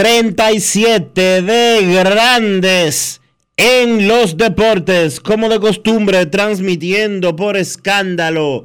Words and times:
3037 0.00 1.42
de 1.42 1.92
Grandes 1.92 3.20
en 3.58 4.08
los 4.08 4.38
Deportes, 4.38 5.20
como 5.20 5.50
de 5.50 5.60
costumbre, 5.60 6.24
transmitiendo 6.24 7.36
por 7.36 7.58
escándalo 7.58 8.64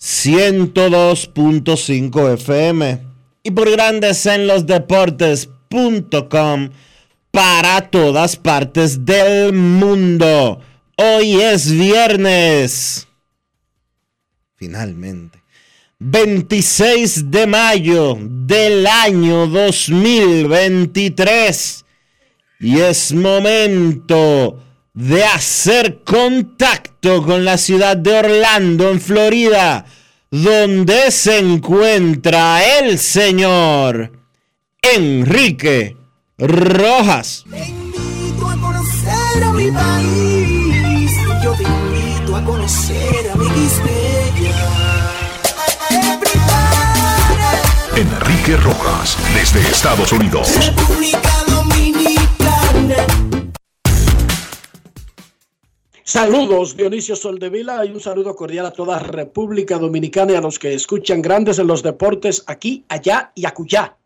102.5 0.00 2.32
FM 2.32 3.02
y 3.42 3.50
por 3.50 3.70
Grandes 3.70 4.24
en 4.24 4.46
los 4.46 4.64
Deportes.com 4.64 6.70
para 7.30 7.90
todas 7.90 8.36
partes 8.36 9.04
del 9.04 9.52
mundo. 9.52 10.58
Hoy 10.96 11.38
es 11.38 11.70
viernes. 11.70 13.06
Finalmente. 14.56 15.41
26 16.04 17.30
de 17.30 17.46
mayo 17.46 18.18
del 18.20 18.88
año 18.88 19.46
2023. 19.46 21.84
Y 22.60 22.80
es 22.80 23.12
momento 23.12 24.58
de 24.94 25.24
hacer 25.24 26.02
contacto 26.02 27.22
con 27.22 27.44
la 27.44 27.56
ciudad 27.56 27.96
de 27.96 28.18
Orlando, 28.18 28.90
en 28.90 29.00
Florida, 29.00 29.86
donde 30.30 31.12
se 31.12 31.38
encuentra 31.38 32.78
el 32.78 32.98
señor 32.98 34.10
Enrique 34.82 35.96
Rojas. 36.36 37.44
Yo 41.42 41.54
te 41.54 41.64
invito 41.64 42.36
a 42.36 42.44
conocer 42.44 43.30
a 43.32 43.36
mi 43.36 43.48
Enrique 47.94 48.56
Rojas, 48.56 49.18
desde 49.34 49.60
Estados 49.70 50.12
Unidos. 50.12 50.48
República 50.64 51.30
Dominicana. 51.46 53.06
Saludos, 56.02 56.74
Dionisio 56.74 57.14
Soldevila, 57.16 57.84
y 57.84 57.90
un 57.90 58.00
saludo 58.00 58.34
cordial 58.34 58.64
a 58.64 58.70
toda 58.70 58.98
República 58.98 59.78
Dominicana 59.78 60.32
y 60.32 60.36
a 60.36 60.40
los 60.40 60.58
que 60.58 60.72
escuchan 60.72 61.20
grandes 61.20 61.58
en 61.58 61.66
los 61.66 61.82
deportes 61.82 62.44
aquí, 62.46 62.82
allá 62.88 63.30
y 63.34 63.44
acullá. 63.44 63.98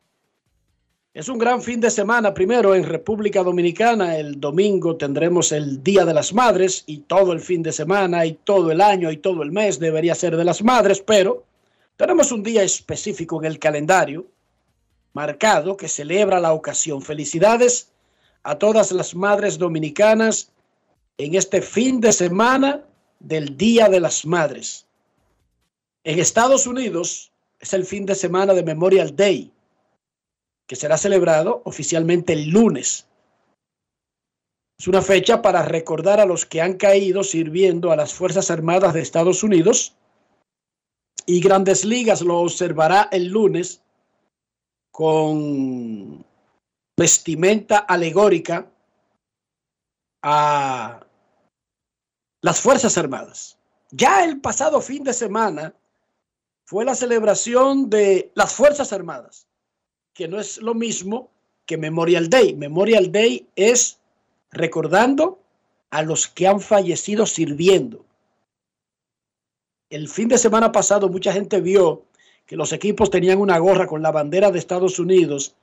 Es 1.15 1.29
un 1.29 1.39
gran 1.39 1.63
fin 1.63 1.81
de 1.81 1.91
semana, 1.91 2.35
primero 2.35 2.75
en 2.75 2.83
República 2.83 3.45
Dominicana, 3.45 4.19
el 4.19 4.41
domingo 4.41 4.97
tendremos 4.97 5.53
el 5.53 5.85
Día 5.85 6.05
de 6.05 6.13
las 6.13 6.35
Madres 6.35 6.83
y 6.87 6.99
todo 6.99 7.33
el 7.33 7.39
fin 7.39 7.63
de 7.63 7.71
semana 7.71 8.27
y 8.27 8.33
todo 8.33 8.73
el 8.73 8.81
año 8.81 9.13
y 9.13 9.19
todo 9.19 9.45
el 9.45 9.53
mes 9.53 9.79
debería 9.79 10.17
ser 10.17 10.37
de 10.37 10.45
las 10.45 10.61
madres, 10.65 11.01
pero 11.07 11.45
tenemos 11.97 12.31
un 12.33 12.43
día 12.43 12.63
específico 12.63 13.41
en 13.41 13.47
el 13.47 13.59
calendario 13.59 14.27
marcado 15.13 15.77
que 15.77 15.89
celebra 15.89 16.41
la 16.41 16.53
ocasión. 16.53 17.01
Felicidades 17.01 17.91
a 18.43 18.59
todas 18.59 18.93
las 18.93 19.15
madres 19.15 19.59
dominicanas 19.59 20.53
en 21.17 21.35
este 21.35 21.63
fin 21.63 22.01
de 22.01 22.13
semana 22.13 22.85
del 23.19 23.57
Día 23.57 23.89
de 23.89 24.01
las 24.01 24.27
Madres. 24.27 24.87
En 26.05 26.19
Estados 26.19 26.67
Unidos 26.67 27.33
es 27.59 27.73
el 27.73 27.85
fin 27.85 28.05
de 28.05 28.15
semana 28.15 28.53
de 28.53 28.63
Memorial 28.63 29.17
Day, 29.17 29.51
que 30.67 30.77
será 30.77 30.99
celebrado 30.99 31.63
oficialmente 31.65 32.35
el 32.35 32.51
lunes. 32.51 33.07
Es 34.79 34.87
una 34.87 35.01
fecha 35.01 35.41
para 35.41 35.63
recordar 35.63 36.21
a 36.21 36.27
los 36.27 36.45
que 36.45 36.61
han 36.61 36.75
caído 36.75 37.25
sirviendo 37.25 37.91
a 37.91 37.97
las 37.97 38.13
Fuerzas 38.13 38.51
Armadas 38.51 38.93
de 38.93 39.01
Estados 39.01 39.43
Unidos 39.43 39.97
y 41.27 41.41
Grandes 41.41 41.85
Ligas 41.85 42.23
lo 42.23 42.39
observará 42.39 43.09
el 43.11 43.27
lunes 43.27 43.83
con 44.93 46.25
vestimenta 46.97 47.79
alegórica 47.79 48.71
a 50.23 51.05
las 52.41 52.61
Fuerzas 52.61 52.97
Armadas. 52.97 53.59
Ya 53.91 54.25
el 54.25 54.41
pasado 54.41 54.81
fin 54.81 55.05
de 55.05 55.13
semana 55.13 55.75
fue 56.65 56.85
la 56.85 56.95
celebración 56.95 57.91
de 57.91 58.33
las 58.35 58.55
Fuerzas 58.55 58.93
Armadas, 58.93 59.47
que 60.15 60.29
no 60.29 60.41
es 60.41 60.59
lo 60.59 60.75
mismo 60.75 61.31
que 61.67 61.77
Memorial 61.77 62.31
Day. 62.31 62.55
Memorial 62.55 63.13
Day 63.13 63.49
es 63.57 63.99
recordando 64.51 65.41
a 65.91 66.03
los 66.03 66.29
que 66.29 66.47
han 66.47 66.61
fallecido 66.61 67.27
sirviendo. 67.27 68.06
El 69.89 70.09
fin 70.09 70.27
de 70.27 70.37
semana 70.37 70.73
pasado 70.73 71.09
mucha 71.09 71.33
gente 71.33 71.61
vio 71.61 72.07
que 72.45 72.57
los 72.57 72.73
equipos 72.73 73.09
tenían 73.09 73.39
una 73.39 73.59
gorra 73.59 73.87
con 73.87 74.03
la 74.03 74.11
bandera 74.11 74.51
de 74.51 74.59
Estados 74.59 74.99
Unidos 74.99 75.55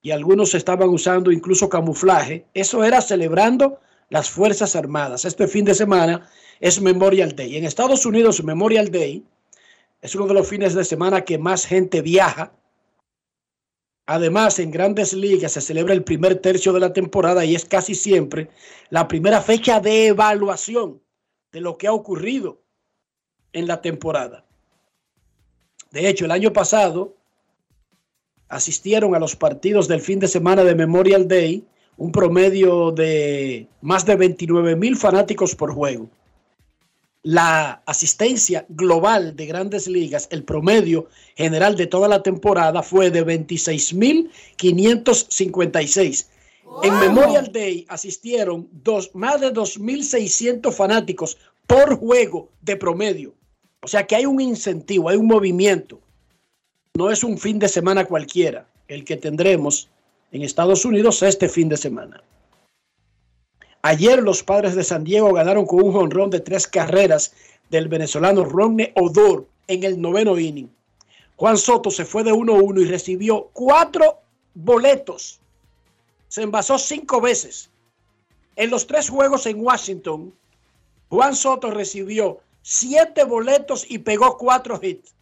y 0.00 0.12
algunos 0.12 0.54
estaban 0.54 0.88
usando 0.88 1.30
incluso 1.30 1.68
camuflaje. 1.68 2.46
Eso 2.54 2.84
era 2.84 3.02
celebrando 3.02 3.78
las 4.08 4.30
Fuerzas 4.30 4.76
Armadas. 4.76 5.26
Este 5.26 5.46
fin 5.46 5.66
de 5.66 5.74
semana 5.74 6.26
es 6.58 6.80
Memorial 6.80 7.36
Day. 7.36 7.56
En 7.56 7.64
Estados 7.64 8.06
Unidos, 8.06 8.42
Memorial 8.42 8.90
Day 8.90 9.22
es 10.00 10.14
uno 10.14 10.26
de 10.26 10.34
los 10.34 10.48
fines 10.48 10.72
de 10.72 10.84
semana 10.84 11.22
que 11.22 11.36
más 11.36 11.66
gente 11.66 12.00
viaja. 12.00 12.52
Además, 14.06 14.58
en 14.58 14.70
grandes 14.70 15.12
ligas 15.12 15.52
se 15.52 15.60
celebra 15.60 15.92
el 15.92 16.02
primer 16.02 16.36
tercio 16.36 16.72
de 16.72 16.80
la 16.80 16.94
temporada 16.94 17.44
y 17.44 17.54
es 17.54 17.66
casi 17.66 17.94
siempre 17.94 18.48
la 18.88 19.06
primera 19.06 19.42
fecha 19.42 19.80
de 19.80 20.06
evaluación 20.06 21.02
de 21.52 21.60
lo 21.60 21.76
que 21.76 21.88
ha 21.88 21.92
ocurrido 21.92 22.62
en 23.56 23.66
la 23.66 23.80
temporada. 23.80 24.44
De 25.90 26.08
hecho, 26.08 26.26
el 26.26 26.30
año 26.30 26.52
pasado 26.52 27.14
asistieron 28.48 29.14
a 29.14 29.18
los 29.18 29.34
partidos 29.34 29.88
del 29.88 30.02
fin 30.02 30.18
de 30.18 30.28
semana 30.28 30.62
de 30.62 30.74
Memorial 30.74 31.26
Day 31.26 31.64
un 31.96 32.12
promedio 32.12 32.92
de 32.92 33.66
más 33.80 34.04
de 34.04 34.14
29 34.16 34.76
mil 34.76 34.96
fanáticos 34.96 35.54
por 35.54 35.72
juego. 35.72 36.10
La 37.22 37.82
asistencia 37.86 38.66
global 38.68 39.34
de 39.34 39.46
grandes 39.46 39.88
ligas, 39.88 40.28
el 40.30 40.44
promedio 40.44 41.08
general 41.34 41.76
de 41.76 41.86
toda 41.86 42.08
la 42.08 42.22
temporada 42.22 42.82
fue 42.82 43.10
de 43.10 43.22
26 43.22 43.94
mil 43.94 44.30
556. 44.56 46.28
En 46.82 46.98
Memorial 47.00 47.50
Day 47.50 47.86
asistieron 47.88 48.68
dos, 48.70 49.14
más 49.14 49.40
de 49.40 49.52
2.600 49.52 50.70
fanáticos 50.72 51.38
por 51.66 51.96
juego 51.96 52.50
de 52.60 52.76
promedio. 52.76 53.35
O 53.86 53.88
sea 53.88 54.04
que 54.04 54.16
hay 54.16 54.26
un 54.26 54.40
incentivo, 54.40 55.08
hay 55.08 55.16
un 55.16 55.28
movimiento. 55.28 56.00
No 56.94 57.08
es 57.12 57.22
un 57.22 57.38
fin 57.38 57.60
de 57.60 57.68
semana 57.68 58.04
cualquiera 58.04 58.66
el 58.88 59.04
que 59.04 59.16
tendremos 59.16 59.88
en 60.32 60.42
Estados 60.42 60.84
Unidos 60.84 61.22
este 61.22 61.48
fin 61.48 61.68
de 61.68 61.76
semana. 61.76 62.20
Ayer 63.82 64.24
los 64.24 64.42
padres 64.42 64.74
de 64.74 64.82
San 64.82 65.04
Diego 65.04 65.32
ganaron 65.32 65.66
con 65.66 65.84
un 65.84 65.92
jonrón 65.92 66.30
de 66.30 66.40
tres 66.40 66.66
carreras 66.66 67.32
del 67.70 67.86
venezolano 67.86 68.44
Ronnie 68.44 68.92
Odor 68.96 69.46
en 69.68 69.84
el 69.84 70.00
noveno 70.00 70.36
inning. 70.36 70.68
Juan 71.36 71.56
Soto 71.56 71.92
se 71.92 72.04
fue 72.04 72.24
de 72.24 72.32
1-1 72.32 72.82
y 72.82 72.86
recibió 72.86 73.50
cuatro 73.52 74.18
boletos. 74.54 75.38
Se 76.26 76.42
envasó 76.42 76.76
cinco 76.76 77.20
veces. 77.20 77.70
En 78.56 78.68
los 78.68 78.88
tres 78.88 79.08
juegos 79.08 79.46
en 79.46 79.60
Washington, 79.60 80.34
Juan 81.08 81.36
Soto 81.36 81.70
recibió 81.70 82.40
siete 82.68 83.22
boletos 83.22 83.88
y 83.88 83.98
pegó 83.98 84.36
cuatro 84.36 84.80
hits. 84.82 85.14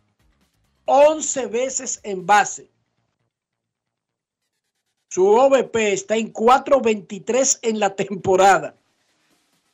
Once 0.86 1.44
veces 1.46 2.00
en 2.02 2.24
base. 2.24 2.70
Su 5.10 5.26
OVP 5.28 5.92
está 5.92 6.16
en 6.16 6.32
4.23 6.32 7.58
en 7.62 7.78
la 7.78 7.94
temporada. 7.94 8.74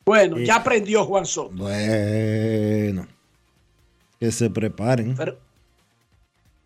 Bueno, 0.05 0.37
ya 0.39 0.57
aprendió 0.57 1.05
Juan 1.05 1.25
Soto. 1.25 1.55
Bueno, 1.55 3.07
que 4.19 4.33
se 4.33 4.51
preparen. 4.51 5.17
Fer- 5.17 5.39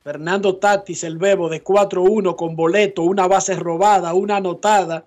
Fernando 0.03 0.57
Tatis, 0.57 1.05
el 1.05 1.19
bebo 1.19 1.49
de 1.51 1.63
4-1 1.63 2.35
con 2.35 2.57
boleto, 2.57 3.03
una 3.03 3.27
base 3.27 3.55
robada, 3.57 4.15
una 4.15 4.37
anotada. 4.37 5.07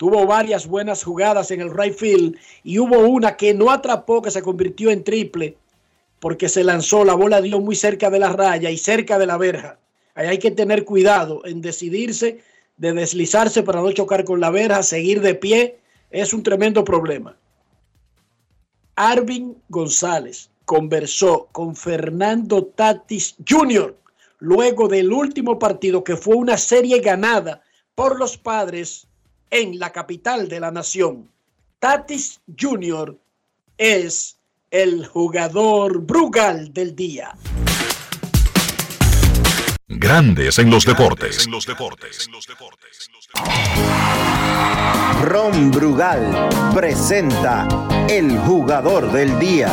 Tuvo 0.00 0.26
varias 0.26 0.66
buenas 0.66 1.04
jugadas 1.04 1.50
en 1.50 1.60
el 1.60 1.70
right 1.70 1.94
field 1.94 2.34
y 2.64 2.78
hubo 2.78 3.00
una 3.00 3.36
que 3.36 3.52
no 3.52 3.70
atrapó, 3.70 4.22
que 4.22 4.30
se 4.30 4.40
convirtió 4.40 4.90
en 4.90 5.04
triple, 5.04 5.58
porque 6.20 6.48
se 6.48 6.64
lanzó, 6.64 7.04
la 7.04 7.12
bola 7.12 7.42
dio 7.42 7.60
muy 7.60 7.76
cerca 7.76 8.08
de 8.08 8.18
la 8.18 8.32
raya 8.32 8.70
y 8.70 8.78
cerca 8.78 9.18
de 9.18 9.26
la 9.26 9.36
verja. 9.36 9.78
Ahí 10.14 10.28
hay 10.28 10.38
que 10.38 10.52
tener 10.52 10.86
cuidado 10.86 11.42
en 11.44 11.60
decidirse 11.60 12.40
de 12.78 12.94
deslizarse 12.94 13.62
para 13.62 13.82
no 13.82 13.92
chocar 13.92 14.24
con 14.24 14.40
la 14.40 14.48
verja, 14.48 14.82
seguir 14.82 15.20
de 15.20 15.34
pie, 15.34 15.80
es 16.10 16.32
un 16.32 16.42
tremendo 16.42 16.82
problema. 16.82 17.36
Arvin 18.96 19.54
González 19.68 20.48
conversó 20.64 21.50
con 21.52 21.76
Fernando 21.76 22.64
Tatis 22.64 23.36
Jr. 23.46 23.94
luego 24.38 24.88
del 24.88 25.12
último 25.12 25.58
partido 25.58 26.02
que 26.02 26.16
fue 26.16 26.36
una 26.36 26.56
serie 26.56 27.00
ganada 27.00 27.62
por 27.94 28.18
los 28.18 28.38
padres 28.38 29.09
en 29.50 29.78
la 29.78 29.90
capital 29.90 30.48
de 30.48 30.60
la 30.60 30.70
nación. 30.70 31.28
Tatis 31.78 32.40
Jr. 32.58 33.16
es 33.76 34.36
el 34.70 35.06
jugador 35.06 36.00
Brugal 36.00 36.72
del 36.72 36.94
día. 36.94 37.34
Grandes 39.88 40.58
en 40.58 40.70
los 40.70 40.84
deportes. 40.86 41.46
En 41.46 41.52
los 41.52 41.66
deportes. 41.66 42.28
Ron 45.22 45.70
Brugal 45.70 46.48
presenta 46.74 47.66
el 48.08 48.38
jugador 48.38 49.10
del 49.10 49.38
día. 49.38 49.70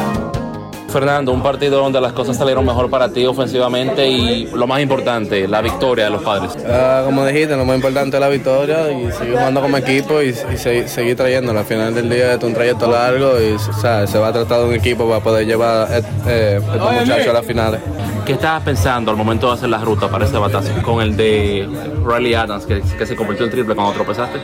Fernando, 0.89 1.31
un 1.33 1.43
partido 1.43 1.79
donde 1.79 1.99
las 1.99 2.13
cosas 2.13 2.37
salieron 2.37 2.65
mejor 2.65 2.89
para 2.89 3.09
ti 3.09 3.25
ofensivamente 3.25 4.07
y 4.07 4.45
lo 4.47 4.67
más 4.67 4.79
importante, 4.81 5.47
la 5.47 5.61
victoria 5.61 6.05
de 6.05 6.11
los 6.11 6.21
padres. 6.23 6.57
Ah, 6.67 7.01
como 7.05 7.25
dijiste, 7.25 7.55
lo 7.57 7.65
más 7.65 7.75
importante 7.75 8.17
es 8.17 8.21
la 8.21 8.29
victoria 8.29 8.91
y 8.91 9.11
seguir 9.11 9.33
jugando 9.35 9.61
como 9.61 9.77
equipo 9.77 10.21
y, 10.21 10.29
y 10.29 10.57
se- 10.57 10.87
seguir 10.87 11.15
trayéndolo. 11.17 11.59
Al 11.59 11.65
final 11.65 11.93
del 11.93 12.09
día 12.09 12.33
es 12.33 12.43
un 12.43 12.53
trayecto 12.53 12.89
largo 12.89 13.33
y 13.39 13.51
o 13.53 13.73
sea, 13.73 14.07
se 14.07 14.17
va 14.17 14.29
a 14.29 14.33
tratar 14.33 14.59
de 14.61 14.65
un 14.69 14.73
equipo 14.73 15.07
para 15.07 15.21
poder 15.21 15.45
llevar 15.45 15.87
eh, 15.91 16.01
eh, 16.27 16.61
estos 16.73 16.91
muchachos 16.93 17.27
a 17.27 17.33
las 17.33 17.45
finales. 17.45 17.79
¿Qué 18.25 18.33
estabas 18.33 18.63
pensando 18.63 19.11
al 19.11 19.17
momento 19.17 19.47
de 19.47 19.53
hacer 19.53 19.69
la 19.69 19.77
ruta 19.79 20.09
para 20.09 20.25
ese 20.25 20.37
batazo 20.37 20.69
con 20.83 21.01
el 21.01 21.15
de 21.15 21.67
Riley 22.05 22.33
Adams, 22.33 22.65
que, 22.65 22.81
que 22.97 23.05
se 23.05 23.15
convirtió 23.15 23.45
en 23.45 23.51
triple 23.51 23.75
cuando 23.75 23.93
tropezaste? 23.93 24.39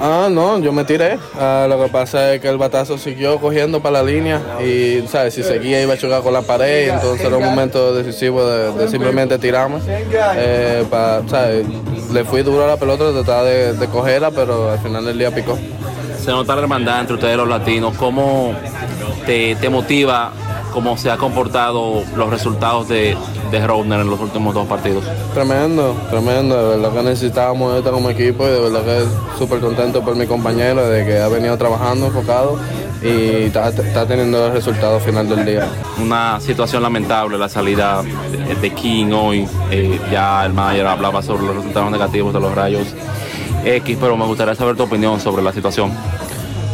Ah, 0.00 0.28
no, 0.30 0.58
yo 0.58 0.72
me 0.72 0.84
tiré. 0.84 1.18
Ah, 1.38 1.66
lo 1.68 1.82
que 1.82 1.90
pasa 1.90 2.34
es 2.34 2.40
que 2.40 2.48
el 2.48 2.56
batazo 2.56 2.98
siguió 2.98 3.38
cogiendo 3.38 3.80
para 3.80 4.02
la 4.02 4.10
línea 4.10 4.40
y, 4.60 5.06
¿sabes? 5.08 5.34
Si 5.34 5.42
seguía 5.42 5.82
iba 5.82 5.94
a 5.94 5.98
chocar 5.98 6.22
con 6.22 6.32
la 6.32 6.42
pared, 6.42 6.90
entonces 6.90 7.26
era 7.26 7.36
un 7.36 7.44
momento 7.44 7.94
decisivo 7.94 8.44
de, 8.46 8.88
simplemente 8.88 9.38
tirarme. 9.38 9.80
Eh. 10.36 10.84
Le 12.12 12.24
fui 12.24 12.42
duro 12.42 12.64
a 12.64 12.68
la 12.68 12.76
pelota, 12.76 13.12
tratar 13.12 13.44
de, 13.44 13.72
de 13.74 13.86
cogerla, 13.88 14.30
pero 14.30 14.70
al 14.70 14.78
final 14.78 15.04
del 15.04 15.18
día 15.18 15.34
picó. 15.34 15.58
Se 16.18 16.30
nota 16.30 16.54
la 16.54 16.62
hermandad 16.62 17.00
entre 17.00 17.14
ustedes 17.14 17.36
los 17.36 17.48
latinos. 17.48 17.96
¿Cómo 17.96 18.54
te, 19.26 19.56
te 19.56 19.68
motiva 19.68 20.32
cómo 20.72 20.96
se 20.96 21.10
ha 21.10 21.16
comportado 21.16 22.02
los 22.16 22.30
resultados 22.30 22.88
de, 22.88 23.16
de 23.50 23.66
Rodner 23.66 24.00
en 24.00 24.10
los 24.10 24.20
últimos 24.20 24.54
dos 24.54 24.66
partidos? 24.66 25.04
Tremendo, 25.34 25.94
tremendo. 26.10 26.70
De 26.70 26.76
verdad 26.76 26.92
que 26.92 27.02
necesitábamos 27.02 27.76
esto 27.76 27.92
como 27.92 28.10
equipo 28.10 28.46
y 28.46 28.50
de 28.50 28.60
verdad 28.60 28.82
que 28.84 29.38
súper 29.38 29.60
contento 29.60 30.02
por 30.02 30.16
mi 30.16 30.26
compañero 30.26 30.88
de 30.88 31.04
que 31.04 31.18
ha 31.18 31.28
venido 31.28 31.56
trabajando 31.56 32.06
enfocado 32.06 32.58
y 33.02 33.44
está, 33.44 33.68
está 33.68 34.06
teniendo 34.06 34.46
el 34.46 34.52
resultado 34.52 34.98
final 35.00 35.28
del 35.28 35.44
día. 35.44 35.68
Una 36.00 36.40
situación 36.40 36.82
lamentable 36.82 37.38
la 37.38 37.48
salida 37.48 38.02
de, 38.60 38.70
King 38.70 39.12
hoy. 39.12 39.48
Eh, 39.70 39.98
ya 40.10 40.44
el 40.44 40.52
manager 40.52 40.86
hablaba 40.86 41.22
sobre 41.22 41.44
los 41.46 41.56
resultados 41.56 41.90
negativos 41.90 42.32
de 42.32 42.40
los 42.40 42.54
rayos 42.54 42.94
X, 43.64 43.98
pero 44.00 44.16
me 44.16 44.24
gustaría 44.24 44.54
saber 44.54 44.76
tu 44.76 44.84
opinión 44.84 45.20
sobre 45.20 45.42
la 45.42 45.52
situación. 45.52 45.92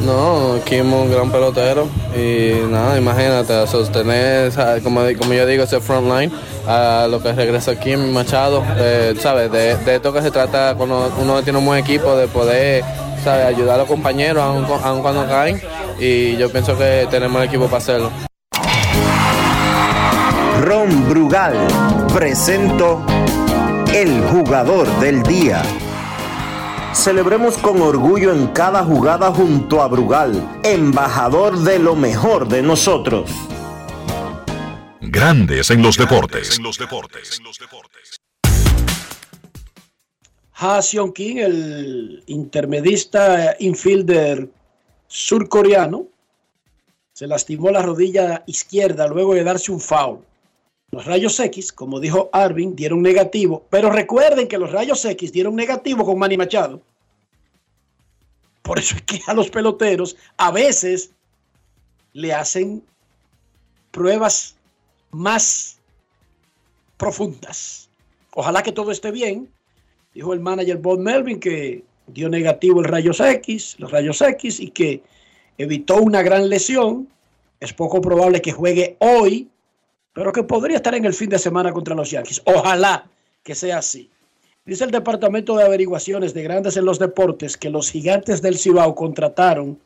No, 0.04 0.60
Kim 0.64 0.92
un 0.92 1.10
gran 1.10 1.30
pelotero 1.30 1.88
y 2.14 2.70
nada, 2.70 2.98
imagínate, 2.98 3.66
sostener, 3.66 4.52
como, 4.82 5.00
como 5.18 5.32
yo 5.32 5.46
digo, 5.46 5.64
ese 5.64 5.80
front 5.80 6.06
line, 6.06 6.32
a 6.66 7.06
lo 7.10 7.22
que 7.22 7.32
regresa 7.32 7.78
Kim 7.78 8.12
Machado, 8.12 8.62
¿sabes? 9.18 9.50
De, 9.50 9.76
de 9.76 9.94
esto 9.94 10.12
que 10.12 10.20
se 10.20 10.30
trata 10.30 10.74
cuando 10.76 11.10
uno 11.18 11.42
tiene 11.42 11.58
un 11.58 11.64
buen 11.64 11.78
equipo, 11.78 12.16
de 12.16 12.28
poder, 12.28 12.84
¿sabes? 13.22 13.46
Ayudar 13.46 13.76
a 13.76 13.78
los 13.78 13.88
compañeros 13.88 14.42
aun, 14.42 14.66
aun 14.82 15.00
cuando 15.00 15.26
caen 15.26 15.60
y 15.98 16.36
yo 16.36 16.50
pienso 16.50 16.76
que 16.76 17.06
tenemos 17.10 17.40
el 17.40 17.48
equipo 17.48 17.64
para 17.64 17.78
hacerlo. 17.78 18.10
Ron 20.60 21.08
Brugal 21.08 21.56
presento 22.12 23.00
el 23.94 24.22
jugador 24.24 24.86
del 25.00 25.22
día. 25.22 25.62
Celebremos 26.94 27.58
con 27.58 27.82
orgullo 27.82 28.32
en 28.32 28.46
cada 28.48 28.84
jugada 28.84 29.32
junto 29.32 29.82
a 29.82 29.88
Brugal, 29.88 30.60
embajador 30.62 31.58
de 31.58 31.78
lo 31.78 31.96
mejor 31.96 32.48
de 32.48 32.62
nosotros. 32.62 33.30
Grandes 35.00 35.70
en 35.70 35.82
los 35.82 35.98
deportes. 35.98 36.56
En 36.56 36.62
los 36.62 36.78
deportes. 36.78 37.40
Ha 40.54 40.80
Seon 40.80 41.12
Kim, 41.12 41.38
el 41.38 42.22
intermedista 42.26 43.56
infielder 43.58 44.48
surcoreano, 45.08 46.06
se 47.12 47.26
lastimó 47.26 47.70
la 47.70 47.82
rodilla 47.82 48.44
izquierda 48.46 49.08
luego 49.08 49.34
de 49.34 49.44
darse 49.44 49.72
un 49.72 49.80
foul. 49.80 50.20
Los 50.90 51.06
rayos 51.06 51.38
X, 51.40 51.72
como 51.72 51.98
dijo 51.98 52.30
Arvin, 52.32 52.76
dieron 52.76 53.02
negativo, 53.02 53.66
pero 53.68 53.90
recuerden 53.90 54.46
que 54.46 54.58
los 54.58 54.70
rayos 54.70 55.04
X 55.04 55.32
dieron 55.32 55.56
negativo 55.56 56.04
con 56.04 56.18
Manny 56.18 56.36
Machado. 56.36 56.80
Por 58.64 58.78
eso 58.78 58.96
es 58.96 59.02
que 59.02 59.20
a 59.26 59.34
los 59.34 59.50
peloteros 59.50 60.16
a 60.38 60.50
veces 60.50 61.10
le 62.14 62.32
hacen 62.32 62.82
pruebas 63.90 64.56
más 65.10 65.76
profundas. 66.96 67.90
Ojalá 68.32 68.62
que 68.62 68.72
todo 68.72 68.90
esté 68.90 69.10
bien. 69.10 69.50
Dijo 70.14 70.32
el 70.32 70.40
manager 70.40 70.78
Bob 70.78 70.98
Melvin 70.98 71.40
que 71.40 71.84
dio 72.06 72.30
negativo 72.30 72.80
el 72.80 72.86
rayos 72.86 73.20
X, 73.20 73.76
los 73.78 73.90
rayos 73.90 74.22
X 74.22 74.58
y 74.60 74.70
que 74.70 75.02
evitó 75.58 75.96
una 75.96 76.22
gran 76.22 76.48
lesión. 76.48 77.06
Es 77.60 77.74
poco 77.74 78.00
probable 78.00 78.40
que 78.40 78.52
juegue 78.52 78.96
hoy, 78.98 79.50
pero 80.14 80.32
que 80.32 80.42
podría 80.42 80.76
estar 80.76 80.94
en 80.94 81.04
el 81.04 81.12
fin 81.12 81.28
de 81.28 81.38
semana 81.38 81.70
contra 81.74 81.94
los 81.94 82.10
Yankees. 82.10 82.40
Ojalá 82.46 83.10
que 83.42 83.54
sea 83.54 83.78
así. 83.78 84.10
Dice 84.66 84.84
el 84.84 84.90
Departamento 84.90 85.56
de 85.56 85.64
Averiguaciones 85.64 86.32
de 86.32 86.42
Grandes 86.42 86.78
en 86.78 86.86
los 86.86 86.98
Deportes 86.98 87.58
que 87.58 87.68
los 87.68 87.90
gigantes 87.90 88.40
del 88.40 88.56
Cibao 88.56 88.94
contrataron 88.94 89.78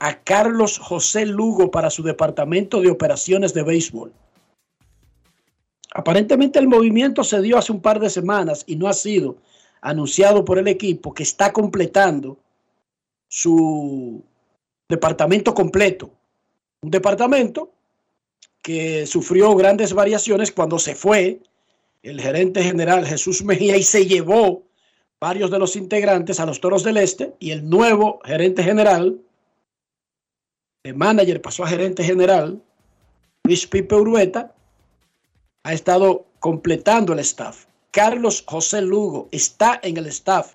a 0.00 0.18
Carlos 0.20 0.78
José 0.78 1.24
Lugo 1.24 1.70
para 1.70 1.88
su 1.88 2.02
departamento 2.02 2.80
de 2.80 2.90
operaciones 2.90 3.54
de 3.54 3.62
béisbol. 3.62 4.12
Aparentemente 5.94 6.58
el 6.58 6.66
movimiento 6.66 7.22
se 7.22 7.40
dio 7.40 7.58
hace 7.58 7.70
un 7.70 7.80
par 7.80 8.00
de 8.00 8.10
semanas 8.10 8.64
y 8.66 8.74
no 8.74 8.88
ha 8.88 8.92
sido 8.92 9.36
anunciado 9.80 10.44
por 10.44 10.58
el 10.58 10.66
equipo 10.66 11.14
que 11.14 11.22
está 11.22 11.52
completando 11.52 12.38
su 13.28 14.24
departamento 14.88 15.54
completo. 15.54 16.10
Un 16.82 16.90
departamento 16.90 17.70
que 18.62 19.06
sufrió 19.06 19.54
grandes 19.54 19.92
variaciones 19.92 20.50
cuando 20.50 20.80
se 20.80 20.96
fue 20.96 21.40
el 22.02 22.20
gerente 22.20 22.62
general 22.62 23.06
Jesús 23.06 23.42
Mejía 23.44 23.76
y 23.76 23.82
se 23.82 24.06
llevó 24.06 24.64
varios 25.20 25.50
de 25.50 25.58
los 25.58 25.76
integrantes 25.76 26.38
a 26.40 26.46
los 26.46 26.60
Toros 26.60 26.84
del 26.84 26.96
Este 26.96 27.34
y 27.38 27.50
el 27.50 27.68
nuevo 27.68 28.20
gerente 28.24 28.62
general, 28.62 29.20
el 30.84 30.94
manager 30.94 31.42
pasó 31.42 31.64
a 31.64 31.68
gerente 31.68 32.04
general, 32.04 32.62
Luis 33.44 33.66
Pipe 33.66 33.94
Urueta, 33.94 34.54
ha 35.64 35.72
estado 35.72 36.26
completando 36.38 37.12
el 37.12 37.18
staff. 37.18 37.66
Carlos 37.90 38.44
José 38.46 38.80
Lugo 38.82 39.28
está 39.32 39.80
en 39.82 39.96
el 39.96 40.06
staff 40.06 40.54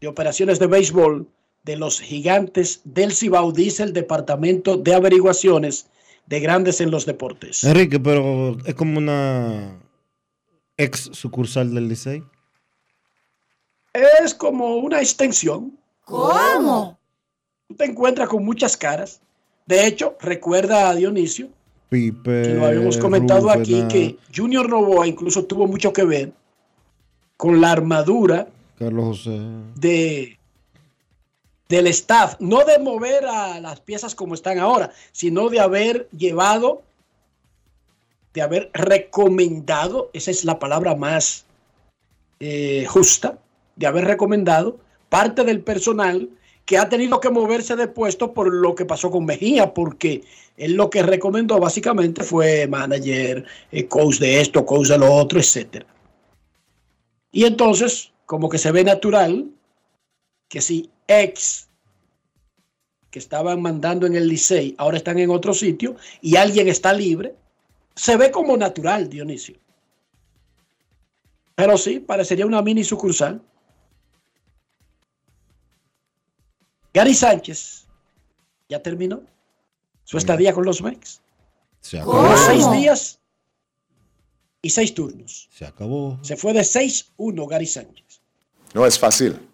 de 0.00 0.08
operaciones 0.08 0.58
de 0.58 0.68
béisbol 0.68 1.28
de 1.64 1.76
los 1.76 2.00
gigantes 2.00 2.80
del 2.84 3.12
Cibao, 3.12 3.52
dice 3.52 3.82
el 3.82 3.92
Departamento 3.92 4.78
de 4.78 4.94
Averiguaciones 4.94 5.86
de 6.26 6.40
Grandes 6.40 6.80
en 6.80 6.90
los 6.90 7.04
Deportes. 7.04 7.62
Enrique, 7.64 8.00
pero 8.00 8.56
es 8.64 8.74
como 8.74 8.98
una 8.98 9.78
ex 10.78 11.10
sucursal 11.12 11.74
del 11.74 11.88
Licey? 11.88 12.22
Es 13.92 14.32
como 14.32 14.76
una 14.76 15.00
extensión. 15.00 15.78
¿Cómo? 16.04 16.98
Tú 17.68 17.74
te 17.74 17.84
encuentras 17.84 18.28
con 18.28 18.44
muchas 18.44 18.76
caras. 18.76 19.20
De 19.66 19.86
hecho, 19.86 20.16
recuerda 20.20 20.88
a 20.88 20.94
Dionisio, 20.94 21.48
Pipe. 21.90 22.42
que 22.42 22.54
lo 22.54 22.66
habíamos 22.66 22.96
comentado 22.96 23.42
Rubén, 23.42 23.60
aquí, 23.60 23.84
que 23.88 24.16
Junior 24.34 24.68
Novoa 24.68 25.06
incluso 25.06 25.44
tuvo 25.44 25.66
mucho 25.66 25.92
que 25.92 26.04
ver 26.04 26.32
con 27.36 27.60
la 27.60 27.72
armadura 27.72 28.48
Carlos 28.78 29.18
José. 29.18 29.38
de, 29.74 30.38
del 31.68 31.86
staff, 31.88 32.36
no 32.40 32.64
de 32.64 32.78
mover 32.78 33.26
a 33.26 33.60
las 33.60 33.80
piezas 33.80 34.14
como 34.14 34.34
están 34.34 34.58
ahora, 34.58 34.92
sino 35.12 35.50
de 35.50 35.60
haber 35.60 36.08
llevado, 36.10 36.82
de 38.34 38.42
haber 38.42 38.70
recomendado, 38.72 40.10
esa 40.12 40.30
es 40.30 40.44
la 40.44 40.58
palabra 40.58 40.94
más 40.94 41.46
eh, 42.40 42.86
justa, 42.88 43.38
de 43.76 43.86
haber 43.86 44.04
recomendado 44.04 44.78
parte 45.08 45.44
del 45.44 45.60
personal 45.60 46.28
que 46.64 46.76
ha 46.76 46.88
tenido 46.88 47.18
que 47.18 47.30
moverse 47.30 47.76
de 47.76 47.88
puesto 47.88 48.34
por 48.34 48.52
lo 48.52 48.74
que 48.74 48.84
pasó 48.84 49.10
con 49.10 49.24
Mejía, 49.24 49.72
porque 49.72 50.22
él 50.56 50.74
lo 50.74 50.90
que 50.90 51.02
recomendó 51.02 51.58
básicamente 51.58 52.22
fue 52.22 52.66
manager, 52.66 53.46
eh, 53.72 53.86
coach 53.86 54.18
de 54.18 54.40
esto, 54.40 54.66
coach 54.66 54.88
de 54.88 54.98
lo 54.98 55.12
otro, 55.12 55.38
etcétera. 55.38 55.86
Y 57.32 57.44
entonces, 57.44 58.12
como 58.26 58.48
que 58.48 58.58
se 58.58 58.70
ve 58.72 58.84
natural 58.84 59.50
que 60.48 60.60
si 60.60 60.90
ex 61.06 61.68
que 63.10 63.18
estaban 63.18 63.62
mandando 63.62 64.06
en 64.06 64.14
el 64.14 64.28
Licey 64.28 64.74
ahora 64.76 64.98
están 64.98 65.18
en 65.18 65.30
otro 65.30 65.54
sitio 65.54 65.96
y 66.20 66.36
alguien 66.36 66.68
está 66.68 66.92
libre, 66.92 67.34
se 67.98 68.16
ve 68.16 68.30
como 68.30 68.56
natural, 68.56 69.08
Dionisio. 69.08 69.58
Pero 71.56 71.76
sí, 71.76 71.98
parecería 71.98 72.46
una 72.46 72.62
mini 72.62 72.84
sucursal. 72.84 73.42
Gary 76.94 77.12
Sánchez 77.12 77.88
ya 78.68 78.80
terminó 78.80 79.22
su 80.04 80.16
estadía 80.16 80.52
con 80.54 80.64
los 80.64 80.80
Mex. 80.80 81.20
Se 81.80 81.98
acabó. 81.98 82.36
seis 82.36 82.70
días 82.70 83.18
y 84.62 84.70
seis 84.70 84.94
turnos. 84.94 85.48
Se 85.52 85.66
acabó. 85.66 86.20
Se 86.22 86.36
fue 86.36 86.52
de 86.52 86.60
6-1 86.60 87.48
Gary 87.48 87.66
Sánchez. 87.66 88.22
No 88.74 88.86
es 88.86 88.96
fácil. 88.96 89.47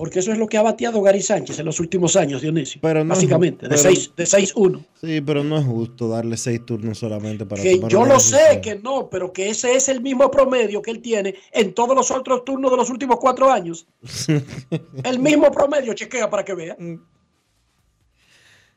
Porque 0.00 0.20
eso 0.20 0.32
es 0.32 0.38
lo 0.38 0.46
que 0.46 0.56
ha 0.56 0.62
bateado 0.62 1.02
Gary 1.02 1.20
Sánchez 1.20 1.58
en 1.58 1.66
los 1.66 1.78
últimos 1.78 2.16
años, 2.16 2.40
Dionisio. 2.40 2.80
Pero 2.80 3.04
no 3.04 3.10
Básicamente, 3.14 3.68
de 3.68 3.76
ju- 3.76 3.80
6 3.80 4.12
de 4.16 4.24
6-1. 4.24 4.86
Sí, 4.98 5.20
pero 5.20 5.44
no 5.44 5.58
es 5.58 5.66
justo 5.66 6.08
darle 6.08 6.38
seis 6.38 6.64
turnos 6.64 6.96
solamente 6.96 7.44
para 7.44 7.62
Que 7.62 7.78
yo 7.86 8.06
lo 8.06 8.18
sé 8.18 8.62
que 8.62 8.76
no, 8.76 9.10
pero 9.10 9.30
que 9.30 9.50
ese 9.50 9.74
es 9.74 9.90
el 9.90 10.00
mismo 10.00 10.30
promedio 10.30 10.80
que 10.80 10.90
él 10.90 11.02
tiene 11.02 11.34
en 11.52 11.74
todos 11.74 11.94
los 11.94 12.10
otros 12.10 12.46
turnos 12.46 12.70
de 12.70 12.78
los 12.78 12.88
últimos 12.88 13.18
cuatro 13.20 13.52
años. 13.52 13.86
el 15.04 15.18
mismo 15.18 15.52
promedio, 15.52 15.92
chequea 15.92 16.30
para 16.30 16.46
que 16.46 16.54
vea. 16.54 16.78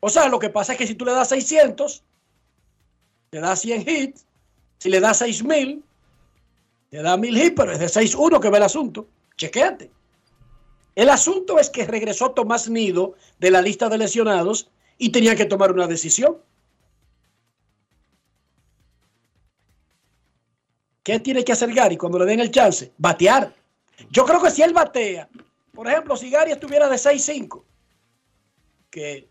O 0.00 0.10
sea, 0.10 0.28
lo 0.28 0.38
que 0.38 0.50
pasa 0.50 0.72
es 0.72 0.78
que 0.78 0.86
si 0.86 0.94
tú 0.94 1.06
le 1.06 1.12
das 1.12 1.30
600, 1.30 2.04
le 3.30 3.40
das 3.40 3.62
100 3.62 3.88
hits. 3.88 4.26
Si 4.76 4.90
le 4.90 5.00
das 5.00 5.16
6000, 5.20 5.82
le 6.90 7.02
da 7.02 7.16
1000 7.16 7.34
hits, 7.34 7.54
pero 7.56 7.72
es 7.72 7.78
de 7.78 7.86
6-1 7.86 8.40
que 8.40 8.50
ve 8.50 8.58
el 8.58 8.64
asunto. 8.64 9.08
Chequéate. 9.38 9.90
El 10.94 11.10
asunto 11.10 11.58
es 11.58 11.70
que 11.70 11.86
regresó 11.86 12.30
Tomás 12.30 12.68
Nido 12.68 13.14
de 13.38 13.50
la 13.50 13.60
lista 13.60 13.88
de 13.88 13.98
lesionados 13.98 14.70
y 14.96 15.10
tenía 15.10 15.34
que 15.34 15.44
tomar 15.44 15.72
una 15.72 15.86
decisión. 15.86 16.38
¿Qué 21.02 21.20
tiene 21.20 21.44
que 21.44 21.52
hacer 21.52 21.72
Gary 21.72 21.96
cuando 21.96 22.18
le 22.18 22.24
den 22.24 22.40
el 22.40 22.50
chance? 22.50 22.92
Batear. 22.96 23.54
Yo 24.10 24.24
creo 24.24 24.42
que 24.42 24.50
si 24.50 24.62
él 24.62 24.72
batea, 24.72 25.28
por 25.72 25.86
ejemplo, 25.88 26.16
si 26.16 26.30
Gary 26.30 26.52
estuviera 26.52 26.88
de 26.88 26.96
6-5, 26.96 27.62
que 28.90 29.28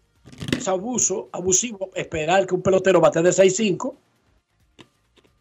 es 0.55 0.67
abuso, 0.67 1.29
abusivo 1.31 1.89
esperar 1.95 2.45
que 2.45 2.55
un 2.55 2.61
pelotero 2.61 3.01
bate 3.01 3.21
de 3.21 3.31
6-5, 3.31 3.95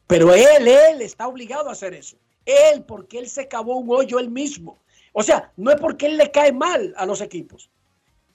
pero 0.07 0.33
él, 0.35 0.69
él 0.69 1.03
está 1.03 1.29
obligado 1.29 1.69
a 1.69 1.73
hacer 1.73 1.95
eso. 1.95 2.17
Él, 2.45 2.83
porque 2.85 3.19
él 3.19 3.29
se 3.29 3.47
cavó 3.47 3.77
un 3.77 3.91
hoyo 3.91 4.19
él 4.19 4.31
mismo. 4.31 4.79
O 5.13 5.23
sea, 5.23 5.53
no 5.57 5.71
es 5.71 5.81
porque 5.81 6.07
él 6.07 6.17
le 6.17 6.31
cae 6.31 6.53
mal 6.53 6.95
a 6.97 7.07
los 7.07 7.21
equipos. 7.21 7.71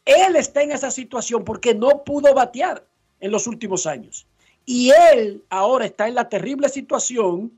Él 0.05 0.35
está 0.35 0.61
en 0.61 0.71
esa 0.71 0.91
situación 0.91 1.43
porque 1.43 1.73
no 1.73 2.03
pudo 2.03 2.33
batear 2.33 2.85
en 3.19 3.31
los 3.31 3.47
últimos 3.47 3.85
años. 3.85 4.25
Y 4.65 4.91
él 4.91 5.43
ahora 5.49 5.85
está 5.85 6.07
en 6.07 6.15
la 6.15 6.29
terrible 6.29 6.69
situación 6.69 7.51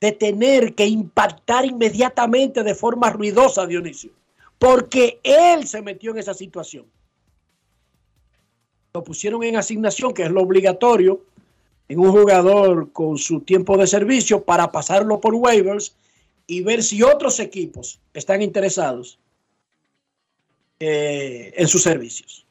de 0.00 0.12
tener 0.12 0.74
que 0.74 0.86
impactar 0.86 1.64
inmediatamente 1.64 2.62
de 2.62 2.74
forma 2.74 3.10
ruidosa, 3.10 3.66
Dionisio. 3.66 4.10
Porque 4.58 5.20
él 5.22 5.66
se 5.66 5.82
metió 5.82 6.10
en 6.12 6.18
esa 6.18 6.34
situación. 6.34 6.86
Lo 8.94 9.04
pusieron 9.04 9.42
en 9.42 9.56
asignación, 9.56 10.12
que 10.12 10.24
es 10.24 10.30
lo 10.30 10.42
obligatorio, 10.42 11.22
en 11.88 12.00
un 12.00 12.10
jugador 12.10 12.92
con 12.92 13.18
su 13.18 13.40
tiempo 13.40 13.76
de 13.76 13.86
servicio 13.86 14.42
para 14.42 14.72
pasarlo 14.72 15.20
por 15.20 15.34
waivers 15.34 15.94
y 16.52 16.60
ver 16.60 16.82
si 16.82 17.02
otros 17.02 17.40
equipos 17.40 17.98
están 18.12 18.42
interesados 18.42 19.18
eh, 20.78 21.50
en 21.56 21.66
sus 21.66 21.82
servicios. 21.82 22.44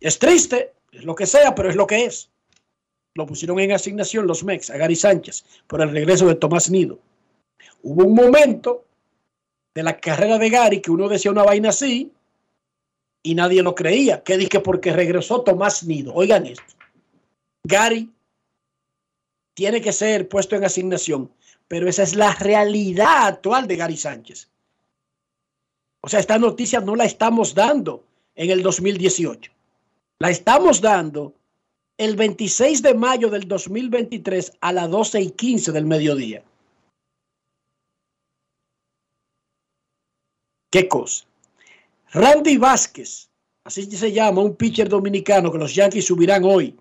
Es 0.00 0.18
triste, 0.18 0.72
es 0.90 1.04
lo 1.04 1.14
que 1.14 1.26
sea, 1.26 1.54
pero 1.54 1.70
es 1.70 1.76
lo 1.76 1.86
que 1.86 2.06
es. 2.06 2.28
Lo 3.14 3.24
pusieron 3.24 3.60
en 3.60 3.70
asignación 3.70 4.26
los 4.26 4.42
Mex 4.42 4.68
a 4.70 4.76
Gary 4.78 4.96
Sánchez 4.96 5.44
por 5.68 5.80
el 5.80 5.92
regreso 5.92 6.26
de 6.26 6.34
Tomás 6.34 6.70
Nido. 6.70 6.98
Hubo 7.84 8.04
un 8.04 8.16
momento 8.16 8.84
de 9.72 9.84
la 9.84 10.00
carrera 10.00 10.36
de 10.36 10.50
Gary 10.50 10.80
que 10.80 10.90
uno 10.90 11.08
decía 11.08 11.30
una 11.30 11.44
vaina 11.44 11.68
así 11.68 12.10
y 13.22 13.36
nadie 13.36 13.62
lo 13.62 13.76
creía. 13.76 14.24
Que 14.24 14.36
dije 14.36 14.58
porque 14.58 14.92
regresó 14.92 15.42
Tomás 15.42 15.84
Nido. 15.84 16.12
Oigan 16.14 16.46
esto. 16.46 16.74
Gary 17.62 18.10
tiene 19.54 19.80
que 19.80 19.92
ser 19.92 20.28
puesto 20.28 20.56
en 20.56 20.64
asignación, 20.64 21.30
pero 21.70 21.88
esa 21.88 22.02
es 22.02 22.16
la 22.16 22.34
realidad 22.34 23.28
actual 23.28 23.68
de 23.68 23.76
Gary 23.76 23.96
Sánchez. 23.96 24.50
O 26.00 26.08
sea, 26.08 26.18
esta 26.18 26.36
noticia 26.36 26.80
no 26.80 26.96
la 26.96 27.04
estamos 27.04 27.54
dando 27.54 28.02
en 28.34 28.50
el 28.50 28.60
2018. 28.60 29.52
La 30.18 30.30
estamos 30.30 30.80
dando 30.80 31.32
el 31.96 32.16
26 32.16 32.82
de 32.82 32.94
mayo 32.94 33.30
del 33.30 33.46
2023 33.46 34.54
a 34.60 34.72
las 34.72 34.90
12 34.90 35.20
y 35.20 35.30
15 35.30 35.70
del 35.70 35.86
mediodía. 35.86 36.42
¿Qué 40.72 40.88
cosa? 40.88 41.24
Randy 42.10 42.56
Vázquez, 42.56 43.30
así 43.62 43.88
se 43.88 44.10
llama, 44.10 44.42
un 44.42 44.56
pitcher 44.56 44.88
dominicano 44.88 45.52
que 45.52 45.58
los 45.58 45.72
Yankees 45.72 46.06
subirán 46.06 46.42
hoy 46.42 46.76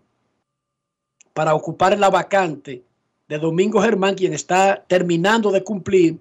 para 1.36 1.54
ocupar 1.54 1.96
la 2.00 2.10
vacante 2.10 2.89
de 3.30 3.38
Domingo 3.38 3.82
Germán, 3.82 4.16
quien 4.16 4.34
está 4.34 4.84
terminando 4.88 5.52
de 5.52 5.64
cumplir 5.64 6.20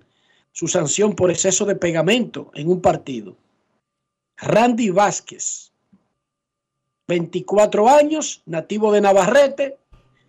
su 0.52 0.68
sanción 0.68 1.14
por 1.14 1.30
exceso 1.30 1.64
de 1.64 1.74
pegamento 1.74 2.50
en 2.54 2.68
un 2.68 2.82
partido. 2.82 3.34
Randy 4.36 4.90
Vázquez, 4.90 5.72
24 7.08 7.88
años, 7.88 8.42
nativo 8.44 8.92
de 8.92 9.00
Navarrete, 9.00 9.78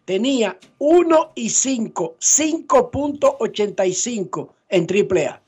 tenía 0.06 0.58
1 0.80 1.34
y 1.36 1.50
5, 1.50 2.16
5.85 2.18 4.50
en 4.70 4.88
AAA. 4.90 5.42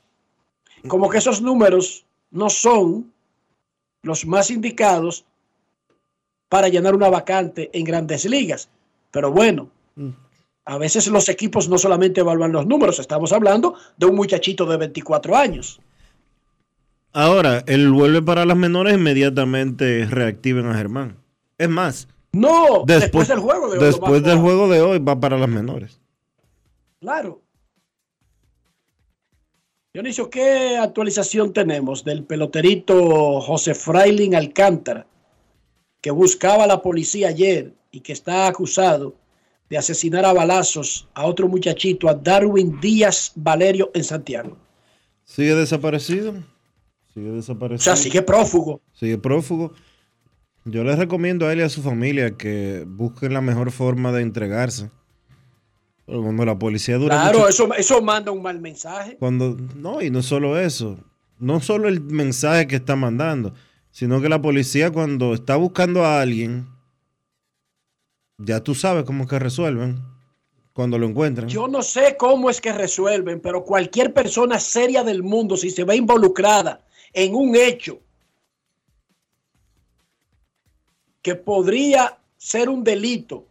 Como 0.86 1.08
que 1.08 1.18
esos 1.18 1.40
números 1.40 2.04
no 2.30 2.50
son 2.50 3.10
los 4.02 4.26
más 4.26 4.50
indicados 4.50 5.24
para 6.48 6.68
llenar 6.68 6.94
una 6.94 7.08
vacante 7.08 7.70
en 7.72 7.84
grandes 7.84 8.26
ligas. 8.26 8.68
Pero 9.10 9.32
bueno, 9.32 9.70
a 10.64 10.78
veces 10.78 11.08
los 11.08 11.28
equipos 11.28 11.68
no 11.68 11.78
solamente 11.78 12.20
evalúan 12.20 12.52
los 12.52 12.66
números, 12.66 12.98
estamos 12.98 13.32
hablando 13.32 13.74
de 13.96 14.06
un 14.06 14.14
muchachito 14.14 14.64
de 14.66 14.76
24 14.76 15.36
años. 15.36 15.80
Ahora, 17.12 17.62
él 17.66 17.90
vuelve 17.90 18.22
para 18.22 18.44
las 18.46 18.56
menores, 18.56 18.94
inmediatamente 18.94 20.06
reactiven 20.08 20.66
a 20.66 20.74
Germán. 20.74 21.18
Es 21.58 21.68
más, 21.68 22.08
No, 22.32 22.84
después, 22.86 23.00
después, 23.00 23.28
del 23.28 23.38
juego 23.40 23.70
de 23.70 23.78
hoy. 23.78 23.84
después 23.84 24.22
del 24.22 24.38
juego 24.38 24.68
de 24.68 24.80
hoy 24.80 24.98
va 24.98 25.20
para 25.20 25.36
las 25.36 25.48
menores. 25.48 26.00
Claro. 27.00 27.42
Dionisio, 29.92 30.30
¿qué 30.30 30.78
actualización 30.78 31.52
tenemos 31.52 32.02
del 32.02 32.24
peloterito 32.24 33.40
José 33.42 33.74
Frailin 33.74 34.34
Alcántara, 34.34 35.06
que 36.00 36.10
buscaba 36.10 36.64
a 36.64 36.66
la 36.66 36.80
policía 36.80 37.28
ayer 37.28 37.74
y 37.90 38.00
que 38.00 38.14
está 38.14 38.46
acusado 38.46 39.14
de 39.72 39.78
asesinar 39.78 40.22
a 40.26 40.34
balazos 40.34 41.08
a 41.14 41.24
otro 41.24 41.48
muchachito, 41.48 42.06
a 42.06 42.12
Darwin 42.14 42.78
Díaz 42.78 43.32
Valerio 43.34 43.90
en 43.94 44.04
Santiago? 44.04 44.54
¿Sigue 45.24 45.54
desaparecido? 45.54 46.34
Sigue 47.14 47.30
O 47.30 47.36
desaparecido. 47.36 47.82
sea, 47.82 47.96
sigue 47.96 48.20
prófugo. 48.20 48.82
Sigue 48.92 49.16
prófugo. 49.16 49.72
Yo 50.66 50.84
les 50.84 50.98
recomiendo 50.98 51.46
a 51.46 51.52
él 51.54 51.60
y 51.60 51.62
a 51.62 51.70
su 51.70 51.80
familia 51.80 52.36
que 52.36 52.84
busquen 52.86 53.32
la 53.32 53.40
mejor 53.40 53.70
forma 53.70 54.12
de 54.12 54.20
entregarse. 54.20 54.90
Pero 56.04 56.22
cuando 56.22 56.44
la 56.44 56.58
policía 56.58 56.98
dura 56.98 57.14
Claro, 57.22 57.38
mucho- 57.38 57.48
eso, 57.48 57.72
eso 57.74 58.02
manda 58.02 58.30
un 58.30 58.42
mal 58.42 58.60
mensaje. 58.60 59.16
Cuando, 59.18 59.56
no, 59.74 60.02
y 60.02 60.10
no 60.10 60.20
solo 60.20 60.60
eso, 60.60 60.98
no 61.38 61.60
solo 61.60 61.88
el 61.88 62.02
mensaje 62.02 62.66
que 62.66 62.76
está 62.76 62.94
mandando, 62.94 63.54
sino 63.90 64.20
que 64.20 64.28
la 64.28 64.42
policía 64.42 64.90
cuando 64.90 65.32
está 65.32 65.56
buscando 65.56 66.04
a 66.04 66.20
alguien, 66.20 66.66
ya 68.44 68.62
tú 68.62 68.74
sabes 68.74 69.04
cómo 69.04 69.24
es 69.24 69.30
que 69.30 69.38
resuelven 69.38 70.02
cuando 70.72 70.98
lo 70.98 71.06
encuentran. 71.06 71.48
Yo 71.48 71.68
no 71.68 71.82
sé 71.82 72.16
cómo 72.16 72.50
es 72.50 72.60
que 72.60 72.72
resuelven, 72.72 73.40
pero 73.40 73.64
cualquier 73.64 74.12
persona 74.12 74.58
seria 74.58 75.04
del 75.04 75.22
mundo, 75.22 75.56
si 75.56 75.70
se 75.70 75.84
ve 75.84 75.96
involucrada 75.96 76.80
en 77.12 77.34
un 77.34 77.54
hecho 77.54 78.00
que 81.20 81.34
podría 81.34 82.18
ser 82.36 82.68
un 82.68 82.82
delito, 82.82 83.46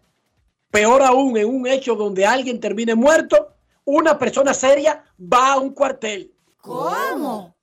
peor 0.69 1.01
aún 1.03 1.37
en 1.37 1.47
un 1.47 1.67
hecho 1.67 1.95
donde 1.95 2.25
alguien 2.25 2.59
termine 2.59 2.95
muerto, 2.95 3.53
una 3.85 4.17
persona 4.17 4.53
seria 4.53 5.05
va 5.21 5.53
a 5.53 5.59
un 5.59 5.73
cuartel. 5.73 6.33
¿Cómo? 6.57 7.55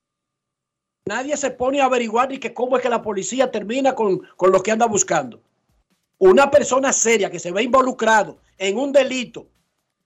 Nadie 1.05 1.37
se 1.37 1.51
pone 1.51 1.81
a 1.81 1.85
averiguar 1.85 2.29
ni 2.29 2.39
que 2.39 2.53
cómo 2.53 2.77
es 2.77 2.83
que 2.83 2.89
la 2.89 3.01
policía 3.01 3.51
termina 3.51 3.93
con, 3.93 4.19
con 4.35 4.51
lo 4.51 4.61
que 4.61 4.71
anda 4.71 4.85
buscando. 4.85 5.41
Una 6.19 6.51
persona 6.51 6.91
seria 6.91 7.31
que 7.31 7.39
se 7.39 7.51
ve 7.51 7.63
involucrado 7.63 8.39
en 8.57 8.77
un 8.77 8.91
delito, 8.91 9.47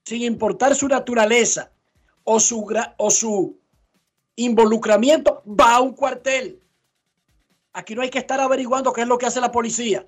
sin 0.04 0.22
importar 0.22 0.74
su 0.76 0.86
naturaleza 0.86 1.72
o 2.22 2.38
su, 2.38 2.72
o 2.96 3.10
su 3.10 3.58
involucramiento, 4.36 5.42
va 5.46 5.74
a 5.74 5.80
un 5.80 5.92
cuartel. 5.92 6.60
Aquí 7.72 7.96
no 7.96 8.02
hay 8.02 8.10
que 8.10 8.20
estar 8.20 8.40
averiguando 8.40 8.92
qué 8.92 9.02
es 9.02 9.08
lo 9.08 9.18
que 9.18 9.26
hace 9.26 9.40
la 9.40 9.50
policía. 9.50 10.06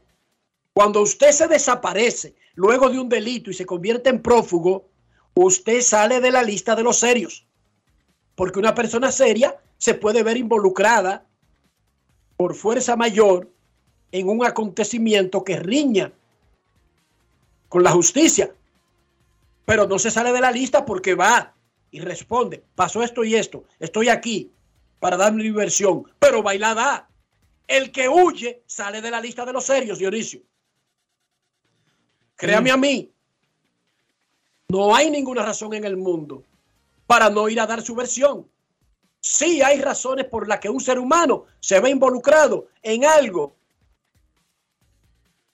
Cuando 0.72 1.02
usted 1.02 1.32
se 1.32 1.48
desaparece 1.48 2.36
luego 2.54 2.88
de 2.88 3.00
un 3.00 3.08
delito 3.08 3.50
y 3.50 3.54
se 3.54 3.66
convierte 3.66 4.08
en 4.08 4.22
prófugo, 4.22 4.88
usted 5.34 5.80
sale 5.80 6.20
de 6.20 6.30
la 6.30 6.44
lista 6.44 6.76
de 6.76 6.84
los 6.84 6.98
serios. 6.98 7.48
Porque 8.36 8.60
una 8.60 8.76
persona 8.76 9.10
seria 9.10 9.56
se 9.76 9.94
puede 9.94 10.22
ver 10.22 10.36
involucrada 10.36 11.26
por 12.36 12.54
fuerza 12.54 12.94
mayor 12.94 13.50
en 14.18 14.28
un 14.28 14.44
acontecimiento 14.46 15.44
que 15.44 15.58
riña 15.58 16.10
con 17.68 17.82
la 17.82 17.90
justicia. 17.90 18.50
Pero 19.66 19.86
no 19.86 19.98
se 19.98 20.10
sale 20.10 20.32
de 20.32 20.40
la 20.40 20.50
lista 20.50 20.86
porque 20.86 21.14
va 21.14 21.52
y 21.90 22.00
responde, 22.00 22.62
pasó 22.74 23.02
esto 23.02 23.24
y 23.24 23.34
esto, 23.34 23.64
estoy 23.78 24.08
aquí 24.08 24.50
para 25.00 25.16
dar 25.16 25.32
mi 25.32 25.42
diversión, 25.42 26.04
pero 26.18 26.42
bailada. 26.42 27.08
El 27.66 27.90
que 27.90 28.08
huye 28.08 28.62
sale 28.66 29.02
de 29.02 29.10
la 29.10 29.20
lista 29.20 29.44
de 29.44 29.52
los 29.52 29.64
serios, 29.64 29.98
Dionisio. 29.98 30.40
Créame 32.36 32.70
a 32.70 32.76
mí, 32.76 33.10
no 34.68 34.94
hay 34.94 35.10
ninguna 35.10 35.42
razón 35.42 35.74
en 35.74 35.84
el 35.84 35.96
mundo 35.96 36.42
para 37.06 37.28
no 37.28 37.48
ir 37.48 37.60
a 37.60 37.66
dar 37.66 37.82
su 37.82 37.94
versión. 37.94 38.48
Sí 39.20 39.60
hay 39.62 39.80
razones 39.80 40.26
por 40.26 40.46
las 40.46 40.60
que 40.60 40.70
un 40.70 40.80
ser 40.80 40.98
humano 40.98 41.44
se 41.60 41.80
ve 41.80 41.90
involucrado 41.90 42.68
en 42.82 43.04
algo 43.04 43.56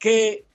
que 0.02 0.49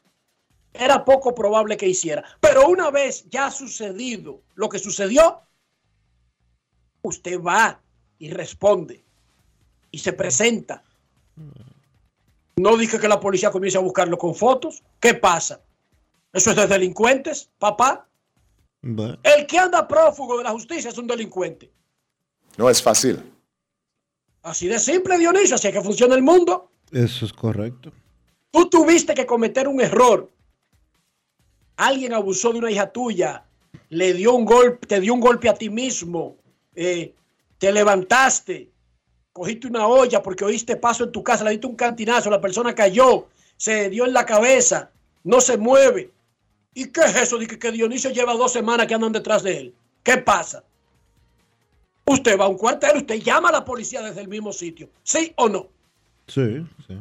era 0.73 1.05
poco 1.05 1.33
probable 1.33 1.77
que 1.77 1.87
hiciera. 1.87 2.21
Pero 2.41 2.67
una 2.67 2.91
vez 2.91 3.23
ya 3.29 3.45
ha 3.45 3.51
sucedido 3.51 4.41
lo 4.55 4.67
que 4.67 4.77
sucedió, 4.77 5.39
usted 7.01 7.41
va 7.41 7.81
y 8.19 8.29
responde 8.29 9.05
y 9.89 9.99
se 9.99 10.11
presenta. 10.11 10.83
No 12.57 12.75
dije 12.75 12.99
que 12.99 13.07
la 13.07 13.21
policía 13.21 13.49
comience 13.49 13.77
a 13.77 13.81
buscarlo 13.81 14.17
con 14.17 14.35
fotos. 14.35 14.83
¿Qué 14.99 15.13
pasa? 15.13 15.61
¿Eso 16.33 16.49
es 16.49 16.57
de 16.57 16.67
delincuentes, 16.67 17.49
papá? 17.57 18.05
El 18.81 19.47
que 19.47 19.57
anda 19.57 19.87
prófugo 19.87 20.39
de 20.39 20.43
la 20.43 20.51
justicia 20.51 20.89
es 20.89 20.97
un 20.97 21.07
delincuente. 21.07 21.71
No 22.57 22.69
es 22.69 22.83
fácil. 22.83 23.23
Así 24.43 24.67
de 24.67 24.77
simple, 24.77 25.17
Dionisio, 25.17 25.55
así 25.55 25.69
es 25.69 25.73
que 25.73 25.81
funciona 25.81 26.15
el 26.15 26.21
mundo. 26.21 26.69
eso 26.91 27.25
es 27.25 27.31
correcto. 27.31 27.93
Tú 28.51 28.69
tuviste 28.69 29.13
que 29.13 29.25
cometer 29.25 29.67
un 29.67 29.81
error. 29.81 30.29
Alguien 31.75 32.13
abusó 32.13 32.51
de 32.51 32.59
una 32.59 32.71
hija 32.71 32.91
tuya, 32.91 33.45
le 33.89 34.13
dio 34.13 34.33
un 34.33 34.45
golpe, 34.45 34.87
te 34.87 34.99
dio 34.99 35.13
un 35.13 35.19
golpe 35.19 35.47
a 35.49 35.53
ti 35.53 35.69
mismo, 35.69 36.35
eh, 36.75 37.13
te 37.59 37.71
levantaste, 37.71 38.69
cogiste 39.31 39.67
una 39.67 39.87
olla 39.87 40.23
porque 40.23 40.43
oíste 40.43 40.75
paso 40.75 41.03
en 41.03 41.11
tu 41.11 41.23
casa, 41.23 41.43
le 41.43 41.51
diste 41.51 41.67
un 41.67 41.75
cantinazo, 41.75 42.29
la 42.29 42.41
persona 42.41 42.73
cayó, 42.73 43.27
se 43.55 43.89
dio 43.89 44.05
en 44.05 44.13
la 44.13 44.25
cabeza, 44.25 44.89
no 45.23 45.41
se 45.41 45.57
mueve. 45.57 46.11
¿Y 46.73 46.87
qué 46.91 47.01
es 47.01 47.15
eso 47.15 47.37
de 47.37 47.47
que, 47.47 47.71
Dionisio 47.71 48.11
lleva 48.11 48.33
dos 48.33 48.53
semanas 48.53 48.87
que 48.87 48.95
andan 48.95 49.11
detrás 49.11 49.43
de 49.43 49.57
él? 49.57 49.75
¿Qué 50.03 50.17
pasa? 50.17 50.63
Usted 52.05 52.39
va 52.39 52.45
a 52.45 52.49
un 52.49 52.57
cuartel, 52.57 52.97
usted 52.97 53.21
llama 53.21 53.49
a 53.49 53.51
la 53.51 53.65
policía 53.65 54.01
desde 54.01 54.21
el 54.21 54.27
mismo 54.27 54.53
sitio, 54.53 54.89
¿sí 55.03 55.33
o 55.35 55.49
no? 55.49 55.67
Sí, 56.27 56.65
sí. 56.87 56.97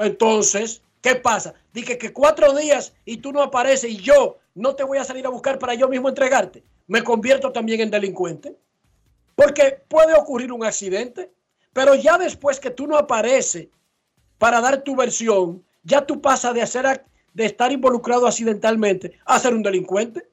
Entonces, 0.00 0.82
¿qué 1.02 1.14
pasa? 1.14 1.54
Dije 1.72 1.98
que 1.98 2.12
cuatro 2.12 2.54
días 2.54 2.94
y 3.04 3.18
tú 3.18 3.32
no 3.32 3.42
apareces 3.42 3.90
y 3.90 3.96
yo 3.98 4.38
no 4.54 4.74
te 4.74 4.82
voy 4.82 4.98
a 4.98 5.04
salir 5.04 5.26
a 5.26 5.30
buscar 5.30 5.58
para 5.58 5.74
yo 5.74 5.88
mismo 5.88 6.08
entregarte. 6.08 6.64
Me 6.86 7.04
convierto 7.04 7.52
también 7.52 7.80
en 7.82 7.90
delincuente. 7.90 8.56
Porque 9.36 9.82
puede 9.88 10.14
ocurrir 10.14 10.52
un 10.52 10.64
accidente, 10.64 11.30
pero 11.72 11.94
ya 11.94 12.18
después 12.18 12.58
que 12.58 12.70
tú 12.70 12.86
no 12.86 12.96
apareces 12.96 13.68
para 14.38 14.60
dar 14.60 14.82
tu 14.82 14.96
versión, 14.96 15.62
ya 15.82 16.04
tú 16.04 16.20
pasas 16.20 16.54
de, 16.54 16.62
hacer, 16.62 16.84
ac- 16.84 17.04
de 17.32 17.46
estar 17.46 17.70
involucrado 17.70 18.26
accidentalmente 18.26 19.18
a 19.24 19.38
ser 19.38 19.54
un 19.54 19.62
delincuente, 19.62 20.28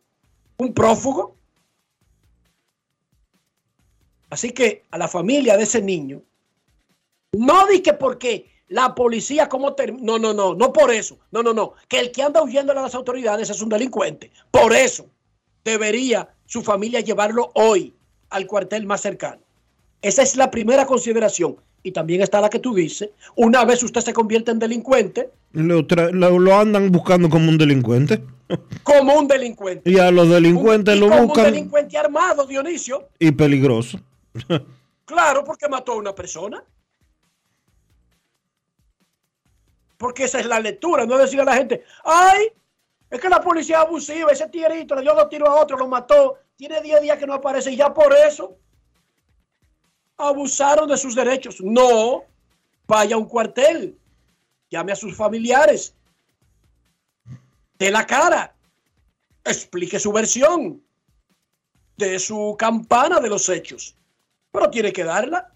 un 0.58 0.74
prófugo. 0.74 1.36
Así 4.30 4.52
que 4.52 4.86
a 4.92 4.98
la 4.98 5.08
familia 5.08 5.56
de 5.56 5.64
ese 5.64 5.82
niño, 5.82 6.22
no 7.34 7.68
di 7.68 7.82
que 7.82 7.94
porque 7.94 8.50
la 8.70 8.94
policía 8.96 9.48
como 9.50 9.76
term- 9.76 10.00
no 10.02 10.20
no 10.20 10.34
no 10.34 10.54
no 10.54 10.74
por 10.74 10.92
eso. 10.92 11.18
No 11.32 11.42
no 11.44 11.54
no. 11.54 11.74
Que 11.88 12.00
el 12.00 12.12
que 12.12 12.24
anda 12.24 12.42
huyendo 12.44 12.72
a 12.74 12.76
las 12.76 12.96
autoridades 12.96 13.50
es 13.50 13.62
un 13.62 13.70
delincuente. 13.70 14.32
Por 14.52 14.74
eso 14.74 15.08
debería 15.64 16.30
su 16.46 16.62
familia 16.64 17.00
llevarlo 17.02 17.52
hoy 17.56 17.94
al 18.30 18.46
cuartel 18.48 18.86
más 18.86 19.02
cercano. 19.02 19.42
Esa 20.02 20.22
es 20.24 20.36
la 20.36 20.52
primera 20.52 20.86
consideración. 20.86 21.58
Y 21.84 21.92
también 21.92 22.22
está 22.22 22.42
la 22.42 22.50
que 22.50 22.60
tú 22.60 22.74
dices. 22.74 23.10
Una 23.36 23.64
vez 23.64 23.82
usted 23.84 24.02
se 24.02 24.12
convierte 24.14 24.52
en 24.52 24.60
delincuente 24.60 25.30
Lo, 25.54 25.82
lo- 26.12 26.40
lo 26.40 26.56
andan 26.58 26.92
buscando 26.92 27.30
como 27.30 27.50
un 27.50 27.58
delincuente. 27.58 28.22
como 28.84 29.14
un 29.18 29.28
delincuente. 29.28 29.90
Y 29.90 29.98
a 30.00 30.12
los 30.12 30.28
delincuentes 30.30 30.94
Un- 30.94 30.98
y 30.98 31.02
lo 31.02 31.10
como 31.10 31.34
un 31.34 31.44
delincuente 31.44 31.98
armado 31.98 32.46
Dionisio. 32.46 33.08
y 33.20 33.32
peligroso. 33.32 34.00
Claro, 35.06 35.46
porque 35.46 35.70
mató 35.70 35.94
a 35.94 35.96
una 35.96 36.14
persona. 36.14 36.62
Porque 39.98 40.26
esa 40.26 40.40
es 40.40 40.46
la 40.46 40.60
lectura, 40.60 41.06
no 41.06 41.18
decir 41.18 41.42
a 41.42 41.46
la 41.46 41.56
gente, 41.56 41.84
ay, 42.04 42.48
es 43.10 43.20
que 43.20 43.30
la 43.30 43.42
policía 43.42 43.82
abusiva, 43.82 44.32
ese 44.32 44.48
tierito 44.50 44.96
le 44.96 45.02
dio 45.02 45.16
dos 45.16 45.30
tiros 45.30 45.50
a 45.50 45.56
otro, 45.56 45.78
lo 45.78 45.88
mató, 45.88 46.38
tiene 46.56 46.82
10 46.82 47.02
días 47.02 47.18
que 47.18 47.28
no 47.28 47.34
aparece 47.34 47.72
y 47.72 47.78
ya 47.78 47.94
por 47.94 48.14
eso 48.14 48.58
abusaron 50.18 50.88
de 50.88 50.98
sus 50.98 51.16
derechos. 51.16 51.62
No, 51.62 52.24
vaya 52.88 53.16
a 53.16 53.20
un 53.20 53.26
cuartel, 53.26 53.98
llame 54.70 54.92
a 54.92 54.96
sus 54.96 55.16
familiares, 55.16 55.94
de 57.80 57.92
la 57.92 58.06
cara, 58.06 58.56
explique 59.44 60.00
su 60.00 60.12
versión 60.12 60.82
de 61.96 62.20
su 62.20 62.56
campana 62.58 63.20
de 63.20 63.30
los 63.30 63.48
hechos 63.50 63.98
pero 64.58 64.70
tiene 64.70 64.92
que 64.92 65.04
darla. 65.04 65.52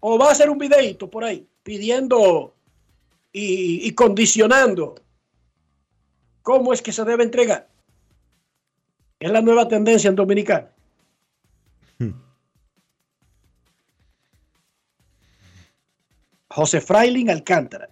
O 0.00 0.18
va 0.18 0.28
a 0.28 0.32
hacer 0.32 0.48
un 0.48 0.58
videito 0.58 1.10
por 1.10 1.24
ahí 1.24 1.46
pidiendo 1.64 2.54
y, 3.32 3.86
y 3.86 3.94
condicionando 3.94 4.96
cómo 6.42 6.72
es 6.72 6.82
que 6.82 6.92
se 6.92 7.04
debe 7.04 7.24
entregar. 7.24 7.68
Es 9.20 9.30
la 9.30 9.42
nueva 9.42 9.68
tendencia 9.68 10.08
en 10.08 10.16
Dominicana. 10.16 10.70
José 16.50 16.80
Frailin 16.80 17.30
Alcántara. 17.30 17.90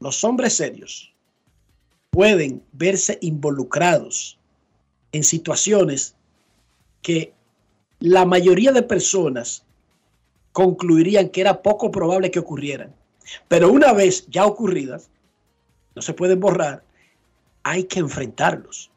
Los 0.00 0.24
hombres 0.24 0.54
serios 0.54 1.14
pueden 2.10 2.62
verse 2.72 3.18
involucrados 3.22 4.38
en 5.12 5.22
situaciones 5.22 6.14
que 7.00 7.32
la 8.00 8.24
mayoría 8.24 8.72
de 8.72 8.82
personas 8.82 9.64
concluirían 10.52 11.28
que 11.28 11.40
era 11.40 11.62
poco 11.62 11.90
probable 11.90 12.30
que 12.30 12.40
ocurrieran. 12.40 12.94
Pero 13.48 13.70
una 13.70 13.92
vez 13.92 14.26
ya 14.28 14.46
ocurridas, 14.46 15.08
no 15.94 16.02
se 16.02 16.14
pueden 16.14 16.40
borrar, 16.40 16.82
hay 17.62 17.84
que 17.84 18.00
enfrentarlos. 18.00 18.90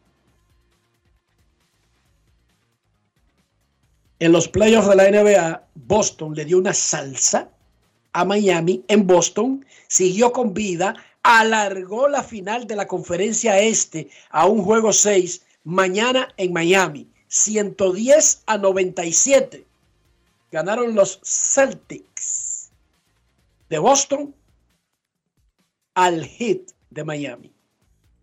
En 4.19 4.31
los 4.31 4.47
playoffs 4.47 4.89
de 4.89 4.95
la 4.95 5.11
NBA, 5.11 5.67
Boston 5.75 6.35
le 6.35 6.45
dio 6.45 6.57
una 6.57 6.73
salsa 6.73 7.49
a 8.13 8.23
Miami 8.23 8.83
en 8.87 9.05
Boston, 9.05 9.65
siguió 9.87 10.31
con 10.31 10.53
vida, 10.53 10.95
alargó 11.21 12.07
la 12.07 12.23
final 12.23 12.65
de 12.65 12.77
la 12.77 12.87
conferencia 12.87 13.59
este 13.59 14.09
a 14.29 14.45
un 14.45 14.63
juego 14.63 14.93
6, 14.93 15.41
mañana 15.65 16.33
en 16.37 16.53
Miami. 16.53 17.09
110 17.27 18.43
a 18.45 18.57
97. 18.57 19.65
Ganaron 20.51 20.95
los 20.95 21.19
Celtics 21.23 22.44
de 23.75 23.79
Boston 23.79 24.33
al 25.95 26.23
Heat 26.23 26.71
de 26.91 27.03
Miami. 27.03 27.53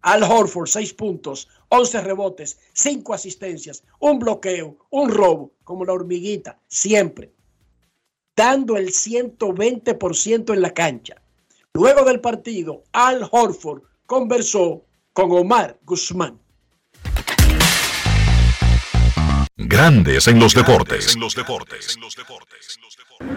Al 0.01 0.23
Horford, 0.23 0.67
6 0.67 0.95
puntos, 0.95 1.47
11 1.69 2.01
rebotes, 2.01 2.59
5 2.73 3.13
asistencias, 3.13 3.85
un 4.01 4.19
bloqueo, 4.19 4.79
un 4.89 5.11
robo, 5.11 5.53
como 5.65 5.85
la 5.85 5.93
hormiguita, 5.93 6.59
siempre. 6.69 7.35
Dando 8.35 8.79
el 8.79 8.89
120% 8.89 10.55
en 10.55 10.63
la 10.63 10.73
cancha. 10.73 11.21
Luego 11.75 12.03
del 12.07 12.23
partido, 12.23 12.85
Al 12.93 13.29
Horford 13.31 13.83
conversó 14.07 14.87
con 15.13 15.33
Omar 15.33 15.79
Guzmán. 15.85 16.41
Grandes 19.57 20.29
en 20.29 20.39
los 20.39 20.55
deportes. 20.55 21.17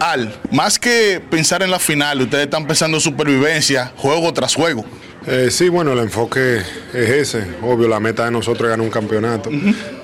Al, 0.00 0.34
más 0.50 0.78
que 0.78 1.22
pensar 1.30 1.62
en 1.62 1.70
la 1.70 1.78
final, 1.78 2.22
ustedes 2.22 2.44
están 2.44 2.66
pensando 2.66 2.96
en 2.96 3.00
supervivencia, 3.00 3.92
juego 3.96 4.32
tras 4.32 4.54
juego. 4.54 4.84
Eh, 5.26 5.48
sí, 5.50 5.68
bueno, 5.68 5.92
el 5.92 5.98
enfoque 5.98 6.58
es 6.92 7.10
ese. 7.10 7.46
Obvio, 7.62 7.88
la 7.88 8.00
meta 8.00 8.24
de 8.24 8.30
nosotros 8.30 8.62
es 8.66 8.70
ganar 8.70 8.84
un 8.84 8.90
campeonato, 8.90 9.50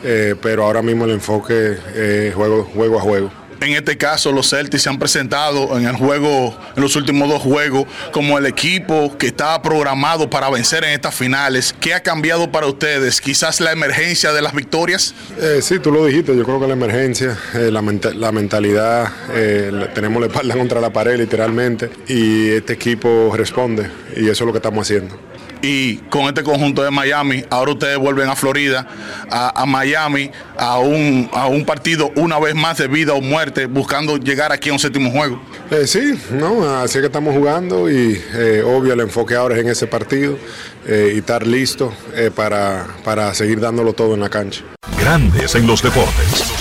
eh, 0.04 0.34
pero 0.40 0.64
ahora 0.64 0.82
mismo 0.82 1.04
el 1.04 1.12
enfoque 1.12 1.78
es 1.94 2.34
juego, 2.34 2.64
juego 2.64 2.98
a 2.98 3.00
juego. 3.00 3.41
En 3.62 3.74
este 3.74 3.96
caso, 3.96 4.32
los 4.32 4.50
Celtics 4.50 4.82
se 4.82 4.88
han 4.88 4.98
presentado 4.98 5.78
en 5.78 5.86
el 5.86 5.94
juego, 5.94 6.58
en 6.76 6.82
los 6.82 6.96
últimos 6.96 7.28
dos 7.28 7.40
juegos, 7.40 7.86
como 8.10 8.36
el 8.36 8.46
equipo 8.46 9.16
que 9.16 9.28
estaba 9.28 9.62
programado 9.62 10.28
para 10.28 10.50
vencer 10.50 10.82
en 10.82 10.90
estas 10.90 11.14
finales. 11.14 11.72
¿Qué 11.78 11.94
ha 11.94 12.00
cambiado 12.02 12.50
para 12.50 12.66
ustedes? 12.66 13.20
Quizás 13.20 13.60
la 13.60 13.70
emergencia 13.70 14.32
de 14.32 14.42
las 14.42 14.52
victorias. 14.52 15.14
Eh, 15.40 15.60
sí, 15.62 15.78
tú 15.78 15.92
lo 15.92 16.04
dijiste. 16.04 16.36
Yo 16.36 16.42
creo 16.42 16.58
que 16.60 16.66
la 16.66 16.72
emergencia, 16.72 17.38
eh, 17.54 17.70
la, 17.70 17.82
menta- 17.82 18.12
la 18.12 18.32
mentalidad, 18.32 19.12
eh, 19.32 19.70
tenemos 19.94 20.20
la 20.20 20.26
espalda 20.26 20.54
contra 20.58 20.80
la 20.80 20.92
pared 20.92 21.16
literalmente 21.16 21.88
y 22.08 22.48
este 22.50 22.72
equipo 22.72 23.32
responde 23.36 23.88
y 24.16 24.22
eso 24.24 24.32
es 24.32 24.40
lo 24.40 24.52
que 24.52 24.58
estamos 24.58 24.84
haciendo. 24.88 25.16
Y 25.64 25.98
con 26.10 26.22
este 26.22 26.42
conjunto 26.42 26.82
de 26.82 26.90
Miami, 26.90 27.44
ahora 27.48 27.70
ustedes 27.70 27.96
vuelven 27.96 28.28
a 28.28 28.34
Florida, 28.34 28.84
a, 29.30 29.62
a 29.62 29.64
Miami, 29.64 30.28
a 30.58 30.80
un, 30.80 31.30
a 31.32 31.46
un 31.46 31.64
partido 31.64 32.10
una 32.16 32.40
vez 32.40 32.56
más 32.56 32.78
de 32.78 32.88
vida 32.88 33.12
o 33.14 33.20
muerte, 33.20 33.66
buscando 33.66 34.16
llegar 34.16 34.50
aquí 34.50 34.70
a 34.70 34.72
un 34.72 34.80
séptimo 34.80 35.12
juego. 35.12 35.40
Eh, 35.70 35.86
sí, 35.86 36.20
no, 36.32 36.68
así 36.78 36.98
es 36.98 37.02
que 37.02 37.06
estamos 37.06 37.32
jugando 37.34 37.88
y 37.88 38.20
eh, 38.34 38.64
obvio 38.66 38.94
el 38.94 39.00
enfoque 39.00 39.36
ahora 39.36 39.54
es 39.54 39.60
en 39.62 39.68
ese 39.68 39.86
partido 39.86 40.36
eh, 40.84 41.12
y 41.14 41.18
estar 41.18 41.46
listo 41.46 41.94
eh, 42.16 42.32
para, 42.34 42.88
para 43.04 43.32
seguir 43.32 43.60
dándolo 43.60 43.92
todo 43.92 44.14
en 44.14 44.20
la 44.20 44.28
cancha. 44.28 44.64
Grandes 44.98 45.54
en 45.54 45.66
los 45.68 45.80
deportes. 45.80 46.52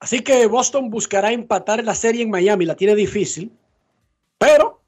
Así 0.00 0.20
que 0.20 0.44
Boston 0.46 0.90
buscará 0.90 1.30
empatar 1.30 1.84
la 1.84 1.94
serie 1.94 2.22
en 2.24 2.30
Miami. 2.30 2.66
La 2.66 2.74
tiene 2.74 2.94
difícil, 2.96 3.52
pero 4.38 4.83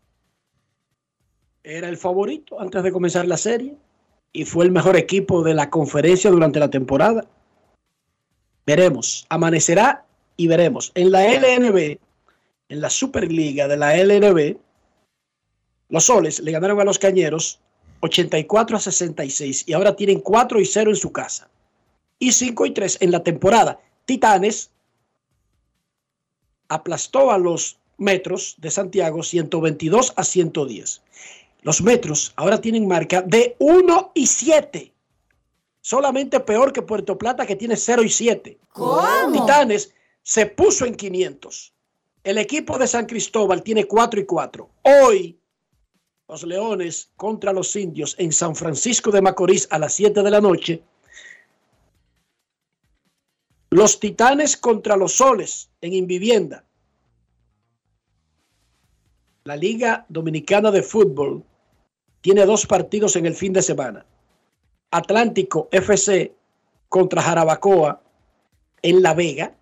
era 1.66 1.88
el 1.88 1.96
favorito 1.96 2.61
antes 2.61 2.83
de 2.85 2.92
comenzar 2.92 3.26
la 3.26 3.37
serie 3.37 3.76
y 4.33 4.44
fue 4.44 4.64
el 4.64 4.70
mejor 4.70 4.96
equipo 4.96 5.42
de 5.42 5.52
la 5.52 5.68
conferencia 5.68 6.31
durante 6.31 6.61
la 6.61 6.70
temporada. 6.70 7.26
Veremos, 8.64 9.26
amanecerá 9.31 10.05
y 10.37 10.46
veremos. 10.46 10.92
En 10.94 11.11
la 11.11 11.26
LNB, 11.26 11.98
en 12.68 12.81
la 12.81 12.88
Superliga 12.88 13.66
de 13.66 13.76
la 13.76 13.96
LNB, 13.96 14.57
los 15.88 16.05
soles 16.05 16.38
le 16.38 16.52
ganaron 16.52 16.81
a 16.81 16.85
los 16.85 17.00
cañeros 17.00 17.59
84 18.00 18.76
a 18.76 18.81
66 18.81 19.64
y 19.66 19.72
ahora 19.72 19.96
tienen 19.96 20.20
4 20.20 20.61
y 20.61 20.66
0 20.66 20.90
en 20.90 20.96
su 20.96 21.11
casa 21.11 21.48
y 22.20 22.31
5 22.31 22.66
y 22.66 22.70
3 22.70 22.98
en 23.00 23.11
la 23.11 23.24
temporada. 23.24 23.81
Titanes 24.05 24.70
aplastó 26.68 27.33
a 27.33 27.38
los 27.38 27.79
metros 27.98 28.55
de 28.59 28.70
Santiago 28.70 29.24
122 29.24 30.12
a 30.14 30.22
110. 30.22 31.02
Los 31.62 31.83
metros 31.83 32.33
ahora 32.37 32.61
tienen 32.61 32.87
marca 32.87 33.23
de 33.23 33.57
1 33.59 34.12
y 34.14 34.27
7. 34.27 34.92
Solamente 35.81 36.40
peor 36.40 36.73
que 36.73 36.83
Puerto 36.83 37.16
Plata 37.16 37.47
que 37.47 37.57
tiene 37.57 37.77
0 37.77 38.03
y 38.03 38.09
7. 38.09 38.59
Titanes 39.33 39.92
se 40.23 40.47
puso 40.47 40.85
en 40.85 40.95
500. 40.95 41.73
El 42.25 42.38
equipo 42.38 42.77
de 42.79 42.88
San 42.88 43.07
Cristóbal 43.07 43.62
tiene 43.62 43.85
4 43.85 44.21
y 44.21 44.27
4. 44.27 44.69
Hoy 44.83 45.38
los 46.29 46.42
Leones 46.42 47.11
contra 47.16 47.53
los 47.53 47.77
Indios 47.77 48.16
en 48.19 48.33
San 48.33 48.57
Francisco 48.57 49.12
de 49.12 49.23
Macorís 49.23 49.69
a 49.71 49.79
las 49.79 49.92
7 49.95 50.23
de 50.23 50.31
la 50.31 50.40
noche. 50.40 50.83
Los 53.71 54.01
Titanes 54.01 54.57
contra 54.57 54.97
los 54.97 55.12
Soles 55.12 55.71
en 55.81 55.92
Invivienda. 55.92 56.64
La 59.47 59.55
Liga 59.55 60.05
Dominicana 60.09 60.73
de 60.73 60.83
Fútbol 60.83 61.45
tiene 62.21 62.45
dos 62.45 62.67
partidos 62.67 63.15
en 63.15 63.27
el 63.27 63.35
fin 63.37 63.53
de 63.53 63.63
semana. 63.63 64.05
Atlántico 64.91 65.69
FC 65.71 66.33
contra 66.89 67.23
Jarabacoa 67.23 68.03
en 68.83 69.03
La 69.03 69.15
Vega 69.15 69.55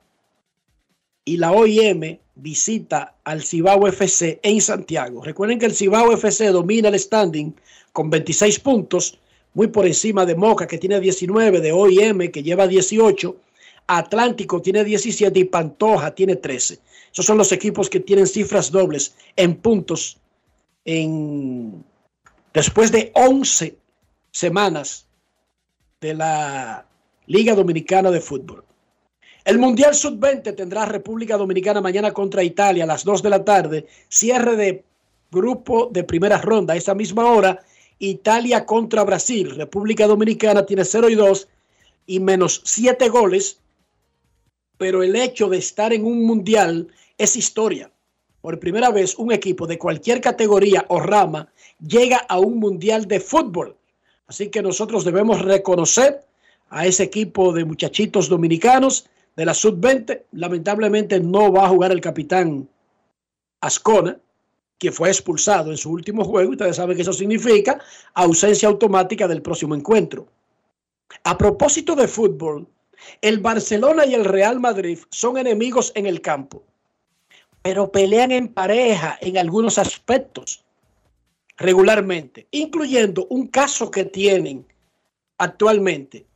y 1.22 1.36
la 1.36 1.52
OIM 1.52 2.18
visita 2.34 3.16
al 3.24 3.42
Cibao 3.42 3.86
FC 3.86 4.40
en 4.42 4.62
Santiago. 4.62 5.22
Recuerden 5.22 5.58
que 5.58 5.66
el 5.66 5.74
Cibao 5.74 6.12
FC 6.12 6.46
domina 6.46 6.88
el 6.88 6.98
standing 6.98 7.54
con 7.92 8.08
26 8.08 8.60
puntos, 8.60 9.18
muy 9.52 9.66
por 9.66 9.86
encima 9.86 10.24
de 10.24 10.34
Moca 10.34 10.66
que 10.66 10.78
tiene 10.78 10.98
19, 10.98 11.60
de 11.60 11.72
OIM 11.72 12.30
que 12.32 12.42
lleva 12.42 12.66
18, 12.66 13.36
Atlántico 13.88 14.62
tiene 14.62 14.82
17 14.82 15.38
y 15.38 15.44
Pantoja 15.44 16.14
tiene 16.14 16.36
13. 16.36 16.78
Esos 17.14 17.26
son 17.26 17.38
los 17.38 17.52
equipos 17.52 17.88
que 17.88 18.00
tienen 18.00 18.26
cifras 18.26 18.72
dobles 18.72 19.14
en 19.36 19.54
puntos 19.54 20.18
en 20.84 21.84
después 22.52 22.90
de 22.90 23.12
11 23.14 23.76
semanas 24.32 25.06
de 26.00 26.14
la 26.14 26.84
Liga 27.26 27.54
Dominicana 27.54 28.10
de 28.10 28.20
Fútbol. 28.20 28.64
El 29.44 29.58
Mundial 29.58 29.94
Sub-20 29.94 30.56
tendrá 30.56 30.86
República 30.86 31.36
Dominicana 31.36 31.80
mañana 31.80 32.12
contra 32.12 32.42
Italia 32.42 32.82
a 32.82 32.86
las 32.86 33.04
2 33.04 33.22
de 33.22 33.30
la 33.30 33.44
tarde. 33.44 33.86
Cierre 34.08 34.56
de 34.56 34.84
grupo 35.30 35.88
de 35.92 36.02
primera 36.02 36.38
ronda. 36.38 36.74
A 36.74 36.76
esa 36.76 36.94
misma 36.94 37.26
hora, 37.26 37.62
Italia 38.00 38.66
contra 38.66 39.04
Brasil. 39.04 39.54
República 39.54 40.06
Dominicana 40.08 40.66
tiene 40.66 40.84
0 40.84 41.10
y 41.10 41.14
2 41.14 41.48
y 42.06 42.20
menos 42.20 42.62
7 42.64 43.08
goles. 43.08 43.60
Pero 44.78 45.02
el 45.02 45.14
hecho 45.14 45.48
de 45.48 45.58
estar 45.58 45.92
en 45.92 46.04
un 46.04 46.24
Mundial 46.24 46.88
es 47.18 47.36
historia. 47.36 47.90
Por 48.40 48.58
primera 48.58 48.90
vez, 48.90 49.16
un 49.16 49.32
equipo 49.32 49.66
de 49.66 49.78
cualquier 49.78 50.20
categoría 50.20 50.84
o 50.88 51.00
rama 51.00 51.48
llega 51.80 52.18
a 52.28 52.38
un 52.38 52.58
Mundial 52.58 53.06
de 53.06 53.20
fútbol. 53.20 53.76
Así 54.26 54.48
que 54.48 54.62
nosotros 54.62 55.04
debemos 55.04 55.42
reconocer 55.42 56.24
a 56.68 56.86
ese 56.86 57.04
equipo 57.04 57.52
de 57.52 57.64
muchachitos 57.64 58.28
dominicanos 58.28 59.06
de 59.36 59.46
la 59.46 59.54
sub-20. 59.54 60.24
Lamentablemente 60.32 61.20
no 61.20 61.52
va 61.52 61.66
a 61.66 61.68
jugar 61.68 61.92
el 61.92 62.00
capitán 62.00 62.68
Ascona, 63.60 64.18
que 64.78 64.92
fue 64.92 65.08
expulsado 65.08 65.70
en 65.70 65.76
su 65.76 65.90
último 65.90 66.24
juego. 66.24 66.50
Ustedes 66.50 66.76
saben 66.76 66.96
que 66.96 67.02
eso 67.02 67.12
significa 67.12 67.80
ausencia 68.12 68.68
automática 68.68 69.26
del 69.26 69.40
próximo 69.40 69.74
encuentro. 69.74 70.26
A 71.22 71.38
propósito 71.38 71.94
de 71.94 72.08
fútbol, 72.08 72.66
el 73.20 73.38
Barcelona 73.38 74.04
y 74.06 74.14
el 74.14 74.24
Real 74.24 74.60
Madrid 74.60 74.98
son 75.10 75.38
enemigos 75.38 75.92
en 75.94 76.06
el 76.06 76.20
campo, 76.20 76.62
pero 77.64 77.90
pelean 77.90 78.30
en 78.30 78.48
pareja 78.48 79.16
en 79.22 79.38
algunos 79.38 79.78
aspectos 79.78 80.62
regularmente, 81.56 82.46
incluyendo 82.50 83.26
un 83.30 83.46
caso 83.46 83.90
que 83.90 84.04
tienen 84.04 84.66
actualmente 85.38 86.26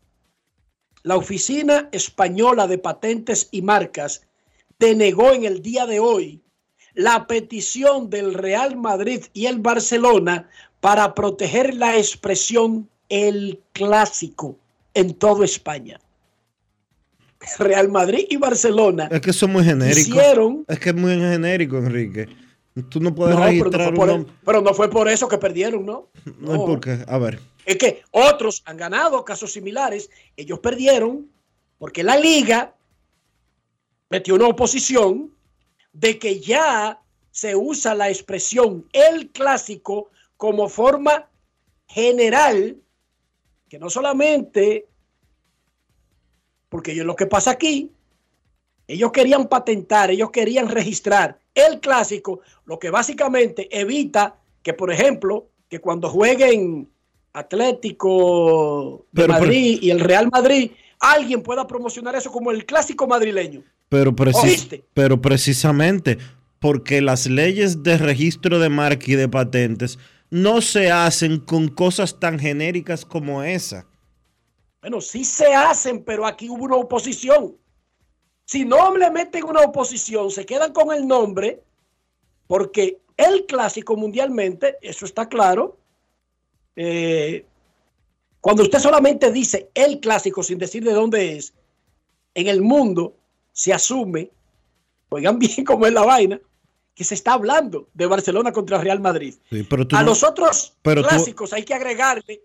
la 1.03 1.17
Oficina 1.17 1.91
Española 1.93 2.67
de 2.67 2.79
Patentes 2.79 3.49
y 3.51 3.61
Marcas 3.61 4.23
denegó 4.79 5.33
en 5.33 5.45
el 5.45 5.61
día 5.61 5.85
de 5.85 6.01
hoy 6.01 6.41
la 6.95 7.27
petición 7.27 8.09
del 8.09 8.33
Real 8.33 8.77
Madrid 8.77 9.27
y 9.35 9.47
el 9.47 9.59
Barcelona 9.59 10.49
para 10.81 11.15
proteger 11.15 11.75
la 11.75 11.99
expresión 11.99 12.89
el 13.11 13.63
clásico 13.75 14.57
en 14.95 15.13
toda 15.13 15.45
España. 15.45 16.01
Real 17.59 17.89
Madrid 17.89 18.27
y 18.29 18.37
Barcelona 18.37 19.09
Es 19.11 19.21
que 19.21 19.31
eso 19.31 19.47
es 19.47 19.53
muy 19.53 19.65
genérico. 19.65 20.01
hicieron 20.01 20.65
Es 20.69 20.79
que 20.81 20.91
es 20.91 20.95
muy 20.95 21.13
genérico, 21.15 21.79
Enrique. 21.79 22.29
Tú 22.91 23.01
no 23.01 23.15
puedes 23.15 23.35
No, 23.35 23.41
pero, 23.43 23.53
no 23.53 23.65
registrar 23.65 23.95
por, 23.95 24.09
un 24.11 24.25
nom- 24.27 24.31
pero 24.45 24.61
no 24.61 24.75
fue 24.75 24.89
por 24.91 25.09
eso 25.09 25.29
que 25.29 25.39
perdieron, 25.39 25.85
¿no? 25.87 26.09
No 26.39 26.53
hay 26.53 26.59
por 26.59 26.81
qué. 26.81 27.05
A 27.09 27.19
ver. 27.19 27.41
Es 27.67 27.77
que 27.77 28.03
otros 28.13 28.63
han 28.67 28.77
ganado 28.77 29.25
casos 29.25 29.53
similares, 29.53 30.11
ellos 30.37 30.59
perdieron 30.61 31.29
porque 31.79 32.03
la 32.03 32.17
liga 32.17 32.75
metió 34.11 34.35
una 34.37 34.47
oposición 34.49 35.33
de 35.93 36.19
que 36.19 36.41
ya 36.41 37.01
se 37.31 37.55
usa 37.57 37.95
la 37.95 38.09
expresión 38.09 38.87
el 38.93 39.31
clásico 39.31 40.11
como 40.37 40.69
forma 40.69 41.29
general 41.87 42.77
que 43.69 43.79
no 43.79 43.91
solamente, 43.91 44.87
porque 46.69 46.95
yo- 46.95 47.05
lo 47.05 47.17
que 47.17 47.27
pasa 47.27 47.53
aquí, 47.53 47.91
ellos 48.87 49.13
querían 49.13 49.49
patentar, 49.49 50.11
ellos 50.11 50.31
querían 50.31 50.69
registrar 50.69 51.39
el 51.55 51.81
clásico, 51.81 52.41
lo 52.65 52.79
que 52.79 52.91
básicamente 52.91 53.69
evita 53.71 54.37
que, 54.63 54.73
por 54.73 54.93
ejemplo, 54.93 55.49
que 55.69 55.81
cuando 55.81 56.09
jueguen 56.09 56.89
Atlético 57.33 59.07
de 59.13 59.23
Pero, 59.23 59.35
pero- 59.35 59.45
Madrid 59.47 59.79
y 59.83 59.91
el 59.91 60.01
Real 60.01 60.29
Madrid, 60.33 60.71
alguien 61.01 61.43
pueda 61.43 61.67
promocionar 61.67 62.15
eso 62.17 62.31
como 62.33 62.51
el 62.51 62.65
clásico 62.65 63.07
madrileño. 63.07 63.63
Pero, 63.89 64.15
pero 64.95 65.21
precisamente 65.21 66.19
porque 66.59 67.01
las 67.01 67.27
leyes 67.27 67.83
de 67.83 67.97
registro 67.99 68.59
de 68.59 68.69
marca 68.69 69.05
y 69.07 69.15
de 69.15 69.29
patentes 69.29 69.99
no 70.31 70.61
se 70.61 70.91
hacen 70.91 71.39
con 71.39 71.69
cosas 71.69 72.19
tan 72.19 72.39
genéricas 72.39 73.05
como 73.05 73.43
esa. 73.43 73.87
Bueno, 74.81 75.01
sí 75.01 75.25
se 75.25 75.55
hacen, 75.55 76.05
pero 76.05 76.27
aquí 76.27 76.49
hubo 76.49 76.65
una 76.65 76.77
oposición. 76.77 77.57
Si 78.45 78.65
no 78.65 78.97
le 78.97 79.11
meten 79.11 79.45
una 79.45 79.61
oposición, 79.63 80.31
se 80.31 80.47
quedan 80.47 80.73
con 80.73 80.93
el 80.93 81.07
nombre, 81.07 81.63
porque 82.47 83.01
el 83.17 83.45
clásico 83.47 83.97
mundialmente, 83.97 84.79
eso 84.81 85.05
está 85.05 85.29
claro, 85.29 85.77
eh, 86.77 87.45
cuando 88.41 88.63
usted 88.63 88.79
solamente 88.79 89.33
dice 89.33 89.69
el 89.75 89.99
clásico 90.01 90.43
sin 90.43 90.59
decir 90.59 90.85
de 90.85 90.93
dónde 90.93 91.37
es, 91.37 91.53
en 92.35 92.47
el 92.47 92.63
mundo 92.63 93.17
se 93.53 93.73
asume, 93.73 94.31
oigan 95.09 95.39
bien 95.41 95.65
cómo 95.65 95.87
es 95.87 95.93
la 95.93 96.05
vaina, 96.05 96.41
que 96.95 97.05
se 97.05 97.15
está 97.15 97.33
hablando 97.35 97.89
de 97.95 98.07
Barcelona 98.07 98.53
contra 98.53 98.79
Real 98.79 99.01
Madrid. 99.01 99.35
Sí, 99.51 99.65
pero 99.65 99.87
tú 99.87 99.97
A 99.97 100.03
los 100.03 100.23
otros 100.23 100.77
pero 100.83 101.03
tú- 101.03 101.09
clásicos 101.09 101.53
hay 101.53 101.65
que 101.65 101.75
agregarle 101.75 102.43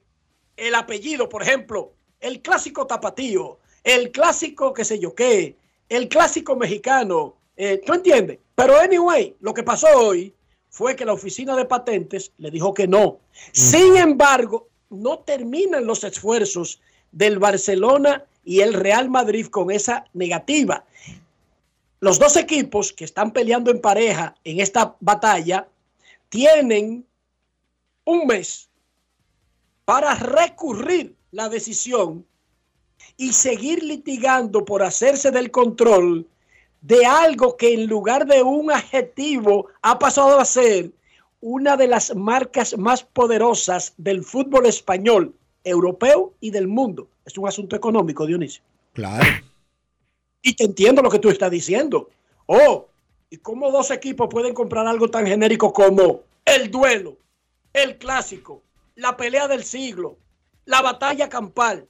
el 0.57 0.75
apellido, 0.75 1.29
por 1.29 1.43
ejemplo, 1.43 1.93
el 2.23 2.41
clásico 2.41 2.87
tapatío, 2.87 3.59
el 3.83 4.11
clásico 4.11 4.73
qué 4.73 4.85
sé 4.85 4.97
yo 4.97 5.13
qué, 5.13 5.57
el 5.89 6.07
clásico 6.07 6.55
mexicano, 6.55 7.35
eh, 7.57 7.81
¿tú 7.85 7.93
entiendes? 7.93 8.39
Pero 8.55 8.77
anyway, 8.79 9.35
lo 9.41 9.53
que 9.53 9.61
pasó 9.61 9.87
hoy 9.97 10.33
fue 10.69 10.95
que 10.95 11.05
la 11.05 11.13
oficina 11.13 11.55
de 11.55 11.65
patentes 11.65 12.31
le 12.37 12.49
dijo 12.49 12.73
que 12.73 12.87
no. 12.87 13.19
Sin 13.51 13.97
embargo, 13.97 14.69
no 14.89 15.19
terminan 15.19 15.85
los 15.85 16.03
esfuerzos 16.03 16.79
del 17.11 17.39
Barcelona 17.39 18.25
y 18.45 18.61
el 18.61 18.73
Real 18.73 19.09
Madrid 19.09 19.47
con 19.47 19.69
esa 19.69 20.05
negativa. 20.13 20.85
Los 21.99 22.19
dos 22.19 22.37
equipos 22.37 22.93
que 22.93 23.05
están 23.05 23.31
peleando 23.31 23.69
en 23.69 23.81
pareja 23.81 24.35
en 24.43 24.61
esta 24.61 24.95
batalla 24.99 25.67
tienen 26.29 27.05
un 28.05 28.27
mes 28.27 28.69
para 29.85 30.15
recurrir 30.15 31.15
la 31.33 31.49
decisión 31.49 32.25
y 33.17 33.33
seguir 33.33 33.83
litigando 33.83 34.63
por 34.63 34.83
hacerse 34.83 35.31
del 35.31 35.49
control 35.49 36.27
de 36.81 37.05
algo 37.05 37.57
que 37.57 37.73
en 37.73 37.87
lugar 37.87 38.27
de 38.27 38.43
un 38.43 38.71
adjetivo 38.71 39.67
ha 39.81 39.97
pasado 39.97 40.39
a 40.39 40.45
ser 40.45 40.91
una 41.41 41.75
de 41.75 41.87
las 41.87 42.15
marcas 42.15 42.77
más 42.77 43.03
poderosas 43.03 43.93
del 43.97 44.23
fútbol 44.23 44.67
español, 44.67 45.33
europeo 45.63 46.33
y 46.39 46.51
del 46.51 46.67
mundo. 46.67 47.07
Es 47.25 47.35
un 47.37 47.47
asunto 47.47 47.75
económico, 47.75 48.27
Dionisio. 48.27 48.61
Claro. 48.93 49.25
Y 50.43 50.55
te 50.55 50.65
entiendo 50.65 51.01
lo 51.01 51.09
que 51.09 51.19
tú 51.19 51.29
estás 51.29 51.49
diciendo. 51.49 52.11
Oh, 52.45 52.87
¿y 53.31 53.37
cómo 53.37 53.71
dos 53.71 53.89
equipos 53.89 54.27
pueden 54.29 54.53
comprar 54.53 54.85
algo 54.85 55.09
tan 55.09 55.25
genérico 55.25 55.73
como 55.73 56.21
el 56.45 56.69
duelo, 56.69 57.17
el 57.73 57.97
clásico, 57.97 58.61
la 58.95 59.17
pelea 59.17 59.47
del 59.47 59.63
siglo, 59.63 60.17
la 60.65 60.81
batalla 60.81 61.29
campal? 61.29 61.87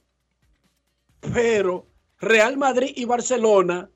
Pero 1.32 1.86
Real 2.20 2.56
Madrid 2.56 2.92
y 2.96 3.04
Barcelona 3.04 3.88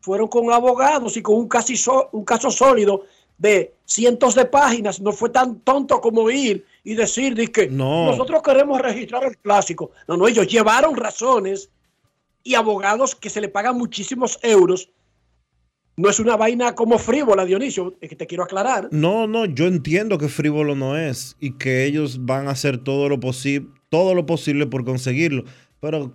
fueron 0.00 0.28
con 0.28 0.50
abogados 0.52 1.16
y 1.16 1.22
con 1.22 1.36
un, 1.36 1.48
casi 1.48 1.76
so- 1.76 2.08
un 2.12 2.24
caso 2.24 2.50
sólido 2.50 3.04
de 3.38 3.74
cientos 3.84 4.34
de 4.34 4.44
páginas. 4.46 5.00
No 5.00 5.12
fue 5.12 5.30
tan 5.30 5.60
tonto 5.60 6.00
como 6.00 6.30
ir 6.30 6.64
y 6.84 6.94
decir 6.94 7.34
de 7.34 7.48
que 7.52 7.68
No. 7.68 8.06
nosotros 8.06 8.42
queremos 8.42 8.80
registrar 8.80 9.24
el 9.24 9.36
clásico. 9.38 9.90
No, 10.08 10.16
no, 10.16 10.26
ellos 10.28 10.46
llevaron 10.48 10.96
razones 10.96 11.70
y 12.42 12.54
abogados 12.54 13.14
que 13.14 13.30
se 13.30 13.40
le 13.40 13.48
pagan 13.48 13.76
muchísimos 13.76 14.38
euros. 14.42 14.90
No 15.96 16.08
es 16.08 16.18
una 16.18 16.36
vaina 16.36 16.74
como 16.74 16.98
frívola, 16.98 17.44
Dionisio, 17.44 17.94
es 18.00 18.08
que 18.08 18.16
te 18.16 18.26
quiero 18.26 18.44
aclarar. 18.44 18.88
No, 18.90 19.26
no, 19.26 19.44
yo 19.44 19.66
entiendo 19.66 20.16
que 20.16 20.28
frívolo 20.28 20.74
no 20.74 20.96
es 20.96 21.36
y 21.38 21.58
que 21.58 21.84
ellos 21.84 22.24
van 22.24 22.48
a 22.48 22.52
hacer 22.52 22.82
todo 22.82 23.08
lo 23.10 23.20
posible, 23.20 23.68
todo 23.92 24.14
lo 24.14 24.24
posible 24.24 24.66
por 24.66 24.86
conseguirlo, 24.86 25.44
pero 25.78 26.14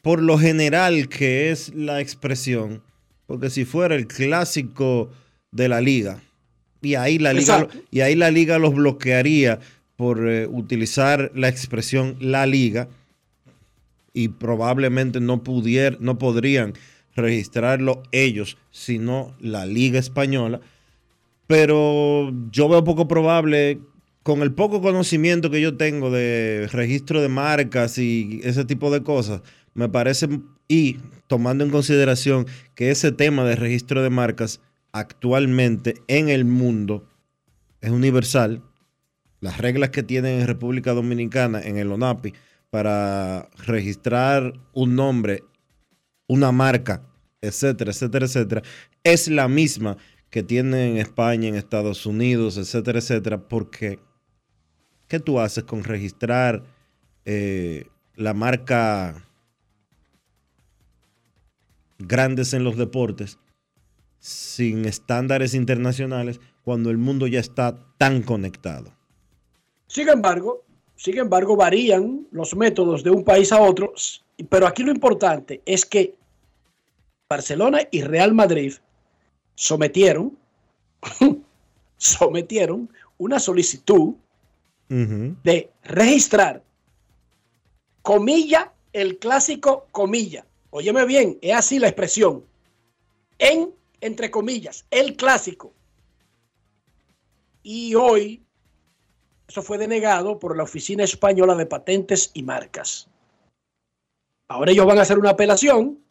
por 0.00 0.22
lo 0.22 0.38
general 0.38 1.10
que 1.10 1.50
es 1.50 1.74
la 1.74 2.00
expresión, 2.00 2.82
porque 3.26 3.50
si 3.50 3.66
fuera 3.66 3.94
el 3.94 4.06
clásico 4.06 5.10
de 5.52 5.68
la 5.68 5.82
liga 5.82 6.22
y 6.80 6.94
ahí 6.94 7.18
la 7.18 7.34
liga 7.34 7.58
Exacto. 7.58 7.78
y 7.90 8.00
ahí 8.00 8.14
la 8.14 8.30
liga 8.30 8.58
los 8.58 8.74
bloquearía 8.74 9.60
por 9.96 10.26
eh, 10.26 10.46
utilizar 10.46 11.30
la 11.34 11.50
expresión 11.50 12.16
la 12.20 12.46
liga 12.46 12.88
y 14.14 14.28
probablemente 14.28 15.20
no 15.20 15.42
pudier, 15.42 15.98
no 16.00 16.16
podrían 16.16 16.72
registrarlo 17.14 18.02
ellos, 18.12 18.56
sino 18.70 19.34
la 19.40 19.66
liga 19.66 19.98
española 19.98 20.62
pero 21.48 22.30
yo 22.50 22.68
veo 22.68 22.84
poco 22.84 23.08
probable, 23.08 23.80
con 24.28 24.42
el 24.42 24.52
poco 24.52 24.82
conocimiento 24.82 25.50
que 25.50 25.62
yo 25.62 25.78
tengo 25.78 26.10
de 26.10 26.68
registro 26.70 27.22
de 27.22 27.30
marcas 27.30 27.96
y 27.96 28.42
ese 28.44 28.66
tipo 28.66 28.90
de 28.90 29.02
cosas, 29.02 29.40
me 29.72 29.88
parece, 29.88 30.28
y 30.68 30.98
tomando 31.28 31.64
en 31.64 31.70
consideración 31.70 32.46
que 32.74 32.90
ese 32.90 33.10
tema 33.10 33.44
de 33.44 33.56
registro 33.56 34.02
de 34.02 34.10
marcas 34.10 34.60
actualmente 34.92 35.94
en 36.08 36.28
el 36.28 36.44
mundo 36.44 37.08
es 37.80 37.88
universal, 37.88 38.60
las 39.40 39.56
reglas 39.56 39.88
que 39.88 40.02
tienen 40.02 40.40
en 40.40 40.46
República 40.46 40.92
Dominicana, 40.92 41.62
en 41.62 41.78
el 41.78 41.90
ONAPI, 41.90 42.34
para 42.68 43.48
registrar 43.64 44.52
un 44.74 44.94
nombre, 44.94 45.42
una 46.26 46.52
marca, 46.52 47.02
etcétera, 47.40 47.92
etcétera, 47.92 48.26
etcétera, 48.26 48.62
es 49.04 49.28
la 49.28 49.48
misma 49.48 49.96
que 50.28 50.42
tienen 50.42 50.80
en 50.80 50.96
España, 50.98 51.48
en 51.48 51.54
Estados 51.54 52.04
Unidos, 52.04 52.58
etcétera, 52.58 52.98
etcétera, 52.98 53.48
porque 53.48 54.06
¿qué 55.08 55.18
tú 55.18 55.40
haces 55.40 55.64
con 55.64 55.84
registrar 55.84 56.62
eh, 57.24 57.86
la 58.14 58.34
marca 58.34 59.24
grandes 61.98 62.54
en 62.54 62.64
los 62.64 62.76
deportes 62.76 63.38
sin 64.20 64.84
estándares 64.84 65.54
internacionales 65.54 66.40
cuando 66.62 66.90
el 66.90 66.98
mundo 66.98 67.26
ya 67.26 67.40
está 67.40 67.78
tan 67.98 68.22
conectado? 68.22 68.92
Sin 69.86 70.08
embargo, 70.08 70.64
sin 70.96 71.16
embargo, 71.18 71.56
varían 71.56 72.26
los 72.30 72.54
métodos 72.56 73.04
de 73.04 73.10
un 73.10 73.24
país 73.24 73.52
a 73.52 73.60
otro, 73.60 73.92
pero 74.48 74.66
aquí 74.66 74.82
lo 74.82 74.90
importante 74.90 75.62
es 75.64 75.86
que 75.86 76.16
Barcelona 77.28 77.80
y 77.90 78.02
Real 78.02 78.34
Madrid 78.34 78.74
sometieron, 79.54 80.36
sometieron 81.96 82.90
una 83.16 83.38
solicitud 83.38 84.14
De 84.88 85.70
registrar, 85.84 86.62
comilla, 88.02 88.72
el 88.92 89.18
clásico 89.18 89.86
comilla. 89.92 90.46
Óyeme 90.70 91.04
bien, 91.04 91.38
es 91.42 91.54
así 91.54 91.78
la 91.78 91.88
expresión. 91.88 92.44
En, 93.38 93.74
entre 94.00 94.30
comillas, 94.30 94.86
el 94.90 95.16
clásico. 95.16 95.72
Y 97.62 97.94
hoy, 97.94 98.42
eso 99.46 99.62
fue 99.62 99.78
denegado 99.78 100.38
por 100.38 100.56
la 100.56 100.62
Oficina 100.62 101.04
Española 101.04 101.54
de 101.54 101.66
Patentes 101.66 102.30
y 102.32 102.42
Marcas. 102.42 103.08
Ahora 104.48 104.72
ellos 104.72 104.86
van 104.86 104.98
a 104.98 105.02
hacer 105.02 105.18
una 105.18 105.30
apelación. 105.30 106.02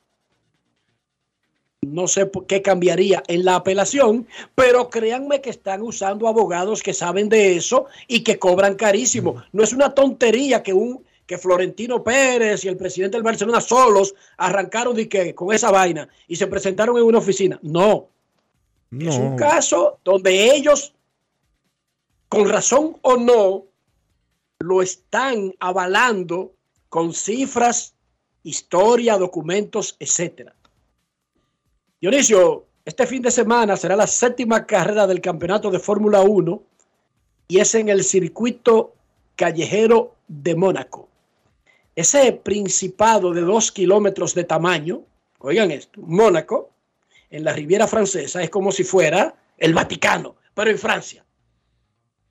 No 1.93 2.07
sé 2.07 2.29
qué 2.47 2.61
cambiaría 2.61 3.23
en 3.27 3.45
la 3.45 3.55
apelación, 3.55 4.27
pero 4.55 4.89
créanme 4.89 5.41
que 5.41 5.49
están 5.49 5.81
usando 5.81 6.27
abogados 6.27 6.83
que 6.83 6.93
saben 6.93 7.29
de 7.29 7.55
eso 7.55 7.85
y 8.07 8.23
que 8.23 8.39
cobran 8.39 8.75
carísimo. 8.75 9.43
No 9.51 9.63
es 9.63 9.73
una 9.73 9.93
tontería 9.93 10.63
que 10.63 10.73
un 10.73 11.05
que 11.25 11.37
Florentino 11.37 12.03
Pérez 12.03 12.63
y 12.63 12.69
el 12.69 12.77
presidente 12.77 13.17
del 13.17 13.23
Barcelona 13.23 13.59
solos 13.59 14.15
arrancaron 14.37 14.95
de 14.95 15.09
que 15.09 15.35
con 15.35 15.53
esa 15.53 15.71
vaina 15.71 16.07
y 16.27 16.37
se 16.37 16.47
presentaron 16.47 16.97
en 16.97 17.03
una 17.03 17.17
oficina. 17.17 17.59
No, 17.61 18.07
es 18.91 19.17
un 19.17 19.31
No. 19.31 19.35
caso 19.35 19.99
donde 20.05 20.55
ellos, 20.55 20.93
con 22.29 22.47
razón 22.47 22.95
o 23.01 23.17
no, 23.17 23.65
lo 24.59 24.81
están 24.81 25.53
avalando 25.59 26.53
con 26.87 27.13
cifras, 27.13 27.93
historia, 28.43 29.17
documentos, 29.17 29.97
etcétera. 29.99 30.55
Dionisio, 31.99 32.67
este 32.85 33.07
fin 33.07 33.23
de 33.23 33.31
semana 33.31 33.75
será 33.75 33.95
la 33.95 34.05
séptima 34.05 34.67
carrera 34.67 35.07
del 35.07 35.19
campeonato 35.19 35.71
de 35.71 35.79
Fórmula 35.79 36.21
1 36.21 36.61
y 37.47 37.59
es 37.59 37.73
en 37.73 37.89
el 37.89 38.03
circuito 38.03 38.93
callejero 39.35 40.13
de 40.27 40.55
Mónaco. 40.55 41.09
Ese 41.95 42.33
principado 42.33 43.33
de 43.33 43.41
dos 43.41 43.71
kilómetros 43.71 44.35
de 44.35 44.43
tamaño, 44.43 45.01
oigan 45.39 45.71
esto, 45.71 45.99
Mónaco, 46.01 46.69
en 47.31 47.43
la 47.43 47.53
Riviera 47.53 47.87
Francesa, 47.87 48.43
es 48.43 48.51
como 48.51 48.71
si 48.71 48.83
fuera 48.83 49.33
el 49.57 49.73
Vaticano, 49.73 50.35
pero 50.53 50.69
en 50.69 50.77
Francia. 50.77 51.25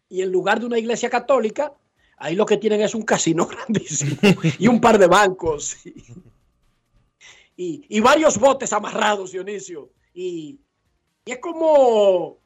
Y 0.08 0.22
en 0.22 0.30
lugar 0.30 0.60
de 0.60 0.66
una 0.66 0.78
iglesia 0.78 1.10
católica, 1.10 1.72
ahí 2.18 2.36
lo 2.36 2.46
que 2.46 2.58
tienen 2.58 2.82
es 2.82 2.94
un 2.94 3.02
casino 3.02 3.46
grandísimo 3.48 4.16
y 4.60 4.68
un 4.68 4.80
par 4.80 4.96
de 4.96 5.08
bancos 5.08 5.76
y, 7.56 8.00
varios 8.00 8.38
botes 8.38 8.72
amarrados, 8.72 9.32
Dionisio. 9.32 9.90
Y, 10.12 10.60
y 11.24 11.32
es 11.32 11.38
como, 11.38 12.38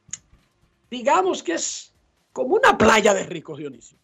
digamos 0.91 1.43
que 1.43 1.55
es 1.55 1.93
como 2.33 2.55
una 2.57 2.79
playa 2.79 3.13
de 3.13 3.25
ricos, 3.25 3.59
Dionisio. 3.59 3.99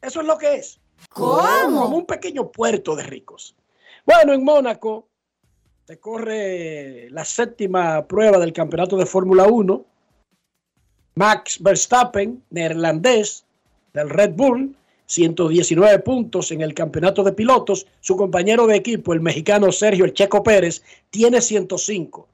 Eso 0.00 0.20
es 0.20 0.26
lo 0.26 0.36
que 0.36 0.56
es. 0.56 0.80
Como 1.08 1.88
un 1.88 2.06
pequeño 2.06 2.50
puerto 2.50 2.94
de 2.94 3.02
ricos. 3.02 3.56
Bueno, 4.04 4.32
en 4.32 4.44
Mónaco 4.44 5.08
se 5.86 5.98
corre 5.98 7.08
la 7.10 7.24
séptima 7.24 8.06
prueba 8.06 8.38
del 8.38 8.52
campeonato 8.52 8.96
de 8.96 9.06
Fórmula 9.06 9.44
1. 9.46 9.84
Max 11.14 11.62
Verstappen, 11.62 12.44
neerlandés 12.50 13.46
del 13.94 14.10
Red 14.10 14.34
Bull, 14.34 14.76
119 15.06 15.98
puntos 16.00 16.50
en 16.52 16.60
el 16.62 16.74
campeonato 16.74 17.22
de 17.24 17.32
pilotos. 17.32 17.86
Su 18.00 18.16
compañero 18.16 18.66
de 18.66 18.76
equipo, 18.76 19.12
el 19.12 19.20
mexicano 19.20 19.70
Sergio 19.72 20.04
El 20.04 20.12
Checo 20.12 20.42
Pérez, 20.42 20.82
tiene 21.10 21.40
105. 21.40 22.28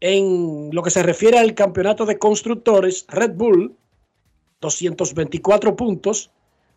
En 0.00 0.70
lo 0.72 0.82
que 0.82 0.90
se 0.90 1.02
refiere 1.02 1.38
al 1.38 1.54
campeonato 1.54 2.04
de 2.04 2.18
constructores, 2.18 3.06
Red 3.08 3.32
Bull, 3.34 3.74
224 4.60 5.74
puntos. 5.74 6.30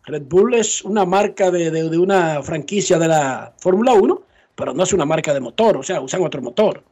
Red 0.04 0.22
Bull 0.22 0.54
es 0.54 0.82
una 0.82 1.04
marca 1.04 1.50
de, 1.50 1.70
de- 1.70 1.90
de 1.90 1.98
una 1.98 2.42
franquicia 2.42 2.98
de 2.98 3.08
la 3.08 3.54
Fórmula 3.58 3.92
1, 3.92 4.22
pero 4.54 4.72
no 4.72 4.82
es 4.82 4.92
una 4.92 5.04
marca 5.04 5.34
de 5.34 5.40
motor, 5.40 5.76
o 5.76 5.82
sea, 5.82 6.00
usan 6.00 6.22
otro 6.22 6.40
motor. 6.40 6.82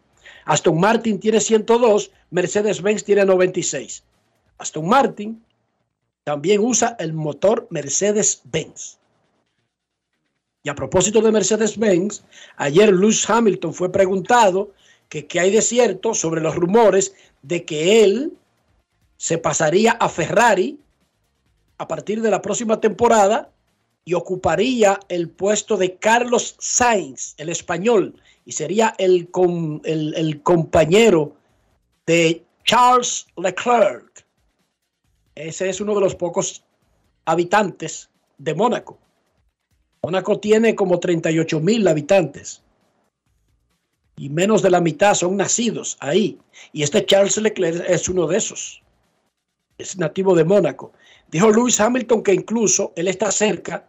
Aston 0.45 0.79
Martin 0.79 1.19
tiene 1.19 1.41
102, 1.41 2.11
Mercedes-Benz 2.31 3.05
tiene 3.05 3.25
96. 3.25 4.05
Aston 4.59 4.87
Martin 4.89 5.43
también 6.29 6.61
usa 6.61 6.95
el 6.99 7.15
motor 7.15 7.67
Mercedes-Benz. 7.71 8.99
Y 10.63 10.69
a 10.69 10.75
propósito 10.75 11.23
de 11.23 11.33
Mercedes-Benz, 11.33 12.23
ayer 12.59 12.93
Lewis 12.93 13.25
Hamilton 13.31 13.73
fue 13.73 13.91
preguntado 13.91 14.75
que 15.09 15.27
qué 15.27 15.41
hay 15.41 15.51
de 15.51 15.63
cierto 15.63 16.13
sobre 16.13 16.43
los 16.43 16.55
rumores 16.55 17.15
de 17.41 17.65
que 17.65 18.05
él 18.05 18.35
se 19.17 19.39
pasaría 19.39 19.93
a 19.93 20.11
Ferrari 20.11 20.79
a 21.79 21.89
partir 21.89 22.21
de 22.21 22.31
la 22.31 22.43
próxima 22.43 22.79
temporada 22.79 23.51
y 24.05 24.13
ocuparía 24.13 25.01
el 25.09 25.31
puesto 25.31 25.79
de 25.79 25.95
Carlos 25.97 26.57
Sainz, 26.59 27.37
el 27.39 27.49
español, 27.49 28.21
y 28.45 28.53
sería 28.53 28.95
el, 28.99 29.31
el- 29.85 30.15
el 30.15 30.43
compañero 30.43 31.35
de 32.07 32.45
Charles 32.65 33.27
Leclerc. 33.39 34.28
Ese 35.39 35.69
es 35.69 35.81
uno 35.81 35.95
de 35.95 36.01
los 36.01 36.17
pocos 36.17 36.65
habitantes 37.25 38.11
de 38.39 38.55
Mónaco. 38.55 38.99
Mónaco 40.03 40.41
tiene 40.41 40.75
como 40.75 40.99
38 40.99 41.61
mil 41.61 41.87
habitantes 41.87 42.63
y 44.17 44.31
menos 44.31 44.63
de 44.63 44.71
la 44.71 44.81
mitad 44.81 45.15
son 45.15 45.37
nacidos 45.37 45.97
ahí. 46.01 46.39
Y 46.73 46.83
este 46.83 47.07
Charles 47.07 47.37
Leclerc 47.37 47.89
es 47.89 48.09
uno 48.09 48.27
de 48.27 48.37
esos. 48.37 48.83
Es 49.79 49.97
nativo 49.97 50.35
de 50.35 50.45
Mónaco. 50.45 50.93
Dijo 51.31 51.51
Lewis 51.51 51.81
Hamilton 51.81 52.25
que 52.25 52.35
incluso 52.35 52.93
él 52.97 53.07
está 53.07 53.31
cerca 53.31 53.89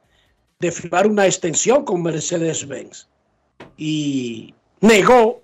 de 0.60 0.72
firmar 0.72 1.08
una 1.08 1.26
extensión 1.26 1.84
con 1.84 2.04
Mercedes-Benz. 2.04 3.08
Y 3.76 4.54
negó 4.82 5.42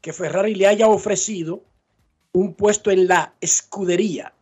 que 0.00 0.12
Ferrari 0.12 0.56
le 0.56 0.66
haya 0.66 0.88
ofrecido 0.88 1.62
un 2.32 2.54
puesto 2.54 2.90
en 2.90 3.06
la 3.06 3.34
escudería, 3.40 4.34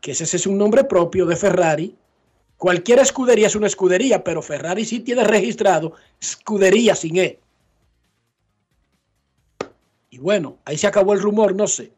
que 0.00 0.12
ese 0.12 0.24
es 0.24 0.46
un 0.46 0.58
nombre 0.58 0.84
propio 0.84 1.26
de 1.26 1.36
Ferrari. 1.36 1.96
Cualquier 2.56 2.98
escudería 2.98 3.46
es 3.46 3.56
una 3.56 3.66
escudería, 3.66 4.22
pero 4.24 4.42
Ferrari 4.42 4.84
sí 4.84 5.00
tiene 5.00 5.24
registrado 5.24 5.94
escudería 6.20 6.94
sin 6.94 7.16
E. 7.18 7.38
Y 10.10 10.18
bueno, 10.18 10.58
ahí 10.64 10.76
se 10.76 10.86
acabó 10.86 11.14
el 11.14 11.20
rumor, 11.20 11.54
no 11.54 11.66
sé. 11.66 11.92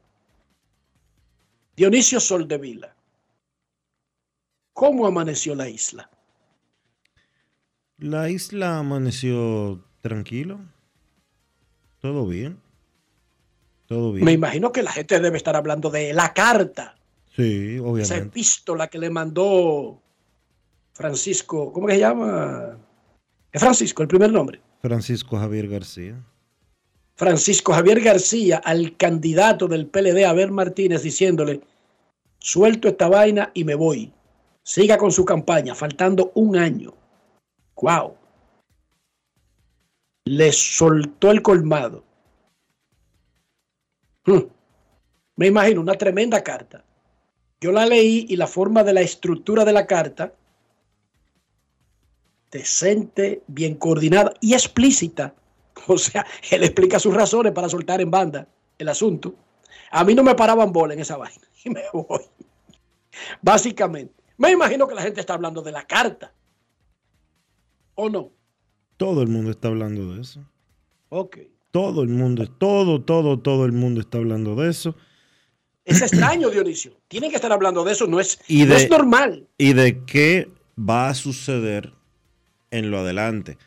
Dionisio 1.75 2.21
Soldevila. 2.21 2.95
¿Cómo 4.73 5.07
amaneció 5.07 5.55
la 5.55 5.69
isla? 5.69 6.11
La 7.99 8.29
isla 8.29 8.79
amaneció 8.79 9.85
tranquilo. 10.01 10.61
Todo 12.01 12.27
bien. 12.27 12.61
Todo 13.87 14.13
bien. 14.13 14.25
Me 14.25 14.33
imagino 14.33 14.73
que 14.73 14.83
la 14.83 14.93
gente 14.93 15.21
debe 15.21 15.37
estar 15.37 15.57
hablando 15.57 15.91
de 15.91 16.13
la 16.13 16.35
carta, 16.35 16.97
Sí, 17.35 17.77
esa 17.77 17.85
obviamente. 17.85 18.19
epístola 18.19 18.89
que 18.89 18.99
le 18.99 19.11
mandó 19.11 20.01
Francisco, 20.93 21.73
¿cómo 21.73 21.87
que 21.87 21.95
se 21.95 22.01
llama? 22.01 22.79
Es 23.51 23.61
Francisco, 23.61 24.03
el 24.03 24.09
primer 24.09 24.31
nombre. 24.31 24.61
Francisco 24.81 25.39
Javier 25.39 25.69
García. 25.69 26.23
Francisco 27.15 27.73
Javier 27.73 28.01
García 28.01 28.61
al 28.65 28.97
candidato 28.97 29.69
del 29.69 29.87
PLD, 29.87 30.25
Abel 30.25 30.51
Martínez, 30.51 31.03
diciéndole, 31.03 31.61
suelto 32.39 32.89
esta 32.89 33.09
vaina 33.09 33.51
y 33.55 33.65
me 33.65 33.75
voy. 33.75 34.13
Siga 34.63 34.97
con 34.99 35.13
su 35.13 35.25
campaña, 35.25 35.75
faltando 35.75 36.33
un 36.35 36.57
año. 36.57 36.95
¡Wow! 37.77 38.15
Le 40.25 40.53
soltó 40.53 41.31
el 41.31 41.43
colmado. 41.43 42.05
Hmm. 44.25 44.43
Me 45.37 45.49
imagino 45.49 45.81
una 45.81 45.95
tremenda 45.95 46.43
carta. 46.43 46.85
Yo 47.63 47.71
la 47.71 47.87
leí 47.87 48.27
y 48.29 48.35
la 48.35 48.49
forma 48.49 48.83
de 48.83 48.93
la 48.93 49.03
estructura 49.03 49.65
de 49.65 49.73
la 49.73 49.87
carta, 49.87 50.35
decente, 52.51 53.45
bien 53.47 53.77
coordinada 53.77 54.35
y 54.41 54.55
explícita. 54.55 55.35
O 55.87 55.97
sea, 55.97 56.27
él 56.51 56.65
explica 56.65 56.99
sus 56.99 57.15
razones 57.15 57.53
para 57.53 57.69
soltar 57.69 58.01
en 58.01 58.11
banda 58.11 58.47
el 58.79 58.89
asunto. 58.89 59.35
A 59.91 60.05
mí 60.05 60.15
no 60.15 60.23
me 60.23 60.35
paraban 60.35 60.71
bola 60.71 60.95
en 60.95 61.01
esa 61.01 61.17
vaina 61.17 61.43
y 61.65 61.71
me 61.71 61.83
voy. 61.93 62.21
Básicamente, 63.41 64.13
me 64.37 64.51
imagino 64.51 64.87
que 64.87 64.95
la 64.95 65.03
gente 65.03 65.21
está 65.21 65.35
hablando 65.35 65.63
de 65.63 65.73
la 65.73 65.87
carta. 65.87 66.33
¿O 67.95 68.11
no? 68.11 68.31
Todo 68.97 69.23
el 69.23 69.29
mundo 69.29 69.53
está 69.53 69.69
hablando 69.69 70.15
de 70.15 70.21
eso. 70.21 70.45
Ok. 71.11 71.39
Todo 71.71 72.03
el 72.03 72.09
mundo, 72.09 72.45
todo, 72.47 73.03
todo, 73.03 73.39
todo 73.39 73.65
el 73.65 73.73
mundo 73.73 74.01
está 74.01 74.19
hablando 74.19 74.57
de 74.57 74.69
eso. 74.69 74.97
Es 75.85 76.01
extraño, 76.01 76.51
Dionisio. 76.51 76.93
Tienen 77.09 77.31
que 77.31 77.37
estar 77.37 77.53
hablando 77.53 77.85
de 77.85 77.93
eso. 77.93 78.07
No 78.07 78.21
es, 78.21 78.39
Y 78.49 78.65
no 78.65 78.75
de- 78.75 78.85
es 78.85 78.91
normal. 78.91 79.49
Y 79.59 79.73
de 79.73 80.05
qué 80.05 80.49
va 80.79 81.09
a 81.09 81.15
suceder 81.15 81.93
en 82.71 82.91
lo 82.91 82.99
adelante. 83.01 83.59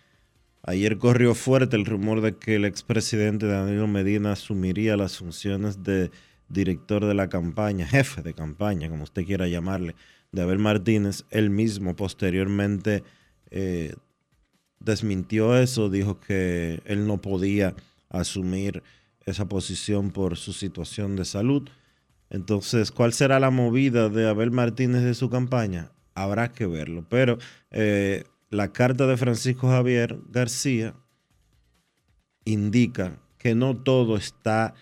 Ayer 0.64 0.98
corrió 0.98 1.36
fuerte 1.36 1.76
el 1.76 1.86
rumor 1.86 2.22
de 2.22 2.38
que 2.38 2.56
el 2.56 2.66
expresidente 2.66 3.46
Danilo 3.46 3.86
Medina 3.88 4.32
asumiría 4.32 4.98
las 4.98 5.18
funciones 5.18 5.84
de 5.84 6.10
director 6.50 7.06
de 7.06 7.14
la 7.14 7.28
campaña, 7.30 7.86
jefe 7.88 8.22
de 8.22 8.34
campaña, 8.34 8.90
como 8.90 9.04
usted 9.04 9.26
quiera 9.26 9.48
llamarle, 9.48 9.96
de 10.32 10.42
Abel 10.42 10.60
Martínez. 10.60 11.26
Él 11.30 11.50
mismo 11.50 11.96
posteriormente 11.96 13.04
eh, 13.52 13.94
desmintió 14.80 15.58
eso, 15.58 15.90
dijo 15.90 16.20
que 16.20 16.82
él 16.86 17.06
no 17.08 17.22
podía 17.22 17.76
asumir 18.10 18.84
esa 19.26 19.46
posición 19.48 20.12
por 20.12 20.38
su 20.38 20.54
situación 20.54 21.16
de 21.16 21.26
salud. 21.26 21.68
Entonces, 22.30 22.92
¿cuál 22.92 23.14
será 23.14 23.40
la 23.40 23.52
movida 23.52 24.10
de 24.10 24.28
Abel 24.28 24.52
Martínez 24.52 25.04
de 25.04 25.14
su 25.14 25.30
campaña? 25.30 25.92
Habrá 26.14 26.52
que 26.52 26.66
verlo. 26.66 27.06
Pero 27.10 27.38
eh, 27.72 28.24
la 28.50 28.72
carta 28.72 29.08
de 29.08 29.18
Francisco 29.18 29.68
Javier 29.70 30.20
García 30.30 30.96
indica 32.46 33.20
que 33.38 33.56
no 33.56 33.76
todo 33.76 34.18
está 34.18 34.74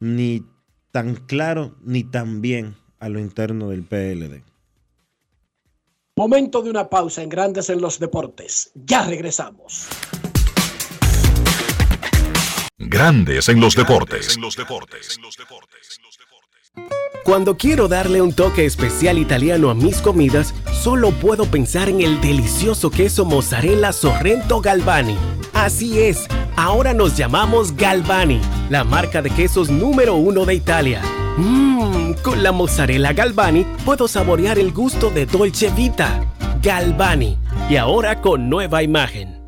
ni 0.00 0.44
tan 0.92 1.14
claro 1.14 1.76
ni 1.82 2.04
tan 2.04 2.40
bien 2.40 2.76
a 2.98 3.08
lo 3.08 3.18
interno 3.18 3.70
del 3.70 3.82
PLD. 3.82 4.42
Momento 6.16 6.62
de 6.62 6.70
una 6.70 6.88
pausa 6.88 7.22
en 7.22 7.28
Grandes 7.28 7.68
en 7.68 7.80
los 7.80 7.98
Deportes. 7.98 8.72
Ya 8.74 9.04
regresamos. 9.06 9.86
Grandes 12.78 13.48
en 13.48 13.60
los 13.60 13.74
deportes. 13.74 14.38
Cuando 17.26 17.56
quiero 17.56 17.88
darle 17.88 18.22
un 18.22 18.32
toque 18.32 18.64
especial 18.64 19.18
italiano 19.18 19.68
a 19.68 19.74
mis 19.74 20.00
comidas, 20.00 20.54
solo 20.72 21.10
puedo 21.10 21.44
pensar 21.46 21.88
en 21.88 22.00
el 22.00 22.20
delicioso 22.20 22.88
queso 22.88 23.24
mozzarella 23.24 23.92
Sorrento 23.92 24.60
Galvani. 24.60 25.16
Así 25.52 25.98
es, 25.98 26.28
ahora 26.54 26.94
nos 26.94 27.16
llamamos 27.16 27.74
Galvani, 27.74 28.40
la 28.70 28.84
marca 28.84 29.22
de 29.22 29.30
quesos 29.30 29.70
número 29.70 30.14
uno 30.14 30.44
de 30.44 30.54
Italia. 30.54 31.02
Mmm, 31.36 32.12
con 32.22 32.44
la 32.44 32.52
mozzarella 32.52 33.12
Galvani 33.12 33.66
puedo 33.84 34.06
saborear 34.06 34.60
el 34.60 34.72
gusto 34.72 35.10
de 35.10 35.26
Dolce 35.26 35.68
Vita. 35.70 36.24
Galvani. 36.62 37.38
Y 37.68 37.74
ahora 37.74 38.20
con 38.20 38.48
nueva 38.48 38.84
imagen. 38.84 39.40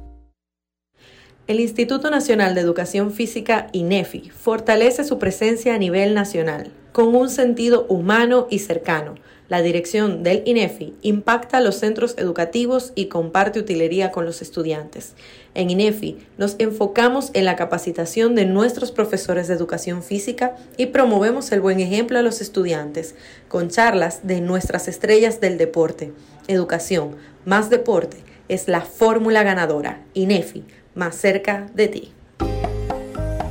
El 1.47 1.61
Instituto 1.61 2.11
Nacional 2.11 2.57
de 2.57 2.61
Educación 2.61 3.13
Física, 3.13 3.69
INEFI, 3.73 4.31
fortalece 4.31 5.05
su 5.05 5.21
presencia 5.21 5.77
a 5.77 5.79
nivel 5.79 6.13
nacional, 6.13 6.73
con 6.99 7.15
un 7.15 7.31
sentido 7.31 7.87
humano 7.89 8.49
y 8.51 8.59
cercano. 8.59 9.15
La 9.49 9.63
dirección 9.63 10.25
del 10.25 10.43
INEFI 10.45 10.95
impacta 11.03 11.61
los 11.61 11.77
centros 11.77 12.17
educativos 12.19 12.91
y 12.97 13.07
comparte 13.07 13.61
utilería 13.61 14.11
con 14.11 14.25
los 14.25 14.43
estudiantes. 14.43 15.13
En 15.55 15.71
INEFI 15.71 16.19
nos 16.39 16.57
enfocamos 16.59 17.31
en 17.35 17.45
la 17.45 17.55
capacitación 17.55 18.35
de 18.35 18.47
nuestros 18.47 18.91
profesores 18.91 19.47
de 19.47 19.55
educación 19.55 20.03
física 20.03 20.57
y 20.77 20.87
promovemos 20.87 21.53
el 21.53 21.61
buen 21.61 21.79
ejemplo 21.79 22.19
a 22.19 22.23
los 22.23 22.41
estudiantes, 22.41 23.15
con 23.47 23.69
charlas 23.69 24.27
de 24.27 24.41
nuestras 24.41 24.89
estrellas 24.89 25.41
del 25.41 25.57
deporte. 25.57 26.13
Educación 26.49 27.15
más 27.45 27.71
deporte 27.71 28.17
es 28.49 28.67
la 28.67 28.81
fórmula 28.81 29.45
ganadora. 29.45 30.03
INEFI 30.15 30.65
más 30.97 31.15
cerca 31.15 31.71
de 31.77 31.87
ti. 31.87 32.13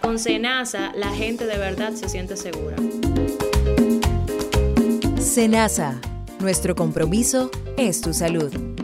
Con 0.00 0.18
SENASA 0.18 0.92
la 0.94 1.10
gente 1.10 1.46
de 1.46 1.58
verdad 1.58 1.92
se 1.92 2.08
siente 2.08 2.36
segura. 2.36 2.76
SENASA, 5.20 6.00
nuestro 6.40 6.74
compromiso 6.74 7.50
es 7.76 8.00
tu 8.00 8.12
salud. 8.14 8.77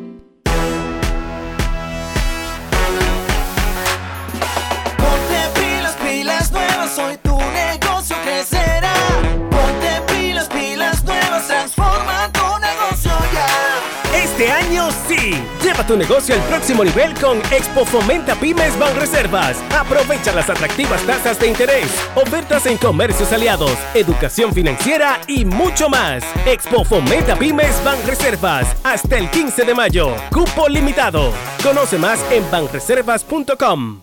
Lleva 15.75 15.87
tu 15.89 15.97
negocio 15.97 16.37
al 16.37 16.41
próximo 16.43 16.85
nivel 16.85 17.14
con 17.14 17.39
Expo 17.51 17.85
Fomenta 17.85 18.37
Pymes 18.37 18.79
Banreservas. 18.79 19.61
Aprovecha 19.77 20.33
las 20.33 20.49
atractivas 20.49 21.05
tasas 21.05 21.41
de 21.41 21.49
interés, 21.49 21.91
ofertas 22.14 22.66
en 22.66 22.77
comercios 22.77 23.33
aliados, 23.33 23.77
educación 23.93 24.53
financiera 24.53 25.20
y 25.27 25.45
mucho 25.45 25.89
más. 25.89 26.22
Expo 26.47 26.85
Fomenta 26.85 27.37
Pymes 27.37 27.83
Banreservas 27.85 28.68
hasta 28.85 29.18
el 29.18 29.29
15 29.31 29.64
de 29.64 29.75
mayo. 29.75 30.14
Cupo 30.31 30.68
limitado. 30.68 31.33
Conoce 31.61 31.99
más 31.99 32.25
en 32.31 32.49
banreservas.com. 32.53 34.03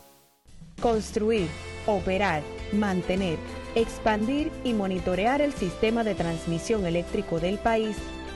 Construir, 0.82 1.48
operar, 1.86 2.44
mantener, 2.74 3.38
expandir 3.76 4.52
y 4.66 4.74
monitorear 4.74 5.42
el 5.42 5.54
sistema 5.54 6.04
de 6.04 6.16
transmisión 6.16 6.86
eléctrico 6.86 7.40
del 7.40 7.60
país 7.60 7.96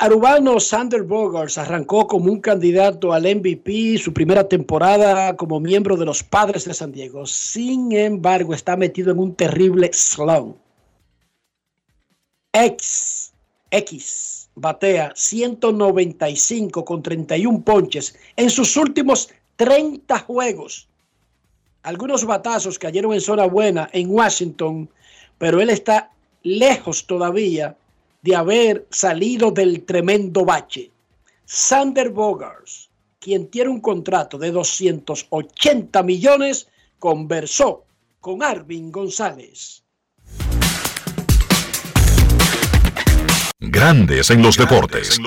Arubano 0.00 0.58
Sander 0.58 1.02
Bogarts 1.02 1.58
arrancó 1.58 2.06
como 2.06 2.32
un 2.32 2.40
candidato 2.40 3.12
al 3.12 3.24
MVP 3.24 3.98
su 3.98 4.14
primera 4.14 4.48
temporada 4.48 5.36
como 5.36 5.60
miembro 5.60 5.94
de 5.94 6.06
los 6.06 6.22
Padres 6.22 6.64
de 6.64 6.72
San 6.72 6.90
Diego. 6.90 7.26
Sin 7.26 7.92
embargo, 7.92 8.54
está 8.54 8.78
metido 8.78 9.12
en 9.12 9.18
un 9.18 9.34
terrible 9.34 9.90
slump. 9.92 10.56
X, 12.54 13.34
X 13.70 14.48
batea 14.54 15.12
195 15.14 16.82
con 16.82 17.02
31 17.02 17.62
ponches 17.62 18.16
en 18.36 18.48
sus 18.48 18.78
últimos 18.78 19.28
30 19.56 20.18
juegos. 20.20 20.88
Algunos 21.82 22.24
batazos 22.24 22.78
cayeron 22.78 23.12
en 23.12 23.20
zona 23.20 23.44
buena 23.44 23.90
en 23.92 24.10
Washington, 24.10 24.88
pero 25.36 25.60
él 25.60 25.68
está 25.68 26.10
lejos 26.42 27.06
todavía 27.06 27.76
de 28.22 28.36
haber 28.36 28.86
salido 28.90 29.50
del 29.50 29.84
tremendo 29.84 30.44
bache. 30.44 30.90
Sander 31.44 32.10
Bogarts, 32.10 32.90
quien 33.18 33.50
tiene 33.50 33.70
un 33.70 33.80
contrato 33.80 34.38
de 34.38 34.50
280 34.50 36.02
millones, 36.02 36.68
conversó 36.98 37.84
con 38.20 38.42
Arvin 38.42 38.92
González. 38.92 39.82
Grandes 43.58 44.30
en 44.30 44.42
los 44.42 44.56
deportes. 44.56 45.20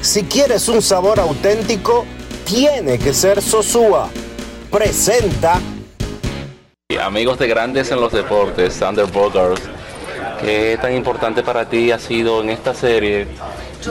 Si 0.00 0.22
quieres 0.24 0.68
un 0.68 0.82
sabor 0.82 1.18
auténtico, 1.18 2.04
tiene 2.44 2.98
que 2.98 3.12
ser 3.12 3.40
Sosúa. 3.40 4.10
Presenta 4.70 5.60
Amigos 7.00 7.38
de 7.38 7.48
Grandes 7.48 7.90
en 7.90 8.00
los 8.00 8.12
Deportes, 8.12 8.74
Sander 8.74 9.06
Bogarts, 9.06 9.62
¿qué 10.44 10.78
tan 10.80 10.94
importante 10.94 11.42
para 11.42 11.68
ti 11.68 11.90
ha 11.90 11.98
sido 11.98 12.42
en 12.42 12.50
esta 12.50 12.74
serie 12.74 13.26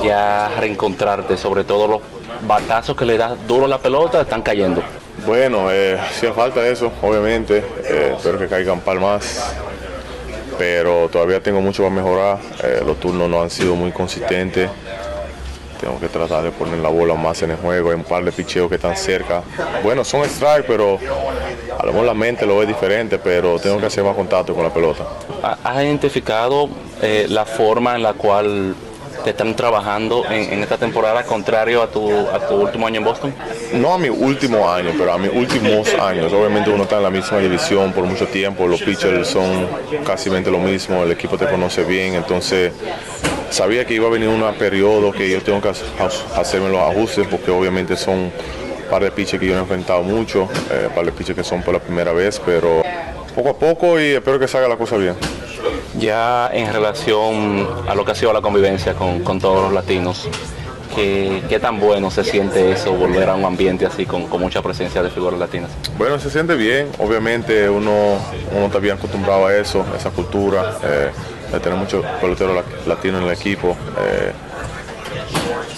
ya 0.04 0.50
reencontrarte, 0.60 1.38
sobre 1.38 1.64
todo 1.64 1.88
los 1.88 2.02
batazos 2.48 2.96
que 2.96 3.06
le 3.06 3.18
das 3.18 3.34
duro 3.48 3.66
a 3.66 3.68
la 3.68 3.78
pelota 3.80 4.22
están 4.22 4.42
cayendo? 4.42 4.82
Bueno, 5.26 5.72
eh, 5.72 5.98
hacía 6.00 6.34
falta 6.34 6.66
eso, 6.68 6.92
obviamente. 7.02 7.64
eh, 7.86 8.14
espero 8.16 8.38
que 8.40 8.48
caigan 8.48 8.80
palmas. 8.82 9.56
Pero 10.58 11.10
todavía 11.10 11.42
tengo 11.42 11.62
mucho 11.62 11.84
para 11.84 11.96
mejorar. 11.96 12.38
eh, 12.64 12.82
los 12.86 13.00
turnos 13.00 13.28
no 13.30 13.42
han 13.42 13.50
sido 13.50 13.76
muy 13.76 13.92
consistentes. 13.92 14.70
Tengo 15.84 16.00
que 16.00 16.08
tratar 16.08 16.44
de 16.44 16.52
poner 16.52 16.80
la 16.80 16.88
bola 16.90 17.14
más 17.16 17.42
en 17.42 17.52
el 17.52 17.58
juego, 17.58 17.90
hay 17.90 17.96
un 17.96 18.04
par 18.06 18.24
de 18.24 18.32
picheos 18.32 18.70
que 18.70 18.76
están 18.76 18.96
cerca. 18.96 19.44
Bueno, 19.84 20.04
son 20.06 20.24
strike, 20.24 20.66
pero 20.66 20.98
a 21.78 21.86
lo 21.86 21.92
mejor 21.92 22.06
la 22.08 22.14
mente 22.14 22.46
lo 22.46 22.58
ve 22.58 22.66
diferente, 22.66 23.18
pero 23.20 23.60
tengo 23.60 23.80
que 23.80 23.88
hacer 23.88 24.04
más 24.04 24.16
contacto 24.16 24.54
con 24.56 24.64
la 24.64 24.74
pelota. 24.74 25.04
¿Ha- 25.44 25.58
¿Has 25.64 25.84
identificado 25.84 26.70
eh, 27.02 27.26
la 27.30 27.46
forma 27.46 27.96
en 27.96 28.04
la 28.04 28.14
cual 28.14 28.76
te 29.24 29.30
están 29.32 29.56
trabajando 29.56 30.24
en, 30.30 30.62
esta 30.64 30.78
temporada 30.78 31.24
contrario 31.24 31.82
a 31.82 31.88
tu, 31.88 32.10
a 32.12 32.40
tu 32.48 32.56
último 32.56 32.88
año 32.88 32.98
en 33.00 33.04
Boston? 33.06 33.34
No 33.74 33.94
a 33.94 33.98
mi 33.98 34.10
último 34.10 34.70
año, 34.72 34.92
pero 34.98 35.14
a 35.14 35.18
mis 35.18 35.32
últimos 35.34 35.94
años. 35.96 36.32
Obviamente 36.34 36.70
uno 36.70 36.84
está 36.84 36.98
en 36.98 37.04
la 37.04 37.10
misma 37.10 37.40
división 37.40 37.94
por 37.94 38.04
mucho 38.06 38.28
tiempo, 38.28 38.68
los 38.68 38.82
pitchers 38.82 39.28
son 39.28 39.68
casi 40.06 40.30
lo 40.30 40.58
mismo, 40.60 41.04
el 41.04 41.12
equipo 41.12 41.38
te 41.38 41.48
conoce 41.48 41.84
bien, 41.84 42.16
entonces 42.16 42.74
sabía 43.50 43.86
que 43.86 43.94
iba 43.94 44.08
a 44.08 44.12
venir 44.12 44.30
un 44.30 44.44
periodo 44.56 45.12
que 45.12 45.30
yo 45.30 45.42
tengo 45.42 45.62
que 45.62 45.70
ha- 45.70 46.40
hacerme 46.40 46.70
los 46.70 46.80
ajustes 46.82 47.28
porque 47.30 47.52
obviamente 47.52 47.96
son 47.96 48.16
un 48.16 48.32
par 48.90 49.04
de 49.04 49.12
pitchers 49.12 49.40
que 49.40 49.48
yo 49.48 49.54
no 49.54 49.60
he 49.60 49.62
enfrentado 49.64 50.02
mucho, 50.04 50.50
eh, 50.72 50.86
un 50.88 50.96
par 50.96 51.06
de 51.06 51.12
pitchers 51.12 51.38
que 51.38 51.44
son 51.44 51.62
por 51.62 51.74
la 51.74 51.80
primera 51.80 52.12
vez, 52.14 52.42
pero 52.44 52.84
poco 53.36 53.50
a 53.50 53.58
poco 53.58 54.00
y 54.00 54.12
espero 54.14 54.40
que 54.40 54.48
salga 54.48 54.68
la 54.68 54.78
cosa 54.78 54.98
bien. 54.98 55.16
Ya 56.00 56.50
en 56.52 56.74
relación 56.74 57.68
a 57.88 57.96
lo 57.96 58.04
que 58.04 58.12
ha 58.12 58.16
sido 58.16 58.34
la 58.34 58.42
convivencia 58.42 58.94
con, 58.94 59.40
todos 59.40 59.64
los 59.64 59.74
latinos, 59.74 60.28
¿qué, 60.96 61.60
tan 61.62 61.80
bueno 61.80 62.12
se 62.12 62.24
siente 62.24 62.72
eso, 62.72 62.94
volver 62.94 63.30
a 63.30 63.36
un 63.36 63.46
ambiente 63.46 63.86
así 63.86 64.06
con, 64.06 64.28
mucha 64.40 64.62
presencia 64.62 65.04
de 65.04 65.10
figuras 65.10 65.40
latinas? 65.40 65.70
Bueno, 65.98 66.20
se 66.20 66.30
siente 66.30 66.56
bien, 66.56 66.90
obviamente 67.00 67.70
uno, 67.70 68.18
uno 68.56 68.66
está 68.66 68.80
bien 68.80 68.98
acostumbrado 68.98 69.48
a 69.48 69.56
eso, 69.56 69.86
a 69.94 69.98
esa 69.98 70.10
cultura, 70.10 70.78
eh, 70.84 71.12
de 71.52 71.60
tener 71.60 71.78
muchos 71.78 72.04
peloteros 72.20 72.56
la- 72.56 72.94
latinos 72.96 73.22
en 73.22 73.28
el 73.28 73.34
equipo. 73.34 73.76
eh, 74.00 74.32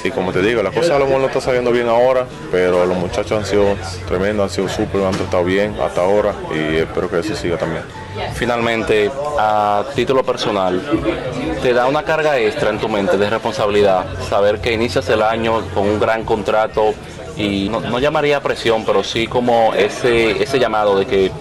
sí, 0.02 0.12
como 0.12 0.32
te 0.32 0.42
digo, 0.42 0.64
la 0.64 0.72
cosa 0.72 0.96
a 0.96 1.00
lo 1.00 1.06
mejor 1.06 1.22
no 1.22 1.28
está 1.28 1.42
saliendo 1.42 1.72
bien 1.72 1.90
ahora, 1.90 2.26
pero 2.52 2.86
los 2.86 2.98
muchachos 2.98 3.34
han 3.40 3.46
sido 3.46 3.76
tremendos, 4.08 4.46
han 4.46 4.50
sido 4.50 4.70
súper, 4.70 5.04
han 5.04 5.14
tratado 5.14 5.44
bien 5.44 5.76
hasta 5.82 6.02
ahora 6.02 6.34
y 6.54 6.78
espero 6.78 7.10
que 7.10 7.20
eso 7.20 7.36
siga 7.36 7.58
también. 7.58 7.84
Finalmente, 8.34 9.12
a 9.38 9.84
título 9.96 10.24
personal, 10.24 10.82
¿te 11.62 11.74
da 11.74 11.88
una 11.88 12.04
carga 12.04 12.38
extra 12.40 12.70
en 12.70 12.80
tu 12.80 12.90
mente 12.90 13.18
de 13.18 13.30
responsabilidad 13.30 14.06
saber 14.30 14.60
que 14.60 14.74
inicias 14.74 15.08
el 15.10 15.22
año 15.22 15.62
con 15.74 15.88
un 15.88 16.00
gran 16.00 16.24
contrato 16.24 16.94
y 17.38 17.68
no, 17.70 17.82
no 17.82 18.00
llamaría 18.00 18.42
presión, 18.42 18.86
pero 18.86 19.04
sí 19.04 19.28
como 19.28 19.74
ese, 19.74 20.42
ese 20.42 20.60
llamado 20.60 20.98
de 20.98 21.06
que 21.06 21.32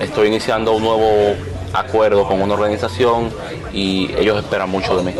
estoy 0.00 0.28
iniciando 0.28 0.72
un 0.72 0.82
nuevo 0.82 1.34
acuerdo 1.72 2.26
con 2.26 2.40
una 2.40 2.54
organización 2.54 3.30
y 3.72 4.10
ellos 4.16 4.38
esperan 4.38 4.70
mucho 4.70 4.96
de 4.96 5.04
mí? 5.04 5.14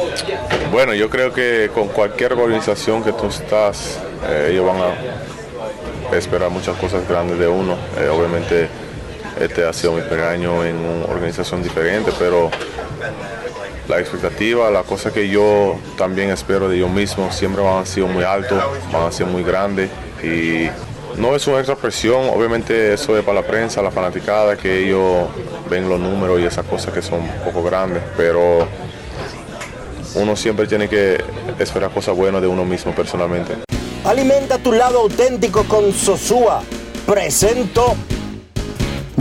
Bueno, 0.71 0.95
yo 0.95 1.09
creo 1.11 1.33
que 1.33 1.71
con 1.75 1.89
cualquier 1.89 2.33
organización 2.33 3.03
que 3.03 3.13
tú 3.13 3.27
estás, 3.27 3.99
eh, 4.29 4.49
ellos 4.53 4.67
van 4.67 4.77
a 4.79 6.17
esperar 6.17 6.51
muchas 6.51 6.77
cosas 6.77 7.09
grandes 7.09 7.39
de 7.39 7.49
uno. 7.49 7.75
Eh, 7.99 8.09
obviamente 8.09 8.69
este 9.41 9.65
ha 9.65 9.73
sido 9.73 9.93
mi 9.93 10.03
primer 10.03 10.25
año 10.25 10.65
en 10.65 10.77
una 10.77 11.07
organización 11.07 11.63
diferente, 11.63 12.13
pero 12.19 12.51
la 13.89 13.99
expectativa, 13.99 14.71
la 14.71 14.83
cosa 14.83 15.13
que 15.13 15.29
yo 15.29 15.79
también 15.97 16.31
espero 16.31 16.69
de 16.69 16.79
yo 16.79 16.89
mismo, 16.89 17.33
siempre 17.33 17.63
van 17.63 17.83
a 17.83 17.87
ser 17.87 18.05
muy 18.05 18.25
altos, 18.25 18.63
van 18.93 19.05
a 19.05 19.13
ser 19.13 19.27
muy 19.27 19.43
grandes 19.43 19.91
y 20.23 20.69
no 21.17 21.35
es 21.35 21.47
una 21.47 21.59
extra 21.59 21.77
presión, 21.77 22.29
obviamente 22.31 22.95
eso 22.95 23.17
es 23.19 23.25
para 23.25 23.41
la 23.41 23.47
prensa, 23.47 23.83
la 23.83 23.91
fanaticada, 23.91 24.57
que 24.57 24.85
ellos 24.85 25.29
ven 25.69 25.89
los 25.89 26.01
números 26.01 26.41
y 26.41 26.45
esas 26.45 26.65
cosas 26.67 26.95
que 26.95 27.03
son 27.03 27.21
un 27.21 27.45
poco 27.45 27.63
grandes, 27.63 28.03
pero 28.17 28.67
uno 30.15 30.37
siempre 30.37 30.67
tiene 30.67 30.89
que 30.89 31.23
esperar 31.59 31.91
cosas 31.91 32.17
buenas 32.17 32.41
de 32.41 32.47
uno 32.47 32.65
mismo 32.65 32.95
personalmente. 32.95 33.57
Alimenta 34.05 34.59
tu 34.59 34.73
lado 34.73 35.01
auténtico 35.01 35.65
con 35.65 35.93
Sosúa. 35.93 36.63
Presento. 37.07 37.95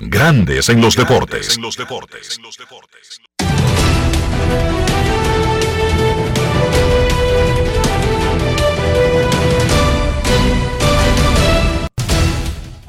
Grandes 0.00 0.68
en 0.68 0.80
los 0.80 0.94
deportes. 0.94 1.58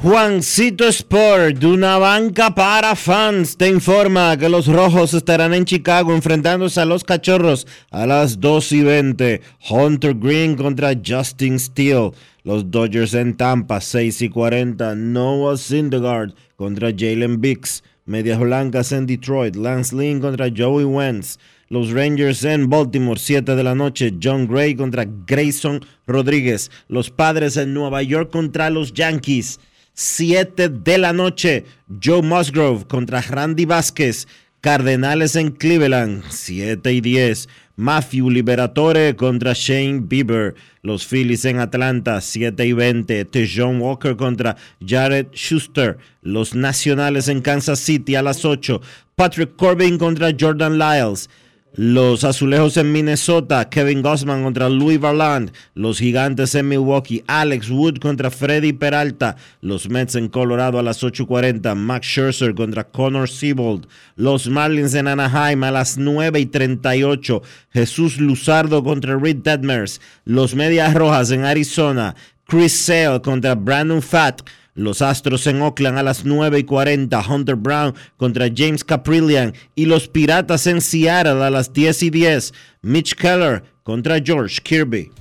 Juancito 0.01 0.87
Sport, 0.87 1.57
de 1.57 1.65
una 1.67 1.97
banca 1.97 2.53
para 2.53 2.95
fans, 2.95 3.57
te 3.57 3.67
informa 3.67 4.37
que 4.37 4.47
los 4.47 4.67
rojos 4.67 5.13
estarán 5.13 5.53
en 5.53 5.65
Chicago 5.65 6.13
enfrentándose 6.13 6.79
a 6.79 6.85
los 6.85 7.03
cachorros 7.03 7.65
a 7.89 8.05
las 8.05 8.39
2 8.39 8.71
y 8.71 8.83
20. 8.83 9.41
Hunter 9.69 10.13
Green 10.13 10.55
contra 10.55 10.93
Justin 11.05 11.59
Steele. 11.59 12.11
Los 12.43 12.71
Dodgers 12.71 13.13
en 13.15 13.35
Tampa, 13.35 13.81
6 13.81 14.21
y 14.21 14.29
40. 14.29 14.95
Noah 14.95 15.57
Syndergaard 15.57 16.33
contra 16.59 16.91
Jalen 16.91 17.39
Biggs. 17.39 17.83
Medias 18.05 18.37
Blancas 18.37 18.91
en 18.91 19.05
Detroit. 19.05 19.55
Lance 19.55 19.95
Lynn 19.95 20.19
contra 20.19 20.49
Joey 20.53 20.83
Wentz. 20.83 21.39
Los 21.69 21.91
Rangers 21.91 22.43
en 22.43 22.69
Baltimore, 22.69 23.17
7 23.17 23.55
de 23.55 23.63
la 23.63 23.75
noche. 23.75 24.13
John 24.21 24.45
Gray 24.45 24.75
contra 24.75 25.05
Grayson 25.25 25.79
Rodríguez. 26.05 26.69
Los 26.89 27.09
Padres 27.11 27.55
en 27.55 27.73
Nueva 27.73 28.03
York 28.03 28.29
contra 28.29 28.69
los 28.69 28.91
Yankees. 28.93 29.61
7 29.93 30.67
de 30.67 30.97
la 30.97 31.13
noche. 31.13 31.63
Joe 32.03 32.21
Musgrove 32.21 32.85
contra 32.87 33.21
Randy 33.21 33.63
Vázquez. 33.63 34.27
Cardenales 34.59 35.37
en 35.37 35.51
Cleveland, 35.51 36.23
7 36.27 36.91
y 36.91 36.99
10. 36.99 37.47
Matthew 37.77 38.29
Liberatore 38.29 39.15
contra 39.15 39.53
Shane 39.53 40.01
Bieber. 40.01 40.55
Los 40.81 41.05
Phillies 41.05 41.45
en 41.45 41.59
Atlanta, 41.59 42.21
7 42.21 42.65
y 42.65 42.73
20. 42.73 43.25
Tejon 43.25 43.81
Walker 43.81 44.15
contra 44.15 44.55
Jared 44.85 45.27
Schuster. 45.33 45.97
Los 46.21 46.55
Nacionales 46.55 47.27
en 47.27 47.41
Kansas 47.41 47.79
City 47.79 48.15
a 48.15 48.21
las 48.21 48.45
8. 48.45 48.81
Patrick 49.15 49.55
Corbin 49.57 49.97
contra 49.97 50.31
Jordan 50.37 50.77
Lyles. 50.77 51.29
Los 51.73 52.23
Azulejos 52.23 52.77
en 52.77 52.91
Minnesota, 52.91 53.69
Kevin 53.69 54.01
Gossman 54.01 54.41
contra 54.43 54.69
Louis 54.69 54.99
Varland. 54.99 55.51
Los 55.75 55.99
Gigantes 55.99 56.55
en 56.55 56.67
Milwaukee, 56.67 57.23
Alex 57.27 57.69
Wood 57.69 57.99
contra 57.99 58.31
Freddy 58.31 58.73
Peralta. 58.73 59.35
Los 59.61 59.87
Mets 59.87 60.15
en 60.15 60.29
Colorado 60.29 60.79
a 60.79 60.83
las 60.83 61.03
8.40, 61.03 61.75
Max 61.75 62.07
Scherzer 62.07 62.55
contra 62.55 62.85
Connor 62.85 63.29
Siebold. 63.29 63.87
Los 64.15 64.47
Marlins 64.47 64.95
en 64.95 65.07
Anaheim 65.07 65.63
a 65.63 65.71
las 65.71 65.99
9 65.99 66.39
y 66.39 66.47
38, 66.47 67.41
Jesús 67.71 68.19
Luzardo 68.19 68.83
contra 68.83 69.15
Reed 69.17 69.37
Detmers. 69.37 70.01
Los 70.25 70.55
Medias 70.55 70.95
Rojas 70.95 71.29
en 71.29 71.45
Arizona, 71.45 72.15
Chris 72.47 72.81
Sale 72.81 73.21
contra 73.21 73.53
Brandon 73.53 74.01
Fatt. 74.01 74.41
Los 74.79 75.01
Astros 75.01 75.45
en 75.45 75.61
Oakland 75.61 75.97
a 75.97 76.03
las 76.03 76.23
9 76.23 76.59
y 76.59 76.63
40. 76.63 77.21
Hunter 77.29 77.55
Brown 77.55 77.93
contra 78.15 78.47
James 78.55 78.85
Caprillian. 78.85 79.53
Y 79.75 79.85
los 79.85 80.07
Piratas 80.07 80.67
en 80.67 80.79
Seattle 80.79 81.43
a 81.43 81.49
las 81.49 81.73
10 81.73 82.03
y 82.03 82.09
10. 82.09 82.53
Mitch 82.83 83.13
Keller 83.15 83.61
contra 83.83 84.21
George 84.23 84.61
Kirby. 84.63 85.11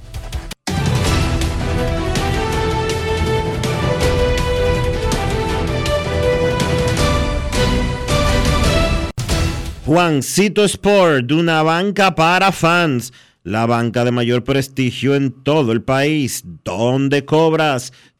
Juancito 9.84 10.64
Sport, 10.64 11.32
una 11.32 11.64
banca 11.64 12.14
para 12.14 12.52
fans. 12.52 13.12
La 13.42 13.66
banca 13.66 14.04
de 14.04 14.10
mayor 14.10 14.44
prestigio 14.44 15.16
en 15.16 15.32
todo 15.32 15.72
el 15.72 15.82
país. 15.82 16.44
Donde 16.62 17.24
cobras 17.24 17.92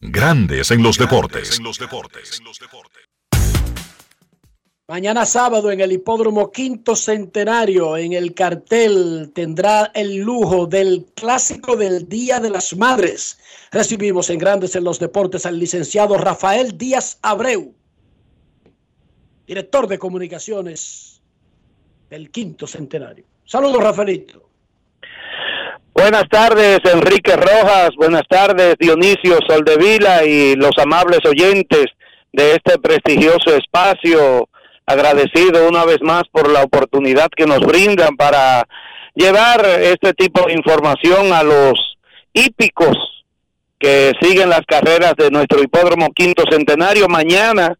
Grandes 0.00 0.70
en 0.70 0.82
los 0.82 0.98
deportes. 0.98 1.58
Mañana 4.88 5.24
sábado 5.24 5.72
en 5.72 5.80
el 5.80 5.90
hipódromo 5.90 6.52
Quinto 6.52 6.94
Centenario, 6.94 7.96
en 7.96 8.12
el 8.12 8.34
cartel, 8.34 9.32
tendrá 9.34 9.90
el 9.94 10.18
lujo 10.18 10.66
del 10.66 11.06
clásico 11.14 11.76
del 11.76 12.08
Día 12.08 12.40
de 12.40 12.50
las 12.50 12.76
Madres. 12.76 13.38
Recibimos 13.72 14.28
en 14.28 14.38
Grandes 14.38 14.76
en 14.76 14.84
los 14.84 15.00
Deportes 15.00 15.46
al 15.46 15.58
licenciado 15.58 16.18
Rafael 16.18 16.76
Díaz 16.76 17.18
Abreu, 17.22 17.74
director 19.46 19.88
de 19.88 19.98
comunicaciones 19.98 21.22
del 22.10 22.30
Quinto 22.30 22.66
Centenario. 22.66 23.24
Saludos, 23.46 23.82
Rafaelito. 23.82 24.45
Buenas 25.98 26.28
tardes, 26.28 26.80
Enrique 26.84 27.34
Rojas. 27.36 27.88
Buenas 27.96 28.28
tardes, 28.28 28.74
Dionisio 28.78 29.38
Soldevila 29.48 30.26
y 30.26 30.54
los 30.54 30.72
amables 30.76 31.20
oyentes 31.24 31.86
de 32.34 32.52
este 32.52 32.78
prestigioso 32.78 33.56
espacio. 33.56 34.46
Agradecido 34.84 35.66
una 35.66 35.86
vez 35.86 36.02
más 36.02 36.24
por 36.30 36.50
la 36.50 36.62
oportunidad 36.64 37.28
que 37.34 37.46
nos 37.46 37.60
brindan 37.60 38.14
para 38.14 38.68
llevar 39.14 39.64
este 39.64 40.12
tipo 40.12 40.46
de 40.46 40.52
información 40.52 41.32
a 41.32 41.42
los 41.42 41.96
hípicos 42.34 43.24
que 43.78 44.12
siguen 44.20 44.50
las 44.50 44.66
carreras 44.66 45.14
de 45.16 45.30
nuestro 45.30 45.62
hipódromo 45.62 46.08
quinto 46.14 46.44
centenario. 46.50 47.08
Mañana, 47.08 47.74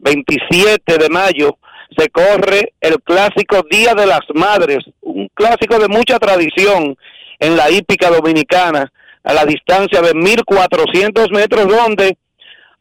27 0.00 0.98
de 0.98 1.08
mayo, 1.08 1.56
se 1.96 2.08
corre 2.08 2.72
el 2.80 3.00
clásico 3.00 3.64
Día 3.70 3.94
de 3.94 4.06
las 4.06 4.22
Madres, 4.34 4.78
un 5.02 5.28
clásico 5.32 5.78
de 5.78 5.86
mucha 5.86 6.18
tradición 6.18 6.96
en 7.40 7.56
la 7.56 7.70
hípica 7.70 8.10
dominicana, 8.10 8.92
a 9.24 9.34
la 9.34 9.44
distancia 9.44 10.00
de 10.00 10.14
1400 10.14 11.30
metros, 11.32 11.66
donde 11.66 12.16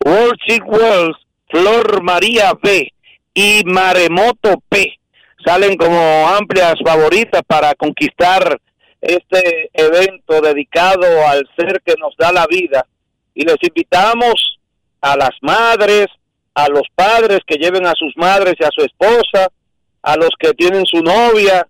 World 0.05 0.37
Chick 0.45 0.63
Wells, 0.67 1.17
Flor 1.49 2.03
María 2.03 2.53
B 2.61 2.93
y 3.33 3.63
Maremoto 3.65 4.61
P 4.69 4.99
salen 5.43 5.75
como 5.77 6.27
amplias 6.27 6.75
favoritas 6.85 7.41
para 7.47 7.73
conquistar 7.75 8.59
este 9.01 9.69
evento 9.73 10.41
dedicado 10.41 11.05
al 11.27 11.47
ser 11.57 11.81
que 11.85 11.95
nos 11.97 12.15
da 12.17 12.31
la 12.31 12.45
vida. 12.47 12.85
Y 13.33 13.45
les 13.45 13.57
invitamos 13.61 14.59
a 15.01 15.15
las 15.15 15.31
madres, 15.41 16.07
a 16.53 16.67
los 16.67 16.83
padres 16.93 17.39
que 17.47 17.55
lleven 17.55 17.85
a 17.85 17.93
sus 17.97 18.13
madres 18.17 18.55
y 18.59 18.63
a 18.63 18.69
su 18.71 18.81
esposa, 18.81 19.47
a 20.01 20.15
los 20.17 20.31
que 20.37 20.53
tienen 20.53 20.85
su 20.85 21.01
novia, 21.01 21.65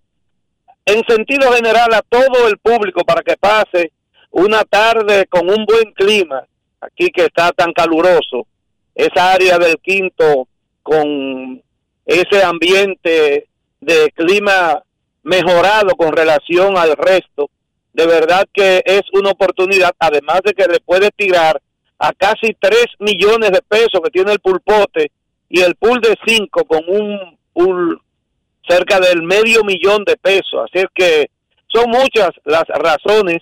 en 0.89 1.03
sentido 1.07 1.51
general 1.53 1.93
a 1.93 2.01
todo 2.01 2.47
el 2.47 2.57
público 2.57 3.03
para 3.03 3.21
que 3.21 3.37
pase 3.37 3.91
una 4.31 4.63
tarde 4.63 5.27
con 5.27 5.49
un 5.49 5.65
buen 5.65 5.93
clima, 5.93 6.43
aquí 6.81 7.09
que 7.09 7.25
está 7.25 7.51
tan 7.51 7.73
caluroso, 7.73 8.47
esa 8.95 9.33
área 9.33 9.57
del 9.57 9.77
quinto 9.77 10.47
con 10.81 11.61
ese 12.05 12.43
ambiente 12.43 13.47
de 13.79 14.11
clima 14.15 14.81
mejorado 15.23 15.95
con 15.95 16.11
relación 16.11 16.75
al 16.77 16.95
resto, 16.95 17.49
de 17.93 18.07
verdad 18.07 18.47
que 18.51 18.81
es 18.85 19.01
una 19.13 19.31
oportunidad, 19.31 19.91
además 19.99 20.41
de 20.43 20.53
que 20.53 20.67
le 20.67 20.79
puede 20.79 21.11
tirar 21.11 21.61
a 21.99 22.13
casi 22.13 22.55
3 22.59 22.85
millones 22.99 23.51
de 23.51 23.61
pesos 23.61 24.01
que 24.03 24.09
tiene 24.09 24.31
el 24.31 24.39
pulpote 24.39 25.11
y 25.49 25.61
el 25.61 25.75
pool 25.75 25.99
de 26.01 26.15
5 26.25 26.63
con 26.65 26.81
un 26.87 27.37
pool 27.53 28.01
cerca 28.69 28.99
del 28.99 29.23
medio 29.23 29.63
millón 29.63 30.03
de 30.05 30.15
pesos. 30.15 30.65
Así 30.65 30.79
es 30.79 30.87
que 30.93 31.29
son 31.67 31.89
muchas 31.89 32.29
las 32.45 32.65
razones 32.67 33.39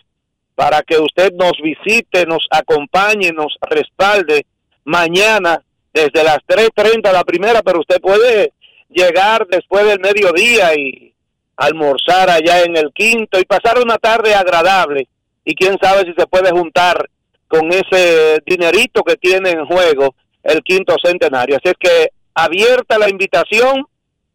para 0.56 0.82
que 0.82 0.98
usted 0.98 1.34
nos 1.34 1.54
visite, 1.62 2.26
nos 2.26 2.48
acompañe, 2.50 3.32
nos 3.32 3.56
respalde 3.62 4.46
mañana 4.86 5.62
desde 5.94 6.24
las 6.24 6.40
3.30 6.48 7.12
la 7.12 7.24
primera, 7.24 7.62
pero 7.62 7.80
usted 7.80 8.00
puede 8.02 8.54
llegar 8.90 9.46
después 9.48 9.86
del 9.86 10.00
mediodía 10.00 10.74
y 10.76 11.14
almorzar 11.58 12.30
allá 12.30 12.64
en 12.64 12.78
el 12.78 12.92
quinto 12.94 13.40
y 13.40 13.46
pasar 13.46 13.80
una 13.80 13.98
tarde 13.98 14.34
agradable 14.34 15.08
y 15.44 15.56
quién 15.56 15.78
sabe 15.82 16.04
si 16.06 16.14
se 16.18 16.28
puede 16.28 16.52
juntar 16.52 17.10
con 17.48 17.72
ese 17.72 18.42
dinerito 18.46 19.04
que 19.04 19.16
tiene 19.16 19.52
en 19.52 19.66
juego 19.66 20.16
el 20.44 20.62
quinto 20.62 20.96
centenario. 21.04 21.58
Así 21.58 21.70
es 21.70 21.76
que 21.80 22.10
abierta 22.34 22.98
la 22.98 23.10
invitación 23.10 23.86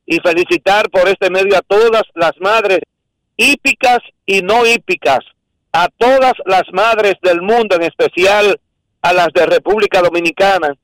y 0.06 0.18
felicitar 0.20 0.90
por 0.90 1.08
este 1.08 1.30
medio 1.30 1.56
a 1.56 1.62
todas 1.62 2.02
las 2.14 2.32
madres 2.40 2.80
hípicas 3.36 3.98
y 4.26 4.42
no 4.42 4.66
hípicas, 4.66 5.20
a 5.72 5.88
todas 5.96 6.32
las 6.44 6.64
madres 6.72 7.14
del 7.22 7.40
mundo, 7.40 7.76
en 7.76 7.82
especial 7.82 8.60
a 9.00 9.12
las 9.12 9.28
de 9.34 9.46
República 9.46 10.02
Dominicana, 10.02 10.74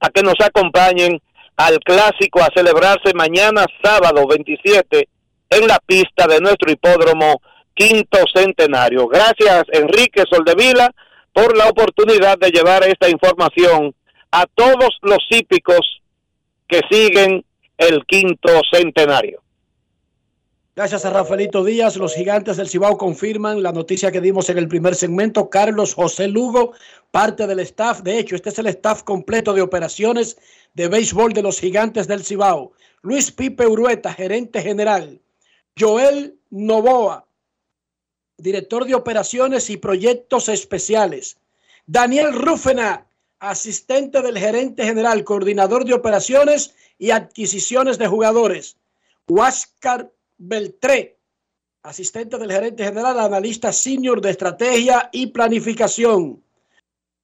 a 0.00 0.10
que 0.10 0.22
nos 0.22 0.36
acompañen 0.40 1.20
al 1.56 1.78
clásico 1.80 2.40
a 2.42 2.50
celebrarse 2.54 3.14
mañana 3.14 3.64
sábado 3.82 4.26
27 4.26 5.08
en 5.50 5.66
la 5.66 5.78
pista 5.84 6.26
de 6.26 6.40
nuestro 6.40 6.70
hipódromo 6.70 7.40
quinto 7.74 8.18
centenario. 8.34 9.06
Gracias 9.08 9.64
Enrique 9.72 10.24
Soldevila 10.30 10.90
por 11.32 11.56
la 11.56 11.68
oportunidad 11.68 12.38
de 12.38 12.50
llevar 12.50 12.84
esta 12.84 13.08
información 13.08 13.94
a 14.30 14.46
todos 14.54 14.90
los 15.02 15.18
hípicos 15.30 16.00
que 16.68 16.80
siguen 16.90 17.44
el 17.78 18.04
quinto 18.06 18.48
centenario. 18.70 19.42
Gracias 20.74 21.06
a 21.06 21.10
Rafaelito 21.10 21.64
Díaz, 21.64 21.96
los 21.96 22.14
gigantes 22.14 22.58
del 22.58 22.68
Cibao 22.68 22.98
confirman 22.98 23.62
la 23.62 23.72
noticia 23.72 24.12
que 24.12 24.20
dimos 24.20 24.50
en 24.50 24.58
el 24.58 24.68
primer 24.68 24.94
segmento. 24.94 25.48
Carlos 25.48 25.94
José 25.94 26.28
Lugo, 26.28 26.74
parte 27.10 27.46
del 27.46 27.60
staff. 27.60 28.02
De 28.02 28.18
hecho, 28.18 28.36
este 28.36 28.50
es 28.50 28.58
el 28.58 28.66
staff 28.66 29.02
completo 29.02 29.54
de 29.54 29.62
operaciones 29.62 30.36
de 30.74 30.88
béisbol 30.88 31.32
de 31.32 31.42
los 31.42 31.60
gigantes 31.60 32.06
del 32.06 32.22
Cibao. 32.22 32.72
Luis 33.00 33.30
Pipe 33.30 33.66
Urueta, 33.66 34.12
gerente 34.12 34.60
general. 34.60 35.22
Joel 35.78 36.38
Novoa, 36.50 37.26
director 38.36 38.84
de 38.84 38.94
operaciones 38.94 39.70
y 39.70 39.78
proyectos 39.78 40.50
especiales. 40.50 41.38
Daniel 41.86 42.34
Rufena, 42.34 43.05
asistente 43.50 44.20
del 44.22 44.38
gerente 44.38 44.84
general, 44.84 45.22
coordinador 45.24 45.84
de 45.84 45.94
operaciones 45.94 46.74
y 46.98 47.10
adquisiciones 47.10 47.96
de 47.98 48.08
jugadores. 48.08 48.76
Huáscar 49.28 50.10
Beltré, 50.38 51.16
asistente 51.82 52.38
del 52.38 52.50
gerente 52.50 52.84
general, 52.84 53.18
analista 53.20 53.72
senior 53.72 54.20
de 54.20 54.30
estrategia 54.30 55.08
y 55.12 55.28
planificación. 55.28 56.42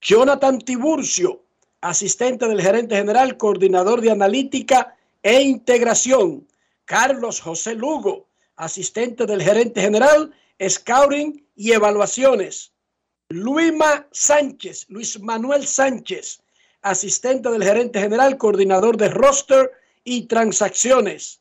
Jonathan 0.00 0.58
Tiburcio, 0.58 1.42
asistente 1.80 2.46
del 2.46 2.62
gerente 2.62 2.96
general, 2.96 3.36
coordinador 3.36 4.00
de 4.00 4.12
analítica 4.12 4.96
e 5.22 5.42
integración. 5.42 6.46
Carlos 6.84 7.40
José 7.40 7.74
Lugo, 7.74 8.26
asistente 8.56 9.26
del 9.26 9.42
gerente 9.42 9.80
general, 9.80 10.32
scouting 10.60 11.44
y 11.56 11.72
evaluaciones. 11.72 12.71
Luima 13.32 14.06
Sánchez, 14.12 14.86
Luis 14.90 15.18
Manuel 15.18 15.66
Sánchez, 15.66 16.42
asistente 16.82 17.50
del 17.50 17.64
gerente 17.64 17.98
general, 17.98 18.36
coordinador 18.36 18.98
de 18.98 19.08
roster 19.08 19.70
y 20.04 20.26
transacciones. 20.26 21.40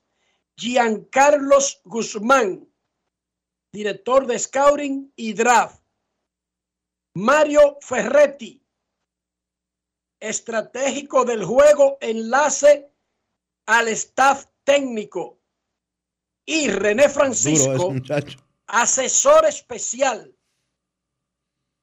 Giancarlos 0.55 1.81
Guzmán, 1.83 2.65
director 3.73 4.25
de 4.25 4.39
scouting 4.39 5.11
y 5.17 5.33
draft. 5.33 5.81
Mario 7.13 7.77
Ferretti, 7.81 8.63
estratégico 10.21 11.25
del 11.25 11.43
juego, 11.43 11.97
enlace 11.99 12.89
al 13.65 13.89
staff 13.89 14.45
técnico. 14.63 15.39
Y 16.45 16.69
René 16.69 17.09
Francisco, 17.09 17.93
asesor 18.67 19.45
especial 19.45 20.33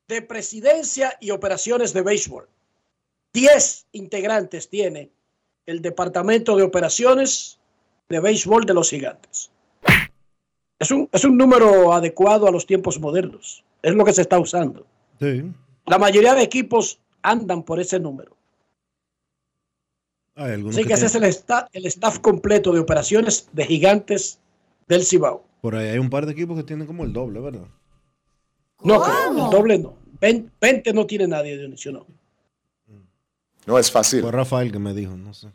de 0.09 0.23
presidencia 0.23 1.17
y 1.21 1.31
operaciones 1.31 1.93
de 1.93 2.03
béisbol. 2.03 2.49
Diez 3.33 3.87
integrantes 3.93 4.69
tiene 4.69 5.11
el 5.67 5.83
departamento 5.83 6.57
de 6.57 6.63
operaciones 6.63 7.59
de 8.09 8.21
béisbol 8.21 8.65
de 8.65 8.75
los 8.75 8.89
gigantes. 8.89 9.51
Es 10.79 10.91
un, 10.91 11.09
es 11.13 11.25
un 11.25 11.37
número 11.37 11.93
adecuado 11.93 12.49
a 12.49 12.51
los 12.51 12.65
tiempos 12.65 12.99
modernos. 12.99 13.65
Es 13.83 13.95
lo 13.95 14.05
que 14.05 14.13
se 14.13 14.23
está 14.23 14.39
usando. 14.39 14.87
Sí. 15.21 15.45
La 15.87 15.99
mayoría 15.99 16.35
de 16.35 16.43
equipos 16.43 17.01
andan 17.23 17.63
por 17.63 17.79
ese 17.81 18.01
número. 18.01 18.37
Hay 20.37 20.53
Así 20.69 20.83
que 20.83 20.89
que 20.89 20.95
ese 20.95 21.07
es 21.07 21.15
el 21.17 21.25
staff, 21.25 21.69
el 21.73 21.87
staff 21.87 22.21
completo 22.21 22.73
de 22.73 22.79
operaciones 22.79 23.49
de 23.53 23.65
gigantes 23.65 24.39
del 24.87 25.05
Cibao. 25.05 25.45
Por 25.61 25.75
ahí 25.75 25.89
hay 25.89 25.99
un 25.99 26.09
par 26.09 26.27
de 26.27 26.33
equipos 26.33 26.57
que 26.57 26.63
tienen 26.63 26.87
como 26.87 27.05
el 27.05 27.13
doble, 27.13 27.41
¿verdad? 27.41 27.67
No 28.83 29.05
el 29.07 29.51
doble 29.51 29.79
no. 29.79 29.97
Ven- 30.21 30.51
20 30.61 30.93
no 30.93 31.07
tiene 31.07 31.27
nadie, 31.27 31.57
Dionisio, 31.59 31.93
no. 31.93 32.07
No 33.67 33.79
es 33.79 33.91
fácil. 33.91 34.23
Fue 34.23 34.33
Rafael 34.33 34.73
que 34.73 34.79
me 34.79 34.95
dijo, 34.95 35.17
no 35.17 35.35
sé. 35.35 35.49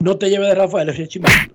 No 0.00 0.16
te 0.18 0.30
lleve 0.30 0.46
de 0.46 0.54
Rafael, 0.54 0.88
es 0.88 1.20
Martin. 1.20 1.52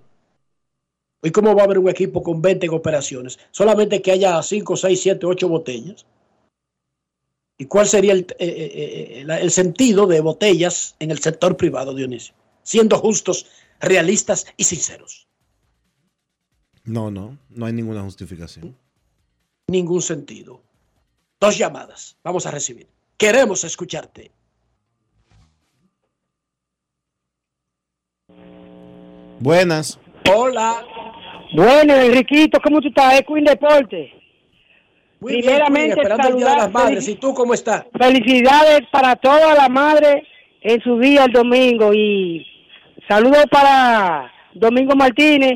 ¿Y 1.24 1.32
cómo 1.32 1.56
va 1.56 1.62
a 1.62 1.66
haber 1.66 1.80
un 1.80 1.90
equipo 1.90 2.24
con 2.24 2.42
20 2.42 2.66
en 2.66 2.74
operaciones? 2.74 3.40
Solamente 3.52 4.02
que 4.02 4.12
haya 4.12 4.42
5, 4.42 4.76
6, 4.76 5.02
7, 5.02 5.26
8 5.26 5.48
botellas. 5.50 6.06
¿Y 7.58 7.66
cuál 7.66 7.88
sería 7.88 8.14
el, 8.14 8.22
eh, 8.22 8.26
eh, 8.40 9.22
eh, 9.22 9.40
el 9.42 9.52
sentido 9.52 10.08
de 10.08 10.20
botellas 10.22 10.96
en 11.00 11.12
el 11.12 11.20
sector 11.20 11.58
privado, 11.58 11.94
Dionisio? 11.94 12.34
Siendo 12.64 12.98
justos, 12.98 13.48
realistas 13.80 14.48
y 14.58 14.64
sinceros. 14.64 15.28
No, 16.84 17.12
no, 17.12 17.38
no 17.50 17.66
hay 17.68 17.74
ninguna 17.74 18.02
justificación. 18.02 18.76
Ningún 19.72 20.02
sentido. 20.02 20.62
Dos 21.40 21.58
llamadas. 21.58 22.18
Vamos 22.26 22.46
a 22.46 22.52
recibir. 22.52 22.88
Queremos 23.18 23.64
escucharte. 23.64 24.30
Buenas. 29.40 29.98
Hola. 30.30 30.86
Bueno, 31.54 31.96
Enriquito, 31.96 32.60
¿cómo 32.62 32.82
tú 32.82 32.90
estás? 32.90 33.14
Es 33.14 33.22
Queen 33.26 33.46
Deporte. 33.46 34.14
Muy 35.22 35.34
bien, 35.36 35.46
Primeramente, 35.46 35.96
Queen, 35.96 36.00
esperando 36.00 36.28
el 36.28 36.36
Día 36.36 36.50
de 36.50 36.58
las 36.58 36.72
Madres. 36.72 37.08
¿Y 37.08 37.16
tú 37.16 37.34
cómo 37.34 37.54
estás? 37.54 37.86
Felicidades 37.98 38.82
para 38.92 39.16
toda 39.16 39.56
la 39.56 39.70
madre 39.70 40.28
en 40.60 40.82
su 40.82 41.00
día 41.00 41.24
el 41.26 41.32
domingo 41.32 41.94
y 41.94 42.46
saludos 43.08 43.46
para 43.50 44.32
Domingo 44.54 44.96
Martínez, 44.96 45.54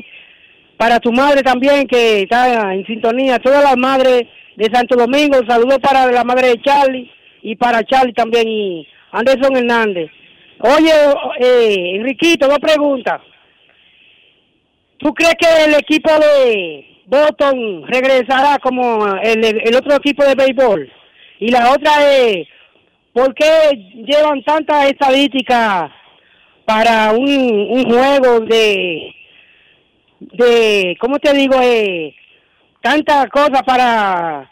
para 0.76 1.00
tu 1.00 1.12
madre 1.12 1.42
también 1.42 1.86
que 1.86 2.22
está 2.22 2.74
en 2.74 2.84
sintonía, 2.86 3.38
todas 3.38 3.62
las 3.62 3.76
madres 3.76 4.24
de 4.56 4.70
Santo 4.72 4.96
Domingo, 4.96 5.38
saludos 5.48 5.78
para 5.80 6.10
la 6.10 6.24
madre 6.24 6.48
de 6.48 6.62
Charlie 6.62 7.10
y 7.42 7.56
para 7.56 7.82
Charlie 7.84 8.12
también 8.12 8.48
y 8.48 8.86
Anderson 9.12 9.56
Hernández. 9.56 10.10
Oye, 10.60 10.92
eh, 11.40 11.96
Enriquito, 11.96 12.48
dos 12.48 12.58
preguntas. 12.58 13.20
¿Tú 14.98 15.12
crees 15.12 15.34
que 15.38 15.64
el 15.64 15.74
equipo 15.74 16.10
de 16.10 16.86
Boston 17.06 17.84
regresará 17.86 18.58
como 18.58 19.06
el, 19.22 19.76
otro 19.76 19.96
equipo 19.96 20.24
de 20.24 20.34
béisbol? 20.34 20.90
Y 21.38 21.50
la 21.50 21.70
otra 21.72 21.92
es, 22.16 22.48
¿por 23.12 23.34
qué 23.34 23.46
llevan 24.06 24.42
tantas 24.42 24.86
estadísticas 24.86 25.90
para 26.64 27.12
un 27.12 27.84
juego 27.84 28.40
de, 28.40 29.14
de, 30.20 30.96
¿cómo 31.00 31.18
te 31.18 31.32
digo? 31.32 31.56
Eh, 31.62 32.14
tantas 32.82 33.26
cosas 33.28 33.62
para 33.64 34.50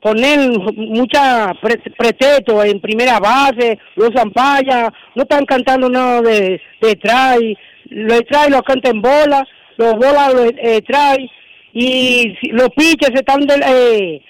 poner 0.00 0.38
mucha 0.76 1.52
pre- 1.60 1.80
en 2.64 2.80
primera 2.80 3.18
base, 3.20 3.78
los 3.96 4.10
zampallas, 4.16 4.88
no 5.14 5.22
están 5.22 5.44
cantando 5.44 5.88
nada 5.90 6.22
de, 6.22 6.60
de 6.80 6.96
los 7.90 8.20
try 8.24 8.50
los 8.50 8.62
cantan 8.62 8.96
en 8.96 9.02
bola, 9.02 9.46
los 9.76 9.94
bolas 9.94 10.32
los 10.32 10.52
eh, 10.56 10.80
y 11.72 12.34
los 12.52 12.70
pitches 12.70 13.10
están 13.14 13.40
del- 13.46 13.62
eh, 13.62 14.22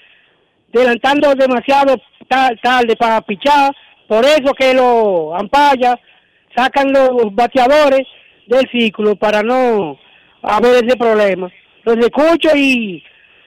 adelantando 0.74 1.34
demasiado 1.34 1.96
ta- 2.28 2.50
tarde 2.62 2.96
para 2.96 3.20
pichar, 3.22 3.72
por 4.08 4.24
eso 4.24 4.52
que 4.54 4.74
los 4.74 5.38
ampallas 5.38 5.96
sacan 6.56 6.92
los 6.92 7.32
bateadores 7.32 8.06
del 8.46 8.68
ciclo 8.72 9.14
para 9.14 9.42
no 9.42 9.98
haber 10.42 10.84
ese 10.84 10.96
problema. 10.96 11.50
Los 11.84 11.96
escucho 11.98 12.50
y 12.54 13.02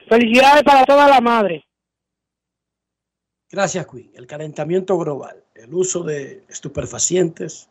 felicidades 0.08 0.62
para 0.62 0.84
toda 0.84 1.08
la 1.08 1.20
madre. 1.20 1.64
Gracias, 3.50 3.86
Queen. 3.86 4.10
El 4.14 4.26
calentamiento 4.26 4.98
global, 4.98 5.44
el 5.54 5.72
uso 5.72 6.02
de 6.02 6.44
estupefacientes, 6.48 7.68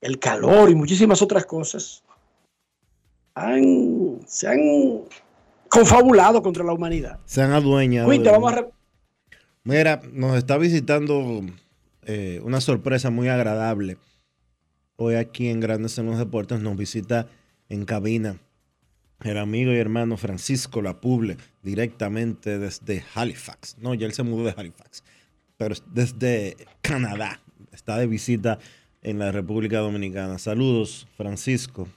el 0.00 0.18
calor 0.18 0.70
y 0.70 0.74
muchísimas 0.74 1.22
otras 1.22 1.46
cosas 1.46 2.04
han, 3.34 4.20
se 4.26 4.48
han 4.48 4.60
confabulado 5.70 6.42
contra 6.42 6.64
la 6.64 6.72
humanidad. 6.72 7.18
Se 7.24 7.40
han 7.42 7.52
adueñado. 7.52 8.08
Queen, 8.10 8.22
te 8.22 8.28
de- 8.28 8.34
vamos 8.34 8.52
a... 8.52 8.56
re- 8.56 8.68
Mira, 9.64 10.00
nos 10.12 10.36
está 10.36 10.56
visitando 10.56 11.42
eh, 12.02 12.40
una 12.42 12.60
sorpresa 12.60 13.10
muy 13.10 13.28
agradable. 13.28 13.96
Hoy 14.96 15.14
aquí 15.14 15.48
en 15.48 15.60
Grandes 15.60 15.96
en 15.98 16.06
los 16.06 16.18
Deportes 16.18 16.60
nos 16.60 16.76
visita 16.76 17.26
en 17.68 17.84
cabina 17.84 18.38
el 19.24 19.36
amigo 19.36 19.72
y 19.72 19.76
hermano 19.76 20.16
Francisco 20.16 20.80
Lapuble, 20.80 21.36
directamente 21.62 22.58
desde 22.58 23.04
Halifax. 23.14 23.76
No, 23.78 23.94
ya 23.94 24.06
él 24.06 24.12
se 24.12 24.22
mudó 24.22 24.44
de 24.44 24.54
Halifax, 24.56 25.02
pero 25.56 25.74
es 25.74 25.82
desde 25.92 26.56
Canadá. 26.82 27.40
Está 27.72 27.98
de 27.98 28.06
visita 28.06 28.58
en 29.02 29.18
la 29.18 29.32
República 29.32 29.78
Dominicana. 29.78 30.38
Saludos, 30.38 31.08
Francisco, 31.16 31.88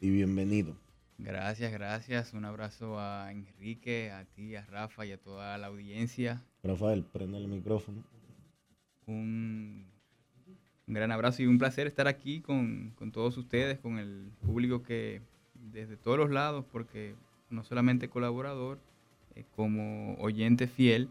y 0.00 0.10
bienvenido. 0.10 0.74
Gracias, 1.18 1.70
gracias. 1.70 2.32
Un 2.32 2.46
abrazo 2.46 2.98
a 2.98 3.30
Enrique, 3.30 4.10
a 4.10 4.24
ti, 4.24 4.56
a 4.56 4.64
Rafa 4.64 5.04
y 5.04 5.12
a 5.12 5.18
toda 5.18 5.58
la 5.58 5.66
audiencia. 5.66 6.42
Rafael, 6.62 7.04
prende 7.04 7.36
el 7.36 7.48
micrófono. 7.48 8.02
Un, 9.06 9.79
un 10.90 10.94
gran 10.94 11.12
abrazo 11.12 11.40
y 11.40 11.46
un 11.46 11.56
placer 11.56 11.86
estar 11.86 12.08
aquí 12.08 12.40
con, 12.40 12.90
con 12.98 13.12
todos 13.12 13.38
ustedes, 13.38 13.78
con 13.78 14.00
el 14.00 14.32
público 14.44 14.82
que 14.82 15.22
desde 15.54 15.96
todos 15.96 16.18
los 16.18 16.30
lados, 16.30 16.64
porque 16.72 17.14
no 17.48 17.62
solamente 17.62 18.08
colaborador, 18.08 18.80
eh, 19.36 19.44
como 19.54 20.16
oyente 20.16 20.66
fiel, 20.66 21.08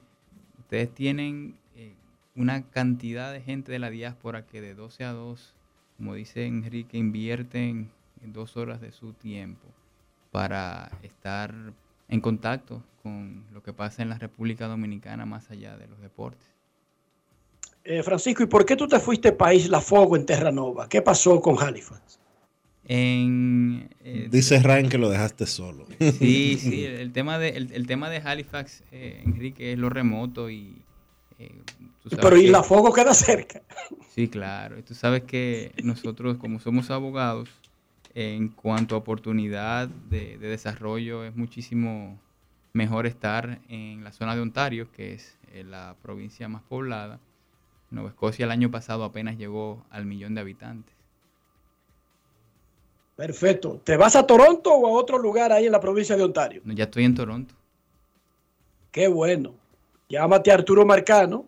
ustedes 0.60 0.94
tienen 0.94 1.56
eh, 1.78 1.96
una 2.36 2.70
cantidad 2.70 3.32
de 3.32 3.40
gente 3.40 3.72
de 3.72 3.80
la 3.80 3.90
diáspora 3.90 4.46
que 4.46 4.60
de 4.60 4.76
12 4.76 5.06
a 5.06 5.14
2, 5.14 5.56
como 5.96 6.14
dice 6.14 6.46
Enrique, 6.46 6.98
invierten 6.98 7.90
en 8.22 8.34
dos 8.34 8.58
horas 8.58 8.82
de 8.82 8.92
su 8.92 9.14
tiempo 9.14 9.66
para 10.30 10.92
estar 11.04 11.56
en 12.10 12.20
contacto 12.20 12.84
con 13.02 13.46
lo 13.54 13.64
que 13.64 13.72
pasa 13.72 14.02
en 14.02 14.10
la 14.10 14.18
República 14.18 14.68
Dominicana 14.68 15.26
más 15.26 15.50
allá 15.52 15.78
de 15.78 15.88
los 15.88 16.02
deportes. 16.02 16.59
Eh, 17.92 18.04
Francisco, 18.04 18.44
¿y 18.44 18.46
por 18.46 18.68
qué 18.68 18.76
tú 18.76 18.88
te 18.88 19.00
fuiste 19.00 19.32
para 19.32 19.52
Isla 19.56 19.82
Fogo 19.82 20.16
en 20.16 20.24
Terranova? 20.24 20.88
¿Qué 20.88 21.02
pasó 21.02 21.42
con 21.42 21.58
Halifax? 21.60 22.20
En, 22.86 23.90
eh, 24.04 24.28
Dice 24.30 24.60
Ryan 24.62 24.90
que 24.90 25.00
lo 25.00 25.10
dejaste 25.10 25.48
solo. 25.48 25.88
Sí, 26.00 26.60
sí, 26.60 26.86
el, 26.86 26.94
el 27.00 27.12
tema 27.12 27.40
de 27.40 27.50
el, 27.50 27.72
el 27.74 27.88
tema 27.88 28.12
de 28.12 28.18
Halifax, 28.18 28.84
eh, 28.92 29.24
Enrique, 29.26 29.74
es 29.74 29.80
lo 29.80 29.90
remoto 29.90 30.52
y 30.52 30.84
eh, 31.40 31.50
tú 32.04 32.12
sabes 32.12 32.26
Pero 32.26 32.36
que- 32.36 32.44
Isla 32.44 32.62
Fogo 32.62 32.94
queda 32.94 33.16
cerca. 33.16 33.64
Sí, 34.14 34.28
claro. 34.28 34.78
Y 34.78 34.84
tú 34.84 34.94
sabes 34.94 35.24
que 35.24 35.72
nosotros, 35.84 36.38
como 36.38 36.60
somos 36.60 36.92
abogados, 36.92 37.50
en 38.14 38.50
cuanto 38.50 38.94
a 38.94 39.00
oportunidad 39.00 39.88
de, 39.88 40.38
de 40.38 40.48
desarrollo, 40.48 41.26
es 41.26 41.36
muchísimo 41.36 42.20
mejor 42.74 43.08
estar 43.08 43.60
en 43.68 44.04
la 44.04 44.12
zona 44.12 44.36
de 44.36 44.42
Ontario, 44.42 44.92
que 44.92 45.14
es 45.16 45.40
eh, 45.54 45.64
la 45.64 45.96
provincia 46.04 46.48
más 46.48 46.62
poblada. 46.62 47.20
Nueva 47.92 48.10
Escocia 48.10 48.46
el 48.46 48.52
año 48.52 48.70
pasado 48.72 49.04
apenas 49.04 49.38
llegó 49.38 49.86
al 49.90 50.06
millón 50.06 50.36
de 50.36 50.42
habitantes. 50.42 50.96
Perfecto. 53.16 53.82
¿Te 53.84 53.98
vas 53.98 54.16
a 54.16 54.26
Toronto 54.26 54.72
o 54.74 54.88
a 54.88 54.92
otro 54.92 55.18
lugar 55.18 55.52
ahí 55.52 55.66
en 55.66 55.72
la 55.74 55.80
provincia 55.82 56.16
de 56.16 56.24
Ontario? 56.24 56.62
No, 56.64 56.74
Ya 56.74 56.86
estoy 56.86 57.04
en 57.04 57.16
Toronto. 57.16 57.54
Qué 58.92 59.08
bueno. 59.08 59.56
Llámate 60.08 60.52
a 60.52 60.56
Arturo 60.56 60.86
Marcano, 60.86 61.46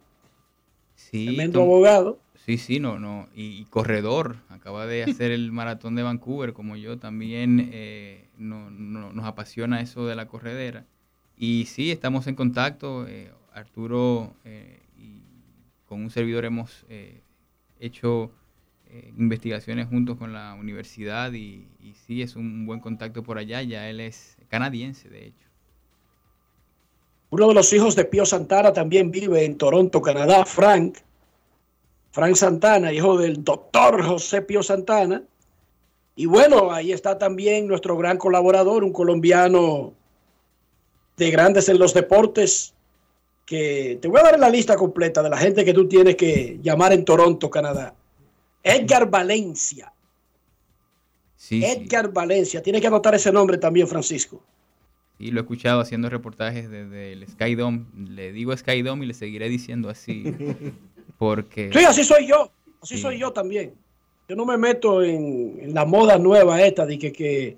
Sí, 0.95 1.25
tremendo 1.25 1.61
abogado. 1.61 2.19
Sí, 2.45 2.57
sí, 2.57 2.79
no, 2.79 2.99
no. 2.99 3.27
Y, 3.33 3.59
y 3.59 3.65
corredor, 3.65 4.37
acaba 4.49 4.85
de 4.85 5.03
hacer 5.03 5.31
el 5.31 5.51
maratón 5.51 5.95
de 5.95 6.03
Vancouver, 6.03 6.53
como 6.53 6.75
yo 6.75 6.97
también 6.99 7.69
eh, 7.73 8.27
no- 8.37 8.69
no- 8.69 9.11
nos 9.13 9.25
apasiona 9.25 9.81
eso 9.81 10.05
de 10.05 10.15
la 10.15 10.27
corredera. 10.27 10.85
Y 11.37 11.65
sí, 11.65 11.91
estamos 11.91 12.27
en 12.27 12.35
contacto. 12.35 13.07
eh, 13.07 13.31
Arturo 13.53 14.33
eh, 14.45 14.80
con 15.91 16.01
un 16.03 16.09
servidor 16.09 16.45
hemos 16.45 16.85
eh, 16.87 17.19
hecho 17.77 18.31
eh, 18.89 19.11
investigaciones 19.17 19.89
juntos 19.89 20.17
con 20.17 20.31
la 20.31 20.53
universidad 20.53 21.33
y, 21.33 21.67
y 21.81 21.95
sí, 21.95 22.21
es 22.21 22.37
un 22.37 22.65
buen 22.65 22.79
contacto 22.79 23.23
por 23.23 23.37
allá. 23.37 23.61
Ya 23.61 23.89
él 23.89 23.99
es 23.99 24.37
canadiense, 24.47 25.09
de 25.09 25.25
hecho. 25.25 25.49
Uno 27.29 27.49
de 27.49 27.55
los 27.55 27.73
hijos 27.73 27.97
de 27.97 28.05
Pío 28.05 28.25
Santana 28.25 28.71
también 28.71 29.11
vive 29.11 29.43
en 29.43 29.57
Toronto, 29.57 30.01
Canadá, 30.01 30.45
Frank. 30.45 30.99
Frank 32.11 32.35
Santana, 32.35 32.93
hijo 32.93 33.17
del 33.17 33.43
doctor 33.43 34.01
José 34.01 34.41
Pío 34.43 34.63
Santana. 34.63 35.21
Y 36.15 36.25
bueno, 36.25 36.71
ahí 36.71 36.93
está 36.93 37.17
también 37.17 37.67
nuestro 37.67 37.97
gran 37.97 38.17
colaborador, 38.17 38.85
un 38.85 38.93
colombiano 38.93 39.93
de 41.17 41.31
grandes 41.31 41.67
en 41.67 41.79
los 41.79 41.93
deportes, 41.93 42.75
que 43.51 43.99
te 44.01 44.07
voy 44.07 44.21
a 44.21 44.23
dar 44.23 44.39
la 44.39 44.49
lista 44.49 44.77
completa 44.77 45.21
de 45.21 45.29
la 45.29 45.35
gente 45.37 45.65
que 45.65 45.73
tú 45.73 45.85
tienes 45.85 46.15
que 46.15 46.57
llamar 46.63 46.93
en 46.93 47.03
Toronto, 47.03 47.49
Canadá. 47.49 47.93
Edgar 48.63 49.09
Valencia. 49.09 49.91
Sí, 51.35 51.59
sí. 51.61 51.65
Edgar 51.65 52.13
Valencia. 52.13 52.61
Tienes 52.61 52.79
que 52.81 52.87
anotar 52.87 53.13
ese 53.13 53.29
nombre 53.31 53.57
también, 53.57 53.87
Francisco. 53.89 54.41
Y 55.19 55.31
lo 55.31 55.41
he 55.41 55.43
escuchado 55.43 55.81
haciendo 55.81 56.09
reportajes 56.09 56.69
desde 56.69 57.11
el 57.11 57.27
Skydome. 57.27 57.85
Le 58.09 58.31
digo 58.31 58.55
Skydome 58.55 59.03
y 59.03 59.07
le 59.09 59.13
seguiré 59.13 59.49
diciendo 59.49 59.89
así. 59.89 60.23
Porque. 61.17 61.71
Sí, 61.73 61.83
así 61.83 62.03
soy 62.05 62.27
yo. 62.27 62.49
Así 62.81 62.95
Sí. 62.95 63.01
soy 63.01 63.19
yo 63.19 63.31
también. 63.33 63.73
Yo 64.29 64.35
no 64.37 64.45
me 64.45 64.57
meto 64.57 65.03
en, 65.03 65.59
en 65.61 65.73
la 65.73 65.83
moda 65.85 66.17
nueva 66.17 66.61
esta 66.61 66.85
de 66.85 66.97
que, 66.97 67.11
que 67.11 67.57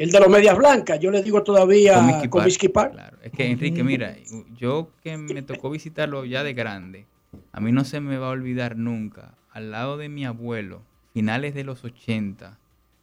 el 0.00 0.10
de 0.10 0.18
los 0.18 0.30
medias 0.30 0.56
blancas, 0.56 0.98
yo 0.98 1.10
le 1.10 1.22
digo 1.22 1.42
todavía 1.42 2.22
Comiskey 2.30 2.70
Park. 2.70 2.92
Claro, 2.92 3.18
es 3.22 3.32
que 3.32 3.50
Enrique, 3.50 3.84
mira, 3.84 4.16
yo 4.56 4.88
que 5.02 5.18
me 5.18 5.42
tocó 5.42 5.68
visitarlo 5.68 6.24
ya 6.24 6.42
de 6.42 6.54
grande, 6.54 7.04
a 7.52 7.60
mí 7.60 7.70
no 7.70 7.84
se 7.84 8.00
me 8.00 8.16
va 8.16 8.28
a 8.28 8.30
olvidar 8.30 8.76
nunca, 8.76 9.34
al 9.50 9.70
lado 9.70 9.98
de 9.98 10.08
mi 10.08 10.24
abuelo, 10.24 10.80
finales 11.12 11.54
de 11.54 11.64
los 11.64 11.84
80, 11.84 12.58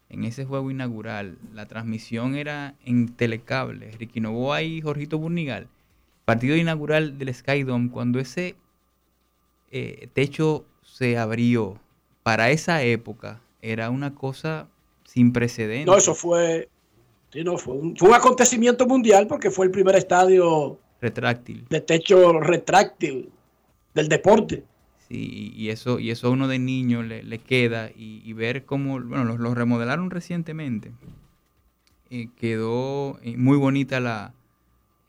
en 0.10 0.24
ese 0.24 0.46
juego 0.46 0.72
inaugural, 0.72 1.38
la 1.54 1.68
transmisión 1.68 2.36
era 2.36 2.74
en 2.84 3.10
telecable, 3.10 3.92
Ricky 3.92 4.20
Novoa 4.20 4.64
y 4.64 4.82
Jorgito 4.82 5.20
Burnigal, 5.20 5.68
partido 6.26 6.56
inaugural 6.56 7.20
del 7.20 7.32
Skydome, 7.32 7.92
cuando 7.92 8.20
ese 8.20 8.56
eh, 9.70 10.10
techo 10.14 10.66
se 10.82 11.16
abrió, 11.20 11.80
para 12.24 12.50
esa 12.50 12.82
época 12.82 13.40
era 13.62 13.92
una 13.92 14.16
cosa 14.16 14.68
sin 15.04 15.32
precedentes. 15.32 15.86
No, 15.86 15.96
eso 15.96 16.16
fue, 16.16 16.70
sí, 17.32 17.44
no, 17.44 17.58
fue, 17.58 17.76
un, 17.76 17.96
fue 17.96 18.10
un 18.10 18.16
acontecimiento 18.16 18.86
mundial 18.88 19.28
porque 19.28 19.52
fue 19.52 19.66
el 19.66 19.72
primer 19.72 19.96
estadio 19.96 20.80
retráctil. 21.02 21.66
de 21.70 21.82
techo 21.82 22.40
retráctil 22.40 23.30
del 23.94 24.08
deporte. 24.08 24.64
Sí, 25.08 25.54
y 25.56 25.70
eso, 25.70 26.00
y 26.00 26.12
eso 26.12 26.28
a 26.28 26.32
uno 26.32 26.48
de 26.48 26.60
niño 26.60 27.02
le, 27.02 27.24
le 27.24 27.40
queda 27.40 27.90
y, 27.96 28.22
y 28.26 28.34
ver 28.34 28.66
cómo, 28.66 29.00
bueno, 29.02 29.24
los, 29.24 29.40
los 29.40 29.56
remodelaron 29.56 30.10
recientemente. 30.10 30.92
Eh, 32.10 32.30
quedó 32.38 33.20
eh, 33.22 33.36
muy 33.38 33.58
bonita 33.58 34.00
la 34.00 34.34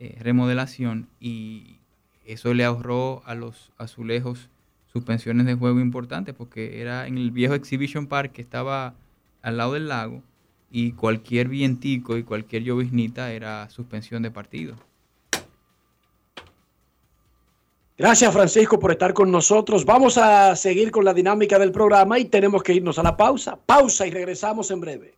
eh, 0.01 0.17
remodelación 0.21 1.09
y 1.21 1.79
eso 2.25 2.55
le 2.55 2.65
ahorró 2.65 3.23
a 3.25 3.35
los 3.37 3.71
azulejos 3.79 4.51
suspensiones 4.93 5.47
de 5.47 5.55
juego 5.55 5.81
importantes 5.81 6.35
porque 6.35 6.81
era 6.81 7.07
en 7.07 7.17
el 7.17 7.31
viejo 7.31 7.55
Exhibition 7.55 8.09
Park 8.09 8.33
que 8.33 8.43
estaba 8.43 8.95
al 9.43 9.57
lado 9.59 9.75
del 9.75 9.89
lago 9.89 10.23
y 10.71 10.93
cualquier 10.93 11.49
vientico 11.49 12.17
y 12.17 12.23
cualquier 12.23 12.63
lloviznita 12.63 13.33
era 13.33 13.69
suspensión 13.71 14.23
de 14.23 14.31
partido. 14.31 14.77
Gracias 17.97 18.33
Francisco 18.33 18.79
por 18.79 18.93
estar 18.93 19.13
con 19.13 19.33
nosotros. 19.33 19.85
Vamos 19.85 20.19
a 20.19 20.55
seguir 20.55 20.93
con 20.93 21.05
la 21.05 21.13
dinámica 21.13 21.59
del 21.59 21.73
programa 21.73 22.19
y 22.19 22.27
tenemos 22.27 22.63
que 22.63 22.75
irnos 22.75 22.99
a 23.01 23.03
la 23.03 23.17
pausa. 23.17 23.59
Pausa 23.67 24.07
y 24.07 24.11
regresamos 24.13 24.71
en 24.71 24.81
breve. 24.81 25.18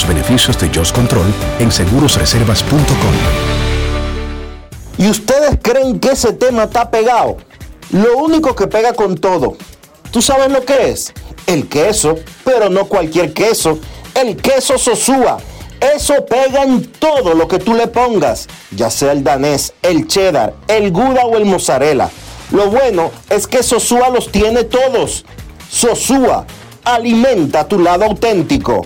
beneficios 0.07 0.57
de 0.59 0.69
Just 0.73 0.95
Control 0.95 1.25
en 1.59 1.71
segurosreservas.com. 1.71 2.81
¿Y 4.97 5.09
ustedes 5.09 5.57
creen 5.61 5.99
que 5.99 6.11
ese 6.11 6.33
tema 6.33 6.63
está 6.63 6.91
pegado? 6.91 7.37
Lo 7.91 8.17
único 8.17 8.55
que 8.55 8.67
pega 8.67 8.93
con 8.93 9.15
todo. 9.15 9.57
¿Tú 10.11 10.21
sabes 10.21 10.51
lo 10.51 10.63
que 10.63 10.91
es? 10.91 11.13
El 11.47 11.67
queso, 11.67 12.15
pero 12.43 12.69
no 12.69 12.85
cualquier 12.85 13.33
queso. 13.33 13.79
El 14.13 14.37
queso 14.37 14.77
Sosúa. 14.77 15.37
Eso 15.95 16.25
pega 16.25 16.63
en 16.63 16.85
todo 16.91 17.33
lo 17.33 17.47
que 17.47 17.57
tú 17.57 17.73
le 17.73 17.87
pongas, 17.87 18.47
ya 18.69 18.91
sea 18.91 19.13
el 19.13 19.23
danés, 19.23 19.73
el 19.81 20.07
cheddar, 20.07 20.53
el 20.67 20.91
gouda 20.91 21.25
o 21.25 21.37
el 21.37 21.45
mozzarella. 21.45 22.11
Lo 22.51 22.69
bueno 22.69 23.09
es 23.29 23.47
que 23.47 23.63
Sosúa 23.63 24.09
los 24.09 24.31
tiene 24.31 24.63
todos. 24.63 25.25
Sosúa, 25.69 26.45
alimenta 26.83 27.67
tu 27.67 27.79
lado 27.79 28.05
auténtico. 28.05 28.85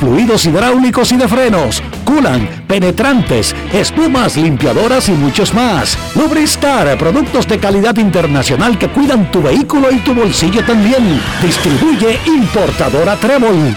fluidos 0.00 0.44
hidráulicos 0.46 1.12
y 1.12 1.16
de 1.16 1.28
frenos, 1.28 1.82
culan, 2.04 2.64
penetrantes, 2.66 3.54
espumas, 3.72 4.36
limpiadoras 4.36 5.08
y 5.08 5.12
muchos 5.12 5.54
más. 5.54 5.98
Lubristar, 6.14 6.96
productos 6.98 7.46
de 7.48 7.58
calidad 7.58 7.96
internacional 7.96 8.78
que 8.78 8.88
cuidan 8.88 9.30
tu 9.30 9.42
vehículo 9.42 9.90
y 9.90 9.98
tu 9.98 10.14
bolsillo 10.14 10.64
también. 10.64 11.20
Distribuye 11.42 12.18
importadora 12.26 13.16
Trébol. 13.16 13.76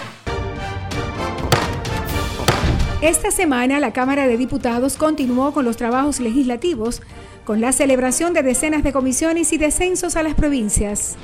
Esta 3.02 3.30
semana 3.30 3.80
la 3.80 3.94
Cámara 3.94 4.26
de 4.26 4.36
Diputados 4.36 4.98
continuó 4.98 5.52
con 5.52 5.64
los 5.64 5.78
trabajos 5.78 6.20
legislativos 6.20 7.04
con 7.46 7.62
la 7.62 7.72
celebración 7.72 8.34
de 8.34 8.44
decenas 8.44 8.84
de 8.84 8.92
comisiones 8.92 9.54
y 9.54 9.58
descensos 9.58 10.16
a 10.16 10.24
las 10.24 10.34
provincias. 10.34 11.16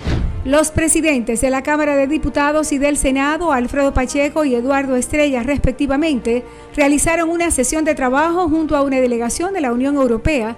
Los 0.45 0.72
presidentes 0.72 1.41
de 1.41 1.49
la 1.49 1.63
Cámara 1.63 1.95
de 1.95 2.07
Diputados 2.07 2.72
y 2.72 2.78
del 2.78 2.95
Senado, 2.95 3.51
Alfredo 3.51 3.93
Pacheco 3.93 4.45
y 4.45 4.55
Eduardo 4.55 4.95
Estrella, 4.95 5.43
respectivamente, 5.43 6.45
realizaron 6.76 7.30
una 7.30 7.51
sesión 7.51 7.84
de 7.84 7.95
trabajo 7.95 8.47
junto 8.47 8.78
a 8.78 8.84
una 8.84 9.01
delegación 9.01 9.53
de 9.53 9.61
la 9.61 9.74
Unión 9.74 9.95
Europea, 9.95 10.55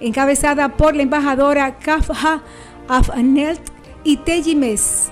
encabezada 0.00 0.76
por 0.76 0.96
la 0.96 1.02
embajadora 1.02 1.78
Kafha 1.78 2.42
Afnelt 2.88 3.60
y 4.04 4.16
Teji 4.16 4.56
Mes. 4.56 5.10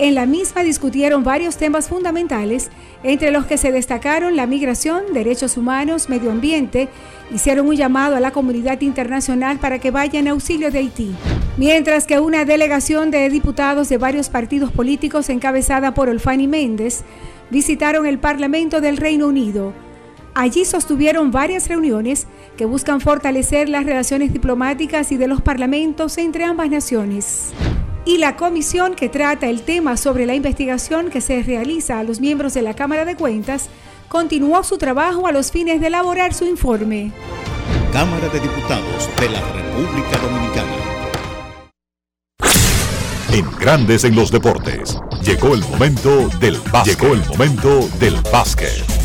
En 0.00 0.14
la 0.14 0.24
misma 0.24 0.62
discutieron 0.62 1.24
varios 1.24 1.58
temas 1.58 1.90
fundamentales, 1.90 2.70
entre 3.02 3.30
los 3.30 3.44
que 3.44 3.58
se 3.58 3.70
destacaron 3.70 4.34
la 4.34 4.46
migración, 4.46 5.12
derechos 5.12 5.58
humanos, 5.58 6.08
medio 6.08 6.30
ambiente, 6.30 6.88
hicieron 7.30 7.68
un 7.68 7.76
llamado 7.76 8.16
a 8.16 8.20
la 8.20 8.30
comunidad 8.30 8.80
internacional 8.80 9.58
para 9.58 9.78
que 9.78 9.90
vaya 9.90 10.18
en 10.18 10.28
auxilio 10.28 10.70
de 10.70 10.78
Haití. 10.78 11.14
Mientras 11.58 12.06
que 12.06 12.18
una 12.18 12.46
delegación 12.46 13.10
de 13.10 13.28
diputados 13.28 13.90
de 13.90 13.98
varios 13.98 14.30
partidos 14.30 14.72
políticos 14.72 15.28
encabezada 15.28 15.92
por 15.92 16.08
Olfani 16.08 16.48
Méndez 16.48 17.02
visitaron 17.50 18.06
el 18.06 18.18
Parlamento 18.18 18.80
del 18.80 18.96
Reino 18.96 19.26
Unido. 19.26 19.74
Allí 20.32 20.64
sostuvieron 20.64 21.30
varias 21.30 21.68
reuniones 21.68 22.26
que 22.56 22.64
buscan 22.64 23.02
fortalecer 23.02 23.68
las 23.68 23.84
relaciones 23.84 24.32
diplomáticas 24.32 25.12
y 25.12 25.18
de 25.18 25.28
los 25.28 25.42
parlamentos 25.42 26.16
entre 26.16 26.44
ambas 26.44 26.70
naciones. 26.70 27.52
Y 28.04 28.18
la 28.18 28.36
comisión 28.36 28.94
que 28.94 29.08
trata 29.08 29.48
el 29.48 29.62
tema 29.62 29.96
sobre 29.96 30.26
la 30.26 30.34
investigación 30.34 31.10
que 31.10 31.20
se 31.20 31.42
realiza 31.42 31.98
a 31.98 32.04
los 32.04 32.20
miembros 32.20 32.54
de 32.54 32.62
la 32.62 32.74
Cámara 32.74 33.04
de 33.04 33.16
Cuentas 33.16 33.68
continuó 34.08 34.64
su 34.64 34.78
trabajo 34.78 35.26
a 35.26 35.32
los 35.32 35.50
fines 35.50 35.80
de 35.80 35.88
elaborar 35.88 36.34
su 36.34 36.44
informe. 36.44 37.12
Cámara 37.92 38.28
de 38.28 38.40
Diputados 38.40 39.08
de 39.20 39.28
la 39.30 39.40
República 39.52 40.18
Dominicana. 40.18 40.90
En 43.32 43.48
Grandes 43.58 44.04
en 44.04 44.16
los 44.16 44.32
Deportes. 44.32 44.98
Llegó 45.22 45.54
el 45.54 45.60
momento 45.60 46.28
del 46.40 46.58
básquet. 46.72 47.00
Llegó 47.00 47.14
el 47.14 47.24
momento 47.26 47.88
del 48.00 48.16
básquet. 48.32 48.99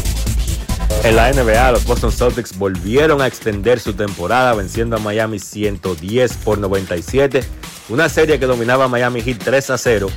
En 1.03 1.15
la 1.15 1.31
NBA, 1.31 1.71
los 1.71 1.85
Boston 1.85 2.11
Celtics 2.11 2.57
volvieron 2.57 3.21
a 3.21 3.27
extender 3.27 3.79
su 3.79 3.93
temporada 3.93 4.53
venciendo 4.55 4.95
a 4.95 4.99
Miami 4.99 5.39
110 5.39 6.37
por 6.37 6.57
97. 6.57 7.43
Una 7.89 8.09
serie 8.09 8.39
que 8.39 8.47
dominaba 8.47 8.87
Miami 8.87 9.21
Heat 9.21 9.37
3 9.43 9.69
a 9.69 9.77
0. 9.77 10.07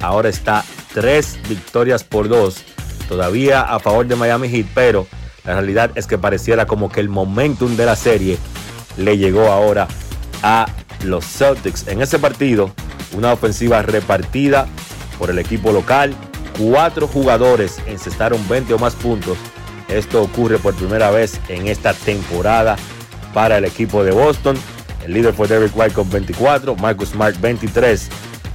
Ahora 0.00 0.28
está 0.28 0.64
3 0.94 1.38
victorias 1.48 2.02
por 2.02 2.28
2. 2.28 2.62
Todavía 3.08 3.62
a 3.62 3.78
favor 3.78 4.06
de 4.06 4.16
Miami 4.16 4.48
Heat, 4.48 4.66
pero 4.74 5.06
la 5.44 5.54
realidad 5.54 5.92
es 5.94 6.06
que 6.06 6.18
pareciera 6.18 6.66
como 6.66 6.90
que 6.90 7.00
el 7.00 7.08
momentum 7.08 7.76
de 7.76 7.86
la 7.86 7.94
serie 7.94 8.38
le 8.96 9.18
llegó 9.18 9.46
ahora 9.52 9.86
a 10.42 10.66
los 11.04 11.24
Celtics. 11.24 11.86
En 11.86 12.02
ese 12.02 12.18
partido, 12.18 12.72
una 13.12 13.32
ofensiva 13.32 13.82
repartida 13.82 14.66
por 15.18 15.30
el 15.30 15.38
equipo 15.38 15.72
local. 15.72 16.14
Cuatro 16.58 17.06
jugadores 17.06 17.78
encestaron 17.86 18.46
20 18.48 18.74
o 18.74 18.78
más 18.78 18.94
puntos. 18.94 19.38
Esto 19.92 20.22
ocurre 20.22 20.58
por 20.58 20.74
primera 20.74 21.10
vez 21.10 21.38
en 21.48 21.68
esta 21.68 21.92
temporada 21.92 22.76
para 23.34 23.58
el 23.58 23.64
equipo 23.66 24.02
de 24.04 24.12
Boston. 24.12 24.56
El 25.04 25.12
líder 25.12 25.34
fue 25.34 25.48
Derek 25.48 25.76
White 25.76 25.94
con 25.94 26.08
24, 26.08 26.76
Marcus 26.76 27.10
Smart 27.10 27.38
23, 27.40 28.08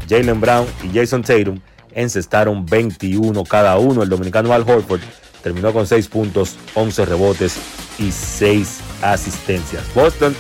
Jalen 0.09 0.41
Brown 0.41 0.65
y 0.83 0.97
Jason 0.97 1.21
Tatum 1.21 1.59
encestaron 1.91 2.65
21 2.65 3.43
cada 3.43 3.77
uno. 3.77 4.03
El 4.03 4.09
dominicano 4.09 4.51
Al 4.53 4.61
Horford 4.61 5.01
terminó 5.43 5.73
con 5.73 5.85
6 5.85 6.07
puntos, 6.07 6.57
11 6.73 7.05
rebotes 7.05 7.57
y 7.99 8.11
6 8.11 8.79
asistencias. 9.03 9.83
Boston 9.93 10.35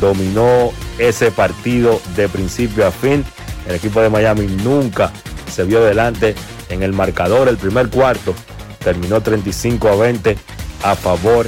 dominó 0.00 0.72
ese 0.98 1.30
partido 1.30 2.00
de 2.16 2.28
principio 2.28 2.86
a 2.86 2.90
fin. 2.90 3.24
El 3.68 3.74
equipo 3.74 4.00
de 4.00 4.08
Miami 4.08 4.46
nunca 4.46 5.12
se 5.52 5.64
vio 5.64 5.84
delante 5.84 6.34
en 6.70 6.82
el 6.82 6.92
marcador. 6.92 7.48
El 7.48 7.58
primer 7.58 7.90
cuarto 7.90 8.34
terminó 8.80 9.20
35 9.20 9.88
a 9.88 9.96
20 9.96 10.36
a 10.82 10.96
favor 10.96 11.46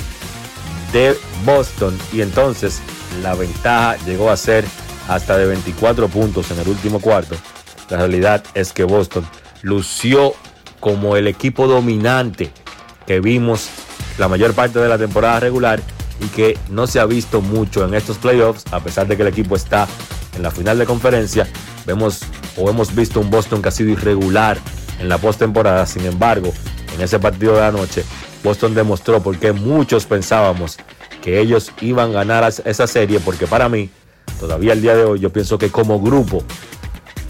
de 0.93 1.17
Boston 1.45 1.99
y 2.13 2.21
entonces 2.21 2.81
la 3.23 3.35
ventaja 3.35 3.97
llegó 4.05 4.31
a 4.31 4.37
ser 4.37 4.65
hasta 5.09 5.37
de 5.37 5.47
24 5.47 6.09
puntos 6.09 6.51
en 6.51 6.61
el 6.61 6.69
último 6.69 7.01
cuarto. 7.01 7.35
La 7.91 7.99
realidad 7.99 8.45
es 8.55 8.73
que 8.73 8.85
Boston 8.85 9.27
lució 9.63 10.35
como 10.81 11.17
el 11.17 11.27
equipo 11.27 11.67
dominante 11.67 12.51
que 13.07 13.21
vimos 13.21 13.69
la 14.19 14.29
mayor 14.29 14.55
parte 14.55 14.79
de 14.79 14.89
la 14.89 14.99
temporada 14.99 15.41
regular 15.41 15.81
y 16.21 16.27
que 16.29 16.59
no 16.71 16.87
se 16.87 17.01
ha 17.01 17.07
visto 17.07 17.41
mucho 17.41 17.85
en 17.85 17.95
estos 17.95 18.19
playoffs, 18.19 18.65
a 18.73 18.81
pesar 18.81 19.07
de 19.07 19.17
que 19.17 19.23
el 19.23 19.29
equipo 19.29 19.57
está 19.57 19.89
en 20.37 20.43
la 20.43 20.51
final 20.51 20.79
de 20.79 20.87
conferencia. 20.87 21.49
Vemos 21.87 22.21
o 22.57 22.71
hemos 22.71 22.95
visto 22.95 23.21
un 23.21 23.31
Boston 23.31 23.63
que 23.63 23.69
ha 23.69 23.73
sido 23.73 23.91
irregular 23.91 24.59
en 25.01 25.09
la 25.09 25.19
postemporada. 25.19 25.87
Sin 25.87 26.05
embargo, 26.05 26.53
en 26.95 27.01
ese 27.01 27.19
partido 27.19 27.55
de 27.55 27.61
la 27.61 27.73
noche, 27.73 28.05
Boston 28.43 28.75
demostró 28.75 29.23
por 29.23 29.39
qué 29.39 29.53
muchos 29.53 30.07
pensábamos 30.07 30.79
que 31.23 31.41
ellos 31.41 31.73
iban 31.81 32.11
a 32.11 32.25
ganar 32.25 32.53
esa 32.65 32.87
serie, 32.87 33.21
porque 33.21 33.47
para 33.47 33.69
mí, 33.69 33.91
todavía 34.41 34.73
el 34.73 34.83
día 34.83 34.97
de 34.97 35.05
hoy, 35.05 35.21
yo 35.21 35.31
pienso 35.31 35.59
que 35.59 35.71
como 35.71 36.01
grupo, 36.01 36.43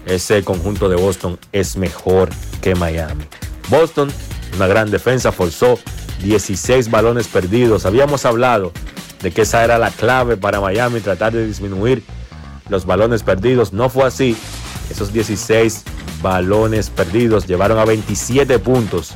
ese 0.07 0.43
conjunto 0.43 0.89
de 0.89 0.97
Boston 0.97 1.39
es 1.53 1.77
mejor 1.77 2.31
que 2.61 2.75
Miami. 2.75 3.25
Boston, 3.69 4.11
una 4.57 4.67
gran 4.67 4.91
defensa, 4.91 5.31
forzó 5.31 5.79
16 6.23 6.91
balones 6.91 7.29
perdidos. 7.29 7.87
Habíamos 7.87 8.25
hablado 8.25 8.73
de 9.23 9.31
que 9.31 9.43
esa 9.43 9.63
era 9.63 9.79
la 9.79 9.91
clave 9.91 10.37
para 10.37 10.61
Miami, 10.61 11.01
tratar 11.01 11.33
de 11.33 11.47
disminuir 11.47 12.03
los 12.69 12.87
balones 12.87 13.23
perdidos. 13.23 13.73
No 13.73 13.89
fue 13.89 14.05
así. 14.05 14.37
Esos 14.91 15.13
16 15.13 15.85
balones 16.23 16.91
perdidos 16.91 17.47
llevaron 17.47 17.79
a 17.79 17.85
27 17.85 18.59
puntos 18.59 19.15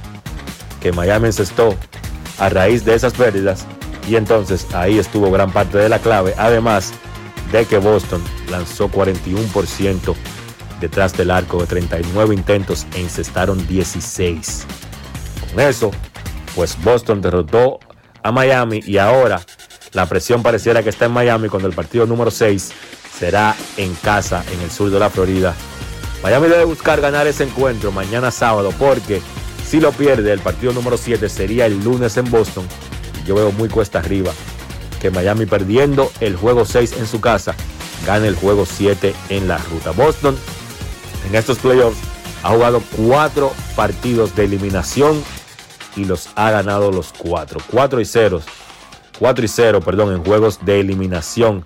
que 0.81 0.93
Miami 0.93 1.27
encestó 1.27 1.75
a 2.39 2.49
raíz 2.49 2.85
de 2.85 2.95
esas 2.95 3.15
pérdidas. 3.15 3.67
Y 4.09 4.17
entonces 4.17 4.67
ahí 4.75 4.99
estuvo 4.99 5.31
gran 5.31 5.53
parte 5.53 5.79
de 5.79 5.89
la 5.89 5.99
clave. 5.99 6.35
Además 6.39 6.93
de 7.53 7.65
que 7.65 7.79
Boston 7.79 8.23
lanzó 8.51 8.89
41% 8.91 10.15
detrás 10.81 11.17
del 11.17 11.31
arco 11.31 11.61
de 11.61 11.67
39 11.67 12.35
intentos 12.35 12.87
e 12.95 13.01
incestaron 13.01 13.67
16. 13.67 14.67
Con 15.51 15.61
eso, 15.61 15.91
pues 16.55 16.77
Boston 16.83 17.21
derrotó 17.21 17.81
a 18.23 18.33
Miami 18.33 18.81
y 18.85 18.99
ahora 18.99 19.41
la 19.93 20.07
presión 20.07 20.43
pareciera 20.43 20.83
que 20.83 20.91
está 20.91 21.07
en 21.07 21.13
Miami 21.13 21.49
cuando 21.49 21.69
el 21.69 21.75
partido 21.75 22.07
número 22.07 22.31
6 22.31 22.73
será 23.19 23.57
en 23.77 23.95
casa 23.95 24.45
en 24.53 24.61
el 24.61 24.71
sur 24.71 24.91
de 24.91 24.99
la 24.99 25.09
Florida. 25.09 25.55
Miami 26.23 26.49
debe 26.49 26.65
buscar 26.65 27.01
ganar 27.01 27.27
ese 27.27 27.45
encuentro 27.45 27.93
mañana 27.93 28.31
sábado 28.31 28.73
porque 28.79 29.23
si 29.67 29.81
lo 29.81 29.93
pierde 29.93 30.33
el 30.33 30.41
partido 30.41 30.73
número 30.73 30.97
7 30.97 31.29
sería 31.29 31.67
el 31.67 31.83
lunes 31.83 32.17
en 32.17 32.31
Boston. 32.31 32.67
Yo 33.27 33.35
veo 33.35 33.51
muy 33.53 33.69
cuesta 33.69 33.99
arriba 33.99 34.33
que 35.01 35.11
Miami 35.11 35.47
perdiendo 35.47 36.11
el 36.21 36.37
juego 36.37 36.65
6 36.65 36.95
en 36.99 37.07
su 37.07 37.21
casa 37.21 37.55
gane 38.07 38.29
el 38.29 38.37
juego 38.37 38.65
7 38.67 39.15
en 39.31 39.49
la 39.49 39.59
ruta. 39.59 39.91
Boston 39.91 40.37
en 41.29 41.35
estos 41.35 41.59
playoffs 41.59 41.99
ha 42.43 42.51
jugado 42.51 42.81
cuatro 42.97 43.53
partidos 43.75 44.37
de 44.37 44.45
eliminación 44.45 45.23
y 45.97 46.05
los 46.05 46.29
ha 46.37 46.51
ganado 46.51 46.93
los 46.93 47.13
cuatro. 47.13 47.59
4 47.71 48.01
y 48.01 48.05
0. 48.05 48.43
4 49.19 49.45
y 49.45 49.49
0, 49.49 49.81
perdón, 49.81 50.15
en 50.15 50.25
juegos 50.25 50.65
de 50.65 50.81
eliminación 50.81 51.65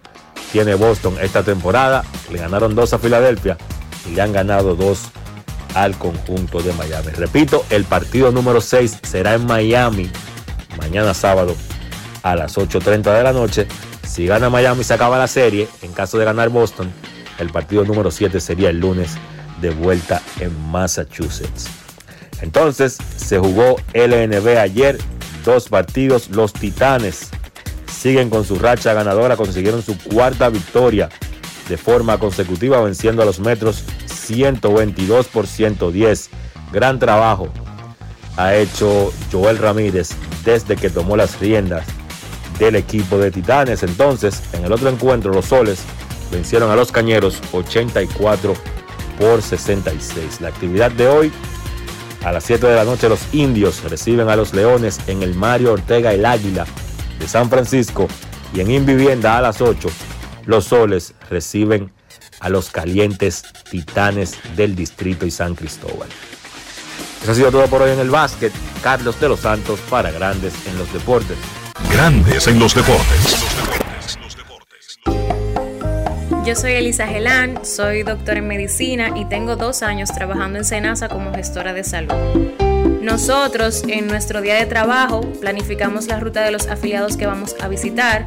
tiene 0.52 0.74
Boston 0.74 1.16
esta 1.20 1.42
temporada. 1.42 2.04
Le 2.30 2.38
ganaron 2.38 2.74
dos 2.74 2.94
a 2.94 2.98
Filadelfia 2.98 3.58
y 4.06 4.14
le 4.14 4.22
han 4.22 4.32
ganado 4.32 4.74
dos 4.74 5.10
al 5.74 5.96
conjunto 5.98 6.62
de 6.62 6.72
Miami. 6.72 7.08
Repito, 7.12 7.64
el 7.70 7.84
partido 7.84 8.32
número 8.32 8.60
6 8.60 8.98
será 9.02 9.34
en 9.34 9.46
Miami 9.46 10.10
mañana 10.78 11.14
sábado 11.14 11.54
a 12.22 12.34
las 12.36 12.56
8.30 12.56 13.16
de 13.16 13.22
la 13.22 13.32
noche. 13.32 13.66
Si 14.06 14.26
gana 14.26 14.50
Miami 14.50 14.84
se 14.84 14.94
acaba 14.94 15.18
la 15.18 15.28
serie. 15.28 15.68
En 15.82 15.92
caso 15.92 16.18
de 16.18 16.24
ganar 16.24 16.48
Boston, 16.48 16.90
el 17.38 17.50
partido 17.50 17.84
número 17.84 18.10
7 18.10 18.40
sería 18.40 18.70
el 18.70 18.80
lunes 18.80 19.16
de 19.60 19.70
vuelta 19.70 20.22
en 20.40 20.58
Massachusetts. 20.70 21.68
Entonces 22.40 22.98
se 23.16 23.38
jugó 23.38 23.76
LNB 23.94 24.58
ayer, 24.58 24.98
dos 25.44 25.68
partidos. 25.68 26.30
Los 26.30 26.52
Titanes 26.52 27.28
siguen 27.86 28.30
con 28.30 28.44
su 28.44 28.58
racha 28.58 28.94
ganadora, 28.94 29.36
consiguieron 29.36 29.82
su 29.82 29.98
cuarta 29.98 30.48
victoria 30.48 31.08
de 31.68 31.76
forma 31.76 32.18
consecutiva, 32.18 32.80
venciendo 32.80 33.22
a 33.22 33.26
los 33.26 33.38
Metros 33.38 33.84
122 34.30 35.26
por 35.26 35.48
110. 35.48 36.30
Gran 36.72 37.00
trabajo 37.00 37.48
ha 38.36 38.54
hecho 38.54 39.12
Joel 39.32 39.58
Ramírez 39.58 40.10
desde 40.44 40.76
que 40.76 40.88
tomó 40.88 41.16
las 41.16 41.40
riendas 41.40 41.84
del 42.60 42.76
equipo 42.76 43.18
de 43.18 43.32
Titanes. 43.32 43.82
Entonces, 43.82 44.40
en 44.52 44.64
el 44.64 44.72
otro 44.72 44.88
encuentro, 44.88 45.32
los 45.32 45.46
Soles 45.46 45.82
vencieron 46.30 46.70
a 46.70 46.76
los 46.76 46.92
Cañeros 46.92 47.40
84 47.52 48.54
por 49.18 49.42
66. 49.42 50.40
La 50.40 50.48
actividad 50.48 50.92
de 50.92 51.08
hoy, 51.08 51.32
a 52.24 52.30
las 52.30 52.44
7 52.44 52.68
de 52.68 52.76
la 52.76 52.84
noche, 52.84 53.08
los 53.08 53.34
Indios 53.34 53.82
reciben 53.82 54.28
a 54.28 54.36
los 54.36 54.54
Leones 54.54 55.00
en 55.08 55.24
el 55.24 55.34
Mario 55.34 55.72
Ortega 55.72 56.12
el 56.12 56.24
Águila 56.24 56.66
de 57.18 57.26
San 57.26 57.50
Francisco 57.50 58.06
y 58.54 58.60
en 58.60 58.70
Invivienda 58.70 59.38
a 59.38 59.42
las 59.42 59.60
8, 59.60 59.88
los 60.46 60.66
Soles 60.66 61.14
reciben 61.28 61.90
a 62.40 62.48
los 62.48 62.70
calientes 62.70 63.44
Titanes 63.70 64.36
del 64.56 64.74
Distrito 64.74 65.26
y 65.26 65.30
San 65.30 65.54
Cristóbal. 65.54 66.08
Eso 67.22 67.32
ha 67.32 67.34
sido 67.34 67.50
todo 67.50 67.66
por 67.66 67.82
hoy 67.82 67.90
en 67.90 68.00
el 68.00 68.10
básquet. 68.10 68.52
Carlos 68.82 69.20
de 69.20 69.28
los 69.28 69.40
Santos 69.40 69.78
para 69.90 70.10
Grandes 70.10 70.54
en 70.66 70.78
los 70.78 70.90
Deportes. 70.92 71.36
Grandes 71.92 72.46
en 72.48 72.58
los 72.58 72.74
Deportes. 72.74 73.44
Yo 76.46 76.56
soy 76.56 76.72
Elisa 76.72 77.06
Gelán, 77.06 77.64
soy 77.64 78.02
doctora 78.02 78.38
en 78.38 78.48
medicina 78.48 79.10
y 79.14 79.26
tengo 79.26 79.56
dos 79.56 79.82
años 79.82 80.10
trabajando 80.10 80.58
en 80.58 80.64
Senasa 80.64 81.08
como 81.10 81.34
gestora 81.34 81.74
de 81.74 81.84
salud. 81.84 82.14
Nosotros 83.02 83.82
en 83.86 84.06
nuestro 84.06 84.40
día 84.40 84.54
de 84.54 84.66
trabajo 84.66 85.20
planificamos 85.40 86.06
la 86.06 86.18
ruta 86.18 86.42
de 86.42 86.50
los 86.50 86.66
afiliados 86.68 87.16
que 87.16 87.26
vamos 87.26 87.54
a 87.60 87.68
visitar 87.68 88.26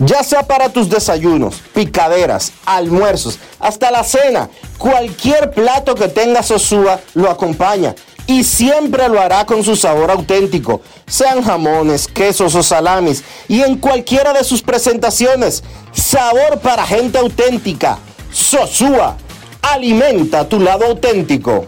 ya 0.00 0.24
sea 0.24 0.42
para 0.42 0.70
tus 0.70 0.88
desayunos, 0.88 1.62
picaderas, 1.74 2.52
almuerzos, 2.64 3.38
hasta 3.58 3.90
la 3.90 4.02
cena, 4.02 4.48
cualquier 4.78 5.50
plato 5.50 5.94
que 5.94 6.08
tenga 6.08 6.42
Sosúa 6.42 7.00
lo 7.14 7.30
acompaña 7.30 7.94
y 8.26 8.44
siempre 8.44 9.08
lo 9.08 9.20
hará 9.20 9.44
con 9.44 9.62
su 9.62 9.76
sabor 9.76 10.10
auténtico, 10.10 10.80
sean 11.06 11.42
jamones, 11.42 12.06
quesos 12.06 12.54
o 12.54 12.62
salamis 12.62 13.24
y 13.48 13.60
en 13.62 13.76
cualquiera 13.76 14.32
de 14.32 14.44
sus 14.44 14.62
presentaciones. 14.62 15.64
Sabor 15.92 16.60
para 16.60 16.86
gente 16.86 17.18
auténtica. 17.18 17.98
Sosúa, 18.32 19.16
alimenta 19.60 20.48
tu 20.48 20.60
lado 20.60 20.86
auténtico. 20.86 21.66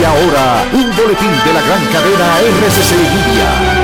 Y 0.00 0.04
ahora, 0.04 0.64
un 0.72 0.96
boletín 0.96 1.30
de 1.44 1.52
la 1.52 1.60
gran 1.60 1.86
cadena 1.86 2.38
RCC 2.40 2.92
Media. 2.92 3.77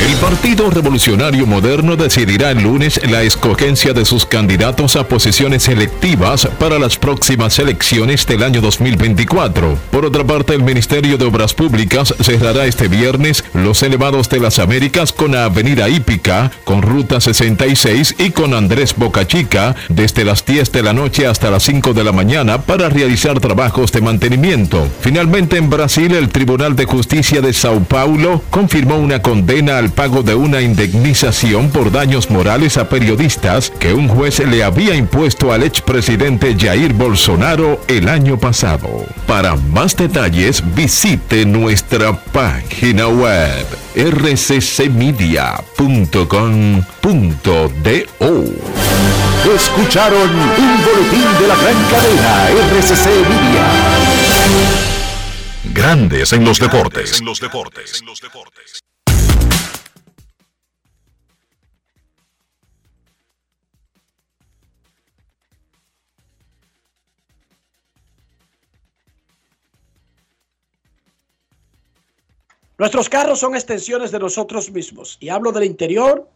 El 0.00 0.16
Partido 0.16 0.70
Revolucionario 0.70 1.46
Moderno 1.46 1.94
decidirá 1.94 2.52
el 2.52 2.62
lunes 2.62 2.98
la 3.10 3.22
escogencia 3.22 3.92
de 3.92 4.06
sus 4.06 4.24
candidatos 4.24 4.96
a 4.96 5.06
posiciones 5.06 5.68
electivas 5.68 6.48
para 6.58 6.78
las 6.78 6.96
próximas 6.96 7.58
elecciones 7.58 8.26
del 8.26 8.42
año 8.42 8.62
2024. 8.62 9.76
Por 9.90 10.06
otra 10.06 10.24
parte, 10.24 10.54
el 10.54 10.62
Ministerio 10.62 11.18
de 11.18 11.26
Obras 11.26 11.52
Públicas 11.52 12.14
cerrará 12.18 12.64
este 12.64 12.88
viernes 12.88 13.44
los 13.52 13.82
elevados 13.82 14.30
de 14.30 14.40
las 14.40 14.58
Américas 14.58 15.12
con 15.12 15.32
la 15.32 15.44
Avenida 15.44 15.86
Hípica, 15.90 16.50
con 16.64 16.80
Ruta 16.80 17.20
66 17.20 18.14
y 18.18 18.30
con 18.30 18.54
Andrés 18.54 18.94
Bocachica 18.96 19.76
desde 19.90 20.24
las 20.24 20.46
10 20.46 20.72
de 20.72 20.82
la 20.82 20.94
noche 20.94 21.26
hasta 21.26 21.50
las 21.50 21.62
5 21.64 21.92
de 21.92 22.04
la 22.04 22.12
mañana 22.12 22.62
para 22.62 22.88
realizar 22.88 23.38
trabajos 23.38 23.92
de 23.92 24.00
mantenimiento. 24.00 24.88
Finalmente, 25.02 25.58
en 25.58 25.68
Brasil, 25.68 26.14
el 26.14 26.30
Tribunal 26.30 26.74
de 26.74 26.86
Justicia 26.86 27.42
de 27.42 27.52
Sao 27.52 27.84
Paulo 27.84 28.42
confirmó 28.48 28.96
una 28.96 29.20
condena 29.20 29.76
al 29.76 29.89
pago 29.90 30.22
de 30.22 30.34
una 30.34 30.60
indemnización 30.60 31.70
por 31.70 31.90
daños 31.92 32.30
morales 32.30 32.76
a 32.76 32.88
periodistas 32.88 33.70
que 33.70 33.92
un 33.92 34.08
juez 34.08 34.38
le 34.40 34.64
había 34.64 34.94
impuesto 34.94 35.52
al 35.52 35.62
expresidente 35.62 36.56
Jair 36.58 36.92
Bolsonaro 36.92 37.80
el 37.88 38.08
año 38.08 38.38
pasado. 38.38 39.04
Para 39.26 39.56
más 39.56 39.96
detalles 39.96 40.62
visite 40.74 41.44
nuestra 41.44 42.12
página 42.12 43.08
web 43.08 43.66
rccmedia.com.do. 43.94 45.50
Escucharon 49.54 50.30
un 50.30 50.84
boletín 50.84 51.26
de 51.40 51.48
la 51.48 51.56
gran 51.56 51.82
cadena 51.90 52.48
RCC 52.50 53.06
Media. 53.28 53.66
Grandes 55.72 56.32
en 56.32 56.44
los 56.44 56.58
deportes. 56.58 57.20
En 57.20 57.26
los 57.26 57.40
deportes. 57.40 58.02
Nuestros 72.80 73.10
carros 73.10 73.40
son 73.40 73.54
extensiones 73.54 74.10
de 74.10 74.18
nosotros 74.18 74.70
mismos. 74.70 75.18
Y 75.20 75.28
hablo 75.28 75.52
del 75.52 75.64
interior, 75.64 76.26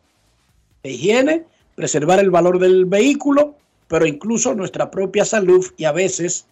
de 0.83 0.91
higiene, 0.91 1.47
preservar 1.75 2.21
el 2.21 2.31
valor 2.31 2.59
del 2.59 2.85
vehículo, 2.85 3.57
pero 3.89 4.05
incluso 4.05 4.55
nuestra 4.55 4.91
propia 4.91 5.25
salud 5.25 5.65
y 5.79 5.87
a 5.87 5.93
veces 5.93 6.47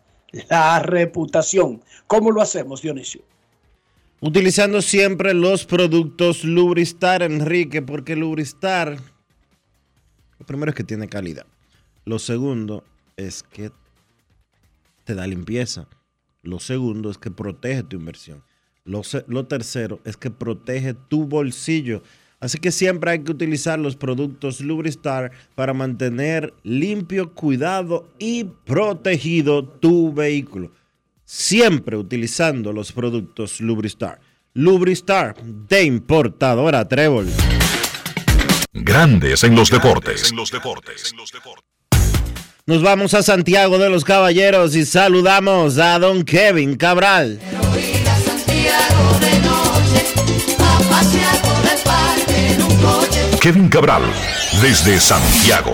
la 0.49 0.79
reputación. 0.79 1.83
¿Cómo 2.07 2.31
lo 2.31 2.41
hacemos, 2.41 2.81
Dionisio? 2.81 3.21
Utilizando 4.23 4.81
siempre 4.81 5.35
los 5.35 5.67
productos 5.67 6.43
Lubristar, 6.43 7.23
Enrique, 7.23 7.83
porque 7.83 8.17
Lubristar, 8.17 8.97
lo 10.39 10.47
primero 10.47 10.71
es 10.71 10.75
que 10.75 10.85
tiene 10.85 11.07
calidad. 11.07 11.45
Lo 12.07 12.19
segundo 12.19 12.83
es 13.19 13.43
que 13.43 13.71
te 15.05 15.15
da 15.15 15.27
limpieza. 15.27 15.87
Lo 16.41 16.61
segundo 16.61 17.11
es 17.11 17.19
que 17.19 17.31
protege 17.31 17.83
tu 17.83 17.97
inversión. 17.97 18.43
Lo, 18.85 19.47
tercero 19.47 20.01
es 20.05 20.17
que 20.17 20.31
protege 20.31 20.95
tu 20.95 21.25
bolsillo. 21.27 22.03
Así 22.41 22.59
que 22.59 22.73
siempre 22.73 23.13
hay 23.13 23.21
que 23.21 23.31
utilizar 23.31 23.79
los 23.79 23.95
productos 23.95 24.61
Lubristar 24.61 25.31
para 25.55 25.73
mantener 25.73 26.53
limpio, 26.65 27.33
cuidado 27.33 28.09
y 28.19 28.45
protegido 28.45 29.65
tu 29.65 30.13
vehículo. 30.13 30.73
Siempre 31.25 31.97
utilizando 31.97 32.73
los 32.73 32.91
productos 32.91 33.61
Lubristar. 33.61 34.21
Lubristar 34.55 35.37
de 35.41 35.85
importadora 35.85 36.87
Trébol. 36.89 37.29
Grandes 38.73 39.45
en 39.45 39.55
los 39.55 39.71
deportes. 39.71 40.33
Nos 42.67 42.83
vamos 42.83 43.15
a 43.15 43.23
Santiago 43.23 43.79
de 43.79 43.91
los 43.91 44.05
Caballeros 44.05 44.75
y 44.75 44.85
saludamos 44.85 45.79
a 45.79 45.99
don 46.01 46.25
Kevin 46.25 46.77
Cabral. 46.77 47.39
Pasear 50.93 51.37
por 51.41 51.65
el 51.73 51.81
parque 51.89 52.39
en 52.53 52.63
un 52.63 52.75
coche. 52.85 53.21
Kevin 53.41 53.69
Cabral, 53.71 54.03
desde 54.61 55.01
Santiago. 55.01 55.73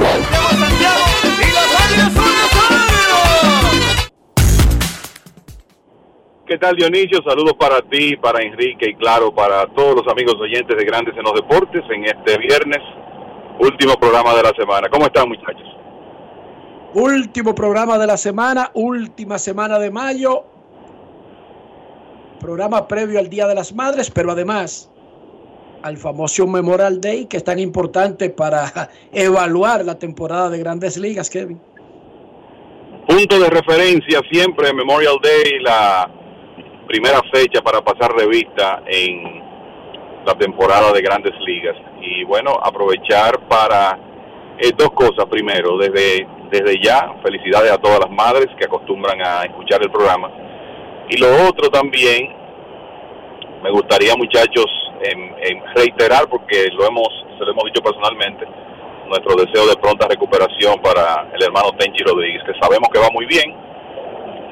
¿Qué 6.46 6.56
tal 6.56 6.76
Dionisio? 6.76 7.20
Saludos 7.28 7.54
para 7.58 7.82
ti, 7.82 8.16
para 8.16 8.42
Enrique 8.42 8.90
y 8.90 8.94
claro, 8.94 9.34
para 9.34 9.66
todos 9.74 9.96
los 9.96 10.08
amigos 10.08 10.36
oyentes 10.40 10.76
de 10.76 10.84
Grandes 10.84 11.14
en 11.16 11.24
los 11.24 11.34
Deportes 11.34 11.82
en 11.90 12.04
este 12.04 12.38
viernes, 12.38 12.78
último 13.58 13.94
programa 13.98 14.34
de 14.34 14.42
la 14.44 14.52
semana. 14.56 14.88
¿Cómo 14.88 15.06
están 15.06 15.28
muchachos? 15.28 15.68
Último 16.94 17.54
programa 17.54 17.98
de 17.98 18.06
la 18.06 18.16
semana, 18.16 18.70
última 18.72 19.36
semana 19.38 19.78
de 19.80 19.90
mayo. 19.90 20.44
Programa 22.40 22.86
previo 22.86 23.18
al 23.18 23.28
Día 23.28 23.48
de 23.48 23.56
las 23.56 23.74
Madres, 23.74 24.10
pero 24.10 24.30
además 24.30 24.88
al 25.82 25.96
famoso 25.96 26.46
Memorial 26.46 27.00
Day, 27.00 27.26
que 27.26 27.38
es 27.38 27.44
tan 27.44 27.58
importante 27.58 28.30
para 28.30 28.90
evaluar 29.12 29.84
la 29.84 29.98
temporada 29.98 30.50
de 30.50 30.58
grandes 30.58 30.96
ligas, 30.96 31.30
Kevin. 31.30 31.60
Punto 33.06 33.38
de 33.40 33.48
referencia 33.48 34.20
siempre 34.30 34.72
Memorial 34.74 35.16
Day, 35.22 35.60
la 35.60 36.10
primera 36.86 37.20
fecha 37.32 37.62
para 37.62 37.82
pasar 37.82 38.12
revista 38.12 38.82
en 38.86 39.42
la 40.26 40.34
temporada 40.34 40.92
de 40.92 41.00
grandes 41.00 41.32
ligas. 41.40 41.76
Y 42.02 42.24
bueno, 42.24 42.52
aprovechar 42.62 43.48
para 43.48 43.98
eh, 44.58 44.72
dos 44.76 44.90
cosas. 44.92 45.24
Primero, 45.30 45.78
desde, 45.78 46.26
desde 46.50 46.82
ya, 46.82 47.14
felicidades 47.22 47.72
a 47.72 47.78
todas 47.78 48.00
las 48.00 48.10
madres 48.10 48.48
que 48.58 48.66
acostumbran 48.66 49.20
a 49.24 49.42
escuchar 49.44 49.82
el 49.82 49.90
programa. 49.90 50.30
Y 51.08 51.16
lo 51.16 51.48
otro 51.48 51.70
también, 51.70 52.28
me 53.62 53.70
gustaría 53.70 54.14
muchachos 54.16 54.66
en, 55.02 55.62
reiterar, 55.74 56.28
porque 56.28 56.68
lo 56.72 56.86
hemos, 56.86 57.08
se 57.38 57.44
lo 57.44 57.50
hemos 57.50 57.64
dicho 57.64 57.82
personalmente, 57.82 58.46
nuestro 59.06 59.36
deseo 59.36 59.66
de 59.66 59.76
pronta 59.76 60.06
recuperación 60.08 60.80
para 60.82 61.28
el 61.32 61.42
hermano 61.42 61.72
Tenchi 61.78 62.04
Rodríguez, 62.04 62.42
que 62.44 62.58
sabemos 62.60 62.88
que 62.92 62.98
va 63.00 63.08
muy 63.12 63.26
bien 63.26 63.54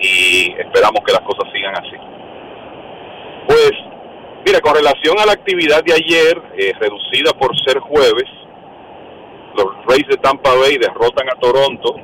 y 0.01 0.53
esperamos 0.59 1.01
que 1.05 1.13
las 1.13 1.23
cosas 1.23 1.51
sigan 1.53 1.75
así. 1.77 1.97
Pues, 3.49 3.73
mira, 4.47 4.61
con 4.61 4.75
relación 4.75 5.19
a 5.19 5.27
la 5.27 5.33
actividad 5.33 5.83
de 5.85 5.93
ayer, 5.93 6.43
eh, 6.57 6.73
reducida 6.79 7.33
por 7.39 7.57
ser 7.67 7.79
jueves, 7.81 8.29
los 9.57 9.67
Rays 9.87 10.07
de 10.09 10.17
Tampa 10.19 10.55
Bay 10.55 10.77
derrotan 10.79 11.29
a 11.29 11.41
Toronto, 11.41 11.97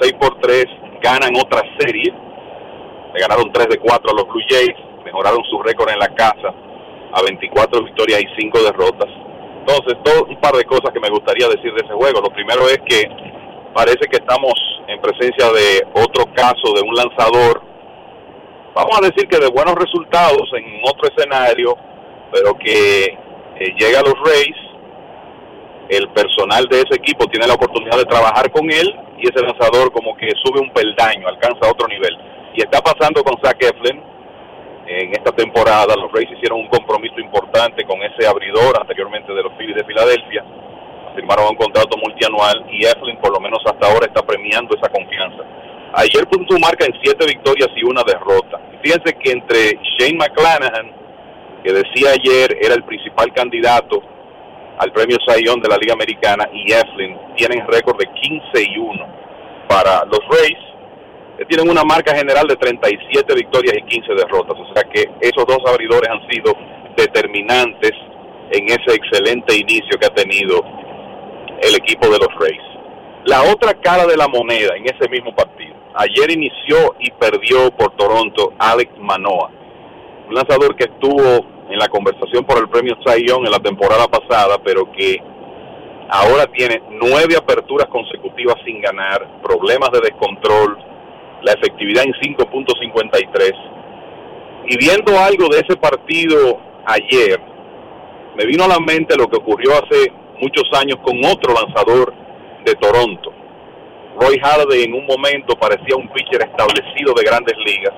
6 0.00 0.12
por 0.14 0.38
3, 0.40 0.64
ganan 1.02 1.34
otra 1.36 1.62
serie, 1.78 2.12
le 3.14 3.20
ganaron 3.20 3.52
3 3.52 3.68
de 3.68 3.78
4 3.78 4.10
a 4.10 4.14
los 4.14 4.28
Blue 4.28 4.42
Jays, 4.48 4.76
mejoraron 5.04 5.42
su 5.44 5.62
récord 5.62 5.90
en 5.90 5.98
la 5.98 6.08
casa 6.14 6.52
a 7.16 7.22
24 7.22 7.82
victorias 7.84 8.20
y 8.20 8.40
5 8.40 8.58
derrotas. 8.62 9.08
Entonces, 9.60 9.96
todo 10.04 10.26
un 10.28 10.40
par 10.40 10.54
de 10.54 10.64
cosas 10.64 10.92
que 10.92 11.00
me 11.00 11.08
gustaría 11.08 11.48
decir 11.48 11.72
de 11.72 11.82
ese 11.84 11.94
juego. 11.94 12.20
Lo 12.20 12.30
primero 12.30 12.68
es 12.68 12.78
que 12.86 13.08
parece 13.74 14.06
que 14.08 14.16
estamos 14.16 14.54
en 14.86 15.00
presencia 15.00 15.50
de 15.50 15.82
otro 15.94 16.24
caso 16.34 16.72
de 16.74 16.82
un 16.82 16.94
lanzador, 16.94 17.62
vamos 18.74 18.98
a 18.98 19.06
decir 19.06 19.28
que 19.28 19.38
de 19.38 19.48
buenos 19.48 19.74
resultados 19.74 20.48
en 20.56 20.80
otro 20.84 21.08
escenario, 21.08 21.76
pero 22.32 22.54
que 22.56 23.04
eh, 23.04 23.74
llega 23.78 24.00
a 24.00 24.02
los 24.02 24.14
Rays, 24.24 24.56
el 25.88 26.08
personal 26.10 26.66
de 26.68 26.80
ese 26.80 26.96
equipo 26.96 27.26
tiene 27.26 27.46
la 27.46 27.54
oportunidad 27.54 27.96
de 27.96 28.04
trabajar 28.04 28.50
con 28.50 28.70
él 28.70 28.94
y 29.18 29.28
ese 29.28 29.44
lanzador 29.44 29.92
como 29.92 30.16
que 30.16 30.28
sube 30.44 30.60
un 30.60 30.72
peldaño, 30.72 31.28
alcanza 31.28 31.70
otro 31.70 31.88
nivel. 31.88 32.16
Y 32.54 32.62
está 32.62 32.80
pasando 32.80 33.22
con 33.22 33.40
Zach 33.42 33.56
Eflin, 33.60 34.02
en 34.86 35.12
esta 35.12 35.32
temporada 35.32 35.96
los 35.96 36.12
Rays 36.12 36.30
hicieron 36.30 36.60
un 36.60 36.68
compromiso 36.68 37.18
importante 37.18 37.84
con 37.84 38.00
ese 38.02 38.26
abridor 38.26 38.78
anteriormente 38.80 39.32
de 39.32 39.42
los 39.42 39.52
Phillies 39.54 39.76
de 39.76 39.84
Filadelfia. 39.84 40.44
firmaron 41.14 41.48
un 41.50 41.56
contrato 41.56 41.96
multianual 41.96 42.66
y 42.70 42.84
Eflin 42.84 43.16
por 43.18 43.32
lo 43.32 43.40
menos 43.40 43.60
hasta 43.64 43.86
ahora 43.86 44.06
está 44.06 44.22
premiando 44.22 44.76
esa 44.76 44.88
confianza. 44.88 45.42
Ayer 45.94 46.26
puso 46.28 46.44
su 46.50 46.58
marca 46.58 46.84
en 46.84 46.92
siete 47.02 47.26
victorias 47.26 47.70
y 47.74 47.84
una 47.84 48.02
derrota. 48.02 48.60
Fíjense 48.82 49.14
que 49.14 49.32
entre 49.32 49.78
Shane 49.98 50.18
McClanahan, 50.18 50.92
que 51.64 51.72
decía 51.72 52.10
ayer 52.12 52.58
era 52.60 52.74
el 52.74 52.84
principal 52.84 53.32
candidato 53.32 54.02
al 54.78 54.92
premio 54.92 55.16
Sayón 55.26 55.60
de 55.60 55.68
la 55.70 55.78
Liga 55.78 55.94
Americana, 55.94 56.48
y 56.52 56.70
Eflin 56.70 57.16
tienen 57.34 57.66
récord 57.66 57.98
de 57.98 58.06
15 58.12 58.62
y 58.68 58.78
1 58.78 59.06
para 59.68 60.04
los 60.04 60.20
Rays, 60.28 60.58
tienen 61.44 61.68
una 61.68 61.84
marca 61.84 62.14
general 62.14 62.46
de 62.46 62.56
37 62.56 63.34
victorias 63.34 63.76
y 63.76 63.82
15 63.82 64.14
derrotas. 64.14 64.56
O 64.58 64.74
sea 64.74 64.84
que 64.90 65.04
esos 65.20 65.44
dos 65.46 65.58
abridores 65.66 66.08
han 66.08 66.26
sido 66.30 66.54
determinantes 66.96 67.92
en 68.50 68.66
ese 68.66 68.94
excelente 68.94 69.56
inicio 69.56 69.98
que 69.98 70.06
ha 70.06 70.14
tenido 70.14 70.64
el 71.62 71.74
equipo 71.74 72.08
de 72.08 72.18
los 72.18 72.28
Rays. 72.38 72.62
La 73.26 73.42
otra 73.42 73.74
cara 73.74 74.06
de 74.06 74.16
la 74.16 74.28
moneda 74.28 74.76
en 74.76 74.84
ese 74.84 75.08
mismo 75.10 75.34
partido. 75.34 75.74
Ayer 75.94 76.30
inició 76.30 76.94
y 77.00 77.10
perdió 77.12 77.70
por 77.72 77.96
Toronto 77.96 78.52
Alex 78.58 78.92
Manoa, 78.98 79.50
un 80.28 80.34
lanzador 80.34 80.76
que 80.76 80.84
estuvo 80.84 81.56
en 81.70 81.78
la 81.78 81.88
conversación 81.88 82.44
por 82.44 82.58
el 82.58 82.68
premio 82.68 82.96
Cy 83.04 83.26
Young 83.26 83.46
en 83.46 83.50
la 83.50 83.58
temporada 83.58 84.06
pasada, 84.06 84.58
pero 84.62 84.90
que 84.92 85.20
ahora 86.08 86.46
tiene 86.46 86.82
nueve 86.90 87.36
aperturas 87.36 87.88
consecutivas 87.88 88.56
sin 88.64 88.80
ganar, 88.80 89.40
problemas 89.42 89.90
de 89.90 90.00
descontrol, 90.00 90.76
la 91.42 91.52
efectividad 91.52 92.04
en 92.04 92.12
5.53. 92.12 93.52
Y 94.68 94.76
viendo 94.78 95.18
algo 95.18 95.48
de 95.48 95.60
ese 95.60 95.76
partido 95.76 96.60
ayer, 96.86 97.40
me 98.36 98.44
vino 98.46 98.64
a 98.64 98.68
la 98.68 98.80
mente 98.80 99.16
lo 99.16 99.28
que 99.28 99.36
ocurrió 99.36 99.72
hace 99.72 100.12
muchos 100.40 100.64
años 100.78 100.98
con 101.02 101.16
otro 101.24 101.54
lanzador 101.54 102.12
de 102.64 102.74
Toronto. 102.74 103.32
Roy 104.20 104.38
Halladay 104.42 104.84
en 104.84 104.94
un 104.94 105.06
momento 105.06 105.54
parecía 105.56 105.96
un 105.96 106.08
pitcher 106.08 106.42
establecido 106.42 107.14
de 107.14 107.24
grandes 107.24 107.56
ligas. 107.58 107.94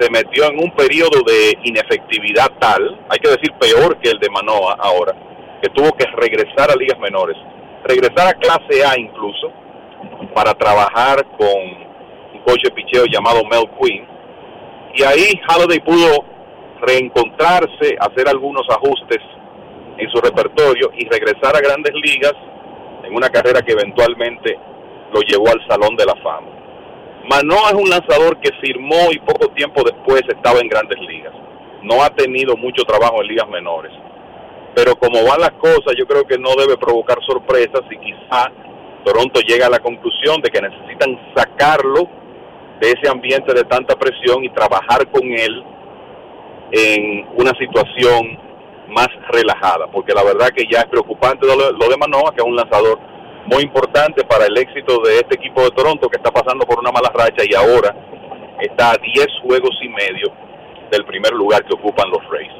Se 0.00 0.10
metió 0.10 0.44
en 0.46 0.58
un 0.58 0.70
periodo 0.72 1.22
de 1.26 1.56
inefectividad 1.64 2.50
tal, 2.58 3.00
hay 3.08 3.18
que 3.18 3.30
decir 3.30 3.52
peor 3.60 3.98
que 3.98 4.10
el 4.10 4.18
de 4.18 4.30
Manoa 4.30 4.76
ahora, 4.78 5.14
que 5.62 5.68
tuvo 5.70 5.92
que 5.92 6.06
regresar 6.06 6.70
a 6.70 6.76
ligas 6.76 6.98
menores, 6.98 7.36
regresar 7.84 8.28
a 8.28 8.34
clase 8.34 8.84
A 8.84 8.98
incluso, 8.98 9.52
para 10.34 10.54
trabajar 10.54 11.24
con 11.36 11.83
un 12.44 12.52
coche 12.52 12.70
picheo 12.70 13.04
llamado 13.06 13.44
Mel 13.44 13.68
Quinn. 13.80 14.06
Y 14.94 15.02
ahí 15.02 15.40
Halladay 15.48 15.80
pudo 15.80 16.24
reencontrarse, 16.80 17.96
hacer 17.98 18.28
algunos 18.28 18.62
ajustes 18.68 19.20
en 19.98 20.10
su 20.10 20.20
repertorio 20.20 20.90
y 20.96 21.08
regresar 21.08 21.56
a 21.56 21.60
grandes 21.60 21.94
ligas 21.94 22.34
en 23.04 23.14
una 23.14 23.28
carrera 23.30 23.62
que 23.62 23.72
eventualmente 23.72 24.58
lo 25.12 25.20
llevó 25.22 25.48
al 25.48 25.66
Salón 25.68 25.96
de 25.96 26.06
la 26.06 26.14
Fama. 26.16 26.48
Manoa 27.28 27.70
es 27.70 27.74
un 27.74 27.88
lanzador 27.88 28.38
que 28.40 28.50
firmó 28.60 29.10
y 29.10 29.18
poco 29.20 29.48
tiempo 29.54 29.82
después 29.82 30.22
estaba 30.28 30.60
en 30.60 30.68
grandes 30.68 30.98
ligas. 31.00 31.32
No 31.82 32.02
ha 32.02 32.10
tenido 32.10 32.56
mucho 32.56 32.82
trabajo 32.82 33.22
en 33.22 33.28
ligas 33.28 33.48
menores. 33.48 33.92
Pero 34.74 34.96
como 34.96 35.24
van 35.24 35.40
las 35.40 35.52
cosas, 35.52 35.94
yo 35.96 36.06
creo 36.06 36.24
que 36.24 36.38
no 36.38 36.50
debe 36.56 36.76
provocar 36.76 37.18
sorpresas 37.24 37.82
y 37.90 37.96
quizá 37.98 38.50
Toronto 39.04 39.40
llega 39.40 39.66
a 39.66 39.70
la 39.70 39.78
conclusión 39.78 40.40
de 40.42 40.50
que 40.50 40.60
necesitan 40.60 41.18
sacarlo 41.34 42.23
de 42.80 42.90
ese 42.90 43.10
ambiente 43.10 43.52
de 43.54 43.64
tanta 43.64 43.94
presión 43.96 44.44
y 44.44 44.50
trabajar 44.50 45.08
con 45.10 45.22
él 45.24 45.64
en 46.72 47.26
una 47.36 47.52
situación 47.58 48.38
más 48.88 49.08
relajada, 49.30 49.86
porque 49.88 50.12
la 50.12 50.22
verdad 50.22 50.48
que 50.54 50.64
ya 50.70 50.80
es 50.80 50.86
preocupante 50.86 51.46
lo, 51.46 51.88
de 51.88 51.96
Manoa, 51.96 52.32
que 52.34 52.42
es 52.42 52.46
un 52.46 52.56
lanzador 52.56 52.98
muy 53.46 53.62
importante 53.62 54.24
para 54.24 54.46
el 54.46 54.56
éxito 54.56 55.00
de 55.02 55.16
este 55.16 55.36
equipo 55.36 55.62
de 55.62 55.70
Toronto 55.70 56.08
que 56.08 56.16
está 56.16 56.30
pasando 56.30 56.64
por 56.66 56.78
una 56.78 56.90
mala 56.90 57.10
racha 57.12 57.44
y 57.48 57.54
ahora 57.54 57.94
está 58.60 58.92
a 58.92 58.96
10 58.96 59.26
juegos 59.42 59.76
y 59.82 59.88
medio 59.88 60.32
del 60.90 61.04
primer 61.04 61.32
lugar 61.32 61.64
que 61.64 61.74
ocupan 61.74 62.10
los 62.10 62.22
Rays. 62.30 62.52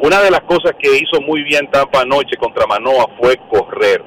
Una 0.00 0.20
de 0.20 0.30
las 0.30 0.40
cosas 0.40 0.72
que 0.78 0.88
hizo 0.96 1.20
muy 1.20 1.44
bien 1.44 1.70
Tampa 1.70 2.00
anoche 2.00 2.36
contra 2.36 2.66
Manoa 2.66 3.06
fue 3.20 3.36
correr. 3.48 4.02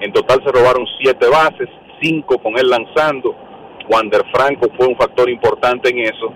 En 0.00 0.12
total 0.12 0.42
se 0.44 0.52
robaron 0.52 0.84
7 1.00 1.26
bases, 1.28 1.68
5 2.02 2.38
con 2.38 2.58
él 2.58 2.68
lanzando. 2.68 3.34
Wander 3.88 4.24
Franco 4.32 4.68
fue 4.76 4.86
un 4.86 4.96
factor 4.96 5.28
importante 5.30 5.90
en 5.90 6.00
eso 6.00 6.32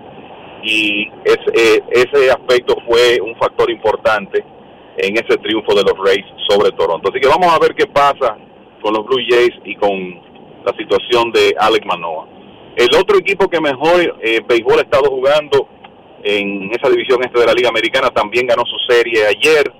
y 0.63 1.09
ese, 1.23 1.77
eh, 1.77 1.83
ese 1.91 2.31
aspecto 2.31 2.75
fue 2.87 3.19
un 3.21 3.35
factor 3.37 3.69
importante 3.69 4.43
en 4.97 5.13
ese 5.15 5.37
triunfo 5.37 5.75
de 5.75 5.83
los 5.83 5.93
Rays 5.97 6.25
sobre 6.47 6.71
Toronto. 6.71 7.09
Así 7.09 7.19
que 7.19 7.27
vamos 7.27 7.53
a 7.53 7.59
ver 7.59 7.75
qué 7.75 7.85
pasa 7.85 8.37
con 8.81 8.93
los 8.93 9.05
Blue 9.05 9.23
Jays 9.27 9.53
y 9.63 9.75
con 9.75 10.21
la 10.65 10.73
situación 10.77 11.31
de 11.31 11.55
Alex 11.59 11.85
Manoa. 11.85 12.27
El 12.75 12.89
otro 12.99 13.17
equipo 13.17 13.47
que 13.47 13.61
mejor 13.61 14.17
eh, 14.21 14.41
béisbol 14.47 14.79
ha 14.79 14.81
estado 14.81 15.09
jugando 15.09 15.67
en 16.23 16.71
esa 16.71 16.89
división 16.89 17.19
este 17.23 17.39
de 17.39 17.45
la 17.45 17.53
Liga 17.53 17.69
Americana 17.69 18.09
también 18.09 18.47
ganó 18.47 18.63
su 18.65 18.77
serie 18.93 19.25
ayer. 19.25 19.71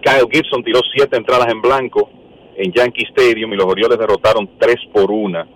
Kyle 0.00 0.28
Gibson 0.30 0.62
tiró 0.62 0.80
siete 0.94 1.16
entradas 1.16 1.48
en 1.48 1.60
blanco 1.60 2.10
en 2.56 2.72
Yankee 2.72 3.06
Stadium 3.10 3.52
y 3.52 3.56
los 3.56 3.66
Orioles 3.66 3.98
derrotaron 3.98 4.48
tres 4.58 4.76
por 4.92 5.10
una 5.10 5.46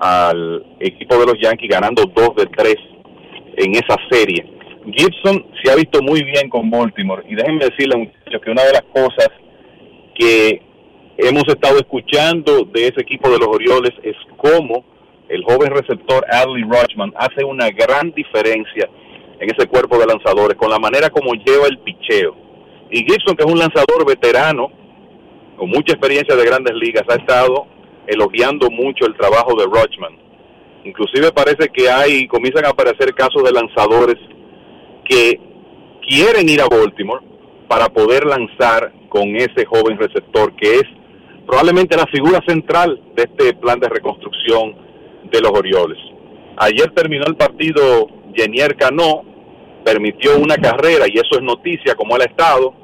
al 0.00 0.64
equipo 0.80 1.16
de 1.18 1.26
los 1.26 1.34
Yankees 1.40 1.70
ganando 1.70 2.04
dos 2.04 2.34
de 2.36 2.46
tres 2.46 2.76
en 3.56 3.72
esa 3.72 3.96
serie. 4.10 4.44
Gibson 4.92 5.46
se 5.62 5.70
ha 5.70 5.76
visto 5.76 6.02
muy 6.02 6.22
bien 6.22 6.48
con 6.48 6.70
Baltimore 6.70 7.22
y 7.28 7.34
déjenme 7.34 7.64
decirle 7.64 7.96
muchachos 7.96 8.40
que 8.42 8.50
una 8.50 8.64
de 8.64 8.72
las 8.72 8.82
cosas 8.92 9.30
que 10.14 10.60
hemos 11.16 11.44
estado 11.48 11.78
escuchando 11.78 12.64
de 12.64 12.88
ese 12.88 13.00
equipo 13.00 13.30
de 13.30 13.38
los 13.38 13.48
Orioles 13.48 13.92
es 14.02 14.16
cómo 14.36 14.84
el 15.28 15.42
joven 15.44 15.70
receptor 15.72 16.24
Adley 16.30 16.64
Rochman 16.64 17.12
hace 17.16 17.44
una 17.44 17.70
gran 17.70 18.12
diferencia 18.12 18.88
en 19.40 19.50
ese 19.50 19.66
cuerpo 19.66 19.98
de 19.98 20.06
lanzadores 20.06 20.56
con 20.56 20.70
la 20.70 20.78
manera 20.78 21.10
como 21.10 21.32
lleva 21.34 21.66
el 21.66 21.78
picheo. 21.78 22.36
Y 22.90 22.98
Gibson, 22.98 23.36
que 23.36 23.44
es 23.44 23.50
un 23.50 23.58
lanzador 23.58 24.06
veterano 24.06 24.70
con 25.56 25.70
mucha 25.70 25.94
experiencia 25.94 26.36
de 26.36 26.44
grandes 26.44 26.74
ligas, 26.74 27.04
ha 27.08 27.14
estado 27.14 27.66
elogiando 28.06 28.70
mucho 28.70 29.06
el 29.06 29.16
trabajo 29.16 29.54
de 29.56 29.66
Rochman. 29.66 30.18
Inclusive 30.84 31.32
parece 31.32 31.68
que 31.68 31.88
hay, 31.88 32.26
comienzan 32.28 32.66
a 32.66 32.70
aparecer 32.70 33.14
casos 33.14 33.42
de 33.42 33.52
lanzadores 33.52 34.16
que 35.04 35.40
quieren 36.06 36.48
ir 36.48 36.60
a 36.60 36.68
Baltimore 36.68 37.24
para 37.68 37.88
poder 37.88 38.24
lanzar 38.26 38.92
con 39.08 39.34
ese 39.36 39.64
joven 39.64 39.98
receptor 39.98 40.54
que 40.56 40.76
es 40.76 40.84
probablemente 41.46 41.96
la 41.96 42.06
figura 42.06 42.40
central 42.46 43.00
de 43.14 43.22
este 43.22 43.54
plan 43.54 43.78
de 43.80 43.88
reconstrucción 43.88 44.76
de 45.30 45.40
los 45.40 45.50
Orioles. 45.52 45.98
Ayer 46.56 46.90
terminó 46.92 47.24
el 47.26 47.36
partido 47.36 48.08
Jenier 48.34 48.76
Cano, 48.76 49.22
permitió 49.84 50.36
una 50.38 50.56
carrera 50.56 51.06
y 51.08 51.14
eso 51.14 51.36
es 51.38 51.42
noticia 51.42 51.94
como 51.94 52.16
él 52.16 52.22
ha 52.22 52.26
estado. 52.26 52.74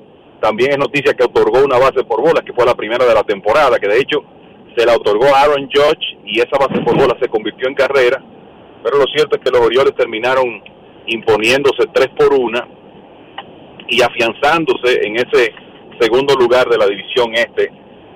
También 0.40 0.72
es 0.72 0.78
noticia 0.78 1.14
que 1.14 1.24
otorgó 1.24 1.62
una 1.64 1.78
base 1.78 2.02
por 2.04 2.20
bolas, 2.20 2.42
que 2.44 2.52
fue 2.52 2.64
la 2.64 2.74
primera 2.74 3.04
de 3.04 3.14
la 3.14 3.22
temporada, 3.22 3.78
que 3.78 3.88
de 3.88 3.98
hecho 3.98 4.24
se 4.80 4.86
la 4.86 4.96
otorgó 4.96 5.26
Aaron 5.34 5.68
Judge 5.70 6.16
y 6.24 6.40
esa 6.40 6.56
base 6.58 6.80
por 6.82 6.96
bolas 6.96 7.18
se 7.20 7.28
convirtió 7.28 7.68
en 7.68 7.74
carrera. 7.74 8.22
Pero 8.82 8.96
lo 8.96 9.04
cierto 9.14 9.36
es 9.36 9.42
que 9.42 9.50
los 9.50 9.60
Orioles 9.60 9.94
terminaron 9.94 10.62
imponiéndose 11.06 11.86
tres 11.92 12.08
por 12.16 12.32
una 12.32 12.66
y 13.88 14.00
afianzándose 14.00 15.06
en 15.06 15.16
ese 15.16 15.52
segundo 16.00 16.34
lugar 16.34 16.66
de 16.68 16.78
la 16.78 16.86
división 16.86 17.34
este 17.34 17.70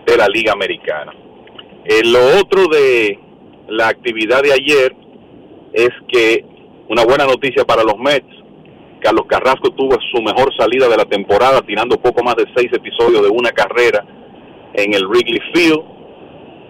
de 0.06 0.16
la 0.16 0.26
Liga 0.28 0.52
Americana. 0.52 1.12
Eh, 1.84 2.00
lo 2.04 2.40
otro 2.40 2.66
de 2.68 3.18
la 3.68 3.88
actividad 3.88 4.42
de 4.42 4.52
ayer 4.52 4.96
es 5.74 5.90
que 6.08 6.44
una 6.88 7.04
buena 7.04 7.26
noticia 7.26 7.64
para 7.64 7.82
los 7.82 7.98
Mets, 7.98 8.32
Carlos 9.00 9.26
Carrasco 9.28 9.70
tuvo 9.70 9.98
su 10.14 10.22
mejor 10.22 10.50
salida 10.56 10.88
de 10.88 10.96
la 10.96 11.04
temporada, 11.04 11.60
tirando 11.60 12.00
poco 12.00 12.22
más 12.22 12.36
de 12.36 12.46
seis 12.56 12.70
episodios 12.72 13.22
de 13.22 13.28
una 13.28 13.50
carrera 13.50 14.02
en 14.72 14.94
el 14.94 15.06
Wrigley 15.06 15.40
Field. 15.52 15.93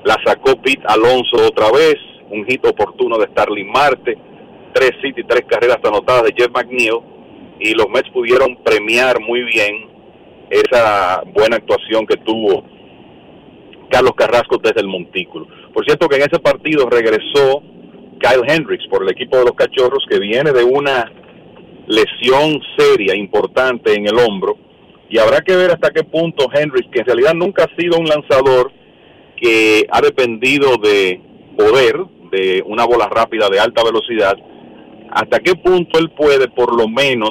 La 0.04 0.18
sacó 0.24 0.60
Pete 0.60 0.82
Alonso 0.86 1.36
otra 1.48 1.70
vez, 1.70 1.96
un 2.30 2.44
hit 2.44 2.64
oportuno 2.66 3.18
de 3.18 3.26
Starling 3.26 3.70
Marte, 3.70 4.18
tres 4.72 4.92
hits 5.02 5.18
y 5.18 5.24
tres 5.24 5.42
carreras 5.48 5.78
anotadas 5.82 6.24
de 6.24 6.34
Jeff 6.36 6.50
McNeil, 6.50 7.00
y 7.58 7.72
los 7.72 7.88
Mets 7.88 8.10
pudieron 8.10 8.56
premiar 8.62 9.20
muy 9.20 9.42
bien 9.44 9.88
esa 10.50 11.22
buena 11.32 11.56
actuación 11.56 12.06
que 12.06 12.16
tuvo 12.18 12.64
Carlos 13.90 14.12
Carrasco 14.16 14.58
desde 14.58 14.80
el 14.80 14.88
montículo. 14.88 15.46
Por 15.72 15.84
cierto 15.84 16.08
que 16.08 16.16
en 16.16 16.22
ese 16.22 16.38
partido 16.38 16.88
regresó 16.90 17.62
Kyle 18.18 18.44
Hendricks 18.46 18.86
por 18.88 19.02
el 19.02 19.10
equipo 19.10 19.38
de 19.38 19.44
los 19.44 19.52
Cachorros 19.52 20.04
que 20.08 20.18
viene 20.18 20.52
de 20.52 20.64
una 20.64 21.10
lesión 21.86 22.60
seria, 22.76 23.14
importante 23.14 23.94
en 23.94 24.06
el 24.06 24.18
hombro 24.18 24.56
y 25.08 25.18
habrá 25.18 25.40
que 25.42 25.54
ver 25.54 25.70
hasta 25.70 25.90
qué 25.90 26.02
punto 26.02 26.48
Hendricks, 26.52 26.90
que 26.90 27.00
en 27.00 27.06
realidad 27.06 27.34
nunca 27.34 27.64
ha 27.64 27.76
sido 27.80 27.98
un 27.98 28.06
lanzador 28.06 28.72
que 29.36 29.86
ha 29.90 30.00
dependido 30.00 30.76
de 30.76 31.20
poder, 31.56 31.96
de 32.30 32.62
una 32.66 32.84
bola 32.84 33.08
rápida 33.08 33.48
de 33.48 33.60
alta 33.60 33.82
velocidad, 33.84 34.36
hasta 35.10 35.40
qué 35.40 35.54
punto 35.54 35.98
él 35.98 36.10
puede 36.10 36.48
por 36.48 36.76
lo 36.76 36.88
menos 36.88 37.30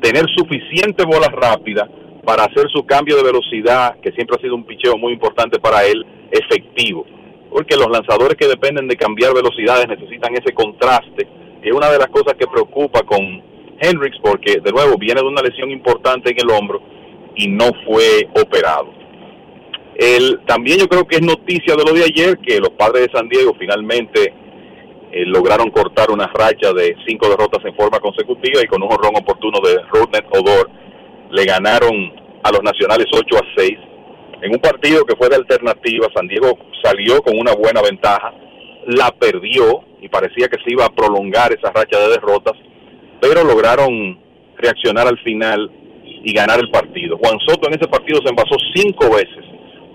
tener 0.00 0.26
suficiente 0.34 1.04
bola 1.04 1.28
rápida 1.28 1.88
para 2.24 2.44
hacer 2.44 2.68
su 2.72 2.84
cambio 2.84 3.16
de 3.16 3.24
velocidad, 3.24 3.98
que 4.00 4.12
siempre 4.12 4.36
ha 4.38 4.42
sido 4.42 4.54
un 4.54 4.64
picheo 4.64 4.96
muy 4.96 5.12
importante 5.12 5.58
para 5.58 5.84
él, 5.84 6.04
efectivo. 6.30 7.04
Porque 7.50 7.76
los 7.76 7.90
lanzadores 7.90 8.36
que 8.36 8.46
dependen 8.46 8.88
de 8.88 8.96
cambiar 8.96 9.34
velocidades 9.34 9.88
necesitan 9.88 10.34
ese 10.34 10.52
contraste, 10.52 11.26
es 11.62 11.72
una 11.72 11.90
de 11.90 11.98
las 11.98 12.08
cosas 12.08 12.34
que 12.38 12.46
preocupa 12.46 13.02
con 13.02 13.42
Hendricks, 13.80 14.18
porque 14.22 14.60
de 14.60 14.72
nuevo 14.72 14.96
viene 14.98 15.20
de 15.20 15.26
una 15.26 15.42
lesión 15.42 15.70
importante 15.70 16.30
en 16.30 16.40
el 16.40 16.50
hombro 16.50 16.80
y 17.36 17.48
no 17.48 17.70
fue 17.86 18.28
operado. 18.40 18.99
El, 20.00 20.40
también 20.46 20.78
yo 20.78 20.88
creo 20.88 21.06
que 21.06 21.16
es 21.16 21.22
noticia 21.22 21.76
de 21.76 21.84
lo 21.84 21.92
de 21.92 22.04
ayer 22.04 22.38
que 22.38 22.58
los 22.58 22.70
padres 22.70 23.06
de 23.06 23.12
San 23.12 23.28
Diego 23.28 23.54
finalmente 23.58 24.32
eh, 25.12 25.26
lograron 25.26 25.70
cortar 25.70 26.10
una 26.10 26.26
racha 26.26 26.72
de 26.72 26.96
cinco 27.06 27.28
derrotas 27.28 27.62
en 27.66 27.76
forma 27.76 28.00
consecutiva 28.00 28.62
y 28.62 28.66
con 28.66 28.82
un 28.82 28.90
honrón 28.90 29.12
oportuno 29.16 29.58
de 29.60 29.76
Rodney 29.92 30.22
Odor 30.30 30.70
le 31.30 31.44
ganaron 31.44 32.14
a 32.42 32.50
los 32.50 32.62
nacionales 32.62 33.08
8 33.12 33.36
a 33.36 33.60
6 33.60 33.78
en 34.40 34.52
un 34.52 34.58
partido 34.58 35.04
que 35.04 35.16
fue 35.16 35.28
de 35.28 35.36
alternativa. 35.36 36.08
San 36.14 36.28
Diego 36.28 36.58
salió 36.82 37.20
con 37.20 37.38
una 37.38 37.52
buena 37.52 37.82
ventaja, 37.82 38.32
la 38.86 39.10
perdió 39.10 39.84
y 40.00 40.08
parecía 40.08 40.48
que 40.48 40.62
se 40.64 40.72
iba 40.72 40.86
a 40.86 40.94
prolongar 40.94 41.52
esa 41.52 41.72
racha 41.72 41.98
de 41.98 42.08
derrotas, 42.08 42.56
pero 43.20 43.44
lograron 43.44 44.18
reaccionar 44.56 45.06
al 45.06 45.18
final 45.18 45.70
y 46.24 46.32
ganar 46.32 46.58
el 46.58 46.70
partido. 46.70 47.18
Juan 47.18 47.38
Soto 47.46 47.68
en 47.68 47.74
ese 47.74 47.88
partido 47.88 48.20
se 48.22 48.30
envasó 48.30 48.56
cinco 48.74 49.10
veces, 49.14 49.44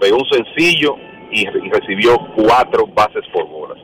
pegó 0.06 0.18
un 0.18 0.30
sencillo 0.30 0.98
y, 1.32 1.46
recibió 1.48 2.16
cuatro 2.36 2.86
bases 2.86 3.24
por 3.34 3.48
bolas. 3.48 3.80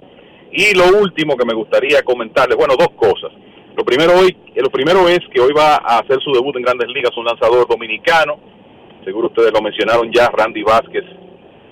Y 0.51 0.75
lo 0.77 0.99
último 0.99 1.35
que 1.35 1.45
me 1.45 1.55
gustaría 1.55 2.03
comentarles, 2.03 2.55
bueno, 2.57 2.75
dos 2.77 2.89
cosas. 2.95 3.31
Lo 3.75 3.83
primero, 3.83 4.13
hoy, 4.19 4.37
lo 4.55 4.69
primero 4.69 5.09
es 5.09 5.19
que 5.33 5.41
hoy 5.41 5.51
va 5.51 5.77
a 5.77 5.99
hacer 5.99 6.19
su 6.21 6.31
debut 6.31 6.55
en 6.57 6.61
Grandes 6.61 6.89
Ligas 6.89 7.17
un 7.17 7.25
lanzador 7.25 7.67
dominicano, 7.67 8.37
seguro 9.03 9.29
ustedes 9.29 9.51
lo 9.51 9.61
mencionaron 9.61 10.11
ya, 10.11 10.29
Randy 10.29 10.61
Vázquez, 10.61 11.05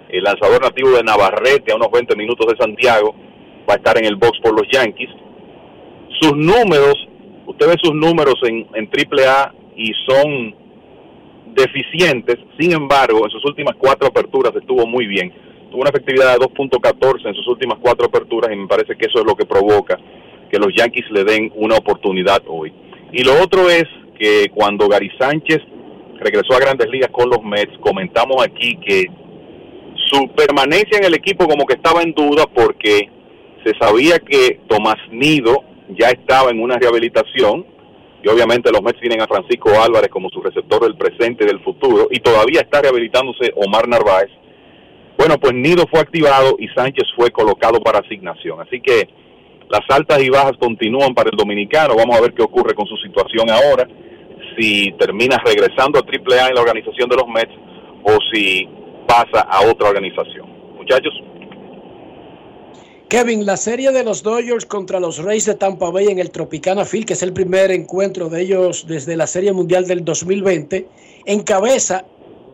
el 0.09 0.23
lanzador 0.23 0.63
nativo 0.63 0.89
de 0.91 1.03
Navarrete 1.03 1.71
a 1.71 1.75
unos 1.75 1.91
20 1.91 2.15
minutos 2.15 2.47
de 2.47 2.57
Santiago, 2.57 3.13
va 3.69 3.73
a 3.73 3.77
estar 3.77 3.97
en 3.99 4.05
el 4.05 4.15
box 4.15 4.39
por 4.41 4.53
los 4.53 4.67
Yankees. 4.71 5.09
Sus 6.21 6.35
números, 6.35 6.95
usted 7.45 7.67
ve 7.67 7.75
sus 7.83 7.93
números 7.93 8.35
en, 8.43 8.65
en 8.73 8.89
AAA 8.89 9.53
y 9.75 9.91
son 10.07 10.55
deficientes, 11.59 12.37
sin 12.57 12.71
embargo, 12.71 13.25
en 13.25 13.31
sus 13.31 13.43
últimas 13.45 13.75
cuatro 13.77 14.07
aperturas 14.07 14.55
estuvo 14.55 14.87
muy 14.87 15.05
bien. 15.05 15.31
Tuvo 15.69 15.81
una 15.81 15.89
efectividad 15.89 16.33
de 16.33 16.45
2.14 16.45 17.27
en 17.27 17.35
sus 17.35 17.47
últimas 17.47 17.77
cuatro 17.79 18.07
aperturas 18.07 18.51
y 18.51 18.55
me 18.55 18.67
parece 18.67 18.95
que 18.95 19.05
eso 19.05 19.19
es 19.19 19.25
lo 19.25 19.35
que 19.35 19.45
provoca 19.45 19.99
que 20.49 20.57
los 20.57 20.73
Yankees 20.75 21.05
le 21.11 21.23
den 21.23 21.51
una 21.55 21.75
oportunidad 21.75 22.41
hoy. 22.47 22.73
Y 23.11 23.23
lo 23.23 23.39
otro 23.41 23.69
es 23.69 23.85
que 24.17 24.49
cuando 24.53 24.87
Gary 24.87 25.11
Sánchez 25.19 25.59
regresó 26.19 26.55
a 26.55 26.59
Grandes 26.59 26.89
Ligas 26.89 27.09
con 27.11 27.29
los 27.29 27.43
Mets, 27.43 27.77
comentamos 27.79 28.43
aquí 28.43 28.77
que 28.77 29.05
su 30.11 30.27
permanencia 30.29 30.97
en 30.97 31.05
el 31.05 31.13
equipo 31.13 31.47
como 31.47 31.65
que 31.65 31.75
estaba 31.75 32.01
en 32.01 32.13
duda 32.13 32.45
porque 32.53 33.09
se 33.63 33.73
sabía 33.79 34.19
que 34.19 34.59
Tomás 34.67 34.97
Nido 35.11 35.63
ya 35.89 36.09
estaba 36.09 36.49
en 36.51 36.61
una 36.61 36.77
rehabilitación 36.77 37.65
y 38.23 38.27
obviamente 38.27 38.71
los 38.71 38.81
Mets 38.81 38.99
tienen 38.99 39.21
a 39.21 39.27
Francisco 39.27 39.69
Álvarez 39.81 40.09
como 40.09 40.29
su 40.29 40.41
receptor 40.41 40.81
del 40.81 40.97
presente 40.97 41.43
y 41.43 41.47
del 41.47 41.63
futuro 41.63 42.07
y 42.11 42.19
todavía 42.19 42.61
está 42.61 42.81
rehabilitándose 42.81 43.53
Omar 43.55 43.87
Narváez. 43.87 44.29
Bueno, 45.17 45.37
pues 45.37 45.53
Nido 45.53 45.85
fue 45.89 45.99
activado 45.99 46.55
y 46.59 46.67
Sánchez 46.69 47.05
fue 47.15 47.31
colocado 47.31 47.79
para 47.81 47.99
asignación. 47.99 48.61
Así 48.61 48.79
que 48.81 49.09
las 49.69 49.81
altas 49.89 50.21
y 50.21 50.29
bajas 50.29 50.53
continúan 50.57 51.13
para 51.13 51.29
el 51.29 51.37
dominicano. 51.37 51.95
Vamos 51.95 52.17
a 52.17 52.21
ver 52.21 52.33
qué 52.33 52.41
ocurre 52.41 52.73
con 52.73 52.87
su 52.87 52.97
situación 52.97 53.49
ahora. 53.49 53.87
Si 54.57 54.91
termina 54.97 55.37
regresando 55.45 55.99
a 55.99 56.03
AAA 56.03 56.49
en 56.49 56.55
la 56.55 56.61
organización 56.61 57.09
de 57.09 57.15
los 57.17 57.27
Mets 57.27 57.53
o 58.03 58.17
si 58.33 58.67
pasa 59.07 59.41
a 59.41 59.69
otra 59.69 59.89
organización. 59.89 60.47
Muchachos. 60.75 61.13
Kevin, 63.09 63.43
la 63.43 63.57
serie 63.57 63.91
de 63.91 64.03
los 64.03 64.21
Dodgers 64.21 64.67
contra 64.67 64.99
los 64.99 65.17
Rays 65.17 65.45
de 65.45 65.55
Tampa 65.55 65.89
Bay 65.89 66.09
en 66.09 66.19
el 66.19 66.29
Tropicana 66.29 66.85
Field, 66.85 67.07
que 67.07 67.13
es 67.13 67.23
el 67.23 67.33
primer 67.33 67.71
encuentro 67.71 68.29
de 68.29 68.43
ellos 68.43 68.85
desde 68.87 69.17
la 69.17 69.25
Serie 69.25 69.51
Mundial 69.51 69.87
del 69.87 70.05
2020, 70.05 70.87
encabeza 71.25 72.05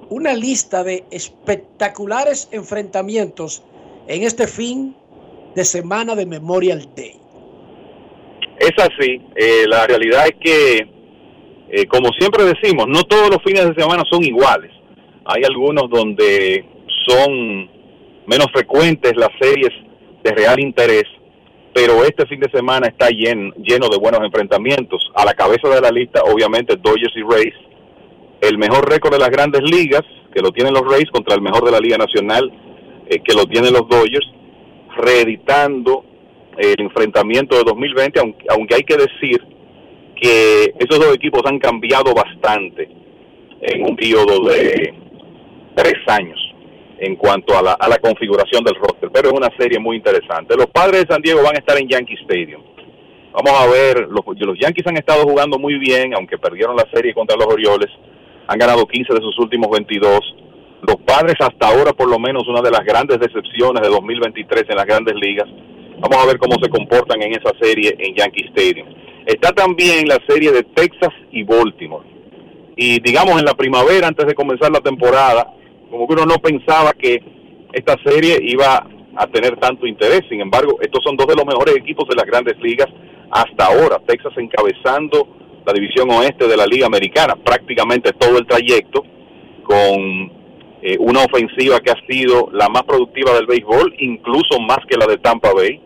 una 0.09 0.33
lista 0.33 0.85
de 0.85 1.03
espectaculares 1.11 2.47
enfrentamientos 2.53 3.65
en 4.07 4.23
este 4.23 4.47
fin 4.47 4.95
de 5.55 5.65
semana 5.65 6.15
de 6.15 6.25
Memorial 6.25 6.87
Day. 6.95 7.19
Es 8.57 8.71
así. 8.77 9.21
Eh, 9.35 9.65
la 9.67 9.85
realidad 9.87 10.23
es 10.25 10.35
que, 10.39 10.87
eh, 11.69 11.85
como 11.87 12.11
siempre 12.17 12.45
decimos, 12.45 12.87
no 12.87 13.03
todos 13.03 13.29
los 13.29 13.43
fines 13.43 13.67
de 13.67 13.75
semana 13.75 14.03
son 14.09 14.23
iguales. 14.23 14.71
Hay 15.25 15.43
algunos 15.43 15.89
donde 15.89 16.63
son 17.05 17.69
menos 18.25 18.47
frecuentes 18.53 19.17
las 19.17 19.31
series 19.37 19.84
de 20.25 20.31
real 20.31 20.59
interés, 20.59 21.05
pero 21.71 22.03
este 22.03 22.25
fin 22.25 22.39
de 22.39 22.49
semana 22.49 22.87
está 22.87 23.09
lleno, 23.09 23.53
de 23.89 23.97
buenos 23.99 24.21
enfrentamientos. 24.23 25.11
A 25.13 25.23
la 25.23 25.33
cabeza 25.33 25.69
de 25.69 25.79
la 25.79 25.91
lista, 25.91 26.23
obviamente, 26.23 26.75
Dodgers 26.77 27.15
y 27.15 27.21
Rays. 27.21 27.53
El 28.41 28.57
mejor 28.57 28.89
récord 28.89 29.13
de 29.13 29.19
las 29.19 29.29
grandes 29.29 29.61
ligas, 29.61 30.01
que 30.33 30.41
lo 30.41 30.51
tienen 30.51 30.73
los 30.73 30.81
Rays, 30.81 31.09
contra 31.11 31.35
el 31.35 31.41
mejor 31.41 31.63
de 31.63 31.71
la 31.71 31.79
Liga 31.79 31.97
Nacional, 31.97 32.51
eh, 33.07 33.19
que 33.19 33.35
lo 33.35 33.45
tienen 33.45 33.71
los 33.71 33.87
Dodgers, 33.87 34.25
reeditando 34.97 36.03
el 36.57 36.75
enfrentamiento 36.79 37.55
de 37.57 37.63
2020, 37.63 38.19
aunque, 38.19 38.45
aunque 38.49 38.75
hay 38.75 38.83
que 38.83 38.97
decir 38.97 39.41
que 40.19 40.73
esos 40.79 40.99
dos 40.99 41.13
equipos 41.13 41.41
han 41.45 41.59
cambiado 41.59 42.13
bastante 42.15 42.89
en 43.61 43.83
un 43.83 43.95
periodo 43.95 44.45
de 44.49 44.93
tres 45.75 45.95
años 46.07 46.44
en 46.99 47.15
cuanto 47.15 47.57
a 47.57 47.61
la, 47.61 47.73
a 47.73 47.87
la 47.89 47.97
configuración 47.97 48.63
del 48.63 48.75
roster, 48.75 49.09
pero 49.11 49.29
es 49.29 49.33
una 49.33 49.49
serie 49.57 49.79
muy 49.79 49.97
interesante. 49.97 50.55
Los 50.55 50.67
padres 50.67 51.05
de 51.05 51.13
San 51.13 51.21
Diego 51.21 51.43
van 51.43 51.55
a 51.55 51.59
estar 51.59 51.77
en 51.77 51.87
Yankee 51.87 52.17
Stadium. 52.21 52.61
Vamos 53.33 53.51
a 53.51 53.67
ver, 53.67 54.07
los, 54.09 54.23
los 54.25 54.59
Yankees 54.59 54.87
han 54.87 54.95
estado 54.95 55.23
jugando 55.23 55.59
muy 55.59 55.77
bien, 55.77 56.13
aunque 56.13 56.37
perdieron 56.37 56.75
la 56.75 56.87
serie 56.93 57.13
contra 57.13 57.35
los 57.35 57.47
Orioles, 57.47 57.89
han 58.47 58.57
ganado 58.57 58.85
15 58.85 59.13
de 59.13 59.19
sus 59.19 59.37
últimos 59.39 59.69
22. 59.71 60.19
Los 60.87 60.95
padres 61.05 61.35
hasta 61.39 61.67
ahora 61.67 61.91
por 61.91 62.09
lo 62.09 62.17
menos 62.17 62.47
una 62.47 62.61
de 62.61 62.71
las 62.71 62.85
grandes 62.85 63.19
decepciones 63.19 63.81
de 63.81 63.89
2023 63.89 64.63
en 64.69 64.75
las 64.75 64.85
grandes 64.85 65.15
ligas. 65.15 65.49
Vamos 65.99 66.17
a 66.17 66.27
ver 66.27 66.37
cómo 66.37 66.55
se 66.61 66.69
comportan 66.69 67.21
en 67.21 67.31
esa 67.31 67.51
serie 67.59 67.95
en 67.99 68.15
Yankee 68.15 68.47
Stadium. 68.55 68.87
Está 69.25 69.51
también 69.51 70.07
la 70.07 70.19
serie 70.27 70.51
de 70.51 70.63
Texas 70.63 71.11
y 71.31 71.43
Baltimore. 71.43 72.07
Y 72.77 73.01
digamos 73.01 73.39
en 73.39 73.45
la 73.45 73.53
primavera, 73.55 74.07
antes 74.07 74.27
de 74.27 74.35
comenzar 74.35 74.71
la 74.71 74.81
temporada, 74.81 75.51
como 75.89 76.07
que 76.07 76.13
uno 76.13 76.25
no 76.25 76.35
pensaba 76.35 76.93
que 76.93 77.21
esta 77.73 77.95
serie 78.03 78.37
iba 78.41 78.87
a 79.15 79.27
tener 79.27 79.57
tanto 79.57 79.87
interés. 79.87 80.21
Sin 80.29 80.41
embargo, 80.41 80.77
estos 80.81 81.03
son 81.03 81.15
dos 81.15 81.27
de 81.27 81.35
los 81.35 81.45
mejores 81.45 81.75
equipos 81.75 82.07
de 82.07 82.15
las 82.15 82.25
grandes 82.25 82.57
ligas 82.59 82.87
hasta 83.31 83.65
ahora. 83.65 83.99
Texas 84.05 84.33
encabezando 84.37 85.27
la 85.65 85.73
división 85.73 86.09
oeste 86.11 86.47
de 86.47 86.57
la 86.57 86.65
Liga 86.65 86.85
Americana, 86.85 87.35
prácticamente 87.35 88.13
todo 88.13 88.37
el 88.37 88.45
trayecto, 88.45 89.03
con 89.63 90.31
eh, 90.81 90.97
una 90.99 91.23
ofensiva 91.23 91.79
que 91.79 91.91
ha 91.91 92.07
sido 92.07 92.49
la 92.51 92.69
más 92.69 92.83
productiva 92.83 93.33
del 93.33 93.47
béisbol, 93.47 93.95
incluso 93.97 94.59
más 94.59 94.79
que 94.87 94.97
la 94.97 95.07
de 95.07 95.17
Tampa 95.17 95.51
Bay, 95.53 95.81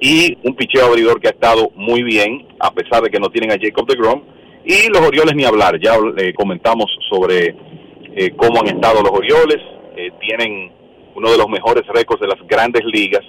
y 0.00 0.36
un 0.42 0.56
picheo 0.56 0.86
abridor 0.86 1.20
que 1.20 1.28
ha 1.28 1.32
estado 1.32 1.70
muy 1.76 2.02
bien, 2.02 2.48
a 2.58 2.72
pesar 2.72 3.02
de 3.02 3.10
que 3.10 3.20
no 3.20 3.28
tienen 3.28 3.52
a 3.52 3.58
Jacob 3.60 3.86
de 3.86 3.96
Grom, 3.96 4.22
y 4.64 4.88
los 4.88 5.00
Orioles 5.00 5.34
ni 5.36 5.44
hablar, 5.44 5.78
ya 5.80 5.94
eh, 6.16 6.34
comentamos 6.34 6.90
sobre 7.08 7.54
eh, 8.16 8.30
cómo 8.36 8.60
han 8.60 8.68
estado 8.68 9.02
los 9.02 9.12
Orioles, 9.12 9.58
eh, 9.96 10.10
tienen 10.20 10.72
uno 11.14 11.30
de 11.30 11.38
los 11.38 11.48
mejores 11.48 11.84
récords 11.88 12.20
de 12.20 12.28
las 12.28 12.38
grandes 12.46 12.82
ligas 12.84 13.22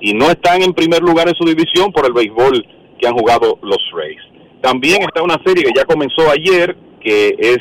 y 0.00 0.12
no 0.12 0.26
están 0.26 0.62
en 0.62 0.72
primer 0.72 1.02
lugar 1.02 1.28
en 1.28 1.34
su 1.34 1.44
división 1.44 1.92
por 1.92 2.06
el 2.06 2.12
béisbol 2.12 2.66
que 2.98 3.06
han 3.06 3.14
jugado 3.14 3.58
los 3.62 3.78
Rays. 3.92 4.20
También 4.60 5.02
está 5.02 5.22
una 5.22 5.40
serie 5.44 5.64
que 5.64 5.72
ya 5.76 5.84
comenzó 5.84 6.30
ayer, 6.30 6.76
que 7.00 7.34
es 7.38 7.58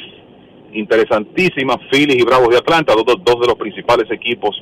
interesantísima, 0.73 1.77
Phillies 1.91 2.19
y 2.19 2.23
Bravos 2.23 2.49
de 2.49 2.57
Atlanta, 2.57 2.94
dos, 2.95 3.06
dos 3.23 3.40
de 3.41 3.48
los 3.48 3.56
principales 3.56 4.10
equipos 4.11 4.56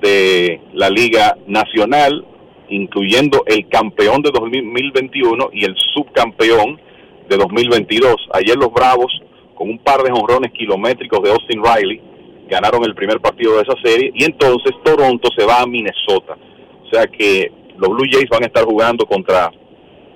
de 0.00 0.60
la 0.74 0.90
Liga 0.90 1.36
Nacional, 1.46 2.24
incluyendo 2.68 3.44
el 3.46 3.68
campeón 3.68 4.22
de 4.22 4.30
2021 4.30 5.50
y 5.52 5.64
el 5.64 5.74
subcampeón 5.94 6.80
de 7.28 7.36
2022. 7.36 8.16
Ayer 8.32 8.56
los 8.56 8.72
Bravos, 8.72 9.12
con 9.56 9.68
un 9.68 9.78
par 9.78 10.02
de 10.02 10.10
jonrones 10.12 10.52
kilométricos 10.52 11.20
de 11.22 11.30
Austin 11.30 11.62
Riley, 11.64 12.00
ganaron 12.48 12.84
el 12.84 12.94
primer 12.94 13.20
partido 13.20 13.56
de 13.56 13.62
esa 13.62 13.74
serie 13.82 14.12
y 14.14 14.24
entonces 14.24 14.72
Toronto 14.84 15.28
se 15.36 15.44
va 15.44 15.62
a 15.62 15.66
Minnesota. 15.66 16.36
O 16.84 16.88
sea 16.88 17.06
que 17.06 17.50
los 17.76 17.90
Blue 17.90 18.06
Jays 18.08 18.28
van 18.28 18.44
a 18.44 18.46
estar 18.46 18.64
jugando 18.64 19.04
contra 19.06 19.50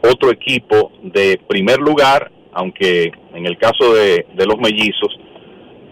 otro 0.02 0.30
equipo 0.30 0.92
de 1.02 1.40
primer 1.48 1.78
lugar, 1.78 2.30
aunque 2.52 3.10
en 3.34 3.46
el 3.46 3.58
caso 3.58 3.94
de, 3.94 4.26
de 4.34 4.46
los 4.46 4.58
mellizos 4.58 5.18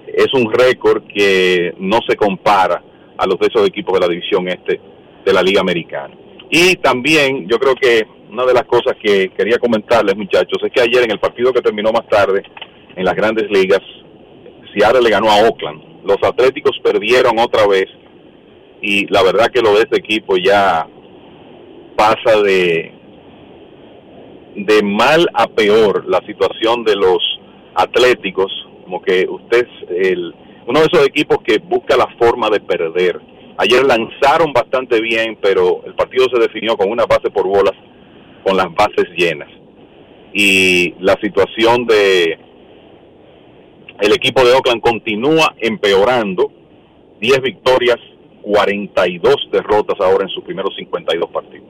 es 0.07 0.33
un 0.35 0.53
récord 0.53 1.03
que 1.07 1.75
no 1.79 1.99
se 2.09 2.17
compara 2.17 2.83
a 3.17 3.27
los 3.27 3.39
de 3.39 3.47
esos 3.49 3.67
equipos 3.67 3.95
de 3.95 4.01
la 4.01 4.09
división 4.09 4.49
este 4.49 4.81
de 5.25 5.33
la 5.33 5.43
Liga 5.43 5.61
Americana. 5.61 6.15
Y 6.51 6.77
también 6.77 7.47
yo 7.49 7.59
creo 7.59 7.75
que 7.75 8.07
una 8.31 8.45
de 8.47 8.55
las 8.55 8.65
cosas 8.65 8.97
que 9.03 9.31
quería 9.31 9.59
comentarles 9.59 10.17
muchachos 10.17 10.59
es 10.63 10.73
que 10.73 10.81
ayer 10.81 11.05
en 11.05 11.11
el 11.11 11.19
partido 11.19 11.53
que 11.53 11.61
terminó 11.61 11.93
más 11.93 12.07
tarde 12.09 12.43
en 12.99 13.05
las 13.05 13.15
grandes 13.15 13.49
ligas 13.51 13.81
Seattle 14.75 15.03
le 15.03 15.11
ganó 15.11 15.31
a 15.31 15.43
Oakland. 15.43 16.05
Los 16.05 16.19
Atléticos 16.23 16.79
perdieron 16.83 17.39
otra 17.39 17.67
vez 17.67 17.87
y 18.83 19.07
la 19.07 19.23
verdad 19.23 19.49
que 19.49 19.63
lo 19.63 19.73
de 19.75 19.81
este 19.81 19.99
equipo 19.99 20.37
ya 20.37 20.87
pasa 21.97 22.43
de 22.43 22.93
de 24.57 24.83
mal 24.83 25.29
a 25.35 25.47
peor 25.47 26.05
la 26.09 26.21
situación 26.27 26.83
de 26.85 26.97
los 26.97 27.19
Atléticos, 27.75 28.51
como 28.83 29.01
que 29.01 29.27
usted 29.29 29.69
es 29.91 30.17
uno 30.67 30.81
de 30.81 30.87
esos 30.93 31.07
equipos 31.07 31.39
que 31.45 31.59
busca 31.59 31.97
la 31.97 32.09
forma 32.19 32.51
de 32.51 32.59
perder. 32.59 33.21
Ayer 33.59 33.85
lanzaron 33.85 34.53
bastante 34.53 35.01
bien, 35.01 35.39
pero 35.41 35.83
el 35.87 35.95
partido 35.95 36.27
se 36.33 36.41
definió 36.41 36.77
con 36.77 36.91
una 36.91 37.07
base 37.07 37.31
por 37.31 37.47
bolas, 37.47 37.75
con 38.45 38.57
las 38.57 38.67
bases 38.75 39.07
llenas. 39.17 39.49
Y 40.33 40.95
la 40.99 41.17
situación 41.23 41.87
de 41.87 42.48
el 44.01 44.13
equipo 44.13 44.45
de 44.45 44.53
Oakland 44.53 44.81
continúa 44.81 45.55
empeorando. 45.59 46.53
10 47.21 47.43
victorias, 47.43 47.99
42 48.43 49.35
derrotas 49.51 50.01
ahora 50.01 50.25
en 50.25 50.31
sus 50.31 50.45
primeros 50.45 50.75
52 50.77 51.31
partidos. 51.31 51.67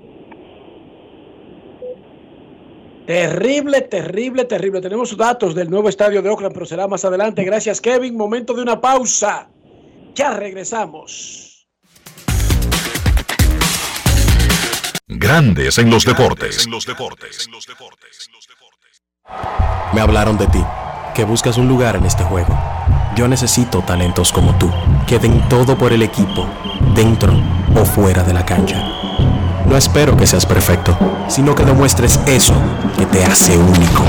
Terrible, 3.06 3.80
terrible, 3.80 4.44
terrible. 4.44 4.82
Tenemos 4.82 5.16
datos 5.16 5.55
del 5.55 5.70
nuevo 5.70 5.88
estadio 5.88 6.20
de 6.20 6.28
Oakland, 6.28 6.52
pero 6.52 6.66
será 6.66 6.86
más 6.86 7.06
adelante. 7.06 7.42
Gracias, 7.42 7.80
Kevin. 7.80 8.14
Momento 8.14 8.52
de 8.52 8.60
una 8.60 8.78
pausa. 8.78 9.48
Ya 10.14 10.34
regresamos. 10.34 11.66
Grandes 15.06 15.78
en 15.78 15.88
los 15.88 16.05
deportes. 16.05 16.68
Me 19.92 20.00
hablaron 20.00 20.36
de 20.36 20.46
ti, 20.46 20.62
que 21.14 21.24
buscas 21.24 21.56
un 21.56 21.66
lugar 21.66 21.96
en 21.96 22.05
este 22.05 22.22
juego. 22.22 22.55
Yo 23.16 23.26
necesito 23.26 23.80
talentos 23.82 24.32
como 24.32 24.55
tú, 24.56 24.70
que 25.06 25.18
den 25.18 25.40
todo 25.48 25.76
por 25.76 25.92
el 25.92 26.02
equipo, 26.02 26.46
dentro 26.94 27.32
o 27.74 27.84
fuera 27.84 28.22
de 28.22 28.34
la 28.34 28.44
cancha. 28.44 28.76
No 29.66 29.76
espero 29.76 30.16
que 30.16 30.26
seas 30.26 30.46
perfecto, 30.46 30.96
sino 31.28 31.55
que 31.55 31.64
demuestres 31.64 32.20
eso 32.26 32.55
que 32.96 33.06
te 33.06 33.24
hace 33.24 33.56
único. 33.56 34.05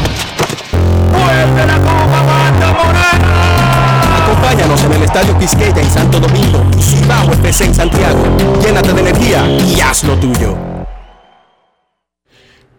Acompáñanos 4.23 4.83
en 4.83 4.93
el 4.93 5.03
Estadio 5.03 5.37
Quisqueya 5.39 5.81
en 5.81 5.89
Santo 5.89 6.19
Domingo 6.19 6.63
y 6.77 6.81
Cibao 6.81 7.31
FC 7.33 7.65
en 7.65 7.73
Santiago. 7.73 8.19
Llénate 8.61 8.93
de 8.93 9.01
energía 9.01 9.45
y 9.49 9.79
haz 9.81 10.03
lo 10.03 10.15
tuyo. 10.17 10.68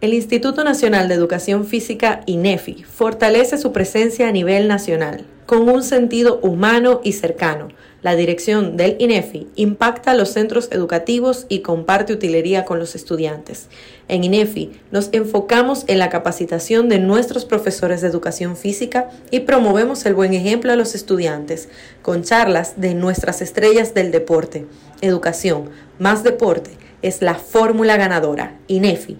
El 0.01 0.15
Instituto 0.15 0.63
Nacional 0.63 1.07
de 1.07 1.13
Educación 1.13 1.63
Física, 1.63 2.21
INEFI, 2.25 2.85
fortalece 2.85 3.59
su 3.59 3.71
presencia 3.71 4.27
a 4.27 4.31
nivel 4.31 4.67
nacional, 4.67 5.27
con 5.45 5.69
un 5.69 5.83
sentido 5.83 6.39
humano 6.41 7.01
y 7.03 7.13
cercano. 7.13 7.67
La 8.01 8.15
dirección 8.15 8.77
del 8.77 8.95
INEFI 8.97 9.49
impacta 9.55 10.15
los 10.15 10.29
centros 10.29 10.69
educativos 10.71 11.45
y 11.49 11.59
comparte 11.59 12.13
utilería 12.13 12.65
con 12.65 12.79
los 12.79 12.95
estudiantes. 12.95 13.67
En 14.07 14.23
INEFI 14.23 14.71
nos 14.89 15.09
enfocamos 15.11 15.83
en 15.85 15.99
la 15.99 16.09
capacitación 16.09 16.89
de 16.89 16.97
nuestros 16.97 17.45
profesores 17.45 18.01
de 18.01 18.07
educación 18.07 18.57
física 18.57 19.11
y 19.29 19.41
promovemos 19.41 20.03
el 20.07 20.15
buen 20.15 20.33
ejemplo 20.33 20.71
a 20.71 20.77
los 20.77 20.95
estudiantes, 20.95 21.69
con 22.01 22.23
charlas 22.23 22.81
de 22.81 22.95
nuestras 22.95 23.43
estrellas 23.43 23.93
del 23.93 24.09
deporte. 24.09 24.65
Educación 25.01 25.69
más 25.99 26.23
deporte 26.23 26.71
es 27.03 27.21
la 27.21 27.35
fórmula 27.35 27.97
ganadora. 27.97 28.57
INEFI 28.67 29.19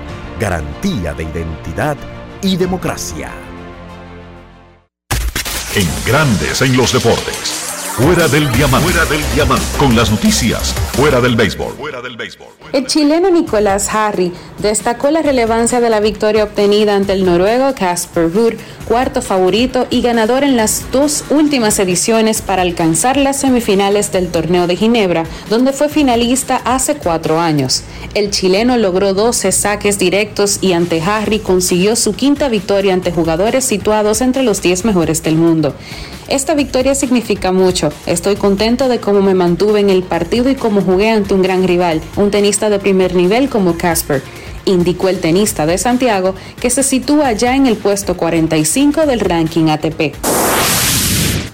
Garantía 0.41 1.13
de 1.13 1.21
identidad 1.21 1.95
y 2.41 2.57
democracia. 2.57 3.29
En 5.75 5.87
Grandes 6.03 6.63
en 6.63 6.75
los 6.75 6.93
deportes. 6.93 7.61
Fuera 7.95 8.27
del 8.27 8.51
diamante. 8.51 8.89
Fuera 8.89 9.05
del 9.05 9.21
diamante. 9.35 9.63
Con 9.77 9.95
las 9.95 10.09
noticias. 10.09 10.73
Fuera 10.93 11.21
del 11.21 11.35
béisbol. 11.35 11.75
Fuera 11.75 12.01
del 12.01 12.17
béisbol. 12.17 12.47
El 12.73 12.87
chileno 12.87 13.29
Nicolás 13.29 13.93
Harry 13.93 14.33
destacó 14.57 15.11
la 15.11 15.21
relevancia 15.21 15.79
de 15.79 15.91
la 15.91 15.99
victoria 15.99 16.45
obtenida 16.45 16.95
ante 16.95 17.13
el 17.13 17.23
noruego 17.23 17.75
Casper 17.75 18.33
Ruud, 18.33 18.53
cuarto 18.91 19.21
favorito 19.21 19.87
y 19.89 20.01
ganador 20.01 20.43
en 20.43 20.57
las 20.57 20.91
dos 20.91 21.23
últimas 21.29 21.79
ediciones 21.79 22.41
para 22.41 22.61
alcanzar 22.61 23.15
las 23.15 23.39
semifinales 23.39 24.11
del 24.11 24.27
torneo 24.27 24.67
de 24.67 24.75
Ginebra, 24.75 25.23
donde 25.49 25.71
fue 25.71 25.87
finalista 25.87 26.57
hace 26.65 26.95
cuatro 26.95 27.39
años. 27.39 27.83
El 28.15 28.31
chileno 28.31 28.75
logró 28.75 29.13
12 29.13 29.53
saques 29.53 29.97
directos 29.97 30.57
y 30.59 30.73
ante 30.73 31.01
Harry 31.01 31.39
consiguió 31.39 31.95
su 31.95 32.13
quinta 32.15 32.49
victoria 32.49 32.93
ante 32.93 33.13
jugadores 33.13 33.63
situados 33.63 34.19
entre 34.19 34.43
los 34.43 34.61
10 34.61 34.83
mejores 34.83 35.23
del 35.23 35.37
mundo. 35.37 35.73
Esta 36.27 36.53
victoria 36.53 36.93
significa 36.93 37.53
mucho. 37.53 37.93
Estoy 38.07 38.35
contento 38.35 38.89
de 38.89 38.99
cómo 38.99 39.21
me 39.21 39.33
mantuve 39.33 39.79
en 39.79 39.89
el 39.89 40.03
partido 40.03 40.49
y 40.49 40.55
cómo 40.55 40.81
jugué 40.81 41.11
ante 41.11 41.33
un 41.33 41.43
gran 41.43 41.65
rival, 41.65 42.01
un 42.17 42.29
tenista 42.29 42.69
de 42.69 42.79
primer 42.79 43.15
nivel 43.15 43.47
como 43.47 43.77
Casper 43.77 44.21
indicó 44.65 45.09
el 45.09 45.19
tenista 45.19 45.65
de 45.65 45.77
Santiago, 45.77 46.35
que 46.59 46.69
se 46.69 46.83
sitúa 46.83 47.31
ya 47.33 47.55
en 47.55 47.67
el 47.67 47.77
puesto 47.77 48.17
45 48.17 49.05
del 49.05 49.19
ranking 49.19 49.69
ATP. 49.69 50.15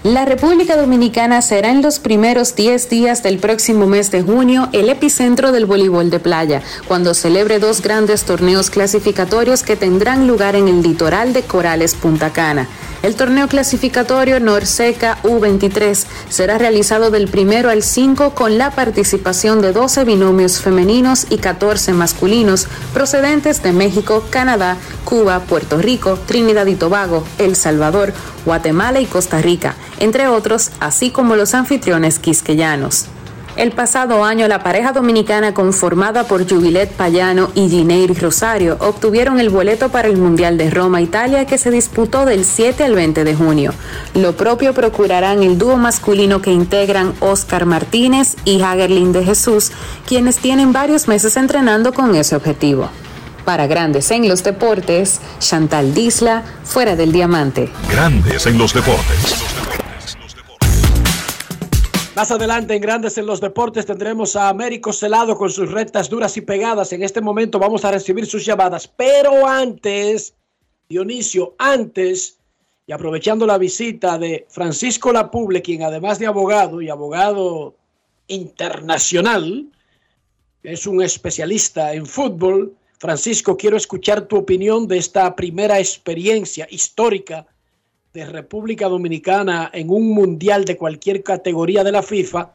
La 0.04 0.24
República 0.24 0.76
Dominicana 0.76 1.42
será 1.42 1.70
en 1.70 1.82
los 1.82 1.98
primeros 1.98 2.54
10 2.54 2.88
días 2.88 3.24
del 3.24 3.38
próximo 3.38 3.88
mes 3.88 4.12
de 4.12 4.22
junio 4.22 4.68
el 4.72 4.90
epicentro 4.90 5.50
del 5.50 5.66
voleibol 5.66 6.08
de 6.08 6.20
playa, 6.20 6.62
cuando 6.86 7.14
celebre 7.14 7.58
dos 7.58 7.82
grandes 7.82 8.22
torneos 8.22 8.70
clasificatorios 8.70 9.64
que 9.64 9.74
tendrán 9.74 10.28
lugar 10.28 10.54
en 10.54 10.68
el 10.68 10.82
litoral 10.82 11.32
de 11.32 11.42
Corales 11.42 11.96
Punta 11.96 12.30
Cana. 12.32 12.68
El 13.02 13.14
torneo 13.14 13.46
clasificatorio 13.46 14.40
Norseca 14.40 15.18
U23 15.22 16.04
será 16.28 16.58
realizado 16.58 17.12
del 17.12 17.28
primero 17.28 17.70
al 17.70 17.84
5 17.84 18.34
con 18.34 18.58
la 18.58 18.72
participación 18.72 19.60
de 19.60 19.72
12 19.72 20.04
binomios 20.04 20.60
femeninos 20.60 21.26
y 21.30 21.38
14 21.38 21.92
masculinos 21.92 22.66
procedentes 22.92 23.62
de 23.62 23.72
México, 23.72 24.24
Canadá, 24.30 24.76
Cuba, 25.04 25.40
Puerto 25.40 25.78
Rico, 25.78 26.18
Trinidad 26.26 26.66
y 26.66 26.74
Tobago, 26.74 27.22
El 27.38 27.54
Salvador, 27.54 28.12
Guatemala 28.44 29.00
y 29.00 29.06
Costa 29.06 29.40
Rica, 29.40 29.76
entre 30.00 30.28
otros, 30.28 30.70
así 30.80 31.10
como 31.10 31.36
los 31.36 31.54
anfitriones 31.54 32.18
quisqueyanos. 32.18 33.06
El 33.58 33.72
pasado 33.72 34.22
año, 34.22 34.46
la 34.46 34.62
pareja 34.62 34.92
dominicana 34.92 35.52
conformada 35.52 36.22
por 36.22 36.48
Jubilet 36.48 36.92
Payano 36.92 37.50
y 37.56 37.68
Gineiri 37.68 38.14
Rosario 38.14 38.76
obtuvieron 38.78 39.40
el 39.40 39.50
boleto 39.50 39.88
para 39.88 40.06
el 40.06 40.16
Mundial 40.16 40.56
de 40.56 40.70
Roma, 40.70 41.00
Italia, 41.00 41.44
que 41.44 41.58
se 41.58 41.72
disputó 41.72 42.24
del 42.24 42.44
7 42.44 42.84
al 42.84 42.94
20 42.94 43.24
de 43.24 43.34
junio. 43.34 43.74
Lo 44.14 44.36
propio 44.36 44.74
procurarán 44.74 45.42
el 45.42 45.58
dúo 45.58 45.76
masculino 45.76 46.40
que 46.40 46.52
integran 46.52 47.14
Oscar 47.18 47.66
Martínez 47.66 48.36
y 48.44 48.62
Hagerlin 48.62 49.10
de 49.10 49.24
Jesús, 49.24 49.72
quienes 50.06 50.36
tienen 50.36 50.72
varios 50.72 51.08
meses 51.08 51.36
entrenando 51.36 51.92
con 51.92 52.14
ese 52.14 52.36
objetivo. 52.36 52.90
Para 53.44 53.66
Grandes 53.66 54.12
en 54.12 54.28
los 54.28 54.44
Deportes, 54.44 55.20
Chantal 55.40 55.94
Disla, 55.94 56.44
fuera 56.62 56.94
del 56.94 57.10
diamante. 57.10 57.72
Grandes 57.90 58.46
en 58.46 58.56
los 58.56 58.72
deportes. 58.72 59.34
Más 62.18 62.32
adelante 62.32 62.74
en 62.74 62.82
Grandes 62.82 63.16
en 63.16 63.26
los 63.26 63.40
Deportes 63.40 63.86
tendremos 63.86 64.34
a 64.34 64.48
Américo 64.48 64.92
Celado 64.92 65.38
con 65.38 65.50
sus 65.50 65.70
rectas 65.70 66.10
duras 66.10 66.36
y 66.36 66.40
pegadas. 66.40 66.92
En 66.92 67.04
este 67.04 67.20
momento 67.20 67.60
vamos 67.60 67.84
a 67.84 67.92
recibir 67.92 68.26
sus 68.26 68.44
llamadas. 68.44 68.88
Pero 68.88 69.46
antes, 69.46 70.34
Dionisio, 70.88 71.54
antes, 71.58 72.40
y 72.88 72.92
aprovechando 72.92 73.46
la 73.46 73.56
visita 73.56 74.18
de 74.18 74.46
Francisco 74.48 75.12
Lapuble, 75.12 75.62
quien 75.62 75.84
además 75.84 76.18
de 76.18 76.26
abogado 76.26 76.82
y 76.82 76.90
abogado 76.90 77.76
internacional, 78.26 79.68
es 80.64 80.88
un 80.88 81.00
especialista 81.00 81.94
en 81.94 82.04
fútbol. 82.04 82.74
Francisco, 82.98 83.56
quiero 83.56 83.76
escuchar 83.76 84.22
tu 84.22 84.38
opinión 84.38 84.88
de 84.88 84.98
esta 84.98 85.36
primera 85.36 85.78
experiencia 85.78 86.66
histórica 86.68 87.46
de 88.12 88.24
República 88.26 88.88
Dominicana 88.88 89.70
en 89.72 89.90
un 89.90 90.10
mundial 90.10 90.64
de 90.64 90.76
cualquier 90.76 91.22
categoría 91.22 91.84
de 91.84 91.92
la 91.92 92.02
FIFA, 92.02 92.52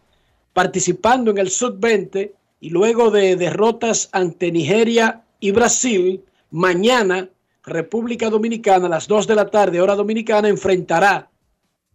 participando 0.54 1.32
en 1.32 1.38
el 1.38 1.50
Sub-20 1.50 2.32
y 2.60 2.70
luego 2.70 3.12
de 3.12 3.36
derrotas 3.36 4.10
ante 4.12 4.52
Nigeria 4.52 5.22
y 5.40 5.52
Brasil, 5.52 6.24
mañana 6.52 7.30
República 7.66 8.30
Dominicana 8.30 8.88
a 8.88 8.90
las 8.90 9.08
2 9.08 9.28
de 9.28 9.36
la 9.36 9.50
tarde, 9.50 9.82
hora 9.82 9.96
dominicana, 9.96 10.48
enfrentará 10.50 11.30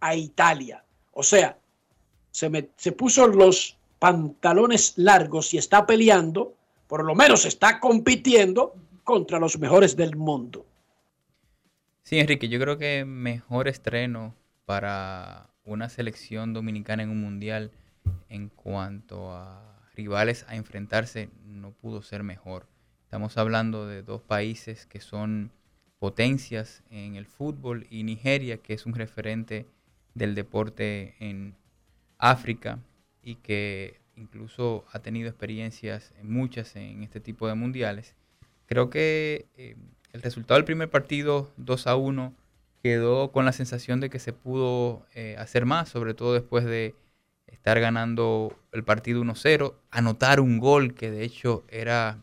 a 0.01 0.14
Italia. 0.14 0.82
O 1.12 1.22
sea, 1.22 1.59
se, 2.30 2.48
me- 2.48 2.68
se 2.76 2.93
puso 2.93 3.26
los 3.26 3.76
pantalones 3.98 4.94
largos 4.97 5.52
y 5.52 5.59
está 5.59 5.85
peleando, 5.85 6.55
por 6.86 7.05
lo 7.05 7.14
menos 7.14 7.44
está 7.44 7.80
compitiendo 7.80 8.74
contra 9.05 9.39
los 9.39 9.59
mejores 9.59 9.97
del 9.97 10.16
mundo. 10.16 10.64
Sí, 12.09 12.18
Enrique, 12.18 12.48
yo 12.48 12.59
creo 12.59 12.78
que 12.78 13.05
mejor 13.05 13.68
estreno 13.68 14.35
para 14.64 15.51
una 15.62 15.90
selección 15.90 16.55
dominicana 16.55 17.02
en 17.02 17.10
un 17.10 17.20
mundial 17.20 17.70
en 18.30 18.48
cuanto 18.48 19.30
a 19.30 19.78
rivales 19.94 20.47
a 20.48 20.56
enfrentarse 20.56 21.28
no 21.44 21.72
pudo 21.72 22.01
ser 22.01 22.22
mejor. 22.22 22.66
Estamos 23.02 23.36
hablando 23.36 23.86
de 23.86 24.02
dos 24.02 24.22
países 24.22 24.86
que 24.86 25.02
son 25.02 25.52
potencias 25.98 26.82
en 26.89 27.16
el 27.16 27.26
fútbol 27.26 27.86
y 27.90 28.05
Nigeria, 28.05 28.56
que 28.56 28.72
es 28.72 28.86
un 28.86 28.94
referente 28.94 29.66
del 30.14 30.35
deporte 30.35 31.14
en 31.20 31.56
África 32.16 32.78
y 33.22 33.35
que 33.35 34.01
incluso 34.16 34.86
ha 34.93 35.01
tenido 35.01 35.28
experiencias 35.28 36.14
muchas 36.22 36.74
en 36.74 37.02
este 37.02 37.20
tipo 37.20 37.47
de 37.48 37.55
mundiales. 37.55 38.14
Creo 38.64 38.89
que 38.89 39.44
eh, 39.59 39.76
el 40.12 40.22
resultado 40.22 40.59
del 40.59 40.64
primer 40.64 40.90
partido, 40.90 41.51
2 41.56 41.86
a 41.86 41.97
1, 41.97 42.35
quedó 42.82 43.32
con 43.32 43.44
la 43.44 43.52
sensación 43.52 44.01
de 44.01 44.10
que 44.10 44.18
se 44.18 44.32
pudo 44.32 45.06
eh, 45.14 45.36
hacer 45.39 45.66
más, 45.66 45.89
sobre 45.89 46.14
todo 46.14 46.35
después 46.35 46.64
de 46.64 46.94
estar 47.47 47.80
ganando 47.80 48.56
el 48.72 48.85
partido 48.85 49.22
1-0, 49.22 49.74
anotar 49.90 50.40
un 50.40 50.59
gol 50.59 50.94
que 50.94 51.10
de 51.10 51.24
hecho 51.24 51.64
era 51.68 52.18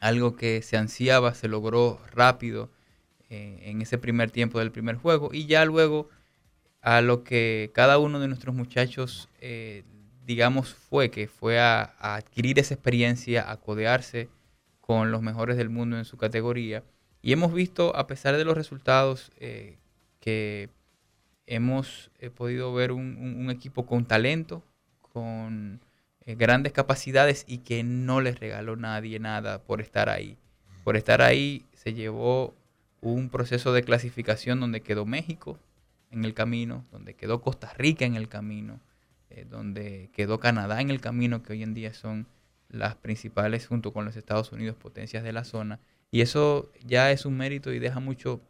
algo 0.00 0.36
que 0.36 0.62
se 0.62 0.76
ansiaba, 0.76 1.34
se 1.34 1.48
logró 1.48 2.00
rápido 2.12 2.70
eh, 3.28 3.60
en 3.64 3.82
ese 3.82 3.98
primer 3.98 4.30
tiempo 4.30 4.58
del 4.58 4.72
primer 4.72 4.96
juego 4.96 5.30
y 5.32 5.46
ya 5.46 5.64
luego 5.64 6.08
a 6.82 7.00
lo 7.00 7.24
que 7.24 7.70
cada 7.74 7.98
uno 7.98 8.20
de 8.20 8.28
nuestros 8.28 8.54
muchachos, 8.54 9.28
eh, 9.40 9.84
digamos, 10.24 10.74
fue, 10.74 11.10
que 11.10 11.28
fue 11.28 11.60
a, 11.60 11.94
a 11.98 12.16
adquirir 12.16 12.58
esa 12.58 12.74
experiencia, 12.74 13.50
a 13.50 13.58
codearse 13.58 14.28
con 14.80 15.10
los 15.10 15.22
mejores 15.22 15.56
del 15.56 15.68
mundo 15.68 15.98
en 15.98 16.04
su 16.04 16.16
categoría. 16.16 16.82
Y 17.22 17.32
hemos 17.32 17.52
visto, 17.52 17.94
a 17.96 18.06
pesar 18.06 18.36
de 18.36 18.44
los 18.44 18.56
resultados, 18.56 19.30
eh, 19.36 19.76
que 20.20 20.70
hemos 21.46 22.10
eh, 22.18 22.30
podido 22.30 22.72
ver 22.72 22.92
un, 22.92 23.50
equipo 23.50 23.84
con 23.86 24.06
talento, 24.06 24.62
con 25.00 25.80
eh, 26.24 26.34
grandes 26.34 26.72
capacidades 26.72 27.44
y 27.46 27.58
que 27.58 27.82
no 27.82 28.20
les 28.20 28.38
regaló 28.38 28.76
nadie 28.76 29.18
nada 29.18 29.62
por 29.62 29.80
estar 29.80 30.08
ahí. 30.08 30.38
Por 30.84 30.96
estar 30.96 31.20
ahí 31.20 31.66
se 31.74 31.92
llevó 31.92 32.54
un 33.00 33.28
proceso 33.28 33.72
de 33.72 33.82
clasificación 33.82 34.60
donde 34.60 34.80
quedó 34.80 35.04
México 35.04 35.58
en 36.10 36.24
el 36.24 36.32
camino, 36.32 36.86
donde 36.90 37.14
quedó 37.14 37.40
Costa 37.40 37.72
Rica 37.76 38.04
en 38.04 38.14
el 38.14 38.28
camino, 38.28 38.80
donde 39.48 40.10
quedó 40.12 40.40
Canadá 40.40 40.80
en 40.80 40.90
el 40.90 41.00
camino, 41.00 41.42
que 41.42 41.52
hoy 41.52 41.62
en 41.62 41.72
día 41.72 41.94
son 41.94 42.26
las 42.68 42.94
principales, 42.96 43.66
junto 43.66 43.92
con 43.92 44.04
los 44.04 44.16
Estados 44.16 44.52
Unidos, 44.52 44.76
potencias 44.76 45.22
de 45.22 45.32
la 45.32 45.44
zona. 45.44 45.80
Y 46.10 46.22
eso 46.22 46.70
ya 46.84 47.10
es 47.12 47.24
un 47.24 47.36
mérito 47.36 47.72
y 47.72 47.78
deja 47.78 48.00
mucho 48.00 48.40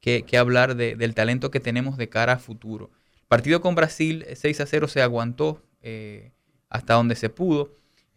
que, 0.00 0.24
hablar 0.38 0.76
de- 0.76 0.96
del 0.96 1.14
talento 1.14 1.50
que 1.50 1.60
tenemos 1.60 1.96
de 1.96 2.08
cara 2.08 2.34
a 2.34 2.38
futuro. 2.38 2.90
El 3.22 3.26
partido 3.28 3.60
con 3.60 3.74
Brasil, 3.74 4.24
eh, 4.26 4.36
6 4.36 4.60
a 4.60 4.66
0, 4.66 4.88
se 4.88 5.02
aguantó 5.02 5.62
eh, 5.82 6.32
hasta 6.68 6.94
donde 6.94 7.14
se 7.14 7.28
pudo. 7.30 7.72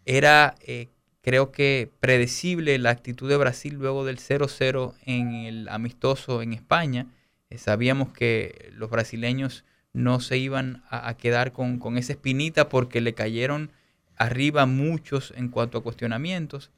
Era, 0.05 0.55
eh, 0.61 0.89
creo 1.21 1.51
que, 1.51 1.89
predecible 1.99 2.77
la 2.79 2.91
actitud 2.91 3.29
de 3.29 3.37
Brasil 3.37 3.73
luego 3.75 4.05
del 4.05 4.17
0-0 4.19 4.95
en 5.05 5.33
el 5.33 5.69
amistoso 5.69 6.41
en 6.41 6.53
España. 6.53 7.07
Eh, 7.49 7.57
sabíamos 7.57 8.11
que 8.13 8.71
los 8.73 8.89
brasileños 8.89 9.65
no 9.93 10.19
se 10.21 10.37
iban 10.37 10.83
a, 10.89 11.09
a 11.09 11.17
quedar 11.17 11.51
con, 11.51 11.77
con 11.79 11.97
esa 11.97 12.13
espinita 12.13 12.69
porque 12.69 13.01
le 13.01 13.13
cayeron 13.13 13.71
arriba 14.15 14.65
muchos 14.65 15.33
en 15.35 15.49
cuanto 15.49 15.79
a 15.79 15.83
cuestionamientos 15.83 16.71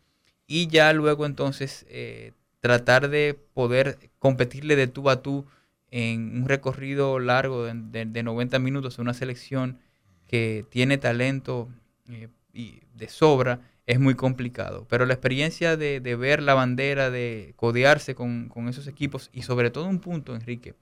y 0.47 0.67
ya 0.67 0.93
luego 0.93 1.25
entonces 1.25 1.85
eh, 1.89 2.33
tratar 2.59 3.09
de 3.09 3.33
poder 3.53 4.09
competirle 4.19 4.75
de 4.75 4.87
tú 4.87 5.09
a 5.09 5.21
tú 5.21 5.45
en 5.91 6.37
un 6.43 6.47
recorrido 6.49 7.19
largo 7.19 7.63
de, 7.65 7.73
de- 7.75 8.05
de 8.05 8.23
90 8.23 8.59
minutos 8.59 8.97
a 8.99 9.01
una 9.01 9.13
selección 9.13 9.79
que 10.27 10.65
tiene 10.69 10.97
talento 10.97 11.69
eh, 12.09 12.29
y 12.53 12.81
de 12.95 13.07
sobra 13.09 13.61
es 13.85 13.99
muy 13.99 14.15
complicado. 14.15 14.85
Pero 14.89 15.05
la 15.05 15.13
experiencia 15.13 15.77
de, 15.77 15.99
de 15.99 16.15
ver 16.15 16.41
la 16.41 16.53
bandera, 16.53 17.09
de 17.11 17.53
codearse 17.57 18.15
con, 18.15 18.49
con 18.49 18.67
esos 18.69 18.87
equipos 18.87 19.29
y 19.33 19.43
sobre 19.43 19.69
todo 19.71 19.85
un 19.87 19.99
punto, 19.99 20.35
Enrique. 20.35 20.73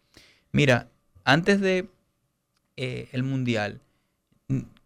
Mira, 0.52 0.90
antes 1.26 1.62
de 1.62 1.90
eh, 2.78 3.10
el 3.12 3.24
Mundial, 3.24 3.82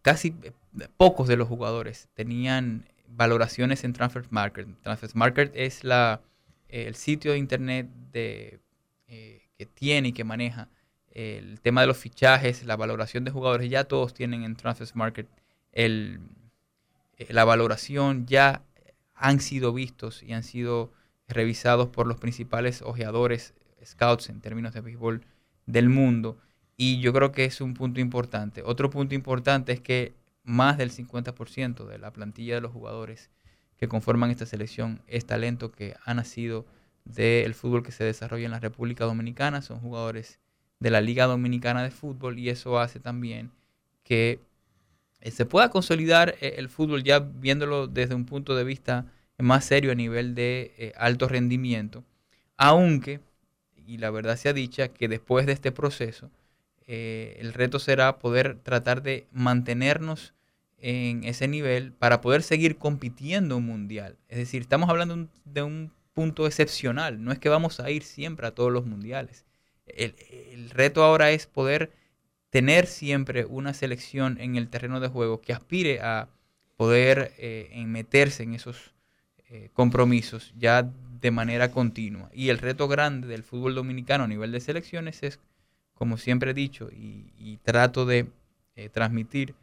casi 0.02 0.36
eh, 0.44 0.52
pocos 0.98 1.28
de 1.28 1.38
los 1.38 1.48
jugadores 1.48 2.10
tenían 2.14 2.86
valoraciones 3.16 3.84
en 3.84 3.94
Transfer 3.94 4.26
Market. 4.30 4.68
Transfer 4.82 5.10
Market 5.16 5.52
es 5.56 5.84
la, 5.84 6.22
eh, 6.70 6.86
el 6.88 6.96
sitio 6.96 7.32
de 7.32 7.38
internet 7.38 7.90
de, 8.12 8.60
eh, 9.08 9.42
que 9.58 9.66
tiene 9.66 10.10
y 10.10 10.14
que 10.14 10.24
maneja 10.24 10.70
eh, 11.12 11.40
el 11.42 11.62
tema 11.62 11.82
de 11.82 11.88
los 11.88 11.98
fichajes, 11.98 12.66
la 12.66 12.76
valoración 12.76 13.24
de 13.24 13.32
jugadores. 13.32 13.70
Ya 13.70 13.86
todos 13.86 14.14
tienen 14.14 14.44
en 14.44 14.56
Transfer 14.56 14.88
Market 14.96 15.28
el, 15.72 16.20
la 17.30 17.46
valoración, 17.46 18.26
ya 18.26 18.64
han 19.14 19.40
sido 19.40 19.74
vistos 19.74 20.24
y 20.24 20.34
han 20.34 20.44
sido 20.44 20.92
revisados 21.28 21.90
por 21.90 22.08
los 22.08 22.18
principales 22.18 22.82
ojeadores, 22.82 23.54
scouts 23.84 24.30
en 24.30 24.42
términos 24.42 24.74
de 24.74 24.82
béisbol 24.82 25.22
del 25.66 25.90
mundo. 25.90 26.38
Y 26.78 27.00
yo 27.00 27.14
creo 27.14 27.32
que 27.32 27.46
es 27.46 27.62
un 27.62 27.74
punto 27.74 28.02
importante. 28.02 28.62
Otro 28.66 28.90
punto 28.90 29.16
importante 29.16 29.72
es 29.72 29.80
que 29.80 30.14
más 30.46 30.78
del 30.78 30.92
50% 30.92 31.86
de 31.86 31.98
la 32.00 32.14
plantilla 32.14 32.56
de 32.56 32.62
los 32.62 32.72
jugadores 32.72 33.30
que 33.78 33.88
conforman 33.88 34.32
esta 34.32 34.46
selección 34.46 35.02
es 35.08 35.26
talento 35.26 35.72
que 35.72 35.96
ha 36.06 36.14
nacido 36.14 36.66
del 37.04 37.54
fútbol 37.54 37.84
que 37.84 37.92
se 37.92 38.04
desarrolla 38.04 38.46
en 38.46 38.52
la 38.52 38.60
República 38.60 39.06
Dominicana. 39.06 39.62
Son 39.62 39.80
jugadores 39.80 40.40
de 40.80 40.90
la 40.90 41.02
Liga 41.02 41.26
Dominicana 41.26 41.84
de 41.84 41.92
Fútbol 41.92 42.40
y 42.40 42.50
eso 42.50 42.80
hace 42.80 43.00
también 43.00 43.52
que 44.04 44.40
eh, 45.22 45.32
se 45.32 45.46
pueda 45.46 45.70
consolidar 45.70 46.36
eh, 46.42 46.56
el 46.58 46.70
fútbol 46.70 47.04
ya 47.04 47.20
viéndolo 47.20 47.88
desde 47.88 48.16
un 48.16 48.26
punto 48.26 48.56
de 48.56 48.64
vista 48.64 49.06
más 49.38 49.66
serio 49.66 49.92
a 49.92 49.96
nivel 49.96 50.36
de 50.36 50.74
eh, 50.78 50.94
alto 50.98 51.28
rendimiento. 51.28 52.04
Aunque, 52.58 53.20
y 53.76 53.98
la 53.98 54.12
verdad 54.12 54.38
sea 54.38 54.54
dicha, 54.54 54.90
que 54.90 55.08
después 55.08 55.46
de 55.46 55.54
este 55.54 55.72
proceso, 55.72 56.32
el 56.88 57.54
reto 57.54 57.80
será 57.80 58.20
poder 58.20 58.60
tratar 58.62 59.02
de 59.02 59.26
mantenernos 59.32 60.35
en 60.88 61.24
ese 61.24 61.48
nivel 61.48 61.94
para 61.94 62.22
poder 62.22 62.44
seguir 62.44 62.78
compitiendo 62.78 63.58
un 63.58 63.66
mundial. 63.66 64.20
Es 64.30 64.38
decir, 64.38 64.62
estamos 64.62 64.88
hablando 64.88 65.28
de 65.44 65.64
un 65.64 65.92
punto 66.14 66.46
excepcional. 66.46 67.24
No 67.24 67.32
es 67.32 67.40
que 67.40 67.50
vamos 67.50 67.80
a 67.80 67.90
ir 67.90 68.04
siempre 68.04 68.46
a 68.46 68.52
todos 68.52 68.72
los 68.72 68.86
mundiales. 68.86 69.46
El, 69.88 70.14
el 70.52 70.70
reto 70.70 71.04
ahora 71.04 71.32
es 71.32 71.48
poder 71.48 71.92
tener 72.52 72.86
siempre 72.86 73.46
una 73.46 73.74
selección 73.74 74.40
en 74.40 74.58
el 74.58 74.70
terreno 74.70 75.00
de 75.00 75.08
juego 75.08 75.42
que 75.42 75.54
aspire 75.54 76.02
a 76.02 76.30
poder 76.78 77.34
eh, 77.40 77.84
meterse 77.88 78.44
en 78.44 78.54
esos 78.54 78.94
eh, 79.50 79.72
compromisos 79.74 80.54
ya 80.56 80.88
de 81.20 81.32
manera 81.32 81.72
continua. 81.72 82.30
Y 82.32 82.50
el 82.50 82.60
reto 82.60 82.88
grande 82.88 83.28
del 83.28 83.42
fútbol 83.42 83.74
dominicano 83.74 84.26
a 84.26 84.28
nivel 84.28 84.52
de 84.52 84.60
selecciones 84.60 85.24
es, 85.24 85.40
como 85.96 86.18
siempre 86.18 86.52
he 86.52 86.54
dicho, 86.54 86.92
y, 86.92 87.34
y 87.40 87.58
trato 87.64 88.06
de 88.06 88.28
eh, 88.76 88.90
transmitir 88.90 89.56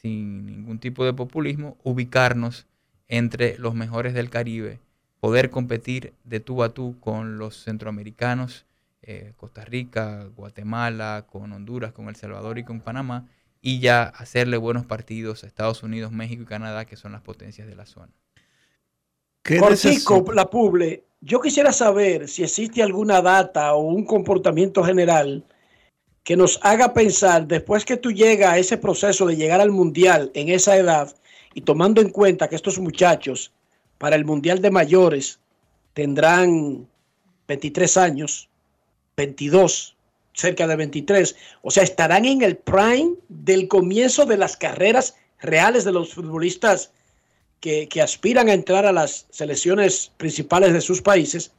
sin 0.00 0.46
ningún 0.46 0.78
tipo 0.78 1.04
de 1.04 1.12
populismo, 1.12 1.76
ubicarnos 1.82 2.66
entre 3.08 3.58
los 3.58 3.74
mejores 3.74 4.14
del 4.14 4.30
Caribe, 4.30 4.80
poder 5.20 5.50
competir 5.50 6.14
de 6.24 6.40
tú 6.40 6.62
a 6.62 6.72
tú 6.72 6.98
con 7.00 7.38
los 7.38 7.64
centroamericanos, 7.64 8.64
eh, 9.02 9.32
Costa 9.36 9.64
Rica, 9.64 10.26
Guatemala, 10.36 11.26
con 11.30 11.52
Honduras, 11.52 11.92
con 11.92 12.08
El 12.08 12.16
Salvador 12.16 12.58
y 12.58 12.64
con 12.64 12.80
Panamá, 12.80 13.28
y 13.60 13.80
ya 13.80 14.04
hacerle 14.04 14.56
buenos 14.56 14.86
partidos 14.86 15.44
a 15.44 15.46
Estados 15.46 15.82
Unidos, 15.82 16.12
México 16.12 16.42
y 16.42 16.46
Canadá, 16.46 16.86
que 16.86 16.96
son 16.96 17.12
las 17.12 17.20
potencias 17.20 17.66
de 17.66 17.76
la 17.76 17.84
zona. 17.84 18.12
Cortico, 19.42 20.32
la 20.32 20.48
Puble, 20.48 21.04
yo 21.20 21.40
quisiera 21.40 21.72
saber 21.72 22.28
si 22.28 22.42
existe 22.42 22.82
alguna 22.82 23.20
data 23.20 23.74
o 23.74 23.80
un 23.80 24.04
comportamiento 24.04 24.82
general 24.84 25.44
que 26.24 26.36
nos 26.36 26.60
haga 26.62 26.92
pensar, 26.92 27.46
después 27.46 27.84
que 27.84 27.96
tú 27.96 28.12
llegas 28.12 28.52
a 28.52 28.58
ese 28.58 28.76
proceso 28.76 29.26
de 29.26 29.36
llegar 29.36 29.60
al 29.60 29.70
Mundial 29.70 30.30
en 30.34 30.48
esa 30.48 30.76
edad, 30.76 31.14
y 31.54 31.62
tomando 31.62 32.00
en 32.00 32.10
cuenta 32.10 32.48
que 32.48 32.56
estos 32.56 32.78
muchachos 32.78 33.52
para 33.98 34.16
el 34.16 34.24
Mundial 34.24 34.60
de 34.62 34.70
Mayores 34.70 35.40
tendrán 35.94 36.88
23 37.48 37.96
años, 37.96 38.48
22, 39.16 39.96
cerca 40.32 40.66
de 40.66 40.76
23, 40.76 41.36
o 41.62 41.70
sea, 41.70 41.82
estarán 41.82 42.24
en 42.24 42.42
el 42.42 42.56
prime 42.56 43.14
del 43.28 43.66
comienzo 43.68 44.24
de 44.26 44.36
las 44.36 44.56
carreras 44.56 45.16
reales 45.40 45.84
de 45.84 45.92
los 45.92 46.14
futbolistas 46.14 46.92
que, 47.58 47.88
que 47.88 48.00
aspiran 48.00 48.48
a 48.48 48.54
entrar 48.54 48.86
a 48.86 48.92
las 48.92 49.26
selecciones 49.30 50.12
principales 50.16 50.72
de 50.72 50.80
sus 50.80 51.02
países. 51.02 51.52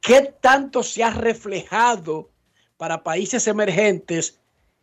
¿Qué 0.00 0.34
tanto 0.40 0.82
se 0.82 1.02
ha 1.02 1.10
reflejado 1.10 2.28
para 2.76 3.02
países 3.02 3.46
emergentes 3.46 4.38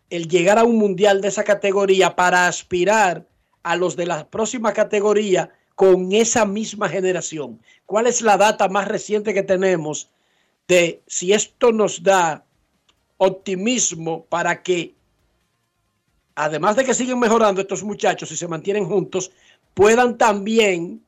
el 0.09 0.27
llegar 0.27 0.57
a 0.57 0.63
un 0.63 0.77
mundial 0.77 1.21
de 1.21 1.29
esa 1.29 1.43
categoría 1.43 2.15
para 2.15 2.47
aspirar 2.47 3.25
a 3.63 3.75
los 3.75 3.95
de 3.95 4.05
la 4.05 4.27
próxima 4.27 4.73
categoría 4.73 5.51
con 5.75 6.11
esa 6.11 6.45
misma 6.45 6.89
generación? 6.89 7.61
¿Cuál 7.85 8.07
es 8.07 8.21
la 8.21 8.37
data 8.37 8.67
más 8.67 8.87
reciente 8.87 9.33
que 9.33 9.43
tenemos 9.43 10.09
de 10.67 11.01
si 11.07 11.33
esto 11.33 11.71
nos 11.71 12.03
da 12.03 12.45
optimismo 13.17 14.25
para 14.25 14.63
que, 14.63 14.95
además 16.35 16.75
de 16.75 16.85
que 16.85 16.93
siguen 16.93 17.19
mejorando 17.19 17.61
estos 17.61 17.83
muchachos 17.83 18.31
y 18.31 18.37
se 18.37 18.47
mantienen 18.47 18.85
juntos, 18.85 19.31
puedan 19.73 20.17
también 20.17 21.03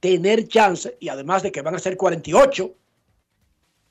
tener 0.00 0.46
chance, 0.48 0.96
y 1.00 1.08
además 1.08 1.42
de 1.42 1.50
que 1.50 1.62
van 1.62 1.74
a 1.74 1.78
ser 1.78 1.96
48, 1.96 2.72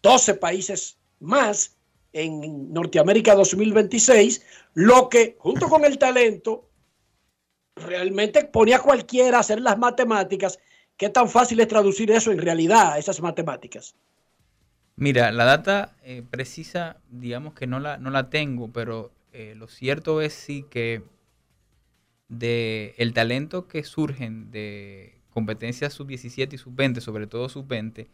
12 0.02 0.34
países 0.36 0.98
más 1.20 1.75
en 2.16 2.72
Norteamérica 2.72 3.36
2026, 3.36 4.42
lo 4.74 5.10
que 5.10 5.36
junto 5.38 5.68
con 5.68 5.84
el 5.84 5.98
talento 5.98 6.70
realmente 7.76 8.46
ponía 8.46 8.78
a 8.78 8.82
cualquiera 8.82 9.38
a 9.38 9.42
hacer 9.42 9.60
las 9.60 9.78
matemáticas. 9.78 10.58
¿Qué 10.96 11.10
tan 11.10 11.28
fácil 11.28 11.60
es 11.60 11.68
traducir 11.68 12.10
eso 12.12 12.32
en 12.32 12.38
realidad, 12.38 12.98
esas 12.98 13.22
matemáticas? 13.22 13.96
Mira, 14.96 15.30
la 15.34 15.44
data 15.44 15.98
eh, 16.04 16.24
precisa, 16.30 17.02
digamos 17.10 17.54
que 17.54 17.68
no 17.68 17.82
la, 17.82 17.98
no 17.98 18.12
la 18.12 18.30
tengo, 18.30 18.72
pero 18.72 19.12
eh, 19.34 19.54
lo 19.58 19.68
cierto 19.68 20.22
es 20.22 20.32
sí 20.32 20.66
que 20.70 21.04
de 22.30 22.96
el 22.98 23.14
talento 23.14 23.68
que 23.68 23.84
surgen 23.84 24.52
de 24.52 25.20
competencias 25.32 25.94
sub-17 25.94 26.54
y 26.54 26.58
sub-20, 26.58 27.02
sobre 27.02 27.28
todo 27.28 27.50
sub-20, 27.50 28.08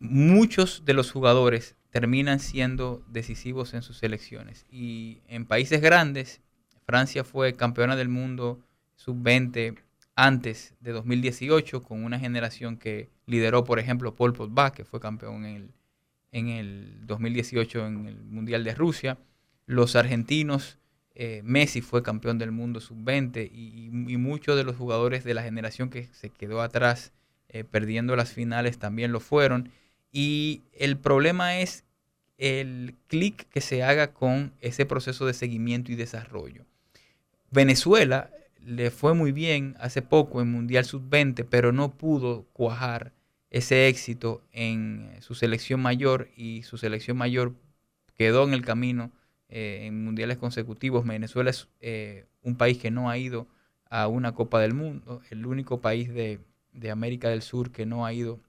muchos 0.00 0.84
de 0.84 0.94
los 0.94 1.12
jugadores 1.12 1.76
terminan 1.90 2.40
siendo 2.40 3.04
decisivos 3.08 3.74
en 3.74 3.82
sus 3.82 3.98
selecciones. 3.98 4.66
Y 4.70 5.18
en 5.28 5.44
países 5.44 5.80
grandes, 5.80 6.40
Francia 6.86 7.24
fue 7.24 7.54
campeona 7.54 7.96
del 7.96 8.08
mundo 8.08 8.60
sub-20 8.96 9.76
antes 10.14 10.74
de 10.80 10.92
2018 10.92 11.82
con 11.82 12.04
una 12.04 12.18
generación 12.18 12.76
que 12.76 13.08
lideró, 13.26 13.64
por 13.64 13.78
ejemplo, 13.78 14.14
Paul 14.14 14.32
Pogba, 14.32 14.72
que 14.72 14.84
fue 14.84 15.00
campeón 15.00 15.44
en 15.44 15.56
el, 15.56 15.70
en 16.32 16.48
el 16.48 17.06
2018 17.06 17.86
en 17.86 18.06
el 18.06 18.24
Mundial 18.24 18.64
de 18.64 18.74
Rusia. 18.74 19.18
Los 19.66 19.96
argentinos, 19.96 20.78
eh, 21.14 21.42
Messi 21.44 21.80
fue 21.80 22.02
campeón 22.02 22.38
del 22.38 22.50
mundo 22.50 22.80
sub-20 22.80 23.50
y, 23.52 23.88
muchos 24.18 24.56
de 24.56 24.64
los 24.64 24.76
jugadores 24.76 25.24
de 25.24 25.34
la 25.34 25.42
generación 25.42 25.90
que 25.90 26.08
se 26.12 26.30
quedó 26.30 26.60
atrás 26.60 27.12
eh, 27.48 27.64
perdiendo 27.64 28.14
las 28.14 28.32
finales 28.32 28.78
también 28.78 29.12
lo 29.12 29.20
fueron. 29.20 29.70
Y 30.12 30.62
el 30.72 30.96
problema 30.96 31.58
es 31.58 31.84
el 32.38 32.94
clic 33.06 33.48
que 33.50 33.60
se 33.60 33.82
haga 33.82 34.12
con 34.12 34.52
ese 34.60 34.86
proceso 34.86 35.26
de 35.26 35.34
seguimiento 35.34 35.92
y 35.92 35.96
desarrollo. 35.96 36.64
Venezuela 37.50 38.30
le 38.64 38.90
fue 38.90 39.14
muy 39.14 39.32
bien 39.32 39.76
hace 39.78 40.02
poco 40.02 40.40
en 40.40 40.50
Mundial 40.50 40.84
Sub-20, 40.84 41.46
pero 41.48 41.72
no 41.72 41.92
pudo 41.92 42.46
cuajar 42.52 43.12
ese 43.50 43.88
éxito 43.88 44.42
en 44.52 45.10
su 45.20 45.34
selección 45.34 45.80
mayor 45.80 46.28
y 46.36 46.62
su 46.62 46.78
selección 46.78 47.16
mayor 47.16 47.54
quedó 48.16 48.44
en 48.44 48.54
el 48.54 48.64
camino 48.64 49.10
eh, 49.48 49.86
en 49.86 50.04
mundiales 50.04 50.38
consecutivos. 50.38 51.04
Venezuela 51.04 51.50
es 51.50 51.68
eh, 51.80 52.26
un 52.42 52.56
país 52.56 52.78
que 52.78 52.90
no 52.90 53.10
ha 53.10 53.18
ido 53.18 53.48
a 53.88 54.06
una 54.06 54.32
Copa 54.32 54.60
del 54.60 54.74
Mundo, 54.74 55.20
el 55.30 55.44
único 55.44 55.80
país 55.80 56.14
de, 56.14 56.38
de 56.72 56.90
América 56.90 57.28
del 57.28 57.42
Sur 57.42 57.72
que 57.72 57.86
no 57.86 58.06
ha 58.06 58.12
ido 58.12 58.40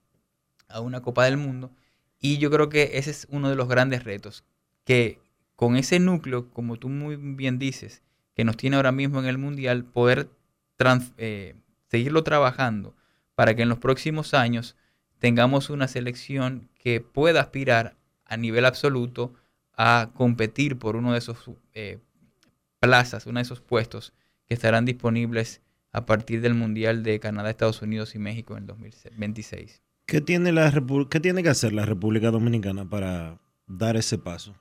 a 0.73 0.81
una 0.81 1.01
Copa 1.01 1.25
del 1.25 1.37
Mundo. 1.37 1.71
Y 2.19 2.37
yo 2.37 2.51
creo 2.51 2.69
que 2.69 2.91
ese 2.93 3.11
es 3.11 3.27
uno 3.29 3.49
de 3.49 3.55
los 3.55 3.67
grandes 3.67 4.03
retos, 4.03 4.43
que 4.85 5.19
con 5.55 5.75
ese 5.75 5.99
núcleo, 5.99 6.49
como 6.51 6.77
tú 6.77 6.89
muy 6.89 7.15
bien 7.15 7.59
dices, 7.59 8.03
que 8.35 8.43
nos 8.43 8.57
tiene 8.57 8.75
ahora 8.75 8.91
mismo 8.91 9.19
en 9.19 9.25
el 9.25 9.37
Mundial, 9.37 9.85
poder 9.85 10.29
eh, 11.17 11.55
seguirlo 11.87 12.23
trabajando 12.23 12.95
para 13.35 13.55
que 13.55 13.63
en 13.63 13.69
los 13.69 13.77
próximos 13.77 14.33
años 14.33 14.75
tengamos 15.19 15.69
una 15.69 15.87
selección 15.87 16.69
que 16.79 17.01
pueda 17.01 17.41
aspirar 17.41 17.95
a 18.25 18.37
nivel 18.37 18.65
absoluto 18.65 19.33
a 19.75 20.11
competir 20.13 20.79
por 20.79 20.95
uno 20.95 21.11
de 21.11 21.19
esos 21.19 21.51
eh, 21.73 21.99
plazas, 22.79 23.25
uno 23.25 23.39
de 23.39 23.43
esos 23.43 23.61
puestos 23.61 24.13
que 24.47 24.53
estarán 24.53 24.85
disponibles 24.85 25.61
a 25.91 26.05
partir 26.05 26.41
del 26.41 26.53
Mundial 26.53 27.03
de 27.03 27.19
Canadá, 27.19 27.49
Estados 27.49 27.81
Unidos 27.81 28.15
y 28.15 28.19
México 28.19 28.53
en 28.53 28.63
el 28.63 28.67
2026. 28.67 29.81
¿Qué 30.05 30.21
tiene, 30.21 30.51
la 30.51 30.71
¿Qué 31.09 31.19
tiene 31.19 31.43
que 31.43 31.49
hacer 31.49 31.73
la 31.73 31.85
República 31.85 32.31
Dominicana 32.31 32.89
para 32.89 33.39
dar 33.67 33.95
ese 33.95 34.17
paso? 34.17 34.55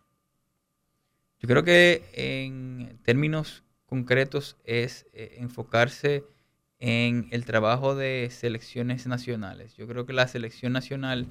Yo 1.41 1.49
creo 1.49 1.65
que 1.65 2.05
en 2.13 2.99
términos 3.03 3.65
concretos 3.87 4.57
es 4.65 5.07
eh, 5.13 5.37
enfocarse 5.39 6.25
en 6.79 7.29
el 7.31 7.45
trabajo 7.45 7.95
de 7.95 8.29
selecciones 8.31 9.07
nacionales. 9.07 9.77
Yo 9.77 9.87
creo 9.87 10.07
que 10.07 10.13
la 10.13 10.29
selección 10.29 10.73
nacional 10.73 11.27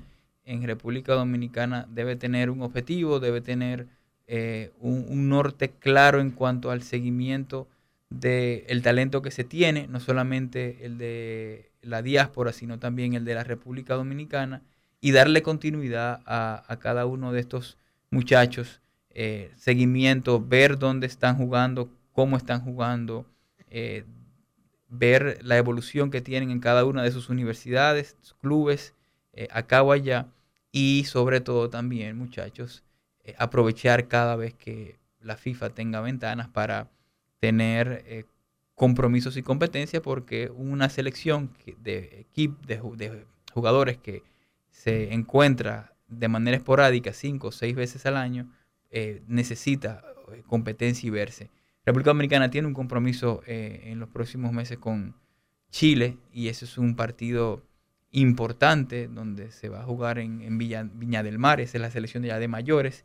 en 0.46 0.64
República 0.64 1.14
Dominicana 1.14 1.88
debe 1.90 2.16
tener 2.16 2.50
un 2.50 2.62
objetivo, 2.62 3.20
debe 3.20 3.42
tener 3.42 3.88
eh, 4.28 4.72
un, 4.80 5.06
un, 5.08 5.30
norte 5.30 5.72
claro 5.72 6.20
en 6.20 6.32
cuanto 6.32 6.70
al 6.72 6.84
seguimiento 6.84 7.68
del 8.10 8.82
talento 8.82 9.22
que 9.22 9.32
se 9.32 9.44
tiene, 9.44 9.88
no 9.88 10.00
solamente 10.00 10.86
el 10.86 10.98
de 10.98 11.69
la 11.82 12.02
diáspora, 12.02 12.54
sino 12.54 12.80
también 12.80 13.14
el 13.14 13.26
de 13.26 13.36
la 13.36 13.44
República 13.44 13.96
Dominicana, 13.96 14.62
y 15.02 15.12
darle 15.12 15.42
continuidad 15.42 16.22
a, 16.26 16.78
cada 16.82 17.06
uno 17.06 17.32
de 17.32 17.40
estos 17.40 17.78
muchachos, 18.12 18.82
eh, 19.12 19.52
seguimiento, 19.56 20.44
ver 20.46 20.78
dónde 20.78 21.08
están 21.08 21.38
jugando, 21.38 21.90
cómo 22.12 22.38
están 22.38 22.62
jugando, 22.62 23.26
eh, 23.70 24.04
ver 24.90 25.40
la 25.42 25.58
evolución 25.58 26.12
que 26.12 26.22
tienen 26.22 26.52
en 26.52 26.60
cada 26.60 26.86
una 26.86 27.04
de 27.04 27.12
sus 27.12 27.30
universidades, 27.30 28.18
clubes, 28.42 28.94
eh, 29.34 29.48
acá 29.52 29.84
o 29.84 29.92
allá, 29.92 30.28
y 30.72 31.06
sobre 31.06 31.42
todo 31.42 31.70
también, 31.70 32.18
muchachos, 32.18 32.84
aprovechar 33.38 34.08
cada 34.08 34.36
vez 34.36 34.56
que 34.56 34.98
la 35.22 35.38
FIFA 35.38 35.70
tenga 35.70 36.02
ventanas 36.02 36.48
para 36.48 36.90
tener 37.40 38.26
compromisos 38.80 39.36
y 39.36 39.44
competencias 39.44 40.02
porque 40.02 40.50
una 40.56 40.88
selección 40.88 41.52
de 41.84 42.22
equipo 42.22 42.96
de, 42.96 43.26
jugadores 43.52 43.98
que 43.98 44.24
se 44.70 45.14
encuentra 45.14 45.92
de 46.08 46.30
manera 46.30 46.56
esporádica 46.56 47.12
cinco 47.12 47.50
o 47.50 47.52
seis 47.52 47.76
veces 47.76 48.06
al 48.06 48.16
año 48.16 48.50
eh, 48.90 49.22
necesita 49.28 50.02
eh, 50.32 50.44
competencia 50.48 51.06
y 51.06 51.10
verse. 51.10 51.50
República 51.86 52.12
Dominicana 52.12 52.50
tiene 52.52 52.70
un 52.70 52.74
compromiso 52.74 53.42
eh, 53.48 53.82
en 53.88 54.00
los 54.00 54.08
próximos 54.08 54.54
meses 54.54 54.78
con 54.78 55.14
Chile 55.70 56.18
y 56.32 56.48
ese 56.48 56.64
es 56.64 56.78
un 56.78 56.96
partido 56.96 57.62
importante 58.12 59.10
donde 59.10 59.52
se 59.52 59.68
va 59.68 59.82
a 59.82 59.84
jugar 59.84 60.20
en, 60.20 60.58
Viña 60.58 61.22
del 61.22 61.38
Mar, 61.38 61.60
esa 61.60 61.78
es 61.78 61.82
la 61.82 61.92
selección 61.92 62.24
ya 62.24 62.40
de 62.40 62.48
mayores 62.48 63.04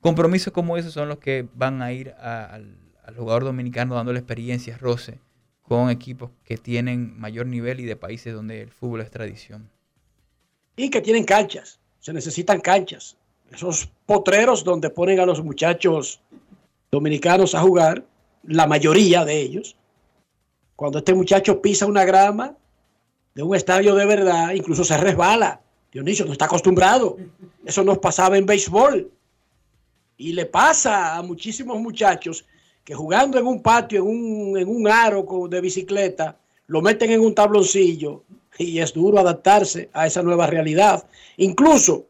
compromisos 0.00 0.54
como 0.54 0.78
esos 0.78 0.94
son 0.94 1.10
los 1.10 1.18
que 1.18 1.46
van 1.54 1.82
a 1.82 1.92
ir 1.92 2.14
a- 2.18 2.46
al, 2.46 2.78
al 3.02 3.16
jugador 3.16 3.44
dominicano 3.44 3.94
dándole 3.94 4.18
experiencias, 4.18 4.80
roce, 4.80 5.18
con 5.62 5.90
equipos 5.90 6.30
que 6.44 6.56
tienen 6.56 7.18
mayor 7.18 7.46
nivel 7.46 7.80
y 7.80 7.84
de 7.84 7.96
países 7.96 8.34
donde 8.34 8.62
el 8.62 8.70
fútbol 8.70 9.00
es 9.00 9.10
tradición. 9.10 9.68
y 10.76 10.88
que 10.88 11.00
tienen 11.00 11.24
canchas. 11.24 11.78
Se 12.00 12.12
necesitan 12.12 12.60
canchas. 12.60 13.16
Esos 13.50 13.90
potreros 14.06 14.64
donde 14.64 14.90
ponen 14.90 15.20
a 15.20 15.26
los 15.26 15.44
muchachos 15.44 16.20
dominicanos 16.90 17.54
a 17.54 17.60
jugar, 17.60 18.04
la 18.42 18.66
mayoría 18.66 19.24
de 19.24 19.38
ellos, 19.38 19.76
cuando 20.74 20.98
este 20.98 21.14
muchacho 21.14 21.60
pisa 21.60 21.86
una 21.86 22.04
grama 22.04 22.56
de 23.34 23.42
un 23.42 23.54
estadio 23.54 23.94
de 23.94 24.06
verdad, 24.06 24.52
incluso 24.52 24.84
se 24.84 24.96
resbala. 24.96 25.60
Dionisio 25.92 26.24
no 26.24 26.32
está 26.32 26.46
acostumbrado. 26.46 27.18
Eso 27.64 27.84
nos 27.84 27.98
pasaba 27.98 28.36
en 28.36 28.46
béisbol. 28.46 29.10
Y 30.16 30.32
le 30.32 30.46
pasa 30.46 31.16
a 31.16 31.22
muchísimos 31.22 31.78
muchachos 31.78 32.44
que 32.84 32.94
jugando 32.94 33.38
en 33.38 33.46
un 33.46 33.62
patio, 33.62 34.00
en 34.00 34.08
un, 34.08 34.58
en 34.58 34.68
un 34.68 34.88
aro 34.88 35.26
de 35.48 35.60
bicicleta, 35.60 36.36
lo 36.66 36.82
meten 36.82 37.10
en 37.10 37.20
un 37.20 37.34
tabloncillo 37.34 38.22
y 38.58 38.78
es 38.78 38.92
duro 38.92 39.18
adaptarse 39.18 39.88
a 39.92 40.06
esa 40.06 40.22
nueva 40.22 40.46
realidad. 40.46 41.04
Incluso 41.36 42.06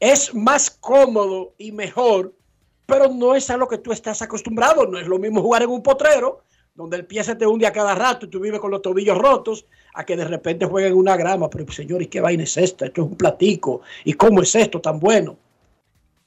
es 0.00 0.34
más 0.34 0.70
cómodo 0.70 1.54
y 1.58 1.72
mejor, 1.72 2.32
pero 2.86 3.08
no 3.08 3.34
es 3.34 3.48
a 3.50 3.56
lo 3.56 3.68
que 3.68 3.78
tú 3.78 3.92
estás 3.92 4.22
acostumbrado. 4.22 4.86
No 4.86 4.98
es 4.98 5.06
lo 5.06 5.18
mismo 5.18 5.40
jugar 5.40 5.62
en 5.62 5.70
un 5.70 5.82
potrero, 5.82 6.42
donde 6.74 6.96
el 6.96 7.06
pie 7.06 7.22
se 7.24 7.36
te 7.36 7.46
hunde 7.46 7.66
a 7.66 7.72
cada 7.72 7.94
rato 7.94 8.26
y 8.26 8.28
tú 8.28 8.40
vives 8.40 8.60
con 8.60 8.70
los 8.70 8.82
tobillos 8.82 9.16
rotos, 9.16 9.66
a 9.94 10.04
que 10.04 10.16
de 10.16 10.24
repente 10.24 10.66
jueguen 10.66 10.92
en 10.92 10.98
una 10.98 11.16
grama. 11.16 11.48
Pero 11.48 11.70
señores, 11.72 12.08
¿qué 12.08 12.20
vaina 12.20 12.42
es 12.42 12.56
esta? 12.56 12.86
Esto 12.86 13.02
es 13.02 13.08
un 13.08 13.16
platico. 13.16 13.82
¿Y 14.04 14.14
cómo 14.14 14.42
es 14.42 14.54
esto 14.54 14.80
tan 14.80 14.98
bueno? 14.98 15.36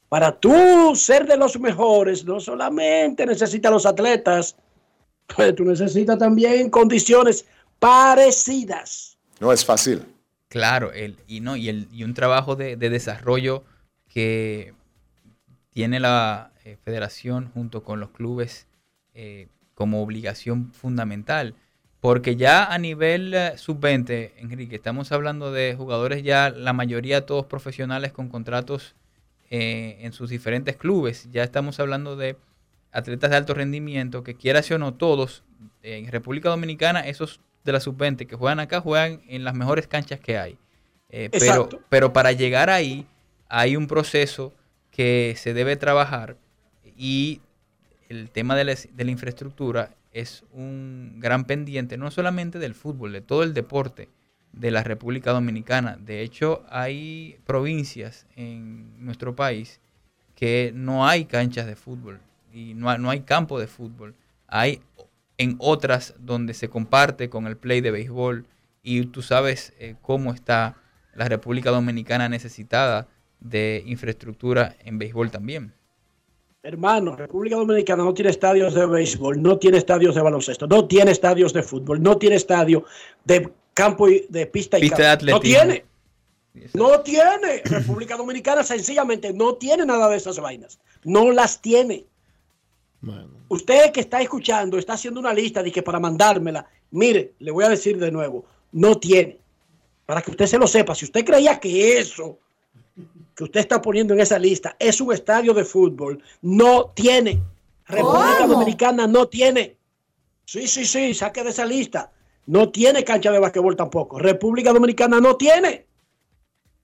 Para 0.09 0.31
tú 0.39 0.95
ser 0.95 1.25
de 1.27 1.37
los 1.37 1.59
mejores, 1.59 2.23
no 2.23 2.39
solamente 2.39 3.25
necesitas 3.25 3.71
los 3.71 3.85
atletas, 3.85 4.55
pues 5.35 5.55
tú 5.55 5.65
necesitas 5.65 6.17
también 6.17 6.69
condiciones 6.69 7.45
parecidas. 7.79 9.17
No 9.39 9.51
es 9.51 9.65
fácil. 9.65 10.05
Claro, 10.49 10.93
el, 10.93 11.17
y 11.27 11.41
no, 11.41 11.57
y, 11.57 11.67
el, 11.67 11.87
y 11.91 12.03
un 12.03 12.13
trabajo 12.13 12.55
de, 12.55 12.77
de 12.77 12.89
desarrollo 12.89 13.65
que 14.07 14.73
tiene 15.71 15.99
la 15.99 16.51
eh, 16.63 16.77
federación 16.83 17.51
junto 17.53 17.83
con 17.83 17.99
los 17.99 18.09
clubes 18.09 18.67
eh, 19.13 19.47
como 19.75 20.01
obligación 20.01 20.71
fundamental. 20.73 21.53
Porque 21.99 22.35
ya 22.35 22.65
a 22.65 22.77
nivel 22.77 23.33
eh, 23.33 23.57
sub-20, 23.57 24.31
Enrique, 24.37 24.77
estamos 24.77 25.11
hablando 25.11 25.51
de 25.51 25.75
jugadores 25.77 26.23
ya, 26.23 26.49
la 26.49 26.73
mayoría 26.73 27.25
todos 27.25 27.45
profesionales 27.45 28.11
con 28.11 28.29
contratos 28.29 28.95
eh, 29.49 29.97
en 30.01 30.13
sus 30.13 30.29
diferentes 30.29 30.75
clubes. 30.75 31.29
Ya 31.31 31.43
estamos 31.43 31.79
hablando 31.79 32.15
de 32.15 32.37
atletas 32.91 33.29
de 33.29 33.37
alto 33.37 33.53
rendimiento 33.53 34.23
que 34.23 34.35
quieras 34.35 34.69
o 34.71 34.77
no 34.77 34.93
todos, 34.93 35.43
en 35.83 36.07
República 36.11 36.49
Dominicana, 36.49 37.01
esos 37.01 37.39
de 37.63 37.71
la 37.71 37.79
sub-20 37.79 38.27
que 38.27 38.35
juegan 38.35 38.59
acá, 38.59 38.81
juegan 38.81 39.21
en 39.27 39.43
las 39.43 39.53
mejores 39.53 39.87
canchas 39.87 40.19
que 40.19 40.37
hay. 40.37 40.57
Eh, 41.09 41.29
pero, 41.31 41.69
pero 41.89 42.13
para 42.13 42.31
llegar 42.31 42.69
ahí 42.69 43.05
hay 43.49 43.75
un 43.75 43.87
proceso 43.87 44.53
que 44.91 45.35
se 45.37 45.53
debe 45.53 45.75
trabajar 45.75 46.37
y 46.97 47.41
el 48.09 48.29
tema 48.31 48.55
de 48.55 48.65
la, 48.65 48.75
de 48.75 49.05
la 49.05 49.11
infraestructura 49.11 49.95
es 50.11 50.43
un 50.51 51.19
gran 51.19 51.45
pendiente, 51.45 51.97
no 51.97 52.09
solamente 52.11 52.59
del 52.59 52.73
fútbol, 52.73 53.13
de 53.13 53.21
todo 53.21 53.43
el 53.43 53.53
deporte 53.53 54.09
de 54.53 54.71
la 54.71 54.83
República 54.83 55.31
Dominicana. 55.31 55.97
De 55.99 56.21
hecho, 56.21 56.63
hay 56.69 57.37
provincias 57.45 58.25
en 58.35 59.03
nuestro 59.03 59.35
país 59.35 59.79
que 60.35 60.71
no 60.73 61.07
hay 61.07 61.25
canchas 61.25 61.65
de 61.65 61.75
fútbol 61.75 62.19
y 62.53 62.73
no 62.73 62.89
hay, 62.89 62.99
no 62.99 63.09
hay 63.09 63.21
campo 63.21 63.59
de 63.59 63.67
fútbol. 63.67 64.15
Hay 64.47 64.81
en 65.37 65.55
otras 65.59 66.15
donde 66.19 66.53
se 66.53 66.69
comparte 66.69 67.29
con 67.29 67.47
el 67.47 67.57
play 67.57 67.81
de 67.81 67.91
béisbol 67.91 68.45
y 68.81 69.05
tú 69.07 69.21
sabes 69.21 69.73
eh, 69.79 69.95
cómo 70.01 70.33
está 70.33 70.77
la 71.13 71.27
República 71.27 71.71
Dominicana 71.71 72.29
necesitada 72.29 73.07
de 73.39 73.83
infraestructura 73.85 74.75
en 74.83 74.97
béisbol 74.97 75.31
también. 75.31 75.73
Hermano, 76.63 77.15
República 77.15 77.55
Dominicana 77.55 78.03
no 78.03 78.13
tiene 78.13 78.31
estadios 78.31 78.73
de 78.73 78.85
béisbol, 78.85 79.41
no 79.41 79.57
tiene 79.57 79.77
estadios 79.77 80.15
de 80.15 80.21
baloncesto, 80.21 80.67
no 80.67 80.85
tiene 80.85 81.11
estadios 81.11 81.53
de 81.53 81.63
fútbol, 81.63 82.01
no 82.01 82.17
tiene 82.17 82.35
estadio 82.35 82.83
de 83.23 83.49
campo 83.77 84.09
y 84.09 84.25
de 84.27 84.47
pista 84.47 84.77
y 84.79 84.81
Pista 84.81 85.15
de 85.15 85.31
campo. 85.31 85.31
No 85.31 85.39
tiene. 85.39 85.85
No 86.73 87.01
tiene. 87.01 87.61
República 87.63 88.17
Dominicana 88.17 88.63
sencillamente 88.63 89.31
no 89.31 89.53
tiene 89.55 89.85
nada 89.85 90.09
de 90.09 90.17
esas 90.17 90.39
vainas. 90.39 90.79
No 91.03 91.31
las 91.31 91.61
tiene. 91.61 92.05
Usted 93.49 93.91
que 93.91 94.01
está 94.01 94.19
escuchando, 94.19 94.77
está 94.77 94.93
haciendo 94.93 95.19
una 95.19 95.33
lista 95.33 95.61
de 95.61 95.71
que 95.71 95.83
para 95.83 95.99
mandármela, 95.99 96.67
mire, 96.91 97.33
le 97.39 97.51
voy 97.51 97.63
a 97.63 97.69
decir 97.69 97.97
de 97.99 98.11
nuevo, 98.11 98.45
no 98.71 98.97
tiene. 98.97 99.37
Para 100.07 100.21
que 100.21 100.31
usted 100.31 100.47
se 100.47 100.57
lo 100.57 100.67
sepa, 100.67 100.95
si 100.95 101.05
usted 101.05 101.23
creía 101.23 101.59
que 101.59 101.99
eso 101.99 102.39
que 103.35 103.43
usted 103.43 103.59
está 103.59 103.79
poniendo 103.79 104.15
en 104.15 104.21
esa 104.21 104.39
lista 104.39 104.75
es 104.79 104.99
un 104.99 105.13
estadio 105.13 105.53
de 105.53 105.63
fútbol, 105.63 106.21
no 106.41 106.91
tiene. 106.95 107.39
República 107.85 108.39
¿Cómo? 108.39 108.53
Dominicana 108.53 109.05
no 109.05 109.27
tiene. 109.27 109.77
Sí, 110.43 110.67
sí, 110.67 110.85
sí, 110.85 111.13
saque 111.13 111.43
de 111.43 111.51
esa 111.51 111.65
lista. 111.65 112.11
No 112.47 112.69
tiene 112.69 113.03
cancha 113.03 113.31
de 113.31 113.39
basquetbol 113.39 113.75
tampoco. 113.75 114.19
República 114.19 114.73
Dominicana 114.73 115.19
no 115.19 115.35
tiene. 115.35 115.85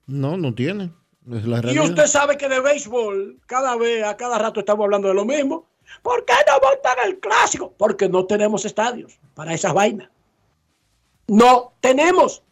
No, 0.06 0.38
no 0.38 0.53
tiene. 0.53 0.91
Es 1.31 1.45
la 1.45 1.72
Y 1.72 1.80
usted 1.80 2.06
sabe 2.06 2.38
que 2.38 2.49
de 2.49 2.60
béisbol, 2.60 3.40
cada 3.45 3.77
vez, 3.77 4.03
a 4.03 4.18
cada 4.18 4.38
rato 4.38 4.60
estamos 4.60 4.84
hablando 4.84 5.07
de 5.07 5.14
lo 5.14 5.23
mismo. 5.23 5.65
¿Por 6.02 6.26
qué 6.26 6.34
no 6.48 6.68
montan 6.68 6.98
el 7.06 7.19
clásico? 7.19 7.73
Porque 7.77 8.10
no 8.10 8.26
tenemos 8.26 8.65
estadios 8.65 9.18
para 9.34 9.53
esas 9.53 9.73
vainas. 9.73 10.10
No 11.27 11.73
tenemos. 11.80 12.44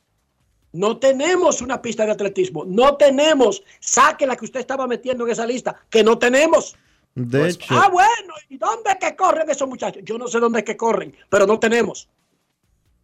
No 0.71 0.97
tenemos 0.97 1.61
una 1.61 1.81
pista 1.81 2.05
de 2.05 2.13
atletismo. 2.13 2.63
No 2.63 2.95
tenemos. 2.95 3.61
Saque 3.81 4.25
la 4.25 4.37
que 4.37 4.45
usted 4.45 4.61
estaba 4.61 4.87
metiendo 4.87 5.25
en 5.25 5.31
esa 5.31 5.45
lista, 5.45 5.75
que 5.89 6.01
no 6.01 6.17
tenemos. 6.17 6.77
De 7.13 7.49
hecho, 7.49 7.75
Ah, 7.77 7.89
bueno, 7.91 8.33
¿y 8.47 8.57
dónde 8.57 8.91
es 8.91 8.95
que 8.95 9.17
corren 9.17 9.49
esos 9.49 9.67
muchachos? 9.67 10.01
Yo 10.05 10.17
no 10.17 10.29
sé 10.29 10.39
dónde 10.39 10.59
es 10.59 10.65
que 10.65 10.77
corren, 10.77 11.13
pero 11.29 11.45
no 11.45 11.59
tenemos. 11.59 12.07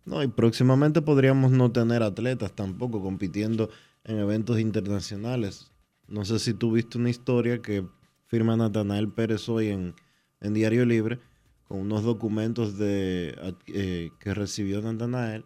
No, 0.08 0.24
y 0.24 0.28
próximamente 0.28 1.02
podríamos 1.02 1.52
no 1.52 1.74
tener 1.74 2.02
atletas 2.02 2.54
tampoco 2.54 3.02
compitiendo 3.02 3.70
en 4.06 4.20
eventos 4.20 4.58
internacionales. 4.58 5.70
No 6.08 6.24
sé 6.24 6.40
si 6.40 6.54
tú 6.54 6.72
viste 6.72 6.98
una 6.98 7.10
historia 7.10 7.62
que 7.62 7.86
firma 8.26 8.56
Natanael 8.56 9.12
Pérez 9.12 9.50
hoy 9.50 9.68
en, 9.68 9.96
en 10.40 10.54
Diario 10.54 10.86
Libre 10.86 11.20
con 11.68 11.80
unos 11.80 12.04
documentos 12.04 12.78
de, 12.78 13.38
eh, 13.68 14.12
que 14.18 14.34
recibió 14.34 14.82
Natanael 14.82 15.44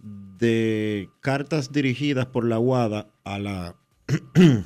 de 0.00 1.08
cartas 1.20 1.70
dirigidas 1.70 2.26
por 2.26 2.44
la 2.44 2.58
UADA 2.58 3.06
a 3.22 3.38
la 3.38 3.76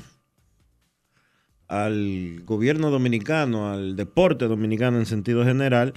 al 1.68 2.40
gobierno 2.46 2.90
dominicano, 2.90 3.70
al 3.70 3.96
deporte 3.96 4.48
dominicano 4.48 4.96
en 4.96 5.04
sentido 5.04 5.44
general, 5.44 5.92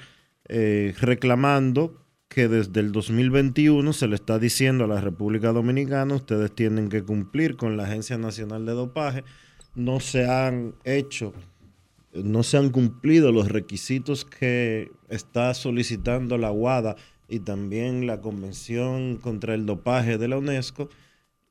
eh, 0.49 0.93
reclamando 0.99 2.02
que 2.33 2.47
desde 2.47 2.79
el 2.79 2.91
2021 2.91 3.93
se 3.93 4.07
le 4.07 4.15
está 4.15 4.39
diciendo 4.39 4.85
a 4.85 4.87
la 4.87 4.99
República 4.99 5.51
Dominicana, 5.51 6.15
ustedes 6.15 6.51
tienen 6.53 6.89
que 6.89 7.03
cumplir 7.03 7.55
con 7.55 7.77
la 7.77 7.83
Agencia 7.83 8.17
Nacional 8.17 8.65
de 8.65 8.71
Dopaje, 8.73 9.23
no 9.75 9.99
se 9.99 10.27
han 10.27 10.73
hecho, 10.83 11.33
no 12.13 12.43
se 12.43 12.57
han 12.57 12.71
cumplido 12.71 13.31
los 13.31 13.49
requisitos 13.49 14.25
que 14.25 14.91
está 15.09 15.53
solicitando 15.53 16.37
la 16.37 16.51
UADA 16.51 16.95
y 17.29 17.39
también 17.39 18.07
la 18.07 18.19
Convención 18.19 19.17
contra 19.17 19.53
el 19.53 19.65
Dopaje 19.65 20.17
de 20.17 20.27
la 20.27 20.37
UNESCO. 20.37 20.89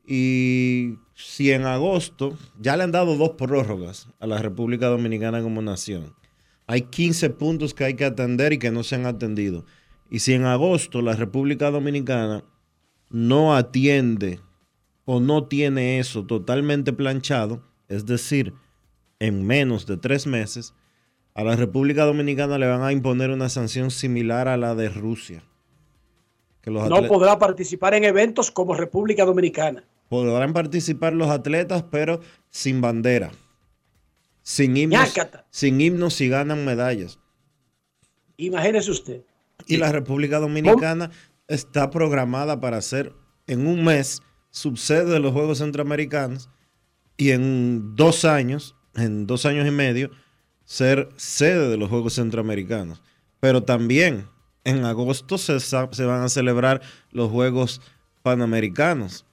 Y 0.06 0.96
si 1.14 1.52
en 1.52 1.64
agosto 1.64 2.36
ya 2.60 2.76
le 2.76 2.82
han 2.82 2.92
dado 2.92 3.16
dos 3.16 3.30
prórrogas 3.30 4.08
a 4.18 4.26
la 4.26 4.38
República 4.38 4.88
Dominicana 4.88 5.42
como 5.42 5.62
nación, 5.62 6.14
hay 6.66 6.82
15 6.82 7.30
puntos 7.30 7.72
que 7.72 7.84
hay 7.84 7.94
que 7.94 8.04
atender 8.04 8.52
y 8.52 8.58
que 8.58 8.70
no 8.70 8.82
se 8.82 8.96
han 8.96 9.06
atendido. 9.06 9.64
Y 10.10 10.18
si 10.20 10.34
en 10.34 10.44
agosto 10.44 11.00
la 11.02 11.14
República 11.14 11.70
Dominicana 11.70 12.44
no 13.10 13.54
atiende 13.56 14.40
o 15.04 15.20
no 15.20 15.46
tiene 15.48 15.98
eso 15.98 16.26
totalmente 16.26 16.92
planchado, 16.92 17.62
es 17.88 18.06
decir, 18.06 18.54
en 19.18 19.46
menos 19.46 19.86
de 19.86 19.96
tres 19.96 20.26
meses, 20.26 20.74
a 21.34 21.44
la 21.44 21.56
República 21.56 22.04
Dominicana 22.04 22.58
le 22.58 22.66
van 22.66 22.82
a 22.82 22.92
imponer 22.92 23.30
una 23.30 23.48
sanción 23.48 23.90
similar 23.90 24.48
a 24.48 24.56
la 24.56 24.74
de 24.74 24.88
Rusia. 24.90 25.42
Que 26.60 26.70
los 26.70 26.88
No 26.88 27.06
podrá 27.08 27.38
participar 27.38 27.94
en 27.94 28.04
eventos 28.04 28.50
como 28.50 28.74
República 28.74 29.24
Dominicana. 29.24 29.84
podrán 30.08 30.52
participar 30.52 31.14
los 31.14 31.28
atletas, 31.30 31.84
pero 31.90 32.20
sin 32.50 32.80
bandera. 32.80 33.30
Sin 34.42 34.76
himnos, 34.76 35.00
Ñácata. 35.00 35.46
sin 35.50 35.80
himnos 35.80 36.14
si 36.14 36.28
ganan 36.28 36.64
medallas. 36.64 37.18
Imagínese 38.36 38.90
usted. 38.90 39.22
Y 39.66 39.76
la 39.76 39.92
República 39.92 40.38
Dominicana 40.38 41.10
está 41.48 41.90
programada 41.90 42.60
para 42.60 42.80
ser 42.82 43.12
en 43.46 43.66
un 43.66 43.84
mes 43.84 44.22
subsede 44.50 45.06
de 45.06 45.20
los 45.20 45.32
Juegos 45.32 45.58
Centroamericanos 45.58 46.48
y 47.16 47.30
en 47.30 47.96
dos 47.96 48.24
años 48.24 48.76
en 48.94 49.26
dos 49.26 49.46
años 49.46 49.66
y 49.66 49.70
medio, 49.70 50.10
ser 50.64 51.08
sede 51.16 51.68
de 51.68 51.76
los 51.76 51.88
Juegos 51.88 52.14
Centroamericanos. 52.14 53.02
Pero 53.40 53.62
también 53.62 54.26
en 54.64 54.84
agosto 54.84 55.38
se, 55.38 55.58
se 55.60 56.04
van 56.04 56.22
a 56.22 56.28
celebrar 56.28 56.82
los 57.10 57.30
Juegos 57.30 57.80
Panamericanos. 58.22 59.26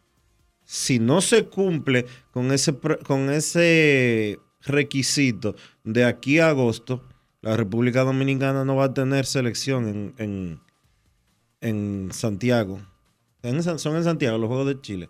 Si 0.63 0.99
no 0.99 1.21
se 1.21 1.45
cumple 1.45 2.05
con 2.31 2.51
ese, 2.51 2.75
con 3.05 3.29
ese 3.29 4.39
requisito 4.61 5.55
de 5.83 6.05
aquí 6.05 6.39
a 6.39 6.49
agosto, 6.49 7.03
la 7.41 7.55
República 7.55 8.03
Dominicana 8.03 8.65
no 8.65 8.75
va 8.75 8.85
a 8.85 8.93
tener 8.93 9.25
selección 9.25 9.87
en, 9.87 10.13
en, 10.17 10.61
en 11.61 12.09
Santiago. 12.11 12.81
En 13.41 13.63
son 13.63 13.95
en 13.95 14.03
Santiago 14.03 14.37
los 14.37 14.47
Juegos 14.47 14.67
de 14.67 14.81
Chile. 14.81 15.09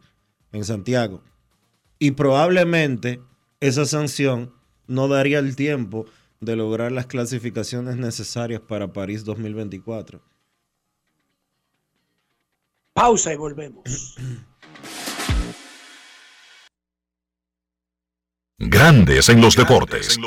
En 0.52 0.64
Santiago. 0.64 1.24
Y 1.98 2.12
probablemente 2.12 3.22
esa 3.60 3.86
sanción 3.86 4.54
no 4.88 5.08
daría 5.08 5.40
el 5.40 5.56
tiempo 5.56 6.06
de 6.40 6.56
lograr 6.56 6.92
las 6.92 7.08
clasificaciones 7.08 7.98
necesarias 7.98 8.62
para 8.62 8.94
París 8.94 9.26
2024. 9.26 10.22
Pausa 12.94 13.34
y 13.34 13.38
volvemos. 13.38 14.16
Grandes 18.58 19.30
en 19.30 19.42
los 19.42 19.56
deportes. 19.56 20.20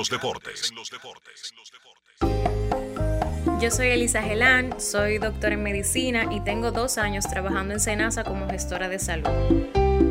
Yo 3.60 3.70
soy 3.70 3.88
Elisa 3.88 4.22
Gelán, 4.22 4.80
soy 4.80 5.18
doctora 5.18 5.54
en 5.54 5.62
medicina 5.62 6.26
y 6.32 6.40
tengo 6.40 6.72
dos 6.72 6.98
años 6.98 7.24
trabajando 7.28 7.74
en 7.74 7.80
Senasa 7.80 8.24
como 8.24 8.48
gestora 8.48 8.88
de 8.88 8.98
salud. 8.98 9.28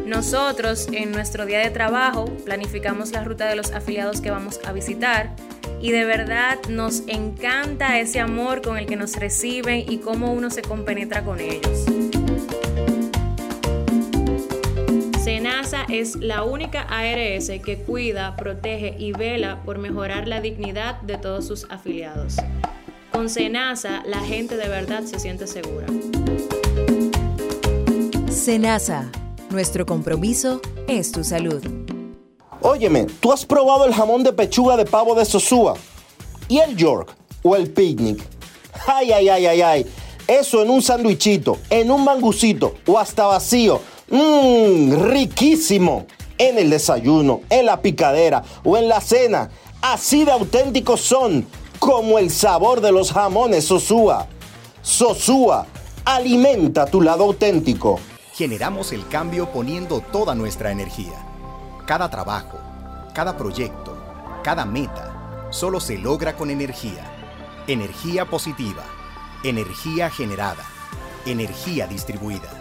Nosotros 0.05 0.87
en 0.91 1.11
nuestro 1.11 1.45
día 1.45 1.59
de 1.59 1.69
trabajo 1.69 2.25
planificamos 2.45 3.11
la 3.11 3.23
ruta 3.23 3.47
de 3.47 3.55
los 3.55 3.71
afiliados 3.71 4.21
que 4.21 4.31
vamos 4.31 4.59
a 4.65 4.71
visitar 4.71 5.29
y 5.81 5.91
de 5.91 6.05
verdad 6.05 6.59
nos 6.69 7.03
encanta 7.07 7.99
ese 7.99 8.19
amor 8.19 8.61
con 8.61 8.77
el 8.77 8.85
que 8.85 8.95
nos 8.95 9.15
reciben 9.15 9.83
y 9.89 9.97
cómo 9.97 10.31
uno 10.31 10.49
se 10.49 10.61
compenetra 10.61 11.23
con 11.23 11.39
ellos. 11.39 12.20
Senasa 15.23 15.85
es 15.87 16.15
la 16.15 16.43
única 16.43 16.81
ARS 16.81 17.51
que 17.63 17.83
cuida, 17.85 18.35
protege 18.35 18.95
y 18.97 19.11
vela 19.11 19.61
por 19.63 19.77
mejorar 19.77 20.27
la 20.27 20.41
dignidad 20.41 20.99
de 21.01 21.19
todos 21.19 21.45
sus 21.45 21.67
afiliados. 21.69 22.37
Con 23.11 23.29
Senasa, 23.29 24.01
la 24.07 24.21
gente 24.21 24.57
de 24.57 24.67
verdad 24.67 25.03
se 25.03 25.19
siente 25.19 25.45
segura. 25.45 25.85
Senasa, 28.31 29.11
nuestro 29.51 29.85
compromiso 29.85 30.59
es 30.87 31.11
tu 31.11 31.23
salud. 31.23 31.61
Óyeme, 32.61 33.05
¿tú 33.19 33.31
has 33.31 33.45
probado 33.45 33.85
el 33.85 33.93
jamón 33.93 34.23
de 34.23 34.33
pechuga 34.33 34.75
de 34.75 34.85
pavo 34.85 35.13
de 35.13 35.25
Sosúa? 35.25 35.75
¿Y 36.47 36.57
el 36.57 36.75
York? 36.75 37.13
¿O 37.43 37.55
el 37.55 37.69
picnic? 37.69 38.23
Ay, 38.87 39.11
ay, 39.11 39.29
ay, 39.29 39.45
ay, 39.45 39.61
ay. 39.61 39.85
Eso 40.27 40.63
en 40.63 40.71
un 40.71 40.81
sandwichito, 40.81 41.59
en 41.69 41.91
un 41.91 42.03
mangucito 42.03 42.73
o 42.87 42.97
hasta 42.97 43.27
vacío. 43.27 43.81
Mmm, 44.11 45.09
riquísimo. 45.09 46.05
En 46.37 46.59
el 46.59 46.69
desayuno, 46.69 47.41
en 47.49 47.65
la 47.65 47.81
picadera 47.81 48.43
o 48.63 48.75
en 48.75 48.89
la 48.89 48.99
cena. 48.99 49.49
Así 49.81 50.25
de 50.25 50.31
auténticos 50.31 50.99
son, 50.99 51.47
como 51.79 52.19
el 52.19 52.29
sabor 52.29 52.81
de 52.81 52.91
los 52.91 53.11
jamones 53.13 53.65
Sosúa. 53.65 54.27
Sosúa, 54.81 55.65
alimenta 56.03 56.85
tu 56.85 57.01
lado 57.01 57.23
auténtico. 57.23 57.99
Generamos 58.33 58.91
el 58.91 59.07
cambio 59.07 59.49
poniendo 59.51 60.01
toda 60.01 60.35
nuestra 60.35 60.71
energía. 60.71 61.25
Cada 61.85 62.09
trabajo, 62.09 62.57
cada 63.13 63.37
proyecto, 63.37 63.97
cada 64.43 64.65
meta, 64.65 65.47
solo 65.51 65.79
se 65.79 65.97
logra 65.97 66.35
con 66.35 66.49
energía. 66.49 67.05
Energía 67.67 68.25
positiva, 68.25 68.83
energía 69.43 70.09
generada, 70.09 70.65
energía 71.25 71.87
distribuida. 71.87 72.60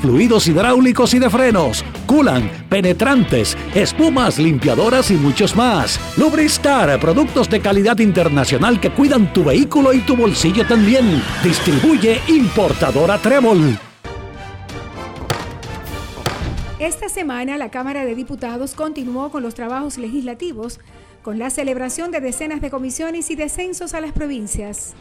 fluidos 0.00 0.46
hidráulicos 0.48 1.14
y 1.14 1.18
de 1.18 1.30
frenos, 1.30 1.84
culan, 2.06 2.50
penetrantes, 2.68 3.56
espumas, 3.74 4.38
limpiadoras 4.38 5.10
y 5.10 5.14
muchos 5.14 5.56
más. 5.56 6.00
Lubristar, 6.18 6.98
productos 7.00 7.48
de 7.48 7.60
calidad 7.60 7.98
internacional 7.98 8.80
que 8.80 8.90
cuidan 8.90 9.32
tu 9.32 9.44
vehículo 9.44 9.92
y 9.92 10.00
tu 10.00 10.16
bolsillo 10.16 10.66
también. 10.66 11.22
Distribuye 11.42 12.20
importadora 12.28 13.18
Trébol. 13.18 13.78
Esta 16.78 17.08
semana 17.08 17.58
la 17.58 17.70
Cámara 17.70 18.04
de 18.04 18.16
Diputados 18.16 18.74
continuó 18.74 19.30
con 19.30 19.44
los 19.44 19.54
trabajos 19.54 19.98
legislativos 19.98 20.80
con 21.22 21.38
la 21.38 21.50
celebración 21.50 22.10
de 22.10 22.20
decenas 22.20 22.60
de 22.60 22.70
comisiones 22.70 23.30
y 23.30 23.36
descensos 23.36 23.94
a 23.94 24.00
las 24.00 24.12
provincias. 24.12 24.94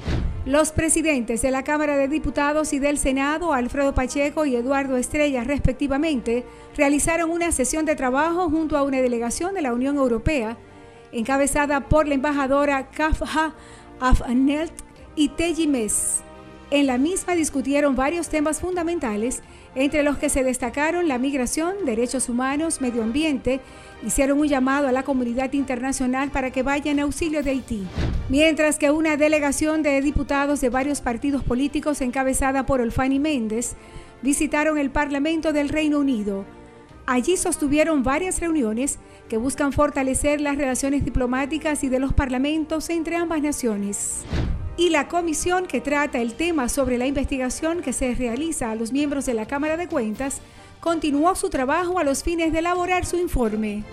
Los 0.45 0.71
presidentes 0.71 1.41
de 1.41 1.51
la 1.51 1.63
Cámara 1.63 1.97
de 1.97 2.07
Diputados 2.07 2.73
y 2.73 2.79
del 2.79 2.97
Senado, 2.97 3.53
Alfredo 3.53 3.93
Pacheco 3.93 4.45
y 4.45 4.55
Eduardo 4.55 4.97
Estrella, 4.97 5.43
respectivamente, 5.43 6.45
realizaron 6.77 7.31
una 7.31 7.51
sesión 7.51 7.85
de 7.85 7.95
trabajo 7.95 8.49
junto 8.49 8.77
a 8.77 8.83
una 8.83 9.01
delegación 9.01 9.53
de 9.53 9.61
la 9.61 9.73
Unión 9.73 9.97
Europea, 9.97 10.57
encabezada 11.11 11.89
por 11.89 12.07
la 12.07 12.15
embajadora 12.15 12.89
Kafha 12.89 13.53
Afnelt 13.99 14.73
y 15.15 15.29
Teji. 15.29 15.69
En 16.71 16.87
la 16.87 16.97
misma 16.97 17.35
discutieron 17.35 17.95
varios 17.95 18.29
temas 18.29 18.61
fundamentales, 18.61 19.41
entre 19.75 20.03
los 20.03 20.17
que 20.17 20.29
se 20.29 20.43
destacaron 20.43 21.07
la 21.07 21.17
migración, 21.17 21.85
derechos 21.85 22.29
humanos, 22.29 22.81
medio 22.81 23.03
ambiente, 23.03 23.59
hicieron 24.05 24.39
un 24.39 24.47
llamado 24.47 24.87
a 24.87 24.91
la 24.91 25.03
comunidad 25.03 25.53
internacional 25.53 26.31
para 26.31 26.51
que 26.51 26.63
vaya 26.63 26.91
en 26.91 26.99
auxilio 26.99 27.43
de 27.43 27.51
Haití. 27.51 27.87
Mientras 28.29 28.77
que 28.77 28.91
una 28.91 29.17
delegación 29.17 29.83
de 29.83 30.01
diputados 30.01 30.61
de 30.61 30.69
varios 30.69 31.01
partidos 31.01 31.43
políticos 31.43 32.01
encabezada 32.01 32.65
por 32.65 32.81
Olfani 32.81 33.19
Méndez 33.19 33.75
visitaron 34.21 34.77
el 34.77 34.91
Parlamento 34.91 35.53
del 35.53 35.69
Reino 35.69 35.99
Unido. 35.99 36.45
Allí 37.05 37.35
sostuvieron 37.35 38.03
varias 38.03 38.39
reuniones 38.39 38.99
que 39.27 39.37
buscan 39.37 39.73
fortalecer 39.73 40.39
las 40.39 40.57
relaciones 40.57 41.03
diplomáticas 41.03 41.83
y 41.83 41.89
de 41.89 41.99
los 41.99 42.13
parlamentos 42.13 42.89
entre 42.89 43.15
ambas 43.15 43.41
naciones. 43.41 44.21
Y 44.77 44.89
la 44.89 45.07
comisión 45.07 45.65
que 45.65 45.81
trata 45.81 46.21
el 46.21 46.35
tema 46.35 46.69
sobre 46.69 46.97
la 46.97 47.05
investigación 47.05 47.81
que 47.81 47.93
se 47.93 48.15
realiza 48.15 48.71
a 48.71 48.75
los 48.75 48.93
miembros 48.93 49.25
de 49.25 49.33
la 49.33 49.45
Cámara 49.45 49.77
de 49.77 49.87
Cuentas 49.87 50.41
continuó 50.81 51.35
su 51.35 51.49
trabajo 51.49 51.99
a 51.99 52.03
los 52.03 52.23
fines 52.23 52.51
de 52.51 52.59
elaborar 52.59 53.05
su 53.05 53.17
informe. 53.17 53.83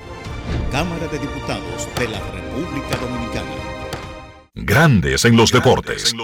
Cámara 0.72 1.06
de 1.06 1.18
Diputados 1.18 1.88
de 1.98 2.08
la 2.08 2.20
República 2.30 2.96
Dominicana. 2.96 3.50
Grandes 4.54 5.24
en 5.24 5.36
los 5.36 5.52
deportes. 5.52 6.14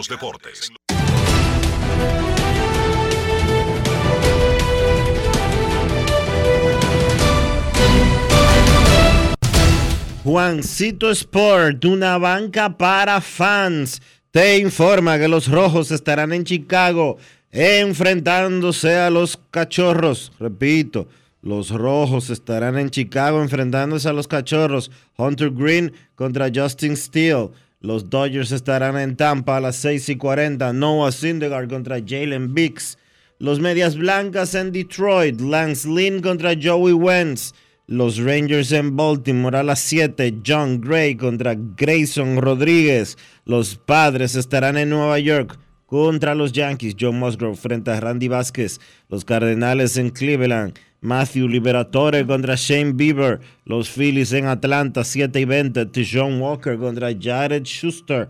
Juancito 10.24 11.10
Sport, 11.10 11.84
una 11.84 12.16
banca 12.16 12.78
para 12.78 13.20
fans, 13.20 14.00
te 14.30 14.56
informa 14.56 15.18
que 15.18 15.28
los 15.28 15.48
rojos 15.48 15.90
estarán 15.90 16.32
en 16.32 16.44
Chicago 16.44 17.18
enfrentándose 17.54 18.96
a 18.96 19.10
los 19.10 19.38
cachorros. 19.52 20.32
Repito, 20.40 21.06
los 21.40 21.70
rojos 21.70 22.28
estarán 22.28 22.76
en 22.76 22.90
Chicago 22.90 23.40
enfrentándose 23.40 24.08
a 24.08 24.12
los 24.12 24.26
cachorros. 24.26 24.90
Hunter 25.16 25.50
Green 25.50 25.92
contra 26.16 26.50
Justin 26.52 26.96
Steele. 26.96 27.50
Los 27.80 28.10
Dodgers 28.10 28.50
estarán 28.50 28.98
en 28.98 29.16
Tampa 29.16 29.58
a 29.58 29.60
las 29.60 29.76
6 29.76 30.08
y 30.08 30.16
40. 30.16 30.72
Noah 30.72 31.12
Syndergaard 31.12 31.68
contra 31.68 32.00
Jalen 32.04 32.54
Biggs. 32.54 32.98
Los 33.38 33.60
Medias 33.60 33.96
Blancas 33.96 34.56
en 34.56 34.72
Detroit. 34.72 35.40
Lance 35.40 35.88
Lynn 35.88 36.22
contra 36.22 36.54
Joey 36.60 36.92
Wentz. 36.92 37.52
Los 37.86 38.16
Rangers 38.16 38.72
en 38.72 38.96
Baltimore 38.96 39.58
a 39.58 39.62
las 39.62 39.78
7. 39.80 40.38
John 40.44 40.80
Gray 40.80 41.14
contra 41.14 41.54
Grayson 41.54 42.38
Rodríguez. 42.38 43.16
Los 43.44 43.76
Padres 43.76 44.34
estarán 44.34 44.76
en 44.76 44.90
Nueva 44.90 45.20
York 45.20 45.58
contra 45.86 46.34
los 46.34 46.52
Yankees. 46.52 46.96
John 46.98 47.18
Musgrove 47.18 47.56
frente 47.56 47.90
a 47.90 48.00
Randy 48.00 48.28
Vázquez. 48.28 48.80
Los 49.08 49.24
Cardenales 49.24 49.96
en 49.96 50.10
Cleveland. 50.10 50.78
Matthew 51.00 51.48
Liberatore 51.48 52.26
contra 52.26 52.54
Shane 52.56 52.92
Bieber. 52.92 53.40
Los 53.64 53.90
Phillies 53.90 54.32
en 54.32 54.46
Atlanta 54.46 55.04
7 55.04 55.40
y 55.40 55.44
20. 55.44 55.90
John 56.10 56.40
Walker 56.40 56.78
contra 56.78 57.10
Jared 57.18 57.64
Schuster. 57.64 58.28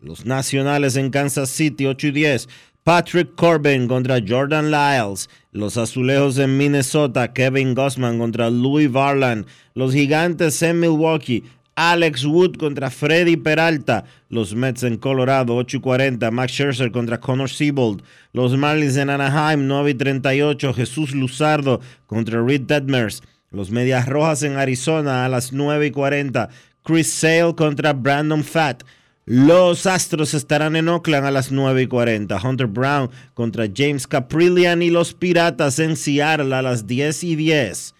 Los 0.00 0.24
Nacionales 0.24 0.96
en 0.96 1.10
Kansas 1.10 1.50
City 1.50 1.86
8 1.86 2.08
y 2.08 2.10
10. 2.12 2.48
Patrick 2.82 3.34
Corbin 3.34 3.88
contra 3.88 4.20
Jordan 4.26 4.70
Lyles. 4.70 5.28
Los 5.52 5.76
Azulejos 5.76 6.38
en 6.38 6.56
Minnesota. 6.56 7.32
Kevin 7.32 7.74
Gossman 7.74 8.18
contra 8.18 8.50
Louis 8.50 8.90
Varland. 8.90 9.46
Los 9.74 9.92
Gigantes 9.92 10.62
en 10.62 10.80
Milwaukee. 10.80 11.44
Alex 11.76 12.24
Wood 12.24 12.56
contra 12.56 12.90
Freddy 12.90 13.36
Peralta. 13.36 14.04
Los 14.28 14.54
Mets 14.54 14.82
en 14.82 14.96
Colorado, 14.96 15.56
8 15.56 15.78
y 15.78 15.80
40. 15.80 16.30
Max 16.30 16.52
Scherzer 16.52 16.90
contra 16.92 17.20
Connor 17.20 17.50
Siebold. 17.50 18.02
Los 18.32 18.56
Marlins 18.56 18.96
en 18.96 19.10
Anaheim, 19.10 19.66
9 19.66 19.90
y 19.90 19.94
38. 19.94 20.74
Jesús 20.74 21.14
Luzardo 21.14 21.80
contra 22.06 22.42
Reed 22.42 22.62
Detmers. 22.62 23.22
Los 23.50 23.70
Medias 23.70 24.08
Rojas 24.08 24.42
en 24.42 24.56
Arizona 24.56 25.24
a 25.24 25.28
las 25.28 25.52
9 25.52 25.86
y 25.86 25.90
40. 25.90 26.48
Chris 26.82 27.10
Sale 27.12 27.54
contra 27.54 27.92
Brandon 27.92 28.44
Fatt. 28.44 28.82
Los 29.26 29.86
Astros 29.86 30.34
estarán 30.34 30.76
en 30.76 30.88
Oakland 30.88 31.26
a 31.26 31.30
las 31.30 31.50
9 31.50 31.82
y 31.82 31.86
40. 31.86 32.40
Hunter 32.46 32.66
Brown 32.66 33.10
contra 33.32 33.66
James 33.74 34.06
Caprillian 34.06 34.82
y 34.82 34.90
los 34.90 35.14
Piratas 35.14 35.78
en 35.78 35.96
Seattle 35.96 36.54
a 36.54 36.60
las 36.60 36.86
10 36.86 37.24
y 37.24 37.36
10. 37.36 37.94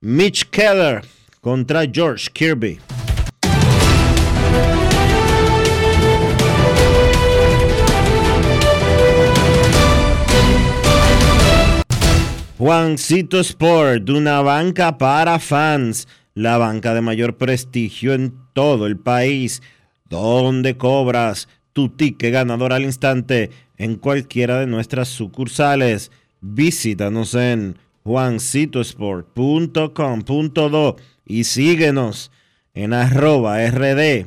Mitch 0.00 0.48
Keller 0.48 1.02
contra 1.48 1.88
George 1.90 2.28
Kirby. 2.30 2.78
Juancito 12.58 13.40
Sport, 13.40 14.10
una 14.10 14.42
banca 14.42 14.98
para 14.98 15.38
fans, 15.38 16.06
la 16.34 16.58
banca 16.58 16.92
de 16.92 17.00
mayor 17.00 17.38
prestigio 17.38 18.12
en 18.12 18.34
todo 18.52 18.86
el 18.86 18.98
país, 18.98 19.62
donde 20.10 20.76
cobras 20.76 21.48
tu 21.72 21.88
ticket 21.88 22.30
ganador 22.30 22.74
al 22.74 22.82
instante 22.82 23.48
en 23.78 23.96
cualquiera 23.96 24.60
de 24.60 24.66
nuestras 24.66 25.08
sucursales. 25.08 26.10
Visítanos 26.42 27.34
en 27.34 27.78
juancitosport.com.do 28.04 30.96
y 31.28 31.44
síguenos 31.44 32.32
en 32.74 32.94
arroba 32.94 33.64
rd 33.68 34.26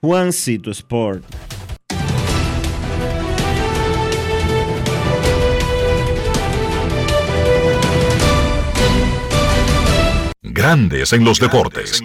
Juancito 0.00 0.70
Sport. 0.70 1.24
Grandes 10.42 11.12
en 11.12 11.24
los 11.24 11.38
deportes. 11.38 12.02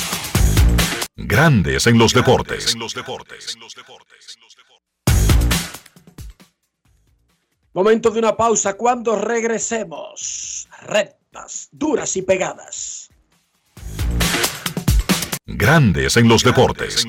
Grandes 1.18 1.86
en 1.86 1.98
los 1.98 2.12
deportes. 2.12 2.76
Momento 7.72 8.10
de 8.10 8.18
una 8.18 8.36
pausa 8.36 8.74
cuando 8.74 9.16
regresemos. 9.16 10.68
Rectas, 10.82 11.70
duras 11.72 12.14
y 12.18 12.22
pegadas. 12.22 13.08
Grandes 15.46 16.18
en 16.18 16.28
los 16.28 16.44
deportes. 16.44 17.04
En 17.04 17.08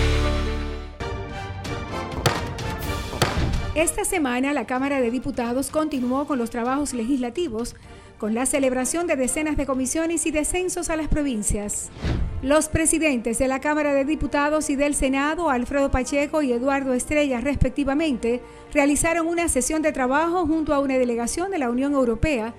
Esta 3.81 4.05
semana 4.05 4.53
la 4.53 4.67
Cámara 4.67 5.01
de 5.01 5.09
Diputados 5.09 5.71
continuó 5.71 6.27
con 6.27 6.37
los 6.37 6.51
trabajos 6.51 6.93
legislativos 6.93 7.75
con 8.19 8.35
la 8.35 8.45
celebración 8.45 9.07
de 9.07 9.15
decenas 9.15 9.57
de 9.57 9.65
comisiones 9.65 10.27
y 10.27 10.31
descensos 10.31 10.91
a 10.91 10.95
las 10.95 11.07
provincias. 11.07 11.89
Los 12.43 12.69
presidentes 12.69 13.39
de 13.39 13.47
la 13.47 13.59
Cámara 13.59 13.95
de 13.95 14.05
Diputados 14.05 14.69
y 14.69 14.75
del 14.75 14.93
Senado, 14.93 15.49
Alfredo 15.49 15.89
Pacheco 15.89 16.43
y 16.43 16.51
Eduardo 16.51 16.93
Estrella, 16.93 17.41
respectivamente, 17.41 18.43
realizaron 18.71 19.25
una 19.25 19.47
sesión 19.47 19.81
de 19.81 19.91
trabajo 19.91 20.45
junto 20.45 20.75
a 20.75 20.79
una 20.79 20.99
delegación 20.99 21.49
de 21.49 21.57
la 21.57 21.71
Unión 21.71 21.93
Europea, 21.93 22.53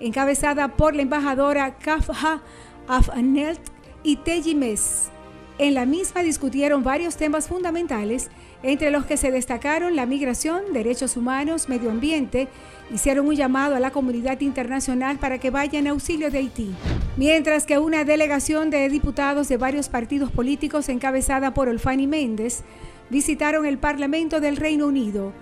encabezada 0.00 0.74
por 0.74 0.96
la 0.96 1.02
embajadora 1.02 1.76
Kafha 1.76 2.40
Afnelt 2.88 3.60
y 4.02 4.16
Teji 4.16 4.54
Mes. 4.54 5.10
En 5.58 5.74
la 5.74 5.84
misma 5.84 6.22
discutieron 6.22 6.82
varios 6.82 7.16
temas 7.16 7.46
fundamentales, 7.46 8.30
entre 8.62 8.90
los 8.90 9.04
que 9.04 9.16
se 9.16 9.30
destacaron 9.30 9.96
la 9.96 10.06
migración, 10.06 10.72
derechos 10.72 11.16
humanos, 11.16 11.68
medio 11.68 11.90
ambiente, 11.90 12.48
hicieron 12.92 13.26
un 13.26 13.34
llamado 13.34 13.74
a 13.74 13.80
la 13.80 13.90
comunidad 13.90 14.40
internacional 14.40 15.18
para 15.18 15.38
que 15.38 15.50
vaya 15.50 15.78
en 15.78 15.88
auxilio 15.88 16.30
de 16.30 16.38
Haití. 16.38 16.74
Mientras 17.16 17.66
que 17.66 17.78
una 17.78 18.04
delegación 18.04 18.70
de 18.70 18.88
diputados 18.88 19.48
de 19.48 19.56
varios 19.56 19.88
partidos 19.88 20.30
políticos 20.30 20.88
encabezada 20.88 21.54
por 21.54 21.68
Olfani 21.68 22.06
Méndez 22.06 22.62
visitaron 23.10 23.66
el 23.66 23.78
Parlamento 23.78 24.40
del 24.40 24.56
Reino 24.56 24.86
Unido. 24.86 25.32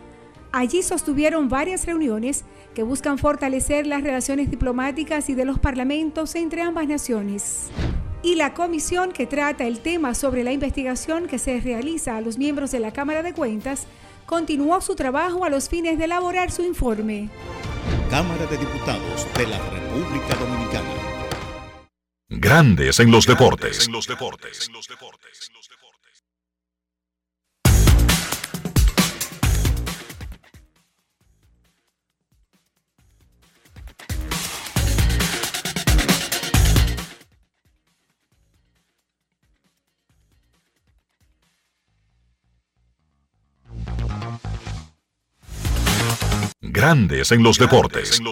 Allí 0.53 0.83
sostuvieron 0.83 1.49
varias 1.49 1.87
reuniones 1.87 2.45
que 2.75 2.83
buscan 2.83 3.19
fortalecer 3.19 3.87
las 3.87 4.03
relaciones 4.03 4.51
diplomáticas 4.51 5.31
y 5.31 5.35
de 5.35 5.45
los 5.45 5.59
parlamentos 5.59 6.35
entre 6.35 6.63
ambas 6.63 6.89
naciones. 6.89 7.69
Y 8.23 8.35
la 8.35 8.53
comisión 8.53 9.13
que 9.13 9.27
trata 9.27 9.65
el 9.67 9.81
tema 9.81 10.15
sobre 10.15 10.43
la 10.43 10.53
investigación 10.53 11.27
que 11.27 11.39
se 11.39 11.61
realiza 11.61 12.17
a 12.17 12.21
los 12.21 12.37
miembros 12.37 12.73
de 12.73 12.81
la 12.81 12.93
Cámara 12.93 13.23
de 13.23 13.33
Cuentas 13.33 13.87
continuó 14.27 14.81
su 14.81 14.97
trabajo 14.97 15.45
a 15.45 15.51
los 15.51 15.69
fines 15.69 15.99
de 15.99 16.05
elaborar 16.05 16.51
su 16.51 16.63
informe. 16.63 17.31
Cámara 18.11 18.45
de 18.47 18.59
Diputados 18.59 19.27
de 19.37 19.47
la 19.47 19.59
República 19.71 20.35
Dominicana. 20.35 21.11
Grandes 22.29 23.01
en 23.01 23.11
los 23.11 23.27
deportes. 23.27 23.89
Grandes 46.81 47.31
en 47.31 47.43
los 47.43 47.59
deportes. 47.59 48.23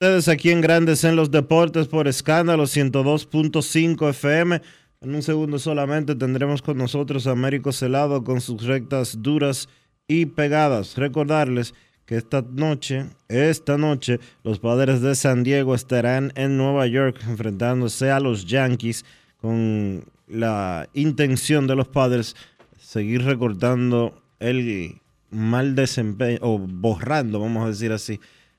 Ustedes 0.00 0.28
aquí 0.28 0.50
en 0.50 0.62
Grandes 0.62 1.04
en 1.04 1.16
los 1.16 1.30
Deportes 1.30 1.86
por 1.86 2.08
escándalo 2.08 2.62
102.5 2.62 4.08
FM. 4.08 4.62
En 5.02 5.14
un 5.14 5.22
segundo 5.22 5.58
solamente 5.58 6.14
tendremos 6.14 6.62
con 6.62 6.78
nosotros 6.78 7.26
a 7.26 7.32
Américo 7.32 7.72
Celado 7.72 8.24
con 8.24 8.40
sus 8.40 8.62
rectas 8.62 9.18
duras 9.20 9.68
y 10.08 10.24
pegadas. 10.24 10.96
Recordarles 10.96 11.74
que 12.06 12.16
esta 12.16 12.40
noche, 12.40 13.04
esta 13.28 13.76
noche, 13.76 14.18
los 14.44 14.60
padres 14.60 15.02
de 15.02 15.14
San 15.14 15.42
Diego 15.42 15.74
estarán 15.74 16.32
en 16.36 16.56
Nueva 16.56 16.86
York 16.86 17.20
enfrentándose 17.28 18.10
a 18.10 18.18
los 18.18 18.46
Yankees 18.46 19.04
con 19.42 20.04
la 20.28 20.88
intención 20.94 21.66
de 21.66 21.74
los 21.76 21.88
padres 21.88 22.34
seguir 22.80 23.24
recortando 23.24 24.22
el 24.40 25.00
mal 25.30 25.74
desempeño, 25.74 26.38
o 26.42 26.58
borrando, 26.58 27.40
vamos 27.40 27.64
a 27.64 27.68
decir 27.68 27.92
así, 27.92 28.18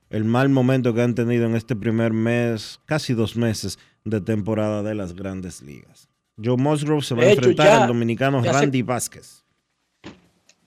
el 0.10 0.26
mal 0.26 0.50
momento 0.50 0.94
que 0.94 1.02
han 1.02 1.16
tenido 1.16 1.46
en 1.46 1.56
este 1.56 1.76
primer 1.76 2.14
mes, 2.14 2.80
casi 2.86 3.14
dos 3.14 3.36
meses 3.36 3.80
de 4.06 4.22
temporada 4.22 4.84
de 4.84 4.94
las 4.94 5.14
grandes 5.14 5.62
ligas. 5.62 6.10
Joe 6.44 6.58
Musgrove 6.58 7.02
se 7.04 7.16
va 7.16 7.24
a 7.24 7.30
enfrentar 7.32 7.66
ya- 7.66 7.82
al 7.84 7.88
dominicano 7.88 8.44
ya 8.44 8.54
se- 8.54 8.60
Randy 8.60 8.82
Vázquez. 8.82 9.44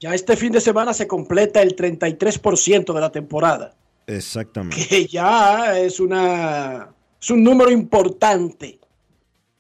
Ya 0.01 0.15
este 0.15 0.37
fin 0.37 0.53
de 0.53 0.61
semana 0.61 0.93
se 0.93 1.07
completa 1.07 1.63
el 1.63 1.75
33% 1.75 2.93
de 2.93 3.01
la 3.01 3.11
temporada, 3.11 3.75
Exactamente. 4.07 4.77
que 4.89 5.07
ya 5.07 5.79
es, 5.79 6.01
una, 6.01 6.89
es 7.21 7.31
un 7.31 7.43
número 7.43 7.71
importante. 7.71 8.79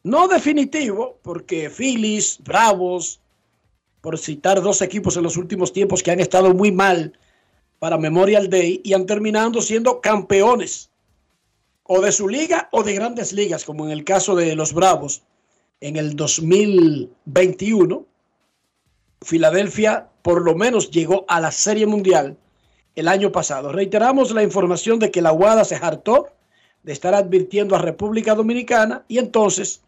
No 0.07 0.28
definitivo, 0.28 1.19
porque 1.23 1.69
Phillies, 1.69 2.39
Bravos, 2.45 3.19
por 4.01 4.16
citar 4.16 4.62
dos 4.62 4.81
equipos 4.81 5.16
en 5.16 5.24
los 5.24 5.37
últimos 5.37 5.73
tiempos 5.73 6.01
que 6.01 6.12
han 6.12 6.20
estado 6.20 6.55
muy 6.55 6.70
mal 6.70 7.19
para 7.81 7.99
Memorial 7.99 8.49
Day 8.49 8.81
y 8.85 8.93
han 8.93 9.05
terminado 9.05 9.61
siendo 9.61 10.01
campeones 10.01 10.91
o 11.83 12.01
de 12.01 12.12
su 12.12 12.28
liga 12.28 12.69
o 12.70 12.85
de 12.85 12.95
grandes 12.95 13.33
ligas, 13.33 13.65
como 13.65 13.85
en 13.85 13.91
el 13.91 14.05
caso 14.05 14.37
de 14.37 14.55
los 14.55 14.73
Bravos 14.73 15.24
en 15.81 15.97
el 15.97 16.15
2021. 16.15 18.07
Filadelfia 19.23 20.09
por 20.23 20.41
lo 20.43 20.55
menos 20.55 20.93
llegó 20.93 21.24
a 21.27 21.41
la 21.41 21.51
Serie 21.51 21.87
Mundial 21.89 22.37
el 22.95 23.09
año 23.09 23.33
pasado. 23.33 23.73
Reiteramos 23.73 24.31
la 24.31 24.45
información 24.45 25.01
de 25.01 25.11
que 25.11 25.20
la 25.20 25.33
UADA 25.33 25.65
se 25.65 25.74
hartó 25.74 26.28
de 26.85 26.93
estar 26.93 27.12
advirtiendo 27.12 27.74
a 27.74 27.83
República 27.83 28.37
Dominicana 28.37 29.05
y 29.09 29.19
entonces 29.19 29.83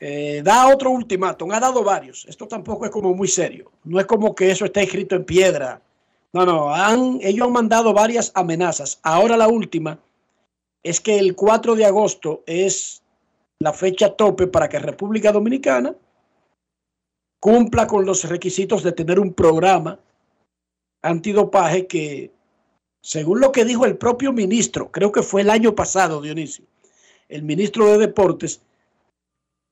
eh, 0.00 0.42
da 0.44 0.68
otro 0.68 0.90
ultimátum. 0.90 1.50
Ha 1.52 1.60
dado 1.60 1.82
varios. 1.82 2.24
Esto 2.26 2.46
tampoco 2.46 2.84
es 2.84 2.90
como 2.90 3.14
muy 3.14 3.28
serio. 3.28 3.72
No 3.84 3.98
es 3.98 4.06
como 4.06 4.34
que 4.34 4.50
eso 4.50 4.64
está 4.64 4.80
escrito 4.80 5.16
en 5.16 5.24
piedra. 5.24 5.82
No, 6.32 6.44
no. 6.44 6.74
Han, 6.74 7.18
ellos 7.22 7.46
han 7.46 7.52
mandado 7.52 7.92
varias 7.92 8.30
amenazas. 8.34 9.00
Ahora 9.02 9.36
la 9.36 9.48
última 9.48 9.98
es 10.82 11.00
que 11.00 11.18
el 11.18 11.34
4 11.34 11.74
de 11.74 11.84
agosto 11.84 12.42
es 12.46 13.02
la 13.60 13.72
fecha 13.72 14.14
tope 14.14 14.46
para 14.46 14.68
que 14.68 14.78
República 14.78 15.32
Dominicana 15.32 15.94
cumpla 17.40 17.86
con 17.86 18.04
los 18.04 18.24
requisitos 18.24 18.82
de 18.82 18.92
tener 18.92 19.18
un 19.18 19.32
programa 19.32 19.98
antidopaje 21.02 21.86
que, 21.86 22.32
según 23.00 23.40
lo 23.40 23.52
que 23.52 23.64
dijo 23.64 23.84
el 23.84 23.96
propio 23.96 24.32
ministro, 24.32 24.90
creo 24.90 25.12
que 25.12 25.22
fue 25.22 25.42
el 25.42 25.50
año 25.50 25.74
pasado, 25.74 26.20
Dionisio, 26.20 26.64
el 27.28 27.42
ministro 27.42 27.86
de 27.86 27.98
Deportes, 27.98 28.60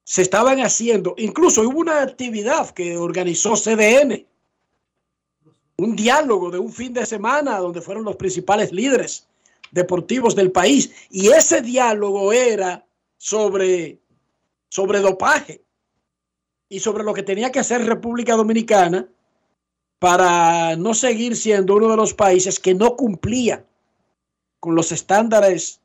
se 0.08 0.22
estaban 0.22 0.60
haciendo, 0.60 1.16
incluso 1.18 1.62
hubo 1.62 1.80
una 1.80 2.00
actividad 2.00 2.70
que 2.70 2.96
organizó 2.96 3.54
CDN, 3.54 4.24
un 5.78 5.96
diálogo 5.96 6.52
de 6.52 6.60
un 6.60 6.72
fin 6.72 6.92
de 6.92 7.04
semana 7.04 7.58
donde 7.58 7.80
fueron 7.80 8.04
los 8.04 8.14
principales 8.14 8.70
líderes 8.70 9.26
deportivos 9.72 10.36
del 10.36 10.52
país, 10.52 10.92
y 11.10 11.26
ese 11.30 11.60
diálogo 11.60 12.32
era 12.32 12.86
sobre, 13.16 13.98
sobre 14.68 15.00
dopaje 15.00 15.64
y 16.68 16.78
sobre 16.78 17.02
lo 17.02 17.12
que 17.12 17.24
tenía 17.24 17.50
que 17.50 17.58
hacer 17.58 17.84
República 17.84 18.36
Dominicana 18.36 19.08
para 19.98 20.76
no 20.76 20.94
seguir 20.94 21.34
siendo 21.34 21.74
uno 21.74 21.88
de 21.88 21.96
los 21.96 22.14
países 22.14 22.60
que 22.60 22.74
no 22.74 22.94
cumplía 22.94 23.66
con 24.60 24.76
los 24.76 24.92
estándares 24.92 25.80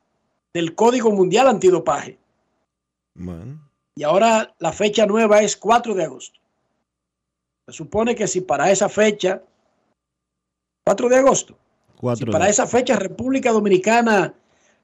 del 0.53 0.76
Código 0.76 1.10
Mundial 1.10 1.48
Antidopaje. 1.48 2.19
Y 3.95 4.03
ahora 4.03 4.55
la 4.59 4.72
fecha 4.72 5.05
nueva 5.05 5.41
es 5.41 5.57
4 5.57 5.93
de 5.95 6.03
agosto. 6.03 6.39
Se 7.68 7.73
supone 7.73 8.15
que 8.15 8.27
si 8.27 8.41
para 8.41 8.72
esa 8.72 8.89
fecha, 8.89 9.43
4 10.85 11.09
de 11.09 11.15
agosto, 11.18 11.57
si 12.15 12.26
para 12.26 12.49
esa 12.49 12.68
fecha 12.68 12.95
República 12.95 13.51
Dominicana 13.51 14.34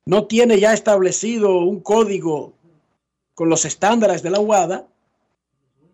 no 0.06 0.26
tiene 0.26 0.60
ya 0.60 0.74
establecido 0.74 1.58
un 1.60 1.80
código 1.80 2.54
con 3.34 3.50
los 3.50 3.66
estándares 3.66 4.24
de 4.24 4.30
la 4.30 4.40
UADA, 4.40 4.88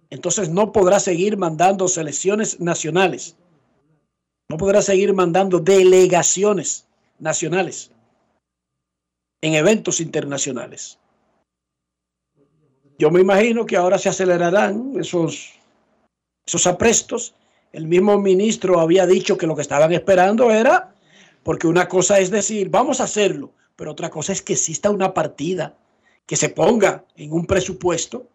entonces 0.10 0.50
no 0.50 0.72
podrá 0.72 1.00
seguir 1.00 1.38
mandando 1.38 1.88
selecciones 1.88 2.60
nacionales. 2.60 3.36
No 4.50 4.58
podrá 4.58 4.82
seguir 4.82 5.14
mandando 5.14 5.60
delegaciones 5.60 6.88
nacionales 7.18 7.92
en 9.42 9.56
eventos 9.56 10.00
internacionales. 10.00 11.00
Yo 12.98 13.12
me 13.12 13.22
imagino 13.22 13.66
que 13.66 13.76
ahora 13.76 13.98
se 13.98 14.10
acelerarán 14.10 14.94
esos, 15.00 15.54
esos 16.46 16.68
aprestos. 16.68 17.34
El 17.72 17.88
mismo 17.88 18.20
ministro 18.20 18.80
había 18.80 19.06
dicho 19.06 19.38
que 19.38 19.48
lo 19.48 19.56
que 19.56 19.64
estaban 19.64 19.92
esperando 19.94 20.52
era, 20.52 20.94
porque 21.44 21.68
una 21.68 21.88
cosa 21.88 22.20
es 22.20 22.30
decir, 22.30 22.70
vamos 22.70 23.02
a 23.02 23.06
hacerlo, 23.06 23.52
pero 23.76 23.92
otra 23.92 24.10
cosa 24.10 24.32
es 24.32 24.42
que 24.42 24.54
exista 24.54 24.90
una 24.90 25.14
partida 25.14 25.76
que 26.26 26.36
se 26.36 26.50
ponga 26.50 27.04
en 27.16 27.34
un 27.34 27.46
presupuesto, 27.46 28.28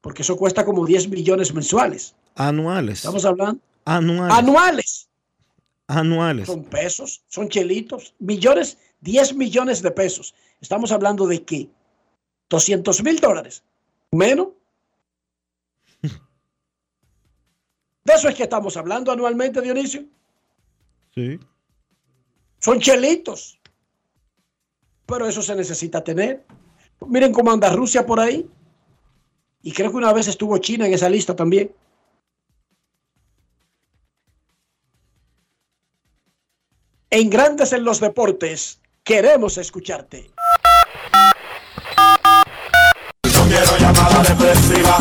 porque 0.00 0.22
eso 0.22 0.36
cuesta 0.36 0.64
como 0.64 0.86
10 0.86 1.08
millones 1.08 1.52
mensuales. 1.52 2.14
Anuales. 2.36 2.98
Estamos 2.98 3.24
hablando 3.24 3.60
Anuales. 3.86 4.36
anuales. 4.36 5.08
Anuales. 5.88 6.46
Son 6.46 6.64
pesos, 6.64 7.22
son 7.28 7.48
chelitos, 7.48 8.14
millones, 8.18 8.78
10 9.00 9.34
millones 9.34 9.82
de 9.82 9.90
pesos. 9.90 10.34
Estamos 10.60 10.92
hablando 10.92 11.26
de 11.26 11.42
qué? 11.42 11.68
200 12.48 13.02
mil 13.02 13.18
dólares. 13.18 13.62
Menos. 14.12 14.48
De 18.04 18.14
eso 18.14 18.28
es 18.28 18.36
que 18.36 18.44
estamos 18.44 18.76
hablando 18.76 19.10
anualmente, 19.10 19.60
Dionisio. 19.60 20.04
Sí. 21.12 21.40
Son 22.60 22.78
chelitos. 22.78 23.58
Pero 25.06 25.26
eso 25.26 25.42
se 25.42 25.56
necesita 25.56 26.04
tener. 26.04 26.44
Miren 27.06 27.32
cómo 27.32 27.50
anda 27.50 27.72
Rusia 27.72 28.06
por 28.06 28.20
ahí. 28.20 28.48
Y 29.62 29.72
creo 29.72 29.90
que 29.90 29.96
una 29.96 30.12
vez 30.12 30.28
estuvo 30.28 30.56
China 30.58 30.86
en 30.86 30.94
esa 30.94 31.08
lista 31.08 31.34
también. 31.34 31.74
En 37.10 37.30
Grandes 37.30 37.72
en 37.72 37.82
los 37.82 38.00
Deportes, 38.00 38.80
queremos 39.02 39.58
escucharte. 39.58 40.30
Depresiva. 44.56 44.98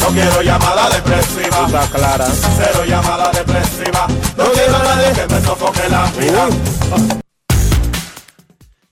No 0.00 0.08
quiero 0.08 0.42
llamada 0.42 0.90
depresiva. 0.90 1.88
clara. 1.90 2.26
Cero 2.26 2.84
llamada 2.86 3.30
depresiva. 3.30 4.06
No 4.36 4.44
quiero 4.52 4.76
a 4.76 4.82
nadie 4.82 5.14
que 5.14 5.26
me 5.32 5.40
sofoque 5.40 5.88
la 5.88 6.12
vida. 6.18 6.50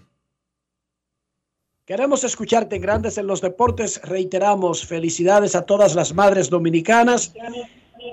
Queremos 1.86 2.24
escucharte 2.24 2.76
en 2.76 2.82
Grandes 2.82 3.16
en 3.18 3.26
los 3.26 3.40
Deportes. 3.40 4.00
Reiteramos 4.04 4.86
felicidades 4.86 5.56
a 5.56 5.62
todas 5.62 5.96
las 5.96 6.14
madres 6.14 6.48
dominicanas 6.50 7.32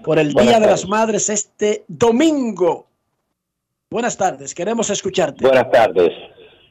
por 0.04 0.20
el 0.20 0.34
Buenas 0.34 0.52
Día 0.52 0.60
de 0.60 0.68
las 0.68 0.88
Madres 0.88 1.30
este 1.30 1.84
domingo. 1.88 2.88
Buenas 3.90 4.18
tardes, 4.18 4.54
queremos 4.54 4.90
escucharte. 4.90 5.46
Buenas 5.46 5.72
tardes. 5.72 6.10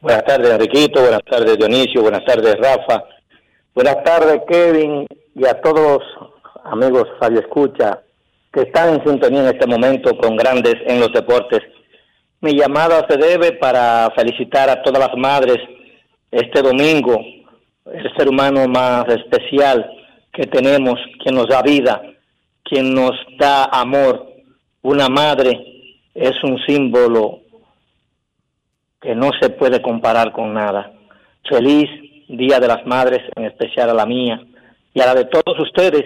Buenas 0.01 0.24
tardes, 0.24 0.51
Enriquito. 0.51 1.01
Buenas 1.01 1.22
tardes, 1.28 1.56
Dionisio. 1.56 2.02
Buenas 2.02 2.24
tardes, 2.24 2.56
Rafa. 2.59 3.05
Buenas 3.74 4.02
tardes, 4.05 4.43
Kevin. 4.48 5.06
Y 5.34 5.47
a 5.47 5.60
todos 5.60 5.80
los 5.80 6.02
amigos 6.64 7.05
Radio 7.20 7.40
Escucha 7.40 8.02
que 8.52 8.62
están 8.62 8.94
en 8.94 9.05
sintonía 9.05 9.40
en 9.40 9.55
este 9.55 9.66
momento 9.66 10.16
con 10.16 10.36
Grandes 10.36 10.76
en 10.86 11.01
los 11.01 11.12
Deportes. 11.12 11.60
Mi 12.40 12.55
llamada 12.55 13.06
se 13.09 13.18
debe 13.18 13.52
para 13.52 14.10
felicitar 14.16 14.70
a 14.70 14.82
todas 14.82 15.09
las 15.09 15.16
madres 15.16 15.59
este 16.30 16.62
domingo, 16.62 17.20
el 17.86 18.16
ser 18.16 18.28
humano 18.28 18.66
más 18.68 19.06
especial 19.09 19.90
que 20.32 20.47
tenemos, 20.47 20.98
quien 21.22 21.34
nos 21.34 21.48
da 21.48 21.62
vida, 21.62 22.01
quien 22.68 22.94
nos 22.94 23.12
da 23.38 23.64
amor. 23.64 24.26
Una 24.82 25.09
madre 25.09 25.52
es 26.14 26.32
un 26.43 26.59
símbolo 26.66 27.40
que 29.01 29.14
no 29.14 29.30
se 29.40 29.51
puede 29.51 29.80
comparar 29.80 30.32
con 30.32 30.52
nada. 30.52 30.93
Feliz 31.48 31.88
Día 32.28 32.59
de 32.59 32.66
las 32.66 32.84
Madres, 32.86 33.22
en 33.36 33.44
especial 33.44 33.90
a 33.90 33.94
la 33.94 34.05
mía 34.05 34.40
y 34.93 35.01
a 35.01 35.06
la 35.06 35.14
de 35.14 35.26
todos 35.26 35.59
ustedes. 35.60 36.05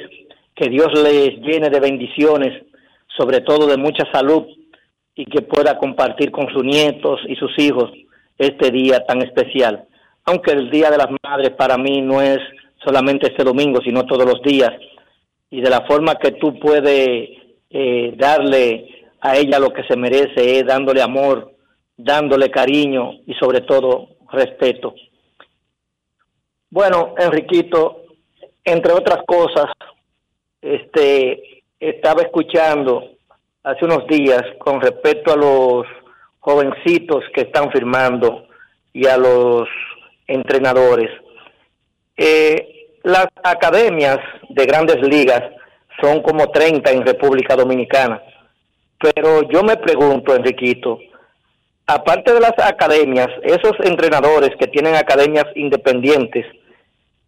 Que 0.55 0.69
Dios 0.69 0.89
les 1.03 1.39
llene 1.41 1.70
de 1.70 1.81
bendiciones, 1.81 2.62
sobre 3.16 3.41
todo 3.41 3.66
de 3.66 3.78
mucha 3.78 4.05
salud 4.12 4.45
y 5.15 5.24
que 5.24 5.41
pueda 5.41 5.78
compartir 5.78 6.31
con 6.31 6.53
sus 6.53 6.62
nietos 6.62 7.20
y 7.27 7.37
sus 7.37 7.59
hijos 7.59 7.91
este 8.37 8.70
día 8.70 9.05
tan 9.07 9.23
especial. 9.23 9.87
Aunque 10.27 10.53
el 10.53 10.70
Día 10.70 10.91
de 10.91 10.99
las 10.99 11.09
Madres 11.23 11.51
para 11.57 11.78
mí 11.78 12.03
no 12.03 12.20
es 12.20 12.39
solamente 12.85 13.28
este 13.28 13.45
domingo, 13.45 13.81
sino 13.82 14.05
todos 14.05 14.27
los 14.27 14.43
días. 14.43 14.70
Y 15.51 15.60
de 15.60 15.70
la 15.70 15.82
forma 15.86 16.14
que 16.14 16.32
tú 16.32 16.59
puedes 16.59 17.28
eh, 17.70 18.14
darle 18.16 19.06
a 19.20 19.36
ella 19.36 19.59
lo 19.59 19.72
que 19.72 19.82
se 19.85 19.97
merece 19.97 20.59
es 20.59 20.66
dándole 20.66 21.02
amor, 21.02 21.52
dándole 21.97 22.51
cariño 22.51 23.12
y 23.27 23.35
sobre 23.35 23.60
todo 23.62 24.09
respeto. 24.32 24.94
Bueno, 26.70 27.14
Enriquito, 27.18 28.05
entre 28.64 28.93
otras 28.93 29.24
cosas, 29.27 29.66
este 30.62 31.62
estaba 31.81 32.22
escuchando 32.22 33.10
hace 33.62 33.85
unos 33.85 34.06
días 34.06 34.43
con 34.59 34.81
respecto 34.81 35.32
a 35.32 35.36
los 35.36 35.86
jovencitos 36.39 37.24
que 37.35 37.43
están 37.43 37.70
firmando 37.72 38.47
y 38.93 39.06
a 39.06 39.16
los 39.16 39.68
entrenadores. 40.27 41.10
Eh, 42.16 42.80
las 43.02 43.27
academias 43.43 44.18
de 44.48 44.66
grandes 44.66 44.97
ligas 45.02 45.43
son 46.01 46.22
como 46.22 46.51
30 46.51 46.90
en 46.90 47.06
República 47.06 47.56
Dominicana, 47.56 48.22
pero 48.98 49.43
yo 49.48 49.62
me 49.62 49.77
pregunto, 49.77 50.35
Enriquito, 50.35 50.98
aparte 51.86 52.32
de 52.32 52.40
las 52.40 52.55
academias, 52.59 53.28
esos 53.43 53.72
entrenadores 53.85 54.51
que 54.59 54.66
tienen 54.66 54.94
academias 54.94 55.47
independientes, 55.55 56.47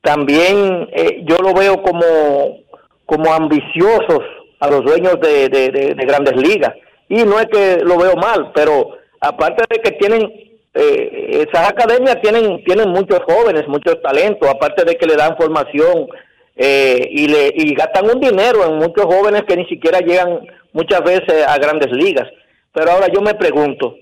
también 0.03 0.89
eh, 0.93 1.23
yo 1.25 1.39
lo 1.39 1.55
veo 1.55 1.83
como, 1.83 2.59
como 3.07 3.33
ambiciosos 3.33 4.21
a 4.61 4.69
los 4.69 4.85
dueños 4.85 5.19
de, 5.21 5.49
de, 5.49 6.07
grandes 6.07 6.37
ligas. 6.37 6.75
Y 7.09 7.25
no 7.25 7.41
es 7.41 7.47
que 7.47 7.79
lo 7.85 7.97
veo 7.97 8.15
mal, 8.17 8.53
pero 8.55 8.91
aparte 9.21 9.65
de 9.69 9.81
que 9.81 9.93
tienen, 9.93 10.52
eh, 10.75 11.47
esas 11.49 11.69
academias 11.69 12.21
tienen, 12.23 12.63
tienen 12.65 12.91
muchos 12.91 13.21
jóvenes, 13.27 13.69
muchos 13.69 14.01
talentos, 14.03 14.49
aparte 14.49 14.85
de 14.85 14.97
que 14.97 15.07
le 15.07 15.17
dan 15.17 15.37
formación 15.37 16.09
eh, 16.57 17.09
y, 17.11 17.29
le, 17.29 17.53
y 17.55 17.75
gastan 17.75 18.11
un 18.11 18.21
dinero 18.21 18.65
en 18.67 18.77
muchos 18.77 19.05
jóvenes 19.05 19.43
que 19.47 19.57
ni 19.57 19.67
siquiera 19.67 20.01
llegan 20.01 20.41
muchas 20.73 21.03
veces 21.03 21.47
a 21.47 21.57
grandes 21.59 21.91
ligas. 21.93 22.29
Pero 22.73 22.91
ahora 22.91 23.09
yo 23.13 23.21
me 23.21 23.35
pregunto, 23.35 23.97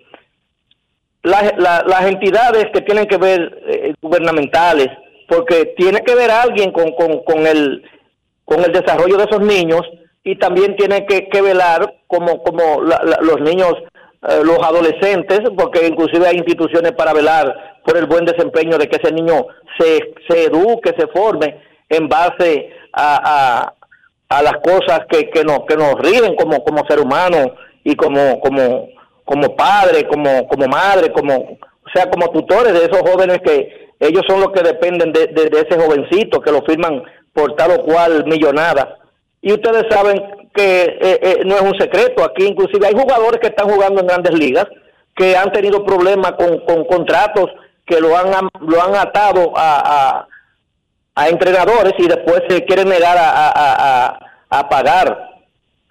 las, 1.22 1.52
las 1.59 2.05
entidades 2.06 2.66
que 2.72 2.80
tienen 2.82 3.06
que 3.06 3.18
ver 3.18 3.62
eh, 3.66 3.94
gubernamentales, 4.01 4.88
porque 5.28 5.74
tiene 5.76 6.01
que 6.01 6.14
ver 6.14 6.30
alguien 6.30 6.72
con, 6.72 6.92
con, 6.92 7.22
con, 7.24 7.47
el, 7.47 7.82
con 8.44 8.64
el 8.64 8.72
desarrollo 8.72 9.16
de 9.16 9.24
esos 9.24 9.40
niños, 9.40 9.82
y 10.22 10.36
también 10.36 10.76
tiene 10.76 11.06
que, 11.06 11.42
velar 11.42 11.94
como, 12.06 12.42
como 12.42 12.82
los 12.82 13.40
niños, 13.40 13.72
eh, 14.22 14.42
los 14.44 14.59
adolescentes, 14.59 15.40
porque 15.56 15.86
inclusive 15.86 16.26
hay 16.26 16.36
instituciones 16.36 16.92
para 16.92 17.14
velar 17.14 17.78
por 17.84 17.97
el 17.97 18.05
buen 18.05 18.26
desempeño 18.26 18.76
de 18.76 18.86
que 18.86 18.97
ese 19.02 19.14
niño 19.14 19.47
se, 19.78 20.12
se 20.28 20.44
eduque, 20.44 20.94
se 20.98 21.06
forme 21.06 21.59
en 21.88 22.06
base 22.06 22.68
a, 22.92 23.72
a, 24.28 24.42
las 24.42 24.55
cosas 24.62 25.06
que, 25.09 25.30
que, 25.30 25.42
nos, 25.42 25.60
que 25.66 25.74
nos 25.74 25.94
rigen 25.94 26.36
como, 26.36 26.62
como 26.62 26.86
ser 26.86 27.01
humano 27.01 27.55
y 27.82 27.97
como, 27.97 28.38
como, 28.40 28.88
como 29.24 29.56
padre, 29.56 30.06
como, 30.06 30.47
como 30.48 30.66
madre, 30.66 31.10
como, 31.12 31.34
o 31.36 31.90
sea, 31.94 32.10
como 32.10 32.30
tutores 32.30 32.74
de 32.74 32.84
esos 32.84 33.01
jóvenes 33.01 33.38
que 33.42 33.90
ellos 34.01 34.22
son 34.28 34.40
los 34.40 34.52
que 34.52 34.62
dependen 34.62 35.12
de, 35.12 35.28
de 35.28 35.66
ese 35.66 35.80
jovencito 35.80 36.40
que 36.40 36.52
lo 36.52 36.62
firman 36.62 37.02
por 37.32 37.56
tal 37.56 37.70
o 37.72 37.84
cual 37.84 38.24
millonada. 38.26 38.98
Y 39.40 39.52
ustedes 39.52 39.84
saben 39.90 40.22
que 40.55 40.82
eh, 40.82 41.20
eh, 41.22 41.43
no 41.44 41.56
es 41.56 41.62
un 41.62 41.78
secreto, 41.78 42.24
aquí 42.24 42.47
inclusive 42.47 42.86
hay 42.86 42.94
jugadores 42.94 43.40
que 43.40 43.48
están 43.48 43.68
jugando 43.68 44.01
en 44.01 44.06
grandes 44.06 44.35
ligas 44.35 44.66
que 45.14 45.36
han 45.36 45.52
tenido 45.52 45.85
problemas 45.85 46.32
con, 46.32 46.60
con 46.60 46.85
contratos 46.85 47.51
que 47.85 48.01
lo 48.01 48.16
han, 48.16 48.48
lo 48.60 48.82
han 48.82 48.94
atado 48.94 49.52
a, 49.56 50.27
a, 51.14 51.28
entrenadores 51.28 51.93
y 51.98 52.09
después 52.09 52.43
se 52.48 52.64
quieren 52.64 52.89
negar 52.89 53.16
a, 53.18 54.18
a, 54.48 54.68
pagar 54.70 55.28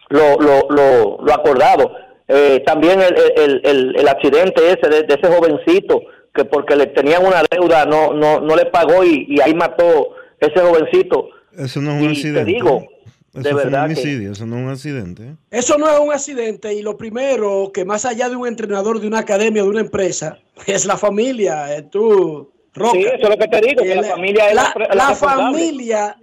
lo, 0.10 0.38
lo, 0.40 1.20
lo, 1.22 1.34
acordado. 1.34 1.92
Eh, 2.28 2.64
también 2.66 3.00
el, 3.02 3.16
el, 3.36 3.62
el, 3.64 3.96
el, 3.96 4.08
accidente 4.08 4.62
ese 4.72 4.90
de, 4.90 5.06
ese 5.08 5.28
jovencito 5.32 6.02
que 6.34 6.46
porque 6.46 6.76
le 6.76 6.88
tenían 6.88 7.26
una 7.26 7.44
deuda 7.50 7.86
no 7.86 8.14
no 8.14 8.40
no 8.40 8.56
le 8.56 8.66
pagó 8.68 9.04
y, 9.04 9.26
y 9.30 9.42
ahí 9.42 9.54
mató 9.54 10.16
ese 10.40 10.60
jovencito. 10.60 11.30
Eso 11.56 11.82
no 11.82 11.92
es 11.92 12.02
un 12.02 12.10
accidente. 12.10 12.40
Te 12.40 12.46
digo, 12.46 12.88
eso 13.34 13.50
fue 13.52 13.68
un 13.68 13.76
homicidio, 13.76 14.32
eso 14.32 14.46
no 14.46 14.58
es 14.58 14.64
un 14.64 14.70
accidente. 14.70 15.36
Eso 15.52 15.78
no 15.78 15.90
es 15.90 16.00
un 16.00 16.12
accidente 16.12 16.74
y 16.74 16.82
lo 16.82 16.98
primero 16.98 17.72
que 17.74 17.86
más 17.86 18.06
allá 18.06 18.30
de 18.30 18.36
un 18.36 18.48
entrenador 18.48 19.00
de 19.00 19.08
una 19.08 19.20
academia, 19.20 19.62
de 19.62 19.70
una 19.70 19.82
empresa, 19.82 20.40
es 20.66 20.86
la 20.86 20.98
familia. 20.98 21.76
Eh, 21.76 21.84
tú, 21.84 22.52
Roca. 22.74 22.92
Sí, 22.94 23.04
eso 23.04 23.24
es 23.24 23.30
lo 23.30 23.38
que 23.38 23.48
te 23.48 23.62
digo, 23.62 23.84
que 23.84 23.96
la, 23.96 24.04
familia 24.04 24.50
es 24.50 24.56
la, 24.56 24.74
la, 24.94 25.16
familia, 25.16 26.18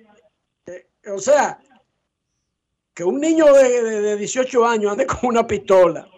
eh, 0.66 0.86
o 1.14 1.18
sea, 1.18 1.58
que 2.94 3.04
un 3.04 3.20
niño 3.20 3.52
de, 3.52 3.82
de, 3.82 4.16
18 4.16 4.66
años 4.66 4.92
ande 4.92 5.06
con 5.06 5.30
una 5.30 5.46
pistola, 5.46 6.08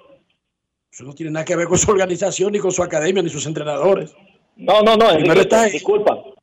eso 0.91 1.05
no 1.05 1.13
tiene 1.13 1.33
nada 1.33 1.45
que 1.45 1.57
ver 1.57 1.67
con 1.67 1.79
su 1.79 1.91
organización, 1.91 2.53
ni 2.53 2.59
con 2.59 2.73
su 2.73 2.83
academia, 2.83 3.23
ni 3.23 3.31
sus 3.31 3.47
entrenadores. 3.47 4.15
No, 4.57 4.83
no, 4.83 4.97
no, 4.97 5.15
disculpa, 5.17 5.67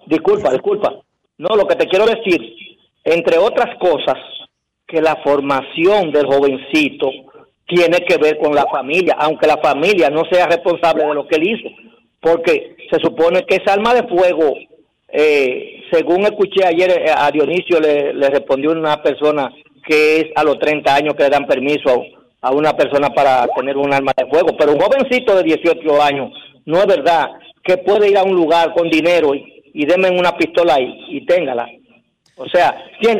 disculpa, 0.08 0.52
disculpa. 0.52 1.02
No, 1.38 1.56
lo 1.56 1.68
que 1.68 1.76
te 1.76 1.88
quiero 1.88 2.06
decir 2.06 2.65
entre 3.06 3.38
otras 3.38 3.78
cosas, 3.78 4.18
que 4.88 5.02
la 5.02 5.16
formación 5.24 6.12
del 6.12 6.26
jovencito 6.26 7.10
tiene 7.68 8.00
que 8.08 8.18
ver 8.18 8.38
con 8.38 8.54
la 8.54 8.66
familia, 8.68 9.16
aunque 9.18 9.48
la 9.48 9.58
familia 9.58 10.10
no 10.10 10.24
sea 10.32 10.48
responsable 10.48 11.06
de 11.06 11.14
lo 11.14 11.28
que 11.28 11.36
él 11.36 11.50
hizo, 11.50 11.70
porque 12.20 12.76
se 12.92 13.00
supone 13.00 13.44
que 13.46 13.56
esa 13.56 13.74
arma 13.74 13.94
de 13.94 14.08
fuego, 14.08 14.56
eh, 15.08 15.84
según 15.92 16.22
escuché 16.22 16.66
ayer 16.66 16.92
eh, 16.92 17.12
a 17.16 17.30
Dionisio, 17.32 17.80
le, 17.80 18.30
respondió 18.30 18.72
una 18.72 19.02
persona 19.02 19.52
que 19.88 20.18
es 20.18 20.26
a 20.36 20.44
los 20.44 20.60
30 20.60 20.96
años 20.96 21.14
que 21.16 21.24
le 21.24 21.30
dan 21.30 21.48
permiso 21.48 22.04
a, 22.42 22.52
una 22.52 22.74
persona 22.74 23.10
para 23.10 23.48
tener 23.56 23.78
un 23.78 23.94
arma 23.94 24.14
de 24.16 24.28
fuego, 24.28 24.56
pero 24.58 24.74
un 24.74 24.80
jovencito 24.80 25.36
de 25.36 25.44
18 25.44 26.02
años, 26.02 26.32
no 26.66 26.80
es 26.80 26.88
verdad 26.88 27.32
que 27.64 27.78
puede 27.78 28.10
ir 28.10 28.18
a 28.18 28.24
un 28.24 28.36
lugar 28.36 28.74
con 28.74 28.90
dinero 28.90 29.34
y, 29.34 29.64
y 29.74 29.86
denme 29.86 30.10
una 30.10 30.38
pistola 30.38 30.80
y, 30.80 31.18
y 31.18 31.26
téngala. 31.26 31.68
O 32.38 32.48
sea, 32.50 32.76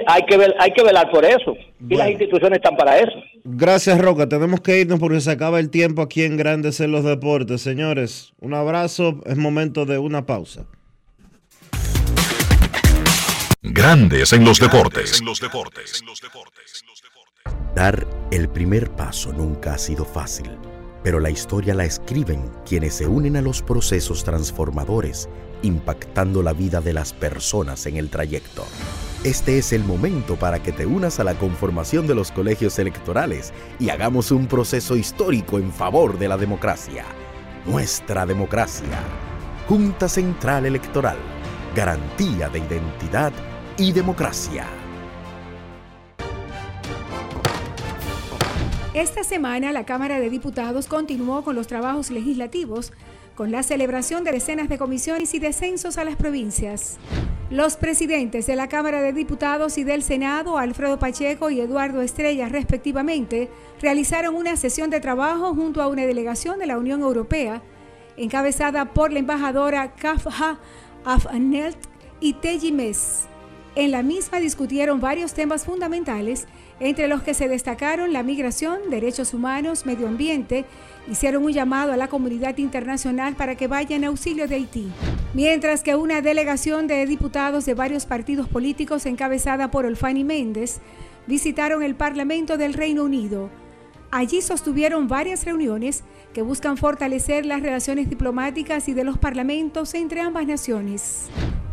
hay 0.08 0.22
que 0.24 0.38
ver, 0.38 0.54
hay 0.60 0.72
que 0.72 0.84
velar 0.84 1.10
por 1.10 1.24
eso. 1.24 1.56
Y 1.88 1.96
las 1.96 2.10
instituciones 2.10 2.58
están 2.58 2.76
para 2.76 2.98
eso. 2.98 3.14
Gracias, 3.46 3.98
Roca. 4.00 4.28
Tenemos 4.28 4.60
que 4.60 4.82
irnos 4.82 5.00
porque 5.00 5.22
se 5.22 5.32
acaba 5.32 5.60
el 5.60 5.70
tiempo 5.70 6.02
aquí 6.02 6.24
en 6.24 6.36
Grandes 6.36 6.80
en 6.82 6.92
los 6.92 7.04
Deportes. 7.06 7.62
Señores, 7.62 8.34
un 8.42 8.54
abrazo. 8.54 9.22
Es 9.26 9.38
momento 9.38 9.86
de 9.86 9.98
una 10.00 10.26
pausa. 10.26 10.66
Grandes 13.62 14.34
en 14.34 14.44
los 14.44 14.60
deportes. 14.60 15.20
En 15.20 15.26
los 15.26 15.40
deportes. 15.40 16.04
Dar 17.74 18.06
el 18.32 18.50
primer 18.50 18.90
paso 18.92 19.34
nunca 19.34 19.74
ha 19.74 19.78
sido 19.78 20.06
fácil, 20.06 20.50
pero 21.04 21.20
la 21.20 21.30
historia 21.30 21.74
la 21.74 21.86
escriben 21.86 22.42
quienes 22.68 22.96
se 22.96 23.08
unen 23.08 23.36
a 23.38 23.42
los 23.42 23.62
procesos 23.62 24.24
transformadores 24.24 25.30
impactando 25.66 26.42
la 26.42 26.54
vida 26.54 26.82
de 26.82 26.94
las 26.94 27.14
personas 27.14 27.86
en 27.86 27.98
el 27.98 28.10
trayecto. 28.10 28.66
Este 29.24 29.58
es 29.58 29.74
el 29.74 29.84
momento 29.84 30.36
para 30.36 30.62
que 30.62 30.72
te 30.72 30.86
unas 30.86 31.20
a 31.20 31.24
la 31.24 31.34
conformación 31.34 32.06
de 32.06 32.16
los 32.16 32.32
colegios 32.32 32.78
electorales 32.78 33.54
y 33.80 33.90
hagamos 33.90 34.32
un 34.32 34.46
proceso 34.48 34.96
histórico 34.96 35.58
en 35.58 35.72
favor 35.72 36.20
de 36.20 36.28
la 36.28 36.38
democracia. 36.38 37.06
Nuestra 37.66 38.26
democracia. 38.26 39.00
Junta 39.68 40.08
Central 40.08 40.68
Electoral. 40.68 41.18
Garantía 41.76 42.50
de 42.50 42.60
identidad 42.60 43.34
y 43.78 43.92
democracia. 43.92 44.68
Esta 48.94 49.26
semana 49.26 49.74
la 49.74 49.86
Cámara 49.86 50.20
de 50.20 50.30
Diputados 50.30 50.88
continuó 50.88 51.44
con 51.44 51.56
los 51.56 51.68
trabajos 51.68 52.12
legislativos 52.12 52.94
con 53.36 53.52
la 53.52 53.64
celebración 53.64 54.24
de 54.24 54.32
decenas 54.32 54.70
de 54.70 54.78
comisiones 54.78 55.34
y 55.34 55.40
descensos 55.40 55.98
a 55.98 56.06
las 56.06 56.16
provincias. 56.16 56.98
Los 57.50 57.76
presidentes 57.76 58.48
de 58.48 58.56
la 58.56 58.70
Cámara 58.70 59.02
de 59.02 59.14
Diputados 59.14 59.78
y 59.78 59.84
del 59.84 60.02
Senado, 60.02 60.58
Alfredo 60.58 60.98
Pacheco 60.98 61.50
y 61.50 61.60
Eduardo 61.60 62.02
Estrella, 62.02 62.50
respectivamente, 62.50 63.50
realizaron 63.82 64.36
una 64.36 64.56
sesión 64.56 64.90
de 64.90 65.02
trabajo 65.02 65.54
junto 65.54 65.82
a 65.82 65.88
una 65.88 66.06
delegación 66.06 66.60
de 66.60 66.66
la 66.66 66.78
Unión 66.78 67.02
Europea, 67.02 67.62
encabezada 68.18 68.94
por 68.94 69.12
la 69.12 69.20
embajadora 69.20 69.94
Kafha 69.94 70.58
Afnelt 71.04 71.78
y 72.20 72.34
Teji 72.34 72.74
En 73.76 73.92
la 73.92 74.02
misma 74.02 74.40
discutieron 74.40 75.02
varios 75.02 75.34
temas 75.34 75.66
fundamentales, 75.66 76.48
entre 76.80 77.08
los 77.08 77.24
que 77.24 77.34
se 77.34 77.48
destacaron 77.48 78.12
la 78.12 78.24
migración, 78.24 78.90
derechos 78.90 79.34
humanos, 79.34 79.86
medio 79.86 80.08
ambiente, 80.08 80.66
hicieron 81.10 81.46
un 81.46 81.54
llamado 81.54 81.94
a 81.94 81.98
la 81.98 82.08
comunidad 82.08 82.58
internacional 82.58 83.36
para 83.36 83.56
que 83.56 83.68
vaya 83.68 83.96
en 83.96 84.04
auxilio 84.04 84.48
de 84.48 84.56
Haití. 84.56 84.92
Mientras 85.34 85.84
que 85.84 85.96
una 85.96 86.22
delegación 86.22 86.88
de 86.88 87.06
diputados 87.06 87.66
de 87.66 87.74
varios 87.74 88.06
partidos 88.06 88.50
políticos 88.50 89.06
encabezada 89.06 89.72
por 89.72 89.86
Olfani 89.86 90.24
Méndez 90.24 90.80
visitaron 91.28 91.82
el 91.82 91.96
Parlamento 91.96 92.58
del 92.58 92.74
Reino 92.74 93.04
Unido. 93.04 93.50
Allí 94.12 94.42
sostuvieron 94.42 95.08
varias 95.08 95.46
reuniones 95.46 96.04
que 96.34 96.42
buscan 96.42 96.78
fortalecer 96.78 97.46
las 97.46 97.62
relaciones 97.62 98.10
diplomáticas 98.10 98.88
y 98.88 98.94
de 98.94 99.04
los 99.04 99.18
parlamentos 99.18 99.94
entre 99.94 100.22
ambas 100.22 100.46
naciones 100.46 101.30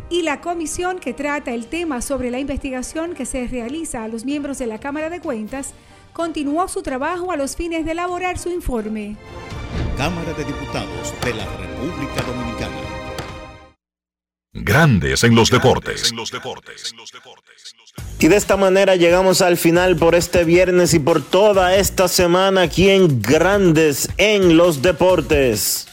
y 0.09 0.21
la 0.21 0.41
comisión 0.41 0.99
que 0.99 1.13
trata 1.13 1.51
el 1.53 1.67
tema 1.67 2.01
sobre 2.01 2.31
la 2.31 2.39
investigación 2.39 3.13
que 3.13 3.25
se 3.25 3.47
realiza 3.47 4.03
a 4.03 4.07
los 4.07 4.25
miembros 4.25 4.57
de 4.57 4.67
la 4.67 4.79
Cámara 4.79 5.09
de 5.09 5.19
Cuentas 5.19 5.73
continuó 6.13 6.67
su 6.67 6.83
trabajo 6.83 7.31
a 7.31 7.37
los 7.37 7.55
fines 7.55 7.85
de 7.85 7.91
elaborar 7.91 8.37
su 8.37 8.49
informe. 8.49 9.17
Cámara 9.97 10.33
de 10.33 10.45
Diputados 10.45 11.13
de 11.23 11.33
la 11.33 11.45
República 11.57 12.21
Dominicana. 12.21 12.77
Grandes 14.53 15.23
en 15.23 15.35
los 15.35 15.49
deportes. 15.49 16.13
Y 18.19 18.27
de 18.27 18.35
esta 18.37 18.55
manera 18.55 18.95
llegamos 18.95 19.41
al 19.41 19.57
final 19.57 19.95
por 19.97 20.15
este 20.15 20.43
viernes 20.45 20.93
y 20.93 20.99
por 20.99 21.21
toda 21.21 21.75
esta 21.75 22.07
semana 22.07 22.61
aquí 22.61 22.89
en 22.89 23.21
Grandes 23.21 24.09
en 24.17 24.55
los 24.55 24.81
deportes. 24.81 25.92